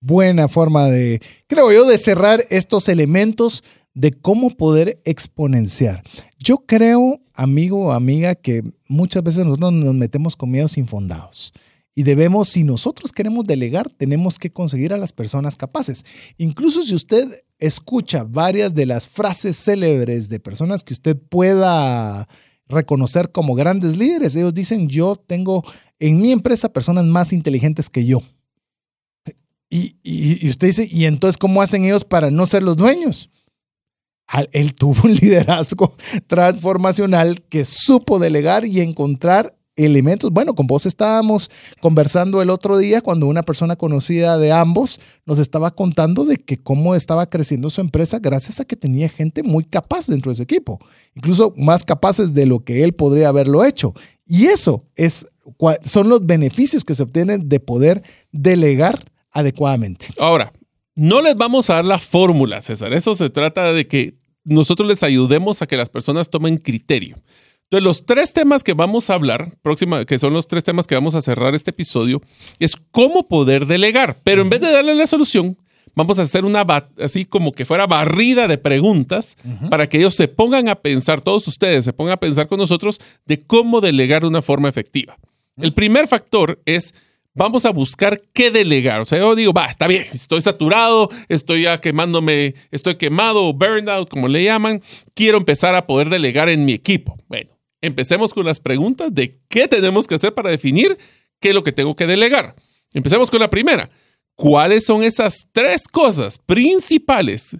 Buena 0.00 0.48
forma 0.48 0.86
de, 0.86 1.20
creo 1.46 1.72
yo, 1.72 1.86
de 1.86 1.98
cerrar 1.98 2.44
estos 2.50 2.88
elementos 2.88 3.62
de 3.94 4.12
cómo 4.12 4.50
poder 4.50 5.00
exponenciar. 5.04 6.02
Yo 6.38 6.58
creo, 6.58 7.20
amigo 7.32 7.86
o 7.86 7.92
amiga, 7.92 8.34
que 8.34 8.62
muchas 8.88 9.22
veces 9.22 9.44
nosotros 9.44 9.72
nos 9.72 9.94
metemos 9.94 10.36
con 10.36 10.50
miedos 10.50 10.76
infundados. 10.76 11.52
Y 11.98 12.02
debemos, 12.02 12.50
si 12.50 12.62
nosotros 12.62 13.10
queremos 13.10 13.46
delegar, 13.46 13.88
tenemos 13.88 14.38
que 14.38 14.50
conseguir 14.50 14.92
a 14.92 14.98
las 14.98 15.12
personas 15.12 15.56
capaces. 15.56 16.04
Incluso 16.36 16.82
si 16.82 16.94
usted 16.94 17.26
escucha 17.58 18.22
varias 18.22 18.74
de 18.74 18.86
las 18.86 19.08
frases 19.08 19.56
célebres 19.56 20.28
de 20.28 20.38
personas 20.38 20.84
que 20.84 20.92
usted 20.92 21.16
pueda 21.16 22.28
reconocer 22.68 23.32
como 23.32 23.54
grandes 23.54 23.96
líderes. 23.96 24.36
Ellos 24.36 24.54
dicen, 24.54 24.88
yo 24.88 25.16
tengo 25.16 25.64
en 25.98 26.20
mi 26.20 26.32
empresa 26.32 26.72
personas 26.72 27.04
más 27.04 27.32
inteligentes 27.32 27.88
que 27.88 28.04
yo. 28.04 28.20
Y, 29.68 29.96
y, 30.02 30.48
usted 30.48 30.68
dice, 30.68 30.88
¿y 30.90 31.06
entonces 31.06 31.38
cómo 31.38 31.60
hacen 31.60 31.84
ellos 31.84 32.04
para 32.04 32.30
no 32.30 32.46
ser 32.46 32.62
los 32.62 32.76
dueños? 32.76 33.30
Él 34.52 34.74
tuvo 34.76 35.02
un 35.04 35.14
liderazgo 35.14 35.96
transformacional 36.26 37.42
que 37.42 37.64
supo 37.64 38.18
delegar 38.18 38.64
y 38.64 38.80
encontrar 38.80 39.55
elementos. 39.76 40.30
Bueno, 40.30 40.54
con 40.54 40.66
vos 40.66 40.86
estábamos 40.86 41.50
conversando 41.80 42.42
el 42.42 42.50
otro 42.50 42.78
día 42.78 43.00
cuando 43.00 43.26
una 43.26 43.42
persona 43.42 43.76
conocida 43.76 44.38
de 44.38 44.52
ambos 44.52 45.00
nos 45.26 45.38
estaba 45.38 45.70
contando 45.74 46.24
de 46.24 46.38
que 46.38 46.56
cómo 46.56 46.94
estaba 46.94 47.26
creciendo 47.28 47.70
su 47.70 47.80
empresa 47.80 48.18
gracias 48.18 48.60
a 48.60 48.64
que 48.64 48.76
tenía 48.76 49.08
gente 49.08 49.42
muy 49.42 49.64
capaz 49.64 50.06
dentro 50.06 50.30
de 50.30 50.36
su 50.36 50.42
equipo, 50.42 50.80
incluso 51.14 51.54
más 51.56 51.84
capaces 51.84 52.34
de 52.34 52.46
lo 52.46 52.64
que 52.64 52.84
él 52.84 52.94
podría 52.94 53.28
haberlo 53.28 53.64
hecho. 53.64 53.94
Y 54.26 54.46
eso 54.46 54.84
es, 54.96 55.26
son 55.84 56.08
los 56.08 56.26
beneficios 56.26 56.84
que 56.84 56.94
se 56.94 57.02
obtienen 57.02 57.48
de 57.48 57.60
poder 57.60 58.02
delegar 58.32 59.12
adecuadamente. 59.30 60.08
Ahora, 60.18 60.50
no 60.94 61.20
les 61.20 61.36
vamos 61.36 61.68
a 61.70 61.74
dar 61.74 61.84
la 61.84 61.98
fórmula, 61.98 62.60
César. 62.62 62.92
Eso 62.94 63.14
se 63.14 63.30
trata 63.30 63.72
de 63.72 63.86
que 63.86 64.16
nosotros 64.44 64.88
les 64.88 65.02
ayudemos 65.02 65.60
a 65.60 65.66
que 65.66 65.76
las 65.76 65.90
personas 65.90 66.30
tomen 66.30 66.56
criterio. 66.56 67.16
Entonces, 67.68 67.84
los 67.84 68.02
tres 68.06 68.32
temas 68.32 68.62
que 68.62 68.74
vamos 68.74 69.10
a 69.10 69.14
hablar, 69.14 69.52
próxima, 69.60 70.04
que 70.04 70.20
son 70.20 70.32
los 70.32 70.46
tres 70.46 70.62
temas 70.62 70.86
que 70.86 70.94
vamos 70.94 71.16
a 71.16 71.20
cerrar 71.20 71.54
este 71.56 71.70
episodio, 71.70 72.22
es 72.60 72.76
cómo 72.92 73.26
poder 73.26 73.66
delegar. 73.66 74.16
Pero 74.22 74.42
en 74.42 74.50
vez 74.50 74.60
de 74.60 74.70
darle 74.70 74.94
la 74.94 75.08
solución, 75.08 75.58
vamos 75.96 76.20
a 76.20 76.22
hacer 76.22 76.44
una, 76.44 76.64
así 77.02 77.24
como 77.24 77.50
que 77.50 77.64
fuera 77.64 77.88
barrida 77.88 78.46
de 78.46 78.58
preguntas 78.58 79.36
para 79.68 79.88
que 79.88 79.98
ellos 79.98 80.14
se 80.14 80.28
pongan 80.28 80.68
a 80.68 80.76
pensar, 80.76 81.20
todos 81.20 81.48
ustedes 81.48 81.84
se 81.84 81.92
pongan 81.92 82.12
a 82.12 82.18
pensar 82.18 82.46
con 82.46 82.58
nosotros 82.58 83.00
de 83.24 83.42
cómo 83.42 83.80
delegar 83.80 84.22
de 84.22 84.28
una 84.28 84.42
forma 84.42 84.68
efectiva. 84.68 85.18
El 85.56 85.72
primer 85.72 86.06
factor 86.06 86.60
es 86.66 86.94
vamos 87.34 87.66
a 87.66 87.70
buscar 87.70 88.22
qué 88.32 88.50
delegar. 88.50 89.00
O 89.00 89.06
sea, 89.06 89.18
yo 89.18 89.34
digo, 89.34 89.52
va, 89.52 89.66
está 89.66 89.88
bien, 89.88 90.06
estoy 90.12 90.40
saturado, 90.40 91.10
estoy 91.28 91.62
ya 91.62 91.80
quemándome, 91.80 92.54
estoy 92.70 92.94
quemado, 92.94 93.52
burned 93.52 93.88
out, 93.88 94.08
como 94.08 94.28
le 94.28 94.44
llaman, 94.44 94.80
quiero 95.14 95.38
empezar 95.38 95.74
a 95.74 95.86
poder 95.86 96.10
delegar 96.10 96.48
en 96.48 96.64
mi 96.64 96.72
equipo. 96.72 97.16
Bueno, 97.28 97.55
empecemos 97.80 98.32
con 98.32 98.46
las 98.46 98.60
preguntas 98.60 99.14
de 99.14 99.40
qué 99.48 99.68
tenemos 99.68 100.06
que 100.06 100.16
hacer 100.16 100.34
para 100.34 100.50
definir 100.50 100.96
qué 101.40 101.50
es 101.50 101.54
lo 101.54 101.64
que 101.64 101.72
tengo 101.72 101.96
que 101.96 102.06
delegar. 102.06 102.54
Empecemos 102.92 103.30
con 103.30 103.40
la 103.40 103.50
primera. 103.50 103.90
¿Cuáles 104.34 104.84
son 104.84 105.02
esas 105.02 105.48
tres 105.52 105.88
cosas 105.88 106.38
principales 106.38 107.56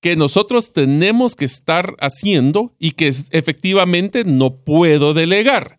que 0.00 0.16
nosotros 0.16 0.72
tenemos 0.72 1.36
que 1.36 1.44
estar 1.44 1.94
haciendo 1.98 2.74
y 2.78 2.92
que 2.92 3.08
efectivamente 3.30 4.24
no 4.24 4.56
puedo 4.56 5.14
delegar? 5.14 5.78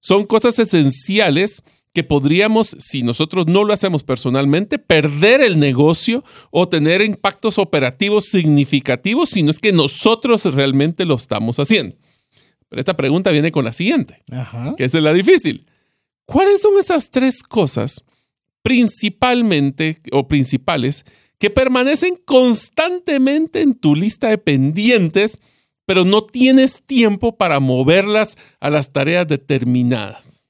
Son 0.00 0.26
cosas 0.26 0.58
esenciales 0.58 1.62
que 1.94 2.04
podríamos, 2.04 2.76
si 2.78 3.02
nosotros 3.02 3.46
no 3.46 3.64
lo 3.64 3.72
hacemos 3.72 4.04
personalmente, 4.04 4.78
perder 4.78 5.40
el 5.40 5.58
negocio 5.58 6.22
o 6.50 6.68
tener 6.68 7.00
impactos 7.00 7.58
operativos 7.58 8.26
significativos 8.26 9.30
si 9.30 9.42
no 9.42 9.50
es 9.50 9.58
que 9.58 9.72
nosotros 9.72 10.44
realmente 10.44 11.04
lo 11.04 11.16
estamos 11.16 11.58
haciendo. 11.58 11.96
Pero 12.68 12.80
esta 12.80 12.96
pregunta 12.96 13.30
viene 13.30 13.50
con 13.50 13.64
la 13.64 13.72
siguiente, 13.72 14.22
que 14.76 14.84
es 14.84 14.94
la 14.94 15.12
difícil. 15.12 15.66
¿Cuáles 16.26 16.60
son 16.60 16.78
esas 16.78 17.10
tres 17.10 17.42
cosas 17.42 18.02
principalmente 18.62 20.00
o 20.12 20.28
principales 20.28 21.06
que 21.38 21.48
permanecen 21.48 22.16
constantemente 22.24 23.62
en 23.62 23.74
tu 23.74 23.94
lista 23.94 24.28
de 24.28 24.38
pendientes, 24.38 25.40
pero 25.86 26.04
no 26.04 26.20
tienes 26.22 26.82
tiempo 26.84 27.36
para 27.36 27.60
moverlas 27.60 28.36
a 28.60 28.68
las 28.68 28.92
tareas 28.92 29.26
determinadas? 29.26 30.48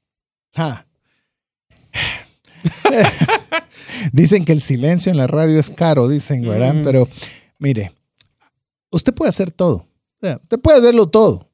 dicen 4.13 4.45
que 4.45 4.53
el 4.53 4.61
silencio 4.61 5.11
en 5.11 5.19
la 5.19 5.27
radio 5.27 5.61
es 5.61 5.71
caro, 5.71 6.09
dicen, 6.09 6.43
¿verdad? 6.43 6.75
Pero 6.83 7.09
mire, 7.59 7.93
usted 8.91 9.15
puede 9.15 9.29
hacer 9.29 9.53
todo. 9.53 9.87
usted 10.21 10.59
puede 10.59 10.79
hacerlo 10.79 11.09
todo. 11.09 11.48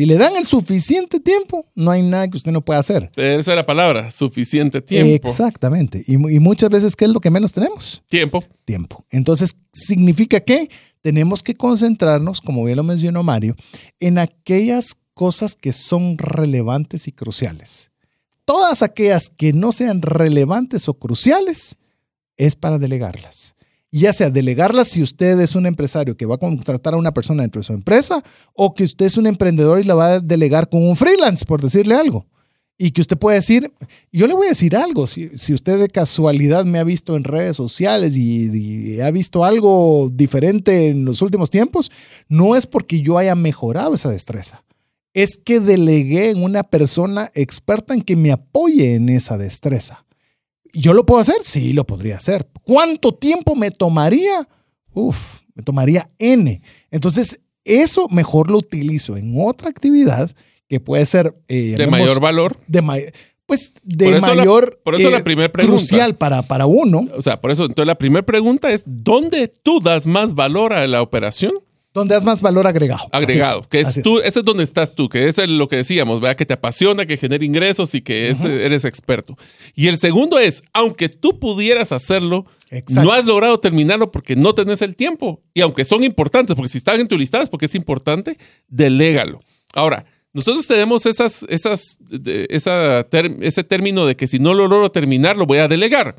Si 0.00 0.06
le 0.06 0.16
dan 0.16 0.34
el 0.34 0.46
suficiente 0.46 1.20
tiempo, 1.20 1.66
no 1.74 1.90
hay 1.90 2.00
nada 2.00 2.26
que 2.26 2.38
usted 2.38 2.52
no 2.52 2.64
pueda 2.64 2.80
hacer. 2.80 3.12
Esa 3.16 3.50
es 3.52 3.54
la 3.54 3.66
palabra, 3.66 4.10
suficiente 4.10 4.80
tiempo. 4.80 5.28
Exactamente. 5.28 6.02
Y, 6.06 6.16
muchas 6.16 6.70
veces, 6.70 6.96
¿qué 6.96 7.04
es 7.04 7.10
lo 7.10 7.20
que 7.20 7.28
menos 7.28 7.52
tenemos? 7.52 8.02
Tiempo. 8.08 8.42
Tiempo. 8.64 9.04
Entonces, 9.10 9.56
significa 9.74 10.40
que 10.40 10.70
tenemos 11.02 11.42
que 11.42 11.54
concentrarnos, 11.54 12.40
como 12.40 12.64
bien 12.64 12.78
lo 12.78 12.82
mencionó 12.82 13.22
Mario, 13.22 13.56
en 13.98 14.16
aquellas 14.16 14.96
cosas 15.12 15.54
que 15.54 15.74
son 15.74 16.16
relevantes 16.16 17.06
y 17.06 17.12
cruciales. 17.12 17.90
Todas 18.46 18.82
aquellas 18.82 19.28
que 19.28 19.52
no 19.52 19.70
sean 19.70 20.00
relevantes 20.00 20.88
o 20.88 20.94
cruciales, 20.94 21.76
es 22.38 22.56
para 22.56 22.78
delegarlas 22.78 23.54
ya 23.92 24.12
sea 24.12 24.30
delegarla 24.30 24.84
si 24.84 25.02
usted 25.02 25.38
es 25.40 25.54
un 25.54 25.66
empresario 25.66 26.16
que 26.16 26.26
va 26.26 26.36
a 26.36 26.38
contratar 26.38 26.94
a 26.94 26.96
una 26.96 27.12
persona 27.12 27.42
dentro 27.42 27.60
de 27.60 27.66
su 27.66 27.72
empresa 27.72 28.22
o 28.54 28.74
que 28.74 28.84
usted 28.84 29.06
es 29.06 29.16
un 29.16 29.26
emprendedor 29.26 29.80
y 29.80 29.84
la 29.84 29.94
va 29.94 30.06
a 30.12 30.20
delegar 30.20 30.68
con 30.68 30.86
un 30.86 30.96
freelance, 30.96 31.44
por 31.44 31.60
decirle 31.60 31.94
algo. 31.94 32.26
Y 32.78 32.92
que 32.92 33.02
usted 33.02 33.18
puede 33.18 33.36
decir, 33.36 33.70
yo 34.10 34.26
le 34.26 34.32
voy 34.32 34.46
a 34.46 34.50
decir 34.50 34.74
algo, 34.74 35.06
si, 35.06 35.30
usted 35.52 35.78
de 35.78 35.88
casualidad 35.88 36.64
me 36.64 36.78
ha 36.78 36.84
visto 36.84 37.14
en 37.14 37.24
redes 37.24 37.56
sociales 37.56 38.16
y 38.16 38.98
ha 39.00 39.10
visto 39.10 39.44
algo 39.44 40.08
diferente 40.10 40.86
en 40.86 41.04
los 41.04 41.20
últimos 41.20 41.50
tiempos, 41.50 41.90
no 42.28 42.56
es 42.56 42.66
porque 42.66 43.02
yo 43.02 43.18
haya 43.18 43.34
mejorado 43.34 43.94
esa 43.94 44.10
destreza, 44.10 44.64
es 45.12 45.36
que 45.36 45.60
delegué 45.60 46.30
en 46.30 46.42
una 46.42 46.62
persona 46.62 47.30
experta 47.34 47.92
en 47.92 48.00
que 48.00 48.16
me 48.16 48.32
apoye 48.32 48.94
en 48.94 49.10
esa 49.10 49.36
destreza. 49.36 50.06
¿Yo 50.72 50.92
lo 50.94 51.06
puedo 51.06 51.20
hacer? 51.20 51.36
Sí, 51.42 51.72
lo 51.72 51.86
podría 51.86 52.16
hacer. 52.16 52.48
¿Cuánto 52.62 53.14
tiempo 53.14 53.54
me 53.54 53.70
tomaría? 53.70 54.48
Uf, 54.92 55.38
me 55.54 55.62
tomaría 55.62 56.10
N. 56.18 56.60
Entonces, 56.90 57.40
eso 57.64 58.08
mejor 58.10 58.50
lo 58.50 58.58
utilizo 58.58 59.16
en 59.16 59.34
otra 59.36 59.68
actividad 59.68 60.30
que 60.68 60.80
puede 60.80 61.06
ser... 61.06 61.34
Eh, 61.48 61.74
de 61.76 61.86
mayor 61.86 62.20
valor. 62.20 62.56
De 62.66 62.82
pues 63.50 63.74
de 63.82 64.20
mayor 64.20 64.80
por 64.84 64.94
eso 64.94 65.10
la 65.10 65.18
eh, 65.18 65.22
pregunta. 65.22 65.64
crucial 65.64 66.14
para, 66.14 66.40
para 66.42 66.66
uno. 66.66 67.08
O 67.16 67.20
sea, 67.20 67.40
por 67.40 67.50
eso, 67.50 67.64
entonces 67.64 67.88
la 67.88 67.96
primera 67.96 68.24
pregunta 68.24 68.70
es, 68.70 68.84
¿dónde 68.86 69.48
tú 69.48 69.80
das 69.80 70.06
más 70.06 70.34
valor 70.34 70.72
a 70.72 70.86
la 70.86 71.02
operación? 71.02 71.54
Donde 71.92 72.14
das 72.14 72.24
más 72.24 72.40
valor 72.40 72.68
agregado. 72.68 73.08
Agregado, 73.10 73.68
que 73.68 73.80
es 73.80 74.00
tú, 74.02 74.20
ese 74.20 74.38
es 74.38 74.44
donde 74.44 74.62
estás 74.62 74.94
tú, 74.94 75.08
que 75.08 75.26
es 75.26 75.36
lo 75.48 75.66
que 75.66 75.76
decíamos, 75.76 76.20
¿verdad? 76.20 76.36
que 76.36 76.46
te 76.46 76.54
apasiona, 76.54 77.04
que 77.04 77.16
genera 77.16 77.44
ingresos 77.44 77.94
y 77.96 78.00
que 78.00 78.28
eres 78.28 78.84
experto. 78.84 79.36
Y 79.74 79.88
el 79.88 79.98
segundo 79.98 80.38
es, 80.38 80.62
aunque 80.72 81.08
tú 81.08 81.40
pudieras 81.40 81.90
hacerlo, 81.90 82.46
no 82.90 83.12
has 83.12 83.24
logrado 83.24 83.58
terminarlo 83.58 84.12
porque 84.12 84.36
no 84.36 84.54
tenés 84.54 84.82
el 84.82 84.94
tiempo. 84.94 85.42
Y 85.52 85.62
aunque 85.62 85.84
son 85.84 86.04
importantes, 86.04 86.54
porque 86.54 86.68
si 86.68 86.78
están 86.78 87.00
en 87.00 87.08
tu 87.08 87.18
lista 87.18 87.42
es 87.42 87.48
porque 87.48 87.66
es 87.66 87.74
importante, 87.74 88.38
delégalo. 88.68 89.42
Ahora, 89.74 90.06
nosotros 90.32 90.66
tenemos 90.68 91.06
esas, 91.06 91.44
esas, 91.48 91.98
esa, 92.50 93.04
ese 93.40 93.64
término 93.64 94.06
de 94.06 94.14
que 94.14 94.28
si 94.28 94.38
no 94.38 94.54
lo 94.54 94.68
logro 94.68 94.92
terminar, 94.92 95.36
lo 95.36 95.44
voy 95.44 95.58
a 95.58 95.66
delegar. 95.66 96.14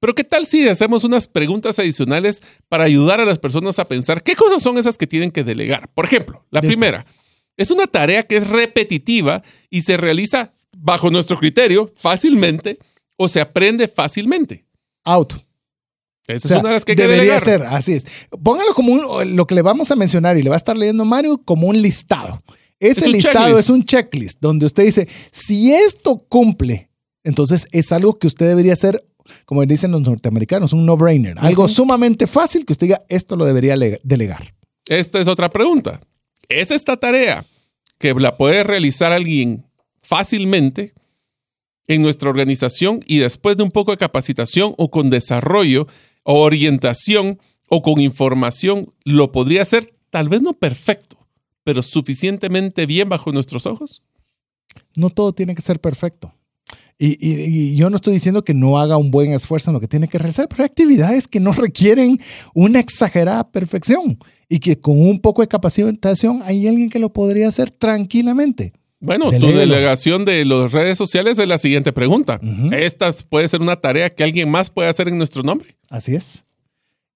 Pero 0.00 0.14
¿qué 0.14 0.24
tal 0.24 0.46
si 0.46 0.66
hacemos 0.66 1.04
unas 1.04 1.28
preguntas 1.28 1.78
adicionales 1.78 2.42
para 2.68 2.84
ayudar 2.84 3.20
a 3.20 3.26
las 3.26 3.38
personas 3.38 3.78
a 3.78 3.84
pensar 3.84 4.22
qué 4.22 4.34
cosas 4.34 4.62
son 4.62 4.78
esas 4.78 4.96
que 4.96 5.06
tienen 5.06 5.30
que 5.30 5.44
delegar? 5.44 5.88
Por 5.92 6.06
ejemplo, 6.06 6.46
la 6.50 6.62
primera, 6.62 7.04
es 7.56 7.70
una 7.70 7.86
tarea 7.86 8.22
que 8.22 8.38
es 8.38 8.48
repetitiva 8.48 9.42
y 9.68 9.82
se 9.82 9.98
realiza 9.98 10.52
bajo 10.76 11.10
nuestro 11.10 11.38
criterio 11.38 11.92
fácilmente 11.96 12.78
o 13.16 13.28
se 13.28 13.42
aprende 13.42 13.86
fácilmente. 13.86 14.64
Auto. 15.04 15.36
Esa 16.26 16.48
es 16.48 16.60
una 16.60 16.70
de 16.70 16.74
las 16.76 16.84
que 16.84 16.92
hay 16.92 16.96
que 16.96 17.06
debería 17.06 17.38
ser, 17.40 17.62
así 17.64 17.92
es. 17.92 18.06
Póngalo 18.42 18.72
como 18.74 19.24
lo 19.24 19.46
que 19.46 19.54
le 19.54 19.62
vamos 19.62 19.90
a 19.90 19.96
mencionar 19.96 20.38
y 20.38 20.42
le 20.42 20.48
va 20.48 20.56
a 20.56 20.58
estar 20.58 20.76
leyendo 20.76 21.04
Mario 21.04 21.38
como 21.44 21.66
un 21.66 21.80
listado. 21.82 22.42
Ese 22.78 23.08
listado 23.08 23.58
es 23.58 23.68
un 23.68 23.84
checklist 23.84 24.38
donde 24.40 24.64
usted 24.64 24.84
dice, 24.84 25.08
si 25.30 25.74
esto 25.74 26.24
cumple, 26.28 26.90
entonces 27.24 27.66
es 27.72 27.92
algo 27.92 28.18
que 28.18 28.26
usted 28.26 28.46
debería 28.46 28.72
hacer 28.72 29.04
como 29.44 29.64
dicen 29.64 29.90
los 29.90 30.02
norteamericanos, 30.02 30.72
un 30.72 30.86
no-brainer. 30.86 31.38
Algo 31.38 31.68
sumamente 31.68 32.26
fácil 32.26 32.64
que 32.64 32.72
usted 32.72 32.86
diga, 32.86 33.02
esto 33.08 33.36
lo 33.36 33.44
debería 33.44 33.76
delegar. 34.02 34.54
Esta 34.86 35.20
es 35.20 35.28
otra 35.28 35.50
pregunta. 35.50 36.00
¿Es 36.48 36.70
esta 36.70 36.96
tarea 36.96 37.44
que 37.98 38.14
la 38.14 38.36
puede 38.36 38.64
realizar 38.64 39.12
alguien 39.12 39.64
fácilmente 40.00 40.94
en 41.86 42.02
nuestra 42.02 42.30
organización 42.30 43.00
y 43.06 43.18
después 43.18 43.56
de 43.56 43.62
un 43.62 43.70
poco 43.70 43.90
de 43.90 43.98
capacitación 43.98 44.74
o 44.78 44.90
con 44.90 45.10
desarrollo 45.10 45.86
o 46.22 46.40
orientación 46.42 47.38
o 47.68 47.82
con 47.82 48.00
información, 48.00 48.92
lo 49.04 49.32
podría 49.32 49.62
hacer 49.62 49.94
tal 50.10 50.28
vez 50.28 50.42
no 50.42 50.54
perfecto, 50.54 51.18
pero 51.62 51.82
suficientemente 51.82 52.86
bien 52.86 53.08
bajo 53.08 53.32
nuestros 53.32 53.66
ojos? 53.66 54.02
No 54.96 55.10
todo 55.10 55.32
tiene 55.32 55.54
que 55.54 55.62
ser 55.62 55.80
perfecto. 55.80 56.34
Y, 57.02 57.76
yo 57.76 57.88
no 57.88 57.96
estoy 57.96 58.12
diciendo 58.12 58.44
que 58.44 58.52
no 58.52 58.78
haga 58.78 58.98
un 58.98 59.10
buen 59.10 59.32
esfuerzo 59.32 59.70
en 59.70 59.74
lo 59.74 59.80
que 59.80 59.88
tiene 59.88 60.06
que 60.06 60.18
realizar, 60.18 60.46
pero 60.48 60.62
hay 60.62 60.66
actividades 60.66 61.26
que 61.26 61.40
no 61.40 61.52
requieren 61.52 62.20
una 62.54 62.78
exagerada 62.78 63.50
perfección 63.50 64.18
y 64.50 64.58
que 64.58 64.78
con 64.78 65.00
un 65.00 65.18
poco 65.20 65.40
de 65.40 65.48
capacitación 65.48 66.40
hay 66.42 66.68
alguien 66.68 66.90
que 66.90 66.98
lo 66.98 67.10
podría 67.10 67.48
hacer 67.48 67.70
tranquilamente. 67.70 68.74
Bueno, 69.02 69.30
tu 69.30 69.46
delegación 69.46 70.26
de 70.26 70.44
las 70.44 70.72
redes 70.72 70.98
sociales 70.98 71.38
es 71.38 71.48
la 71.48 71.56
siguiente 71.56 71.90
pregunta. 71.90 72.38
Esta 72.70 73.10
puede 73.30 73.48
ser 73.48 73.62
una 73.62 73.76
tarea 73.76 74.10
que 74.10 74.22
alguien 74.22 74.50
más 74.50 74.68
puede 74.68 74.90
hacer 74.90 75.08
en 75.08 75.16
nuestro 75.16 75.42
nombre. 75.42 75.74
Así 75.88 76.14
es. 76.14 76.44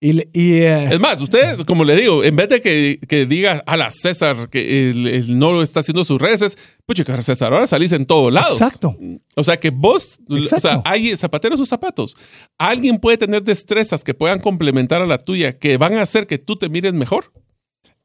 Y, 0.05 0.13
le- 0.13 0.29
y, 0.35 0.53
eh, 0.57 0.89
Es 0.93 1.01
más, 1.01 1.19
ustedes, 1.23 1.65
como 1.65 1.83
le 1.83 1.97
digo, 1.97 2.23
en 2.25 2.37
vez 2.37 2.51
de 2.51 2.61
que, 2.61 3.01
que 3.09 3.25
diga 3.25 3.63
a 3.67 3.77
la 3.79 3.91
César 3.91 4.51
que 4.51 4.91
él, 4.91 5.07
él 5.07 5.39
no 5.39 5.53
lo 5.53 5.63
está 5.63 5.81
haciendo 5.81 6.05
sus 6.05 6.21
redes, 6.21 6.43
es, 6.43 6.59
pucha, 6.85 7.23
César, 7.23 7.55
ahora 7.55 7.67
salís 7.67 7.91
en 7.93 8.05
todos 8.05 8.31
lados. 8.31 8.61
Exacto. 8.61 8.97
O 9.35 9.43
sea, 9.43 9.59
que 9.59 9.71
vos, 9.71 10.19
o 10.29 10.61
sea, 10.61 10.83
hay 10.85 11.17
zapateros 11.17 11.59
sus 11.59 11.71
zapatos. 11.71 12.17
Alguien 12.59 12.99
puede 12.99 13.17
tener 13.17 13.43
destrezas 13.45 14.05
que 14.05 14.13
puedan 14.13 14.41
complementar 14.41 15.01
a 15.01 15.07
la 15.07 15.17
tuya, 15.17 15.59
que 15.59 15.79
van 15.79 15.95
a 15.95 16.03
hacer 16.03 16.27
que 16.27 16.37
tú 16.37 16.57
te 16.57 16.69
mires 16.69 16.93
mejor. 16.93 17.33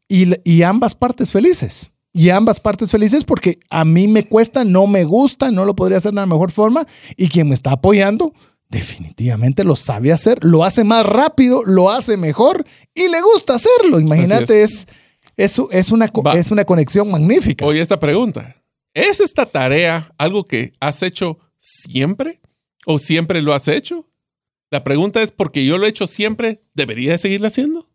y, 0.07 0.26
y 0.49 0.61
ambas 0.63 0.95
partes 0.95 1.34
felices. 1.34 1.91
Y 2.13 2.30
ambas 2.30 2.61
partes 2.61 2.91
felices 2.91 3.26
porque 3.26 3.59
a 3.69 3.84
mí 3.84 4.07
me 4.07 4.23
cuesta, 4.26 4.63
no 4.63 4.88
me 4.88 5.03
gusta, 5.03 5.51
no 5.51 5.65
lo 5.65 5.76
podría 5.76 5.97
hacer 5.97 6.11
de 6.11 6.15
la 6.15 6.26
mejor 6.26 6.51
forma. 6.51 6.88
Y 7.17 7.27
quien 7.27 7.49
me 7.49 7.55
está 7.55 7.73
apoyando, 7.73 8.34
definitivamente 8.69 9.63
lo 9.63 9.75
sabe 9.75 10.13
hacer, 10.13 10.43
lo 10.43 10.63
hace 10.63 10.83
más 10.83 11.05
rápido, 11.05 11.63
lo 11.65 11.89
hace 11.89 12.15
mejor 12.17 12.65
y 12.93 13.09
le 13.09 13.21
gusta 13.21 13.55
hacerlo. 13.55 13.99
Imagínate, 13.99 14.63
es. 14.63 14.87
Es, 15.35 15.61
es, 15.71 15.91
una, 15.91 16.07
Va. 16.07 16.33
es 16.33 16.51
una 16.51 16.65
conexión 16.65 17.09
magnífica. 17.09 17.65
Oye, 17.65 17.79
esta 17.79 17.97
pregunta. 17.97 18.57
¿Es 18.93 19.21
esta 19.21 19.45
tarea 19.45 20.13
algo 20.17 20.43
que 20.43 20.73
has 20.81 21.01
hecho 21.01 21.39
siempre? 21.57 22.41
¿O 22.85 22.99
siempre 22.99 23.41
lo 23.41 23.53
has 23.53 23.69
hecho? 23.69 24.05
La 24.69 24.83
pregunta 24.83 25.21
es, 25.21 25.31
porque 25.31 25.65
yo 25.65 25.77
lo 25.77 25.85
he 25.85 25.89
hecho 25.89 26.07
siempre, 26.07 26.61
¿debería 26.73 27.13
de 27.13 27.17
seguirla 27.17 27.47
haciendo? 27.47 27.87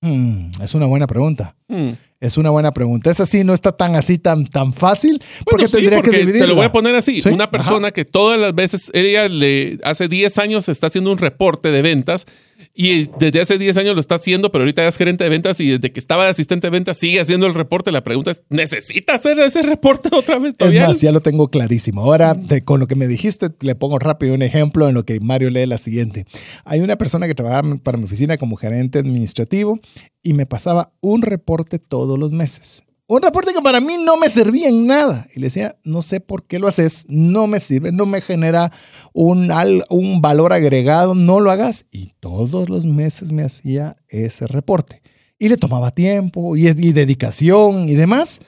Hmm, 0.00 0.50
es 0.62 0.74
una 0.74 0.86
buena 0.86 1.08
pregunta. 1.08 1.56
Hmm. 1.66 1.90
Es 2.20 2.36
una 2.36 2.50
buena 2.50 2.72
pregunta. 2.72 3.10
Esa 3.10 3.26
sí 3.26 3.44
no 3.44 3.54
está 3.54 3.72
tan 3.76 3.94
así, 3.94 4.18
tan, 4.18 4.44
tan 4.44 4.72
fácil. 4.72 5.20
porque 5.44 5.62
Bueno, 5.64 5.68
sí, 5.68 5.72
tendría 5.74 5.98
porque 5.98 6.10
que 6.10 6.16
dividirla. 6.18 6.46
Te 6.46 6.48
lo 6.48 6.56
voy 6.56 6.64
a 6.64 6.72
poner 6.72 6.94
así. 6.96 7.22
Sí, 7.22 7.28
Una 7.28 7.48
persona 7.50 7.92
que 7.92 8.04
todas 8.04 8.40
las 8.40 8.54
veces, 8.54 8.90
ella 8.92 9.28
le 9.28 9.78
hace 9.84 10.08
10 10.08 10.36
años 10.38 10.68
está 10.68 10.88
haciendo 10.88 11.12
un 11.12 11.18
reporte 11.18 11.70
de 11.70 11.80
ventas 11.80 12.26
y 12.74 13.08
desde 13.20 13.40
hace 13.40 13.56
10 13.56 13.76
años 13.76 13.94
lo 13.94 14.00
está 14.00 14.16
haciendo, 14.16 14.50
pero 14.50 14.62
ahorita 14.62 14.82
ya 14.82 14.88
es 14.88 14.96
gerente 14.96 15.22
de 15.22 15.30
ventas 15.30 15.60
y 15.60 15.68
desde 15.70 15.92
que 15.92 16.00
estaba 16.00 16.24
de 16.24 16.30
asistente 16.30 16.66
de 16.66 16.70
ventas 16.72 16.96
sigue 16.96 17.20
haciendo 17.20 17.46
el 17.46 17.54
reporte. 17.54 17.92
La 17.92 18.02
pregunta 18.02 18.32
es, 18.32 18.42
¿necesita 18.48 19.14
hacer 19.14 19.38
ese 19.38 19.62
reporte 19.62 20.08
otra 20.12 20.40
vez 20.40 20.54
Es 20.58 20.80
más, 20.80 21.00
ya 21.00 21.12
lo 21.12 21.20
tengo 21.20 21.48
clarísimo. 21.48 22.02
Ahora, 22.02 22.34
te- 22.34 22.62
con 22.64 22.80
lo 22.80 22.88
que 22.88 22.96
me 22.96 23.06
dijiste, 23.06 23.50
le 23.60 23.76
pongo 23.76 24.00
rápido 24.00 24.34
un 24.34 24.42
ejemplo 24.42 24.88
en 24.88 24.94
lo 24.96 25.04
que 25.04 25.20
Mario 25.20 25.50
lee 25.50 25.66
la 25.66 25.78
siguiente. 25.78 26.26
Hay 26.64 26.80
una 26.80 26.96
persona 26.96 27.28
que 27.28 27.36
trabajaba 27.36 27.76
para 27.76 27.96
mi 27.96 28.04
oficina 28.04 28.38
como 28.38 28.56
gerente 28.56 28.98
administrativo 28.98 29.78
y 30.22 30.34
me 30.34 30.46
pasaba 30.46 30.92
un 31.00 31.22
reporte 31.22 31.78
todos 31.78 32.18
los 32.18 32.32
meses. 32.32 32.82
Un 33.06 33.22
reporte 33.22 33.54
que 33.54 33.62
para 33.62 33.80
mí 33.80 33.96
no 34.04 34.18
me 34.18 34.28
servía 34.28 34.68
en 34.68 34.86
nada. 34.86 35.26
Y 35.34 35.40
le 35.40 35.46
decía, 35.46 35.76
no 35.82 36.02
sé 36.02 36.20
por 36.20 36.44
qué 36.44 36.58
lo 36.58 36.68
haces, 36.68 37.06
no 37.08 37.46
me 37.46 37.58
sirve, 37.58 37.90
no 37.90 38.04
me 38.04 38.20
genera 38.20 38.70
un, 39.14 39.50
un 39.88 40.20
valor 40.20 40.52
agregado, 40.52 41.14
no 41.14 41.40
lo 41.40 41.50
hagas. 41.50 41.86
Y 41.90 42.12
todos 42.20 42.68
los 42.68 42.84
meses 42.84 43.32
me 43.32 43.44
hacía 43.44 43.96
ese 44.08 44.46
reporte. 44.46 45.00
Y 45.38 45.48
le 45.48 45.56
tomaba 45.56 45.90
tiempo 45.90 46.54
y, 46.56 46.68
y 46.68 46.92
dedicación 46.92 47.88
y 47.88 47.94
demás 47.94 48.40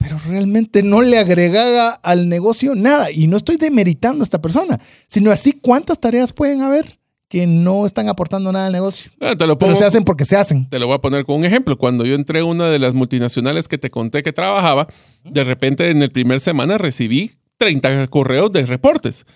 pero 0.00 0.18
realmente 0.26 0.82
no 0.82 1.02
le 1.02 1.18
agregaba 1.18 1.90
al 1.90 2.30
negocio 2.30 2.74
nada. 2.74 3.12
Y 3.12 3.26
no 3.26 3.36
estoy 3.36 3.58
demeritando 3.58 4.22
a 4.22 4.24
esta 4.24 4.40
persona, 4.40 4.80
sino 5.06 5.30
así 5.30 5.52
cuántas 5.52 6.00
tareas 6.00 6.32
pueden 6.32 6.62
haber 6.62 6.99
que 7.30 7.46
no 7.46 7.86
están 7.86 8.08
aportando 8.08 8.50
nada 8.50 8.66
al 8.66 8.72
negocio. 8.72 9.12
Ah, 9.20 9.36
te 9.36 9.46
lo 9.46 9.56
Pero 9.56 9.76
se 9.76 9.84
hacen 9.84 10.04
porque 10.04 10.24
se 10.24 10.36
hacen. 10.36 10.68
Te 10.68 10.80
lo 10.80 10.88
voy 10.88 10.96
a 10.96 11.00
poner 11.00 11.24
con 11.24 11.36
un 11.36 11.44
ejemplo. 11.44 11.78
Cuando 11.78 12.04
yo 12.04 12.16
entré 12.16 12.40
a 12.40 12.44
una 12.44 12.68
de 12.70 12.80
las 12.80 12.92
multinacionales 12.92 13.68
que 13.68 13.78
te 13.78 13.88
conté 13.88 14.24
que 14.24 14.32
trabajaba, 14.32 14.88
de 15.22 15.44
repente 15.44 15.90
en 15.90 16.02
el 16.02 16.10
primer 16.10 16.40
semana 16.40 16.76
recibí 16.76 17.30
30 17.58 18.08
correos 18.08 18.50
de 18.50 18.66
reportes. 18.66 19.26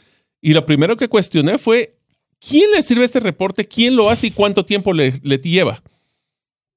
Y 0.41 0.55
lo 0.55 0.67
primero 0.67 0.97
que 0.97 1.09
cuestioné 1.09 1.57
fue, 1.57 1.95
¿quién 2.41 2.69
le 2.73 2.83
sirve 2.83 3.05
este 3.05 3.21
reporte? 3.21 3.65
¿Quién 3.65 3.95
lo 3.95 4.11
hace 4.11 4.27
y 4.27 4.31
cuánto 4.33 4.65
tiempo 4.65 4.93
le, 4.93 5.21
le 5.23 5.39
lleva? 5.39 5.81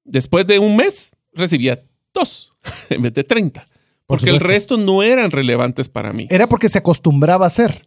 Después 0.04 0.46
de 0.46 0.60
un 0.60 0.76
mes, 0.76 1.10
recibía 1.32 1.82
dos 2.14 2.52
en 2.90 3.02
vez 3.02 3.12
de 3.14 3.24
30. 3.24 3.62
Por 4.06 4.18
Porque 4.18 4.30
el 4.30 4.38
resto 4.38 4.76
no 4.76 5.02
eran 5.02 5.32
relevantes 5.32 5.88
para 5.88 6.12
mí. 6.12 6.28
Era 6.30 6.46
porque 6.46 6.68
se 6.68 6.78
acostumbraba 6.78 7.44
a 7.44 7.48
hacer. 7.48 7.84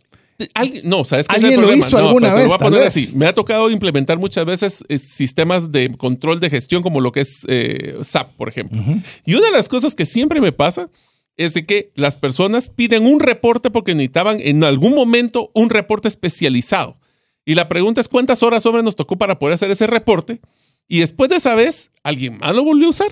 No, 0.83 1.03
¿sabes 1.03 1.27
qué 1.27 1.37
es 1.37 1.43
Alguien 1.43 1.59
el 1.59 1.67
lo 1.67 1.75
hizo 1.75 1.99
No, 1.99 2.07
alguna 2.07 2.29
lo 2.31 2.35
vez, 2.37 2.45
voy 2.47 2.55
a 2.55 2.57
poner 2.57 2.79
vez. 2.79 2.87
así. 2.87 3.11
Me 3.13 3.27
ha 3.27 3.33
tocado 3.33 3.69
implementar 3.69 4.17
muchas 4.17 4.45
veces 4.45 4.83
eh, 4.89 4.97
sistemas 4.97 5.71
de 5.71 5.93
control 5.95 6.39
de 6.39 6.49
gestión 6.49 6.83
como 6.83 7.01
lo 7.01 7.11
que 7.11 7.21
es 7.21 7.45
eh, 7.47 7.97
SAP, 8.01 8.31
por 8.35 8.49
ejemplo. 8.49 8.81
Y 9.25 9.33
una 9.33 9.45
de 9.47 9.51
las 9.51 9.67
cosas 9.67 9.95
que 9.95 10.05
siempre 10.05 10.41
me 10.41 10.51
pasa 10.51 10.89
es 11.37 11.53
de 11.53 11.65
que 11.65 11.91
las 11.95 12.15
personas 12.15 12.69
piden 12.69 13.05
un 13.05 13.19
reporte 13.19 13.69
porque 13.71 13.95
necesitaban 13.95 14.39
en 14.41 14.63
algún 14.63 14.93
momento 14.93 15.49
un 15.53 15.69
reporte 15.69 16.07
especializado. 16.07 16.97
Y 17.45 17.55
la 17.55 17.67
pregunta 17.67 18.01
es 18.01 18.07
cuántas 18.07 18.43
horas 18.43 18.65
hombre 18.65 18.83
nos 18.83 18.95
tocó 18.95 19.17
para 19.17 19.39
poder 19.39 19.55
hacer 19.55 19.71
ese 19.71 19.87
reporte. 19.87 20.39
Y 20.87 20.99
después 20.99 21.29
de 21.29 21.37
esa 21.37 21.55
vez, 21.55 21.89
¿alguien 22.03 22.37
más 22.37 22.53
lo 22.53 22.63
volvió 22.63 22.87
a 22.87 22.91
usar? 22.91 23.11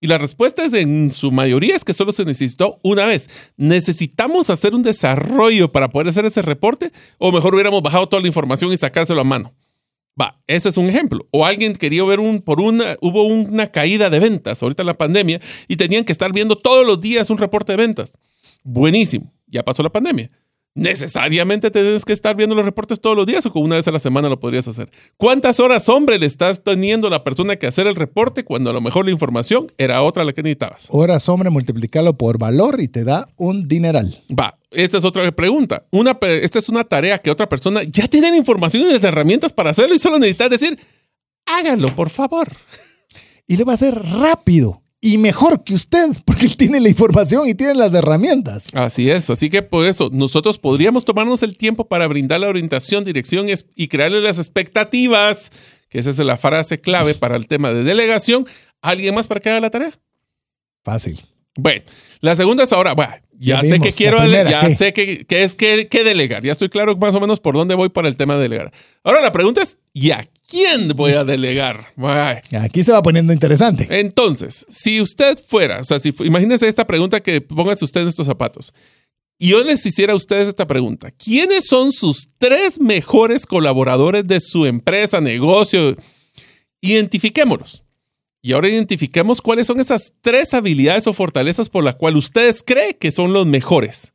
Y 0.00 0.08
la 0.08 0.18
respuesta 0.18 0.62
es 0.64 0.74
en 0.74 1.10
su 1.10 1.32
mayoría 1.32 1.74
es 1.74 1.84
que 1.84 1.94
solo 1.94 2.12
se 2.12 2.24
necesitó 2.24 2.78
una 2.82 3.06
vez. 3.06 3.30
¿Necesitamos 3.56 4.50
hacer 4.50 4.74
un 4.74 4.82
desarrollo 4.82 5.72
para 5.72 5.90
poder 5.90 6.08
hacer 6.08 6.26
ese 6.26 6.42
reporte? 6.42 6.92
O 7.18 7.32
mejor 7.32 7.54
hubiéramos 7.54 7.82
bajado 7.82 8.08
toda 8.08 8.20
la 8.20 8.28
información 8.28 8.72
y 8.72 8.76
sacárselo 8.76 9.20
a 9.20 9.24
mano. 9.24 9.54
Va, 10.20 10.40
ese 10.46 10.68
es 10.68 10.76
un 10.76 10.86
ejemplo. 10.86 11.26
O 11.30 11.46
alguien 11.46 11.74
quería 11.74 12.04
ver 12.04 12.20
un, 12.20 12.40
por 12.40 12.60
una, 12.60 12.96
hubo 13.00 13.24
una 13.24 13.66
caída 13.68 14.10
de 14.10 14.18
ventas 14.18 14.62
ahorita 14.62 14.82
en 14.82 14.86
la 14.86 14.94
pandemia 14.98 15.40
y 15.68 15.76
tenían 15.76 16.04
que 16.04 16.12
estar 16.12 16.32
viendo 16.32 16.56
todos 16.56 16.86
los 16.86 17.00
días 17.00 17.30
un 17.30 17.38
reporte 17.38 17.72
de 17.72 17.78
ventas. 17.78 18.12
Buenísimo, 18.62 19.32
ya 19.46 19.62
pasó 19.62 19.82
la 19.82 19.90
pandemia. 19.90 20.30
¿Necesariamente 20.76 21.70
tienes 21.70 22.04
que 22.04 22.12
estar 22.12 22.36
viendo 22.36 22.54
los 22.54 22.66
reportes 22.66 23.00
todos 23.00 23.16
los 23.16 23.24
días 23.24 23.46
o 23.46 23.50
con 23.50 23.62
una 23.62 23.76
vez 23.76 23.88
a 23.88 23.92
la 23.92 23.98
semana 23.98 24.28
lo 24.28 24.38
podrías 24.38 24.68
hacer? 24.68 24.90
¿Cuántas 25.16 25.58
horas, 25.58 25.88
hombre, 25.88 26.18
le 26.18 26.26
estás 26.26 26.62
teniendo 26.62 27.06
a 27.06 27.10
la 27.10 27.24
persona 27.24 27.56
que 27.56 27.66
hacer 27.66 27.86
el 27.86 27.94
reporte 27.94 28.44
cuando 28.44 28.68
a 28.68 28.72
lo 28.74 28.82
mejor 28.82 29.06
la 29.06 29.10
información 29.10 29.72
era 29.78 30.02
otra 30.02 30.22
la 30.22 30.34
que 30.34 30.42
necesitabas? 30.42 30.88
Horas, 30.90 31.26
hombre, 31.30 31.48
multiplicarlo 31.48 32.18
por 32.18 32.36
valor 32.36 32.78
y 32.82 32.88
te 32.88 33.04
da 33.04 33.26
un 33.36 33.66
dineral. 33.66 34.22
Va, 34.38 34.58
esta 34.70 34.98
es 34.98 35.06
otra 35.06 35.32
pregunta. 35.32 35.86
Una, 35.90 36.18
esta 36.20 36.58
es 36.58 36.68
una 36.68 36.84
tarea 36.84 37.18
que 37.20 37.30
otra 37.30 37.48
persona 37.48 37.80
ya 37.82 38.06
tiene 38.06 38.28
la 38.28 38.36
información 38.36 38.82
y 38.82 38.92
las 38.92 39.02
herramientas 39.02 39.54
para 39.54 39.70
hacerlo 39.70 39.94
y 39.94 39.98
solo 39.98 40.18
necesitas 40.18 40.50
decir, 40.50 40.78
háganlo, 41.46 41.96
por 41.96 42.10
favor. 42.10 42.48
Y 43.46 43.56
le 43.56 43.64
va 43.64 43.72
a 43.72 43.76
hacer 43.76 43.94
rápido 43.94 44.82
y 45.06 45.18
mejor 45.18 45.62
que 45.62 45.72
usted, 45.72 46.08
porque 46.24 46.46
él 46.46 46.56
tiene 46.56 46.80
la 46.80 46.88
información 46.88 47.48
y 47.48 47.54
tiene 47.54 47.74
las 47.74 47.94
herramientas. 47.94 48.66
Así 48.74 49.08
es, 49.08 49.30
así 49.30 49.48
que 49.48 49.62
por 49.62 49.86
eso 49.86 50.10
nosotros 50.12 50.58
podríamos 50.58 51.04
tomarnos 51.04 51.44
el 51.44 51.56
tiempo 51.56 51.86
para 51.86 52.08
brindar 52.08 52.40
la 52.40 52.48
orientación, 52.48 53.04
dirección 53.04 53.46
y 53.76 53.88
crearle 53.88 54.20
las 54.20 54.38
expectativas, 54.38 55.52
que 55.88 56.00
esa 56.00 56.10
es 56.10 56.18
la 56.18 56.36
frase 56.36 56.80
clave 56.80 57.14
para 57.14 57.36
el 57.36 57.46
tema 57.46 57.70
de 57.72 57.84
delegación, 57.84 58.46
alguien 58.82 59.14
más 59.14 59.28
para 59.28 59.40
que 59.40 59.50
haga 59.50 59.60
la 59.60 59.70
tarea. 59.70 59.92
Fácil. 60.82 61.22
Bueno, 61.56 61.82
la 62.20 62.36
segunda 62.36 62.64
es 62.64 62.72
ahora, 62.72 62.94
bueno, 62.94 63.14
ya 63.38 63.62
Ya 63.62 63.68
sé 63.68 63.80
que 63.80 63.92
quiero, 63.92 64.18
primera, 64.18 64.50
ya 64.50 64.60
¿qué? 64.66 64.74
sé 64.74 64.92
que, 64.92 65.24
que 65.26 65.42
es 65.42 65.54
que, 65.56 65.88
que 65.88 66.04
delegar, 66.04 66.42
ya 66.44 66.52
estoy 66.52 66.68
claro 66.68 66.96
más 66.96 67.14
o 67.14 67.20
menos 67.20 67.40
por 67.40 67.54
dónde 67.54 67.74
voy 67.74 67.88
para 67.88 68.08
el 68.08 68.16
tema 68.16 68.36
de 68.36 68.42
delegar. 68.42 68.72
Ahora 69.04 69.20
la 69.20 69.32
pregunta 69.32 69.62
es, 69.62 69.78
¿y 69.92 70.10
a 70.10 70.26
quién 70.48 70.88
voy 70.96 71.12
a 71.12 71.24
delegar? 71.24 71.92
Aquí 72.60 72.82
se 72.84 72.92
va 72.92 73.02
poniendo 73.02 73.32
interesante. 73.32 73.86
Entonces, 73.90 74.66
si 74.70 75.00
usted 75.00 75.38
fuera, 75.46 75.80
o 75.80 75.84
sea, 75.84 76.00
si 76.00 76.14
imagínense 76.20 76.68
esta 76.68 76.86
pregunta 76.86 77.20
que 77.20 77.40
pónganse 77.40 77.84
ustedes 77.84 78.04
en 78.04 78.08
estos 78.08 78.26
zapatos. 78.26 78.72
Y 79.38 79.48
yo 79.48 79.62
les 79.62 79.84
hiciera 79.84 80.14
a 80.14 80.16
ustedes 80.16 80.48
esta 80.48 80.66
pregunta. 80.66 81.10
¿Quiénes 81.10 81.66
son 81.66 81.92
sus 81.92 82.30
tres 82.38 82.80
mejores 82.80 83.44
colaboradores 83.44 84.26
de 84.26 84.40
su 84.40 84.64
empresa, 84.64 85.20
negocio? 85.20 85.94
Identifiquémoslos. 86.80 87.82
Y 88.46 88.52
ahora 88.52 88.68
identifiquemos 88.68 89.42
cuáles 89.42 89.66
son 89.66 89.80
esas 89.80 90.14
tres 90.20 90.54
habilidades 90.54 91.08
o 91.08 91.12
fortalezas 91.12 91.68
por 91.68 91.82
las 91.82 91.96
cuales 91.96 92.18
ustedes 92.26 92.62
creen 92.64 92.94
que 92.96 93.10
son 93.10 93.32
los 93.32 93.44
mejores. 93.44 94.12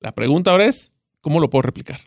La 0.00 0.12
pregunta 0.12 0.52
ahora 0.52 0.64
es, 0.64 0.94
¿cómo 1.20 1.40
lo 1.40 1.50
puedo 1.50 1.60
replicar? 1.60 2.00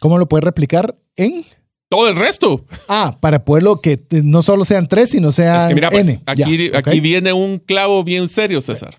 ¿Cómo 0.00 0.18
lo 0.18 0.26
puedes 0.26 0.42
replicar 0.42 0.96
en? 1.14 1.44
Todo 1.88 2.08
el 2.08 2.16
resto. 2.16 2.64
Ah, 2.88 3.16
para 3.20 3.44
poderlo 3.44 3.80
que 3.80 3.96
no 4.10 4.42
solo 4.42 4.64
sean 4.64 4.88
tres, 4.88 5.10
sino 5.10 5.30
sean 5.30 5.60
Es 5.60 5.66
que 5.66 5.74
mira, 5.76 5.88
pues, 5.88 6.08
N. 6.08 6.22
aquí, 6.26 6.68
Ya, 6.68 6.78
aquí 6.80 6.98
viene 6.98 7.32
un 7.32 7.60
clavo 7.60 8.02
bien 8.02 8.28
serio, 8.28 8.60
César. 8.60 8.98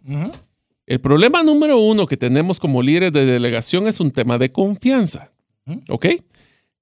El 0.87 1.01
problema 1.01 1.43
número 1.43 1.81
uno 1.81 2.07
que 2.07 2.15
tenemos 2.15 2.61
como 2.61 2.81
líderes 2.81 3.11
de 3.11 3.25
delegación 3.25 3.89
es 3.89 3.99
un 3.99 4.11
tema 4.11 4.37
de 4.37 4.53
confianza. 4.53 5.33
¿Ok? 5.89 6.05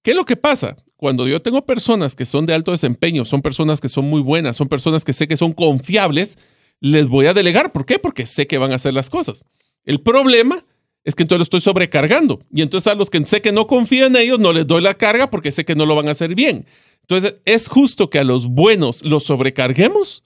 ¿Qué 0.03 0.11
es 0.11 0.15
lo 0.15 0.25
que 0.25 0.35
pasa? 0.35 0.77
Cuando 0.97 1.27
yo 1.27 1.39
tengo 1.39 1.63
personas 1.65 2.15
que 2.15 2.25
son 2.25 2.45
de 2.47 2.53
alto 2.53 2.71
desempeño, 2.71 3.23
son 3.23 3.41
personas 3.41 3.79
que 3.79 3.87
son 3.87 4.05
muy 4.05 4.21
buenas, 4.21 4.57
son 4.57 4.67
personas 4.67 5.05
que 5.05 5.13
sé 5.13 5.27
que 5.27 5.37
son 5.37 5.53
confiables, 5.53 6.37
les 6.79 7.07
voy 7.07 7.27
a 7.27 7.33
delegar. 7.33 7.71
¿Por 7.71 7.85
qué? 7.85 7.99
Porque 7.99 8.25
sé 8.25 8.47
que 8.47 8.57
van 8.57 8.71
a 8.71 8.75
hacer 8.75 8.93
las 8.93 9.09
cosas. 9.09 9.45
El 9.85 10.01
problema 10.01 10.65
es 11.03 11.15
que 11.15 11.23
entonces 11.23 11.39
lo 11.39 11.43
estoy 11.43 11.61
sobrecargando. 11.61 12.39
Y 12.51 12.63
entonces 12.63 12.91
a 12.91 12.95
los 12.95 13.09
que 13.09 13.23
sé 13.25 13.41
que 13.41 13.51
no 13.51 13.67
confío 13.67 14.07
en 14.07 14.15
ellos, 14.15 14.39
no 14.39 14.51
les 14.51 14.65
doy 14.65 14.81
la 14.81 14.95
carga 14.95 15.29
porque 15.29 15.51
sé 15.51 15.63
que 15.63 15.75
no 15.75 15.85
lo 15.85 15.95
van 15.95 16.07
a 16.07 16.11
hacer 16.11 16.35
bien. 16.35 16.65
Entonces, 17.01 17.35
¿es 17.45 17.69
justo 17.69 18.09
que 18.09 18.19
a 18.19 18.25
los 18.25 18.47
buenos 18.47 19.03
los 19.03 19.23
sobrecarguemos? 19.23 20.23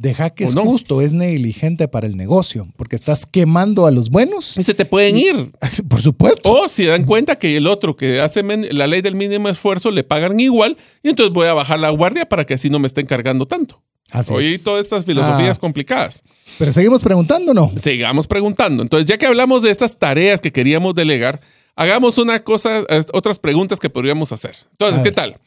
Deja 0.00 0.30
que 0.30 0.44
¿O 0.44 0.46
es 0.46 0.54
no? 0.54 0.62
justo, 0.62 1.00
es 1.00 1.12
negligente 1.12 1.88
para 1.88 2.06
el 2.06 2.16
negocio, 2.16 2.68
porque 2.76 2.94
estás 2.94 3.26
quemando 3.26 3.84
a 3.84 3.90
los 3.90 4.10
buenos. 4.10 4.56
Y 4.56 4.62
se 4.62 4.72
te 4.72 4.84
pueden 4.84 5.18
ir. 5.18 5.50
Por 5.88 6.00
supuesto. 6.00 6.52
O 6.52 6.68
si 6.68 6.84
dan 6.84 7.04
cuenta 7.04 7.36
que 7.36 7.56
el 7.56 7.66
otro 7.66 7.96
que 7.96 8.20
hace 8.20 8.44
la 8.72 8.86
ley 8.86 9.00
del 9.02 9.16
mínimo 9.16 9.48
esfuerzo 9.48 9.90
le 9.90 10.04
pagan 10.04 10.38
igual, 10.38 10.76
y 11.02 11.08
entonces 11.08 11.32
voy 11.34 11.48
a 11.48 11.52
bajar 11.54 11.80
la 11.80 11.90
guardia 11.90 12.28
para 12.28 12.46
que 12.46 12.54
así 12.54 12.70
no 12.70 12.78
me 12.78 12.86
estén 12.86 13.06
cargando 13.06 13.46
tanto. 13.46 13.82
Así 14.12 14.32
Oye, 14.32 14.54
es. 14.54 14.62
todas 14.62 14.84
estas 14.86 15.04
filosofías 15.04 15.58
Ah. 15.58 15.60
complicadas. 15.60 16.22
Pero 16.60 16.72
seguimos 16.72 17.02
preguntando, 17.02 17.52
¿no? 17.52 17.70
Sigamos 17.76 18.28
preguntando. 18.28 18.82
Entonces, 18.84 19.04
ya 19.06 19.18
que 19.18 19.26
hablamos 19.26 19.64
de 19.64 19.70
estas 19.72 19.98
tareas 19.98 20.40
que 20.40 20.52
queríamos 20.52 20.94
delegar, 20.94 21.40
hagamos 21.74 22.18
una 22.18 22.38
cosa, 22.44 22.84
otras 23.12 23.40
preguntas 23.40 23.80
que 23.80 23.90
podríamos 23.90 24.30
hacer. 24.30 24.54
Entonces, 24.70 25.02
¿qué 25.02 25.10
tal? 25.10 25.38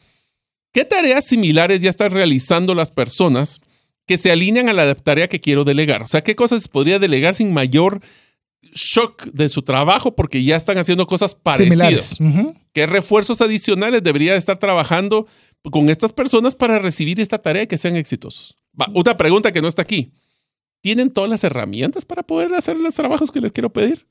¿Qué 0.72 0.84
tareas 0.84 1.24
similares 1.24 1.80
ya 1.80 1.88
están 1.90 2.12
realizando 2.12 2.74
las 2.74 2.90
personas 2.90 3.60
que 4.06 4.16
se 4.16 4.30
alinean 4.30 4.68
a 4.68 4.72
la 4.72 4.94
tarea 4.94 5.28
que 5.28 5.40
quiero 5.40 5.64
delegar? 5.64 6.02
O 6.02 6.06
sea, 6.06 6.22
¿qué 6.22 6.34
cosas 6.34 6.68
podría 6.68 6.98
delegar 6.98 7.34
sin 7.34 7.52
mayor 7.52 8.00
shock 8.74 9.24
de 9.24 9.48
su 9.48 9.62
trabajo 9.62 10.14
porque 10.14 10.42
ya 10.42 10.56
están 10.56 10.78
haciendo 10.78 11.06
cosas 11.06 11.34
parecidas? 11.34 12.18
¿Qué 12.72 12.86
refuerzos 12.86 13.40
adicionales 13.40 14.02
debería 14.02 14.34
estar 14.34 14.58
trabajando 14.58 15.26
con 15.70 15.90
estas 15.90 16.12
personas 16.12 16.56
para 16.56 16.78
recibir 16.78 17.20
esta 17.20 17.38
tarea 17.38 17.62
y 17.62 17.66
que 17.66 17.78
sean 17.78 17.96
exitosos? 17.96 18.56
Va, 18.80 18.88
otra 18.94 19.16
pregunta 19.16 19.52
que 19.52 19.60
no 19.60 19.68
está 19.68 19.82
aquí. 19.82 20.12
¿Tienen 20.80 21.10
todas 21.10 21.30
las 21.30 21.44
herramientas 21.44 22.04
para 22.04 22.22
poder 22.22 22.52
hacer 22.54 22.76
los 22.76 22.94
trabajos 22.94 23.30
que 23.30 23.40
les 23.40 23.52
quiero 23.52 23.72
pedir? 23.72 24.06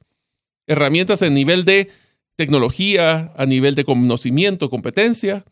Herramientas 0.68 1.22
a 1.22 1.30
nivel 1.30 1.66
de 1.66 1.90
tecnología, 2.38 3.34
a 3.36 3.46
nivel 3.46 3.76
de 3.76 3.84
conocimiento, 3.84 4.70
competencia. 4.70 5.44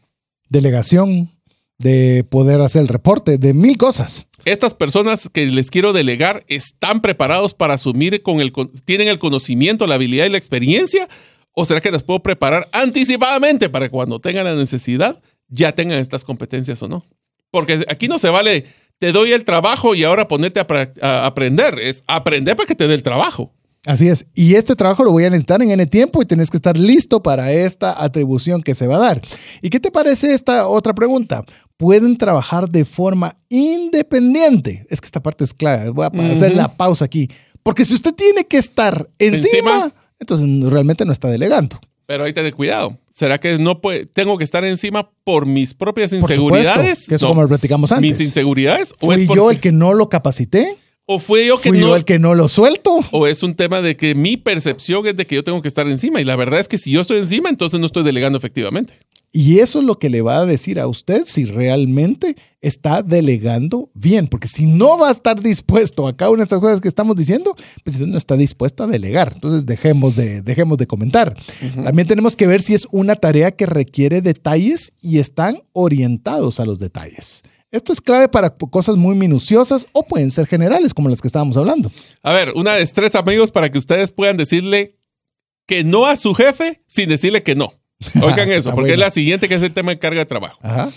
Delegación, 0.48 1.32
de 1.80 2.26
poder 2.30 2.61
hacer 2.61 2.81
el 2.81 2.88
reporte, 2.89 3.38
de 3.38 3.53
mil 3.53 3.77
cosas. 3.77 4.27
Estas 4.45 4.73
personas 4.73 5.30
que 5.31 5.47
les 5.47 5.72
quiero 5.72 5.93
delegar 5.93 6.43
están 6.47 7.01
preparados 7.01 7.53
para 7.53 7.73
asumir 7.73 8.22
con 8.22 8.41
el 8.41 8.53
tienen 8.85 9.07
el 9.07 9.19
conocimiento, 9.19 9.88
la 9.88 9.95
habilidad 9.95 10.26
y 10.26 10.30
la 10.30 10.38
experiencia 10.38 11.07
o 11.53 11.65
será 11.65 11.81
que 11.81 11.91
las 11.91 12.03
puedo 12.03 12.22
preparar 12.22 12.69
anticipadamente 12.72 13.69
para 13.69 13.89
cuando 13.89 14.19
tengan 14.19 14.45
la 14.45 14.56
necesidad 14.56 15.22
ya 15.47 15.73
tengan 15.73 15.99
estas 15.99 16.23
competencias 16.23 16.81
o 16.84 16.88
no? 16.88 17.06
Porque 17.49 17.84
aquí 17.88 18.07
no 18.07 18.19
se 18.19 18.30
vale 18.30 18.65
te 18.99 19.14
doy 19.14 19.31
el 19.31 19.45
trabajo 19.45 19.95
y 19.95 20.03
ahora 20.03 20.27
ponerte 20.27 20.60
a, 20.60 20.68
a 21.01 21.26
aprender, 21.26 21.80
es 21.80 22.03
aprender 22.06 22.56
para 22.56 22.68
que 22.68 22.76
te 22.76 22.88
dé 22.88 22.93
el 22.95 23.03
trabajo. 23.03 23.53
Así 23.85 24.07
es. 24.10 24.27
Y 24.35 24.56
este 24.56 24.76
trabajo 24.76 25.03
lo 25.06 25.11
voy 25.11 25.23
a 25.23 25.30
necesitar 25.30 25.61
en 25.61 25.72
N 25.72 25.85
tiempo 25.85 26.22
y 26.22 26.26
tenés 26.26 26.49
que 26.49 26.57
estar 26.57 26.77
listo 26.77 27.23
para 27.23 27.51
esta 27.53 28.03
atribución 28.03 28.61
que 28.61 28.76
se 28.76 28.88
va 28.88 28.97
a 28.97 28.99
dar. 28.99 29.22
¿Y 29.61 29.69
qué 29.69 29.80
te 29.80 29.89
parece 29.89 30.34
esta 30.34 30.68
otra 30.68 30.93
pregunta? 30.93 31.43
¿Pueden 31.77 32.18
trabajar 32.18 32.69
de 32.69 32.84
forma 32.84 33.38
independiente? 33.47 34.85
Es 34.89 35.01
que 35.01 35.06
esta 35.06 35.22
parte 35.22 35.43
es 35.43 35.53
clave. 35.53 35.89
Voy 35.91 36.06
a 36.06 36.31
hacer 36.31 36.56
la 36.56 36.68
pausa 36.76 37.06
aquí. 37.06 37.30
Porque 37.64 37.85
si 37.85 37.93
usted 37.93 38.14
tiene 38.14 38.43
que 38.45 38.57
estar 38.57 39.10
encima, 39.19 39.47
Encima. 39.85 39.93
entonces 40.19 40.47
realmente 40.72 41.06
no 41.06 41.11
está 41.11 41.27
delegando. 41.30 41.80
Pero 42.06 42.23
ahí 42.23 42.34
ten 42.34 42.49
cuidado. 42.51 42.97
¿Será 43.11 43.39
que 43.39 43.57
no 43.60 43.81
puede, 43.81 44.06
tengo 44.07 44.38
que 44.38 44.43
estar 44.43 44.64
encima 44.65 45.10
por 45.23 45.45
mis 45.45 45.73
propias 45.73 46.11
Por 46.11 46.19
inseguridades? 46.22 46.76
supuesto, 46.99 47.10
que 47.10 47.15
eso 47.15 47.26
No. 47.26 47.30
como 47.31 47.41
lo 47.43 47.47
platicamos 47.49 47.91
antes. 47.91 48.18
¿Mis 48.18 48.27
inseguridades? 48.27 48.93
¿O 49.01 49.07
¿Fui 49.07 49.15
es 49.15 49.22
yo 49.22 49.27
porque- 49.27 49.56
el 49.56 49.61
que 49.61 49.72
no 49.72 49.93
lo 49.93 50.10
capacité? 50.10 50.76
¿O 51.11 51.18
fue 51.18 51.48
yo 51.48 51.57
que 51.57 51.69
¿Fui 51.69 51.80
no? 51.80 51.88
yo 51.88 51.95
el 51.95 52.06
que 52.06 52.19
no 52.19 52.36
lo 52.36 52.48
suelto? 52.48 52.99
¿O 53.10 53.26
es 53.26 53.41
un 53.41 53.56
tema 53.56 53.81
de 53.81 53.98
que 53.98 54.14
mi 54.14 54.38
percepción 54.38 55.07
es 55.07 55.18
de 55.18 55.26
que 55.26 55.34
yo 55.34 55.44
tengo 55.44 55.60
que 55.60 55.68
estar 55.68 55.88
encima? 55.88 56.22
Y 56.22 56.23
la 56.23 56.36
verdad 56.36 56.60
es 56.60 56.68
que 56.68 56.77
si 56.77 56.91
yo 56.91 57.02
estoy 57.02 57.18
encima, 57.18 57.49
entonces 57.49 57.80
no 57.80 57.88
estoy 57.88 58.03
delegando 58.03 58.38
efectivamente. 58.38 58.94
Y 59.31 59.57
eso 59.57 59.80
es 59.80 59.86
lo 59.86 59.98
que 59.98 60.11
le 60.11 60.22
va 60.22 60.38
a 60.38 60.45
decir 60.45 60.80
a 60.80 60.86
usted 60.86 61.23
si 61.26 61.45
realmente 61.45 62.36
está 62.61 63.02
delegando 63.02 63.90
bien. 63.95 64.27
Porque 64.27 64.48
si 64.48 64.68
no 64.68 64.99
va 64.99 65.10
a 65.10 65.11
estar 65.11 65.41
dispuesto 65.41 66.07
a 66.07 66.15
cada 66.15 66.30
una 66.30 66.41
de 66.41 66.44
estas 66.44 66.60
cosas 66.60 66.80
que 66.80 66.88
estamos 66.88 67.15
diciendo, 67.15 67.56
pues 67.56 67.95
entonces 67.95 68.07
no 68.10 68.18
está 68.19 68.36
dispuesto 68.38 68.84
a 68.84 68.88
delegar. 68.88 69.31
Entonces 69.34 69.65
dejemos 69.65 70.15
de, 70.15 70.44
dejemos 70.44 70.77
de 70.77 70.86
comentar. 70.86 71.36
También 71.84 72.07
tenemos 72.07 72.36
que 72.36 72.45
ver 72.45 72.61
si 72.61 72.76
es 72.76 72.88
una 72.91 73.15
tarea 73.15 73.49
que 73.49 73.65
requiere 73.65 74.22
detalles 74.22 74.94
y 75.02 75.18
están 75.18 75.64
orientados 75.73 76.60
a 76.60 76.65
los 76.65 76.77
detalles. 76.77 77.41
Esto 77.71 77.93
es 77.93 78.01
clave 78.01 78.27
para 78.27 78.49
cosas 78.49 78.95
muy 78.95 79.15
minuciosas 79.15 79.85
o 79.91 80.03
pueden 80.03 80.31
ser 80.31 80.47
generales, 80.47 80.93
como 80.93 81.09
las 81.09 81.21
que 81.21 81.27
estábamos 81.27 81.55
hablando. 81.55 81.91
A 82.23 82.33
ver, 82.33 82.53
una 82.55 82.73
de 82.73 82.85
tres 82.87 83.13
amigos 83.15 83.51
para 83.51 83.69
que 83.69 83.77
ustedes 83.77 84.11
puedan 84.11 84.37
decirle 84.37 84.95
que 85.67 85.83
no 85.83 86.07
a 86.07 86.15
su 86.15 86.33
jefe 86.33 86.81
sin 86.87 87.09
decirle 87.09 87.41
que 87.41 87.53
no. 87.53 87.73
Oigan 88.23 88.49
eso, 88.49 88.69
Está 88.69 88.73
porque 88.73 88.93
es 88.93 88.99
la 88.99 89.11
siguiente 89.11 89.47
que 89.47 89.55
es 89.55 89.61
el 89.61 89.71
tema 89.71 89.91
de 89.91 89.99
carga 89.99 90.19
de 90.19 90.25
trabajo. 90.25 90.57
Ajá. 90.63 90.89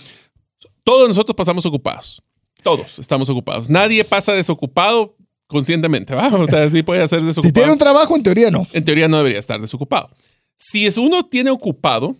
Todos 0.83 1.07
nosotros 1.07 1.35
pasamos 1.35 1.65
ocupados. 1.65 2.23
Todos 2.63 2.97
estamos 2.97 3.29
ocupados. 3.29 3.69
Nadie 3.69 4.03
pasa 4.03 4.33
desocupado 4.33 5.15
conscientemente, 5.47 6.15
¿va? 6.15 6.27
O 6.29 6.47
sea, 6.47 6.69
sí 6.69 6.81
puede 6.81 7.07
ser 7.07 7.21
desocupado. 7.21 7.47
Si 7.49 7.53
tiene 7.53 7.71
un 7.71 7.77
trabajo, 7.77 8.15
en 8.15 8.23
teoría 8.23 8.49
no. 8.49 8.65
en 8.73 8.83
teoría 8.83 9.07
no 9.07 9.17
debería 9.17 9.37
estar 9.37 9.61
desocupado. 9.61 10.09
Si 10.55 10.87
es 10.87 10.97
uno 10.97 11.23
tiene 11.23 11.51
ocupado, 11.51 12.15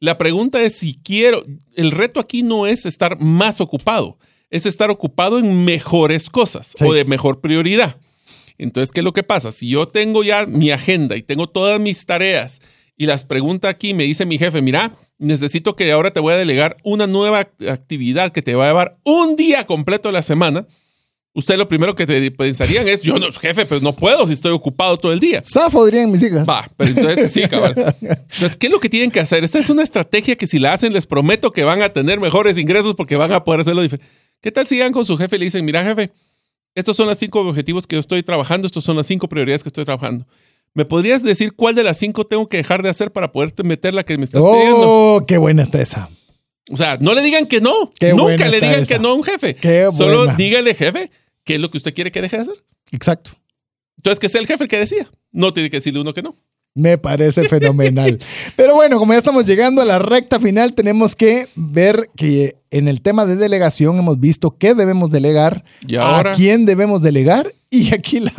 la 0.00 0.18
pregunta 0.18 0.62
es 0.62 0.74
si 0.76 0.94
quiero, 1.02 1.44
el 1.74 1.90
reto 1.90 2.20
aquí 2.20 2.42
no 2.42 2.66
es 2.66 2.86
estar 2.86 3.18
más 3.20 3.60
ocupado, 3.60 4.18
es 4.50 4.64
estar 4.66 4.90
ocupado 4.90 5.38
en 5.38 5.64
mejores 5.64 6.30
cosas 6.30 6.74
Sí. 6.76 6.84
o 6.84 6.92
de 6.92 7.04
mejor 7.04 7.40
prioridad. 7.40 7.96
Entonces, 8.58 8.90
¿qué 8.92 9.00
es 9.00 9.04
lo 9.04 9.12
que 9.12 9.22
pasa? 9.22 9.52
Si 9.52 9.68
yo 9.68 9.86
tengo 9.86 10.22
ya 10.24 10.46
mi 10.46 10.70
agenda 10.70 11.16
y 11.16 11.22
tengo 11.22 11.48
todas 11.48 11.80
mis 11.80 12.04
tareas 12.06 12.60
y 12.96 13.06
las 13.06 13.24
pregunta 13.24 13.68
aquí, 13.68 13.94
me 13.94 14.04
dice 14.04 14.26
mi 14.26 14.38
jefe, 14.38 14.60
mira, 14.62 14.92
necesito 15.18 15.76
que 15.76 15.90
ahora 15.92 16.10
te 16.12 16.18
voy 16.20 16.32
a 16.34 16.36
delegar 16.36 16.76
una 16.82 17.06
nueva 17.06 17.40
act- 17.44 17.68
actividad 17.70 18.32
que 18.32 18.42
te 18.42 18.54
va 18.56 18.64
a 18.64 18.68
llevar 18.68 18.98
un 19.04 19.36
día 19.36 19.64
completo 19.66 20.08
a 20.08 20.12
la 20.12 20.22
semana. 20.22 20.66
Usted 21.34 21.56
lo 21.56 21.68
primero 21.68 21.94
que 21.94 22.06
te 22.06 22.30
pensarían 22.30 22.88
es, 22.88 23.02
yo 23.02 23.18
no, 23.18 23.30
jefe, 23.30 23.64
pues 23.66 23.82
no 23.82 23.92
puedo 23.92 24.26
si 24.26 24.32
estoy 24.32 24.52
ocupado 24.52 24.96
todo 24.96 25.12
el 25.12 25.20
día. 25.20 25.42
Zafo, 25.44 25.84
dirían 25.84 26.10
mis 26.10 26.22
hijas. 26.22 26.48
Va, 26.48 26.68
pero 26.76 26.90
entonces 26.90 27.32
sí, 27.32 27.42
cabal. 27.42 27.74
Entonces, 28.00 28.56
¿qué 28.56 28.66
es 28.66 28.72
lo 28.72 28.80
que 28.80 28.88
tienen 28.88 29.10
que 29.10 29.20
hacer? 29.20 29.44
Esta 29.44 29.58
es 29.58 29.70
una 29.70 29.82
estrategia 29.82 30.36
que 30.36 30.46
si 30.46 30.58
la 30.58 30.72
hacen, 30.72 30.92
les 30.92 31.06
prometo 31.06 31.52
que 31.52 31.64
van 31.64 31.82
a 31.82 31.90
tener 31.90 32.18
mejores 32.18 32.58
ingresos 32.58 32.94
porque 32.94 33.16
van 33.16 33.32
a 33.32 33.44
poder 33.44 33.60
hacerlo 33.60 33.82
diferente. 33.82 34.10
¿Qué 34.40 34.50
tal 34.50 34.66
si 34.66 34.76
llegan 34.76 34.92
con 34.92 35.04
su 35.04 35.16
jefe 35.16 35.36
y 35.36 35.38
le 35.38 35.44
dicen, 35.44 35.64
mira, 35.64 35.84
jefe, 35.84 36.10
estos 36.74 36.96
son 36.96 37.06
los 37.06 37.18
cinco 37.18 37.40
objetivos 37.40 37.86
que 37.86 37.96
yo 37.96 38.00
estoy 38.00 38.22
trabajando, 38.22 38.66
estos 38.66 38.84
son 38.84 38.96
las 38.96 39.06
cinco 39.06 39.28
prioridades 39.28 39.62
que 39.62 39.68
estoy 39.68 39.84
trabajando. 39.84 40.26
¿Me 40.74 40.84
podrías 40.84 41.22
decir 41.22 41.54
cuál 41.54 41.74
de 41.74 41.82
las 41.82 41.98
cinco 41.98 42.24
tengo 42.24 42.48
que 42.48 42.58
dejar 42.58 42.82
de 42.82 42.88
hacer 42.88 43.10
para 43.10 43.32
poderte 43.32 43.64
meter 43.64 43.94
la 43.94 44.04
que 44.04 44.16
me 44.16 44.24
estás 44.24 44.44
pidiendo? 44.44 44.82
Oh, 44.82 45.24
qué 45.26 45.38
buena 45.38 45.62
está 45.62 45.80
esa. 45.80 46.08
O 46.70 46.76
sea, 46.76 46.96
no 47.00 47.14
le 47.14 47.22
digan 47.22 47.46
que 47.46 47.60
no. 47.60 47.92
Qué 47.98 48.12
Nunca 48.12 48.48
le 48.48 48.60
digan 48.60 48.82
esa. 48.82 48.94
que 48.94 49.00
no 49.00 49.08
a 49.10 49.14
un 49.14 49.24
jefe. 49.24 49.54
Qué 49.54 49.88
Solo 49.96 50.18
buena. 50.18 50.34
dígale, 50.34 50.74
jefe, 50.74 51.10
qué 51.44 51.54
es 51.54 51.60
lo 51.60 51.70
que 51.70 51.78
usted 51.78 51.94
quiere 51.94 52.12
que 52.12 52.20
deje 52.22 52.36
de 52.36 52.42
hacer. 52.42 52.64
Exacto. 52.92 53.30
Entonces, 53.96 54.18
que 54.20 54.28
sea 54.28 54.40
el 54.40 54.46
jefe 54.46 54.64
el 54.64 54.68
que 54.68 54.78
decía. 54.78 55.08
No 55.32 55.52
tiene 55.52 55.70
que 55.70 55.78
decirle 55.78 56.00
uno 56.00 56.14
que 56.14 56.22
no. 56.22 56.36
Me 56.78 56.96
parece 56.98 57.48
fenomenal. 57.48 58.18
Pero 58.56 58.74
bueno, 58.74 58.98
como 58.98 59.12
ya 59.12 59.18
estamos 59.18 59.46
llegando 59.46 59.82
a 59.82 59.84
la 59.84 59.98
recta 59.98 60.38
final, 60.40 60.74
tenemos 60.74 61.16
que 61.16 61.46
ver 61.56 62.08
que 62.16 62.56
en 62.70 62.86
el 62.88 63.00
tema 63.00 63.24
de 63.26 63.36
delegación 63.36 63.98
hemos 63.98 64.20
visto 64.20 64.56
qué 64.58 64.74
debemos 64.74 65.10
delegar, 65.10 65.64
Y 65.86 65.96
ahora- 65.96 66.32
a 66.32 66.34
quién 66.34 66.66
debemos 66.66 67.02
delegar 67.02 67.52
y 67.70 67.92
aquí, 67.94 68.20
la, 68.20 68.32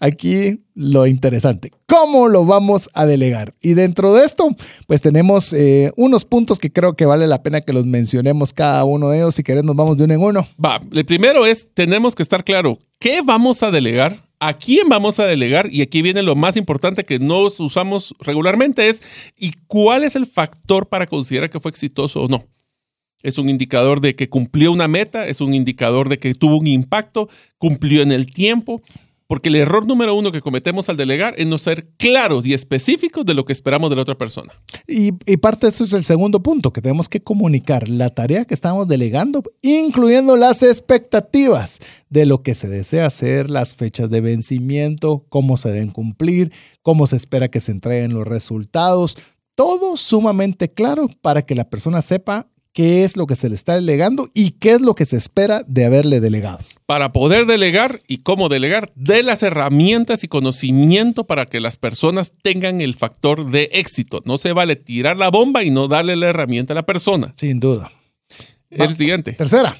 aquí 0.00 0.62
lo 0.74 1.06
interesante, 1.06 1.70
cómo 1.86 2.28
lo 2.28 2.44
vamos 2.44 2.88
a 2.94 3.06
delegar. 3.06 3.54
Y 3.60 3.74
dentro 3.74 4.12
de 4.14 4.24
esto, 4.24 4.48
pues 4.86 5.02
tenemos 5.02 5.52
eh, 5.52 5.92
unos 5.96 6.24
puntos 6.24 6.58
que 6.58 6.72
creo 6.72 6.94
que 6.94 7.06
vale 7.06 7.26
la 7.26 7.42
pena 7.42 7.60
que 7.60 7.72
los 7.72 7.86
mencionemos 7.86 8.52
cada 8.52 8.84
uno 8.84 9.08
de 9.08 9.18
ellos. 9.18 9.34
Si 9.34 9.42
querés, 9.42 9.64
nos 9.64 9.76
vamos 9.76 9.96
de 9.96 10.04
uno 10.04 10.14
en 10.14 10.20
uno. 10.22 10.46
Va, 10.64 10.80
el 10.92 11.04
primero 11.04 11.44
es, 11.46 11.68
tenemos 11.74 12.14
que 12.14 12.22
estar 12.22 12.42
claro, 12.44 12.78
¿qué 12.98 13.20
vamos 13.24 13.62
a 13.62 13.70
delegar? 13.70 14.18
¿A 14.44 14.54
quién 14.54 14.88
vamos 14.88 15.20
a 15.20 15.24
delegar? 15.24 15.72
Y 15.72 15.82
aquí 15.82 16.02
viene 16.02 16.20
lo 16.20 16.34
más 16.34 16.56
importante 16.56 17.04
que 17.04 17.20
no 17.20 17.42
usamos 17.42 18.12
regularmente 18.18 18.88
es, 18.88 19.00
¿y 19.38 19.52
cuál 19.68 20.02
es 20.02 20.16
el 20.16 20.26
factor 20.26 20.88
para 20.88 21.06
considerar 21.06 21.48
que 21.48 21.60
fue 21.60 21.70
exitoso 21.70 22.22
o 22.22 22.26
no? 22.26 22.48
Es 23.22 23.38
un 23.38 23.48
indicador 23.48 24.00
de 24.00 24.16
que 24.16 24.28
cumplió 24.28 24.72
una 24.72 24.88
meta, 24.88 25.28
es 25.28 25.40
un 25.40 25.54
indicador 25.54 26.08
de 26.08 26.18
que 26.18 26.34
tuvo 26.34 26.56
un 26.56 26.66
impacto, 26.66 27.28
cumplió 27.56 28.02
en 28.02 28.10
el 28.10 28.26
tiempo, 28.26 28.82
porque 29.32 29.48
el 29.48 29.56
error 29.56 29.86
número 29.86 30.14
uno 30.14 30.30
que 30.30 30.42
cometemos 30.42 30.90
al 30.90 30.98
delegar 30.98 31.32
es 31.38 31.46
no 31.46 31.56
ser 31.56 31.88
claros 31.96 32.44
y 32.44 32.52
específicos 32.52 33.24
de 33.24 33.32
lo 33.32 33.46
que 33.46 33.54
esperamos 33.54 33.88
de 33.88 33.96
la 33.96 34.02
otra 34.02 34.18
persona. 34.18 34.52
Y, 34.86 35.12
parte 35.38 35.64
de 35.64 35.70
eso 35.70 35.84
es 35.84 35.94
el 35.94 36.04
segundo 36.04 36.42
punto, 36.42 36.70
que 36.70 36.82
tenemos 36.82 37.08
que 37.08 37.22
comunicar 37.22 37.88
la 37.88 38.10
tarea 38.10 38.44
que 38.44 38.52
estamos 38.52 38.88
delegando, 38.88 39.42
incluyendo 39.62 40.36
las 40.36 40.62
expectativas 40.62 41.78
de 42.10 42.26
lo 42.26 42.42
que 42.42 42.52
se 42.52 42.68
desea 42.68 43.06
hacer, 43.06 43.48
las 43.48 43.74
fechas 43.74 44.10
de 44.10 44.20
vencimiento, 44.20 45.24
cómo 45.30 45.56
se 45.56 45.70
deben 45.70 45.92
cumplir, 45.92 46.52
cómo 46.82 47.06
se 47.06 47.16
espera 47.16 47.48
que 47.48 47.60
se 47.60 47.72
entreguen 47.72 48.12
los 48.12 48.28
resultados. 48.28 49.16
Todo 49.54 49.96
sumamente 49.96 50.74
claro 50.74 51.08
para 51.22 51.40
que 51.40 51.54
la 51.54 51.70
persona 51.70 52.02
sepa 52.02 52.51
qué 52.72 53.04
es 53.04 53.16
lo 53.16 53.26
que 53.26 53.36
se 53.36 53.48
le 53.48 53.54
está 53.54 53.74
delegando 53.74 54.28
y 54.34 54.52
qué 54.52 54.72
es 54.72 54.80
lo 54.80 54.94
que 54.94 55.04
se 55.04 55.16
espera 55.16 55.62
de 55.66 55.84
haberle 55.84 56.20
delegado. 56.20 56.58
para 56.86 57.12
poder 57.12 57.46
delegar 57.46 58.00
y 58.06 58.18
cómo 58.18 58.48
delegar, 58.50 58.92
de 58.94 59.22
las 59.22 59.42
herramientas 59.42 60.24
y 60.24 60.28
conocimiento 60.28 61.24
para 61.24 61.46
que 61.46 61.60
las 61.60 61.76
personas 61.76 62.32
tengan 62.42 62.80
el 62.82 62.94
factor 62.94 63.50
de 63.50 63.70
éxito. 63.72 64.20
No 64.26 64.36
se 64.36 64.52
vale 64.52 64.76
tirar 64.76 65.16
la 65.16 65.30
bomba 65.30 65.62
y 65.62 65.70
no 65.70 65.88
darle 65.88 66.16
la 66.16 66.28
herramienta 66.28 66.74
a 66.74 66.76
la 66.76 66.84
persona. 66.84 67.34
Sin 67.38 67.60
duda. 67.60 67.90
El 68.68 68.94
siguiente. 68.94 69.32
Tercera, 69.32 69.76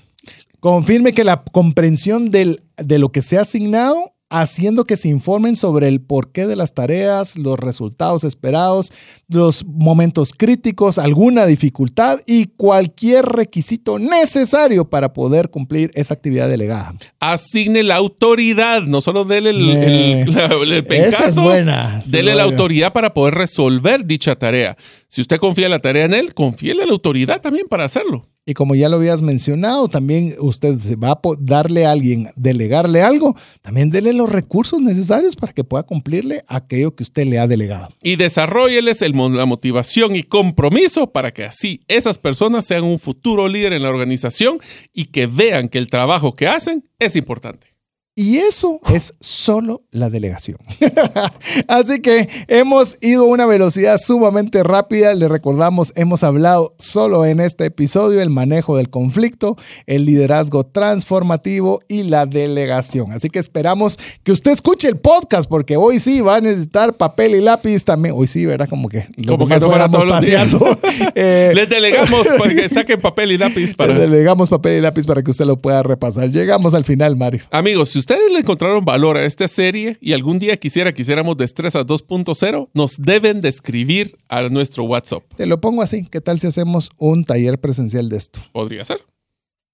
Confirme 0.62 1.12
que 1.12 1.24
la 1.24 1.42
comprensión 1.42 2.30
del, 2.30 2.62
de 2.76 3.00
lo 3.00 3.10
que 3.10 3.20
se 3.20 3.36
ha 3.36 3.40
asignado 3.40 4.11
haciendo 4.32 4.84
que 4.84 4.96
se 4.96 5.08
informen 5.08 5.56
sobre 5.56 5.88
el 5.88 6.00
porqué 6.00 6.46
de 6.46 6.56
las 6.56 6.72
tareas, 6.72 7.36
los 7.36 7.58
resultados 7.58 8.24
esperados, 8.24 8.90
los 9.28 9.66
momentos 9.66 10.32
críticos, 10.32 10.96
alguna 10.96 11.44
dificultad 11.44 12.18
y 12.26 12.46
cualquier 12.46 13.26
requisito 13.26 13.98
necesario 13.98 14.88
para 14.88 15.12
poder 15.12 15.50
cumplir 15.50 15.90
esa 15.94 16.14
actividad 16.14 16.48
delegada. 16.48 16.94
Asigne 17.20 17.82
la 17.82 17.96
autoridad, 17.96 18.82
no 18.82 19.02
solo 19.02 19.24
dele 19.26 19.50
el, 19.50 19.68
el, 19.68 20.38
el, 20.38 20.86
es 20.90 21.36
buena. 21.36 22.02
dele 22.06 22.34
la 22.34 22.44
autoridad 22.44 22.94
para 22.94 23.12
poder 23.12 23.34
resolver 23.34 24.06
dicha 24.06 24.34
tarea. 24.36 24.78
Si 25.08 25.20
usted 25.20 25.38
confía 25.38 25.68
la 25.68 25.80
tarea 25.80 26.06
en 26.06 26.14
él, 26.14 26.32
confíele 26.32 26.86
la 26.86 26.92
autoridad 26.92 27.42
también 27.42 27.66
para 27.68 27.84
hacerlo. 27.84 28.26
Y 28.44 28.54
como 28.54 28.74
ya 28.74 28.88
lo 28.88 28.96
habías 28.96 29.22
mencionado, 29.22 29.86
también 29.86 30.34
usted 30.40 30.78
se 30.80 30.96
va 30.96 31.12
a 31.12 31.20
darle 31.38 31.86
a 31.86 31.92
alguien, 31.92 32.28
delegarle 32.34 33.00
algo, 33.00 33.36
también 33.60 33.90
dele 33.90 34.12
los 34.12 34.30
recursos 34.30 34.80
necesarios 34.80 35.36
para 35.36 35.52
que 35.52 35.62
pueda 35.62 35.84
cumplirle 35.84 36.42
aquello 36.48 36.96
que 36.96 37.04
usted 37.04 37.24
le 37.24 37.38
ha 37.38 37.46
delegado. 37.46 37.88
Y 38.02 38.16
desarrolleles 38.16 39.00
el, 39.02 39.12
la 39.12 39.46
motivación 39.46 40.16
y 40.16 40.24
compromiso 40.24 41.12
para 41.12 41.32
que 41.32 41.44
así 41.44 41.82
esas 41.86 42.18
personas 42.18 42.64
sean 42.64 42.82
un 42.82 42.98
futuro 42.98 43.46
líder 43.46 43.74
en 43.74 43.82
la 43.82 43.90
organización 43.90 44.58
y 44.92 45.06
que 45.06 45.26
vean 45.26 45.68
que 45.68 45.78
el 45.78 45.86
trabajo 45.86 46.34
que 46.34 46.48
hacen 46.48 46.84
es 46.98 47.14
importante. 47.14 47.71
Y 48.14 48.36
eso 48.36 48.78
es 48.92 49.14
solo 49.20 49.84
la 49.90 50.10
delegación. 50.10 50.58
Así 51.66 52.02
que 52.02 52.28
hemos 52.46 52.98
ido 53.00 53.22
a 53.22 53.28
una 53.28 53.46
velocidad 53.46 53.96
sumamente 53.96 54.62
rápida. 54.62 55.14
Le 55.14 55.28
recordamos, 55.28 55.94
hemos 55.96 56.22
hablado 56.22 56.74
solo 56.78 57.24
en 57.24 57.40
este 57.40 57.64
episodio 57.64 58.20
el 58.20 58.28
manejo 58.28 58.76
del 58.76 58.90
conflicto, 58.90 59.56
el 59.86 60.04
liderazgo 60.04 60.66
transformativo 60.66 61.80
y 61.88 62.02
la 62.02 62.26
delegación. 62.26 63.12
Así 63.12 63.30
que 63.30 63.38
esperamos 63.38 63.98
que 64.22 64.32
usted 64.32 64.50
escuche 64.50 64.88
el 64.88 64.98
podcast 64.98 65.48
porque 65.48 65.78
hoy 65.78 65.98
sí 65.98 66.20
va 66.20 66.36
a 66.36 66.40
necesitar 66.42 66.92
papel 66.92 67.34
y 67.34 67.40
lápiz 67.40 67.82
también. 67.82 68.14
Hoy 68.14 68.26
sí, 68.26 68.44
¿verdad? 68.44 68.68
Como 68.68 68.90
que 68.90 69.06
como 69.26 69.48
que 69.48 69.58
fuera 69.58 69.90
todos 69.90 70.10
paseando. 70.10 70.78
eh, 71.14 71.52
Les 71.54 71.66
delegamos 71.66 72.28
para 72.38 72.54
que 72.54 72.68
saquen 72.68 73.00
papel 73.00 73.32
y 73.32 73.38
lápiz 73.38 73.74
para. 73.74 73.94
Les 73.94 74.10
delegamos 74.10 74.50
papel 74.50 74.76
y 74.76 74.80
lápiz 74.82 75.06
para 75.06 75.22
que 75.22 75.30
usted 75.30 75.46
lo 75.46 75.56
pueda 75.56 75.82
repasar. 75.82 76.28
Llegamos 76.28 76.74
al 76.74 76.84
final, 76.84 77.16
Mario. 77.16 77.40
Amigos, 77.50 77.88
si 77.88 78.01
ustedes 78.02 78.32
le 78.32 78.40
encontraron 78.40 78.84
valor 78.84 79.16
a 79.16 79.24
esta 79.24 79.46
serie 79.46 79.96
y 80.00 80.12
algún 80.12 80.40
día 80.40 80.56
quisiera 80.56 80.92
que 80.92 81.02
hiciéramos 81.02 81.36
Destrezas 81.36 81.86
2.0, 81.86 82.68
nos 82.74 82.96
deben 82.98 83.40
de 83.40 83.48
escribir 83.48 84.18
a 84.28 84.42
nuestro 84.48 84.82
WhatsApp. 84.84 85.22
Te 85.36 85.46
lo 85.46 85.60
pongo 85.60 85.82
así. 85.82 86.04
¿Qué 86.10 86.20
tal 86.20 86.40
si 86.40 86.48
hacemos 86.48 86.90
un 86.96 87.24
taller 87.24 87.60
presencial 87.60 88.08
de 88.08 88.16
esto? 88.16 88.40
Podría 88.52 88.84
ser. 88.84 89.04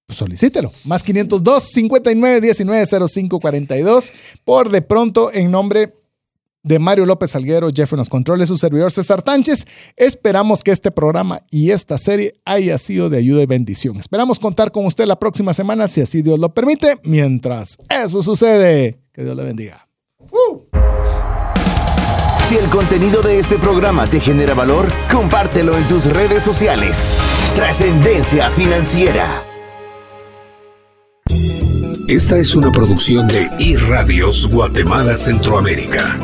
Pues 0.06 0.18
solicítelo. 0.18 0.70
Más 0.84 1.02
502 1.02 1.62
59 1.62 2.40
19 2.42 3.08
05 3.08 3.40
42. 3.40 4.12
Por 4.44 4.70
de 4.70 4.82
pronto, 4.82 5.32
en 5.32 5.50
nombre 5.50 5.94
de 6.62 6.78
Mario 6.78 7.06
López 7.06 7.34
Alguero, 7.36 7.68
Jeff 7.74 7.92
en 7.92 7.98
los 7.98 8.08
controles, 8.08 8.48
su 8.48 8.56
servidor 8.56 8.90
César 8.90 9.22
Tánchez. 9.22 9.66
Esperamos 9.96 10.62
que 10.62 10.70
este 10.70 10.90
programa 10.90 11.40
y 11.50 11.70
esta 11.70 11.98
serie 11.98 12.34
haya 12.44 12.78
sido 12.78 13.08
de 13.10 13.18
ayuda 13.18 13.42
y 13.42 13.46
bendición. 13.46 13.96
Esperamos 13.96 14.38
contar 14.38 14.72
con 14.72 14.86
usted 14.86 15.06
la 15.06 15.18
próxima 15.18 15.54
semana, 15.54 15.88
si 15.88 16.00
así 16.00 16.22
Dios 16.22 16.38
lo 16.38 16.54
permite. 16.54 16.96
Mientras 17.04 17.78
eso 17.88 18.22
sucede, 18.22 18.98
que 19.12 19.24
Dios 19.24 19.36
le 19.36 19.44
bendiga. 19.44 19.88
¡Uh! 20.30 20.62
Si 22.48 22.56
el 22.56 22.70
contenido 22.70 23.20
de 23.20 23.38
este 23.38 23.58
programa 23.58 24.06
te 24.06 24.20
genera 24.20 24.54
valor, 24.54 24.88
compártelo 25.12 25.76
en 25.76 25.86
tus 25.86 26.06
redes 26.06 26.42
sociales. 26.42 27.18
Trascendencia 27.54 28.50
financiera. 28.50 29.42
Esta 32.08 32.38
es 32.38 32.54
una 32.56 32.72
producción 32.72 33.28
de 33.28 33.50
iRadios 33.58 34.46
Guatemala 34.46 35.14
Centroamérica. 35.14 36.18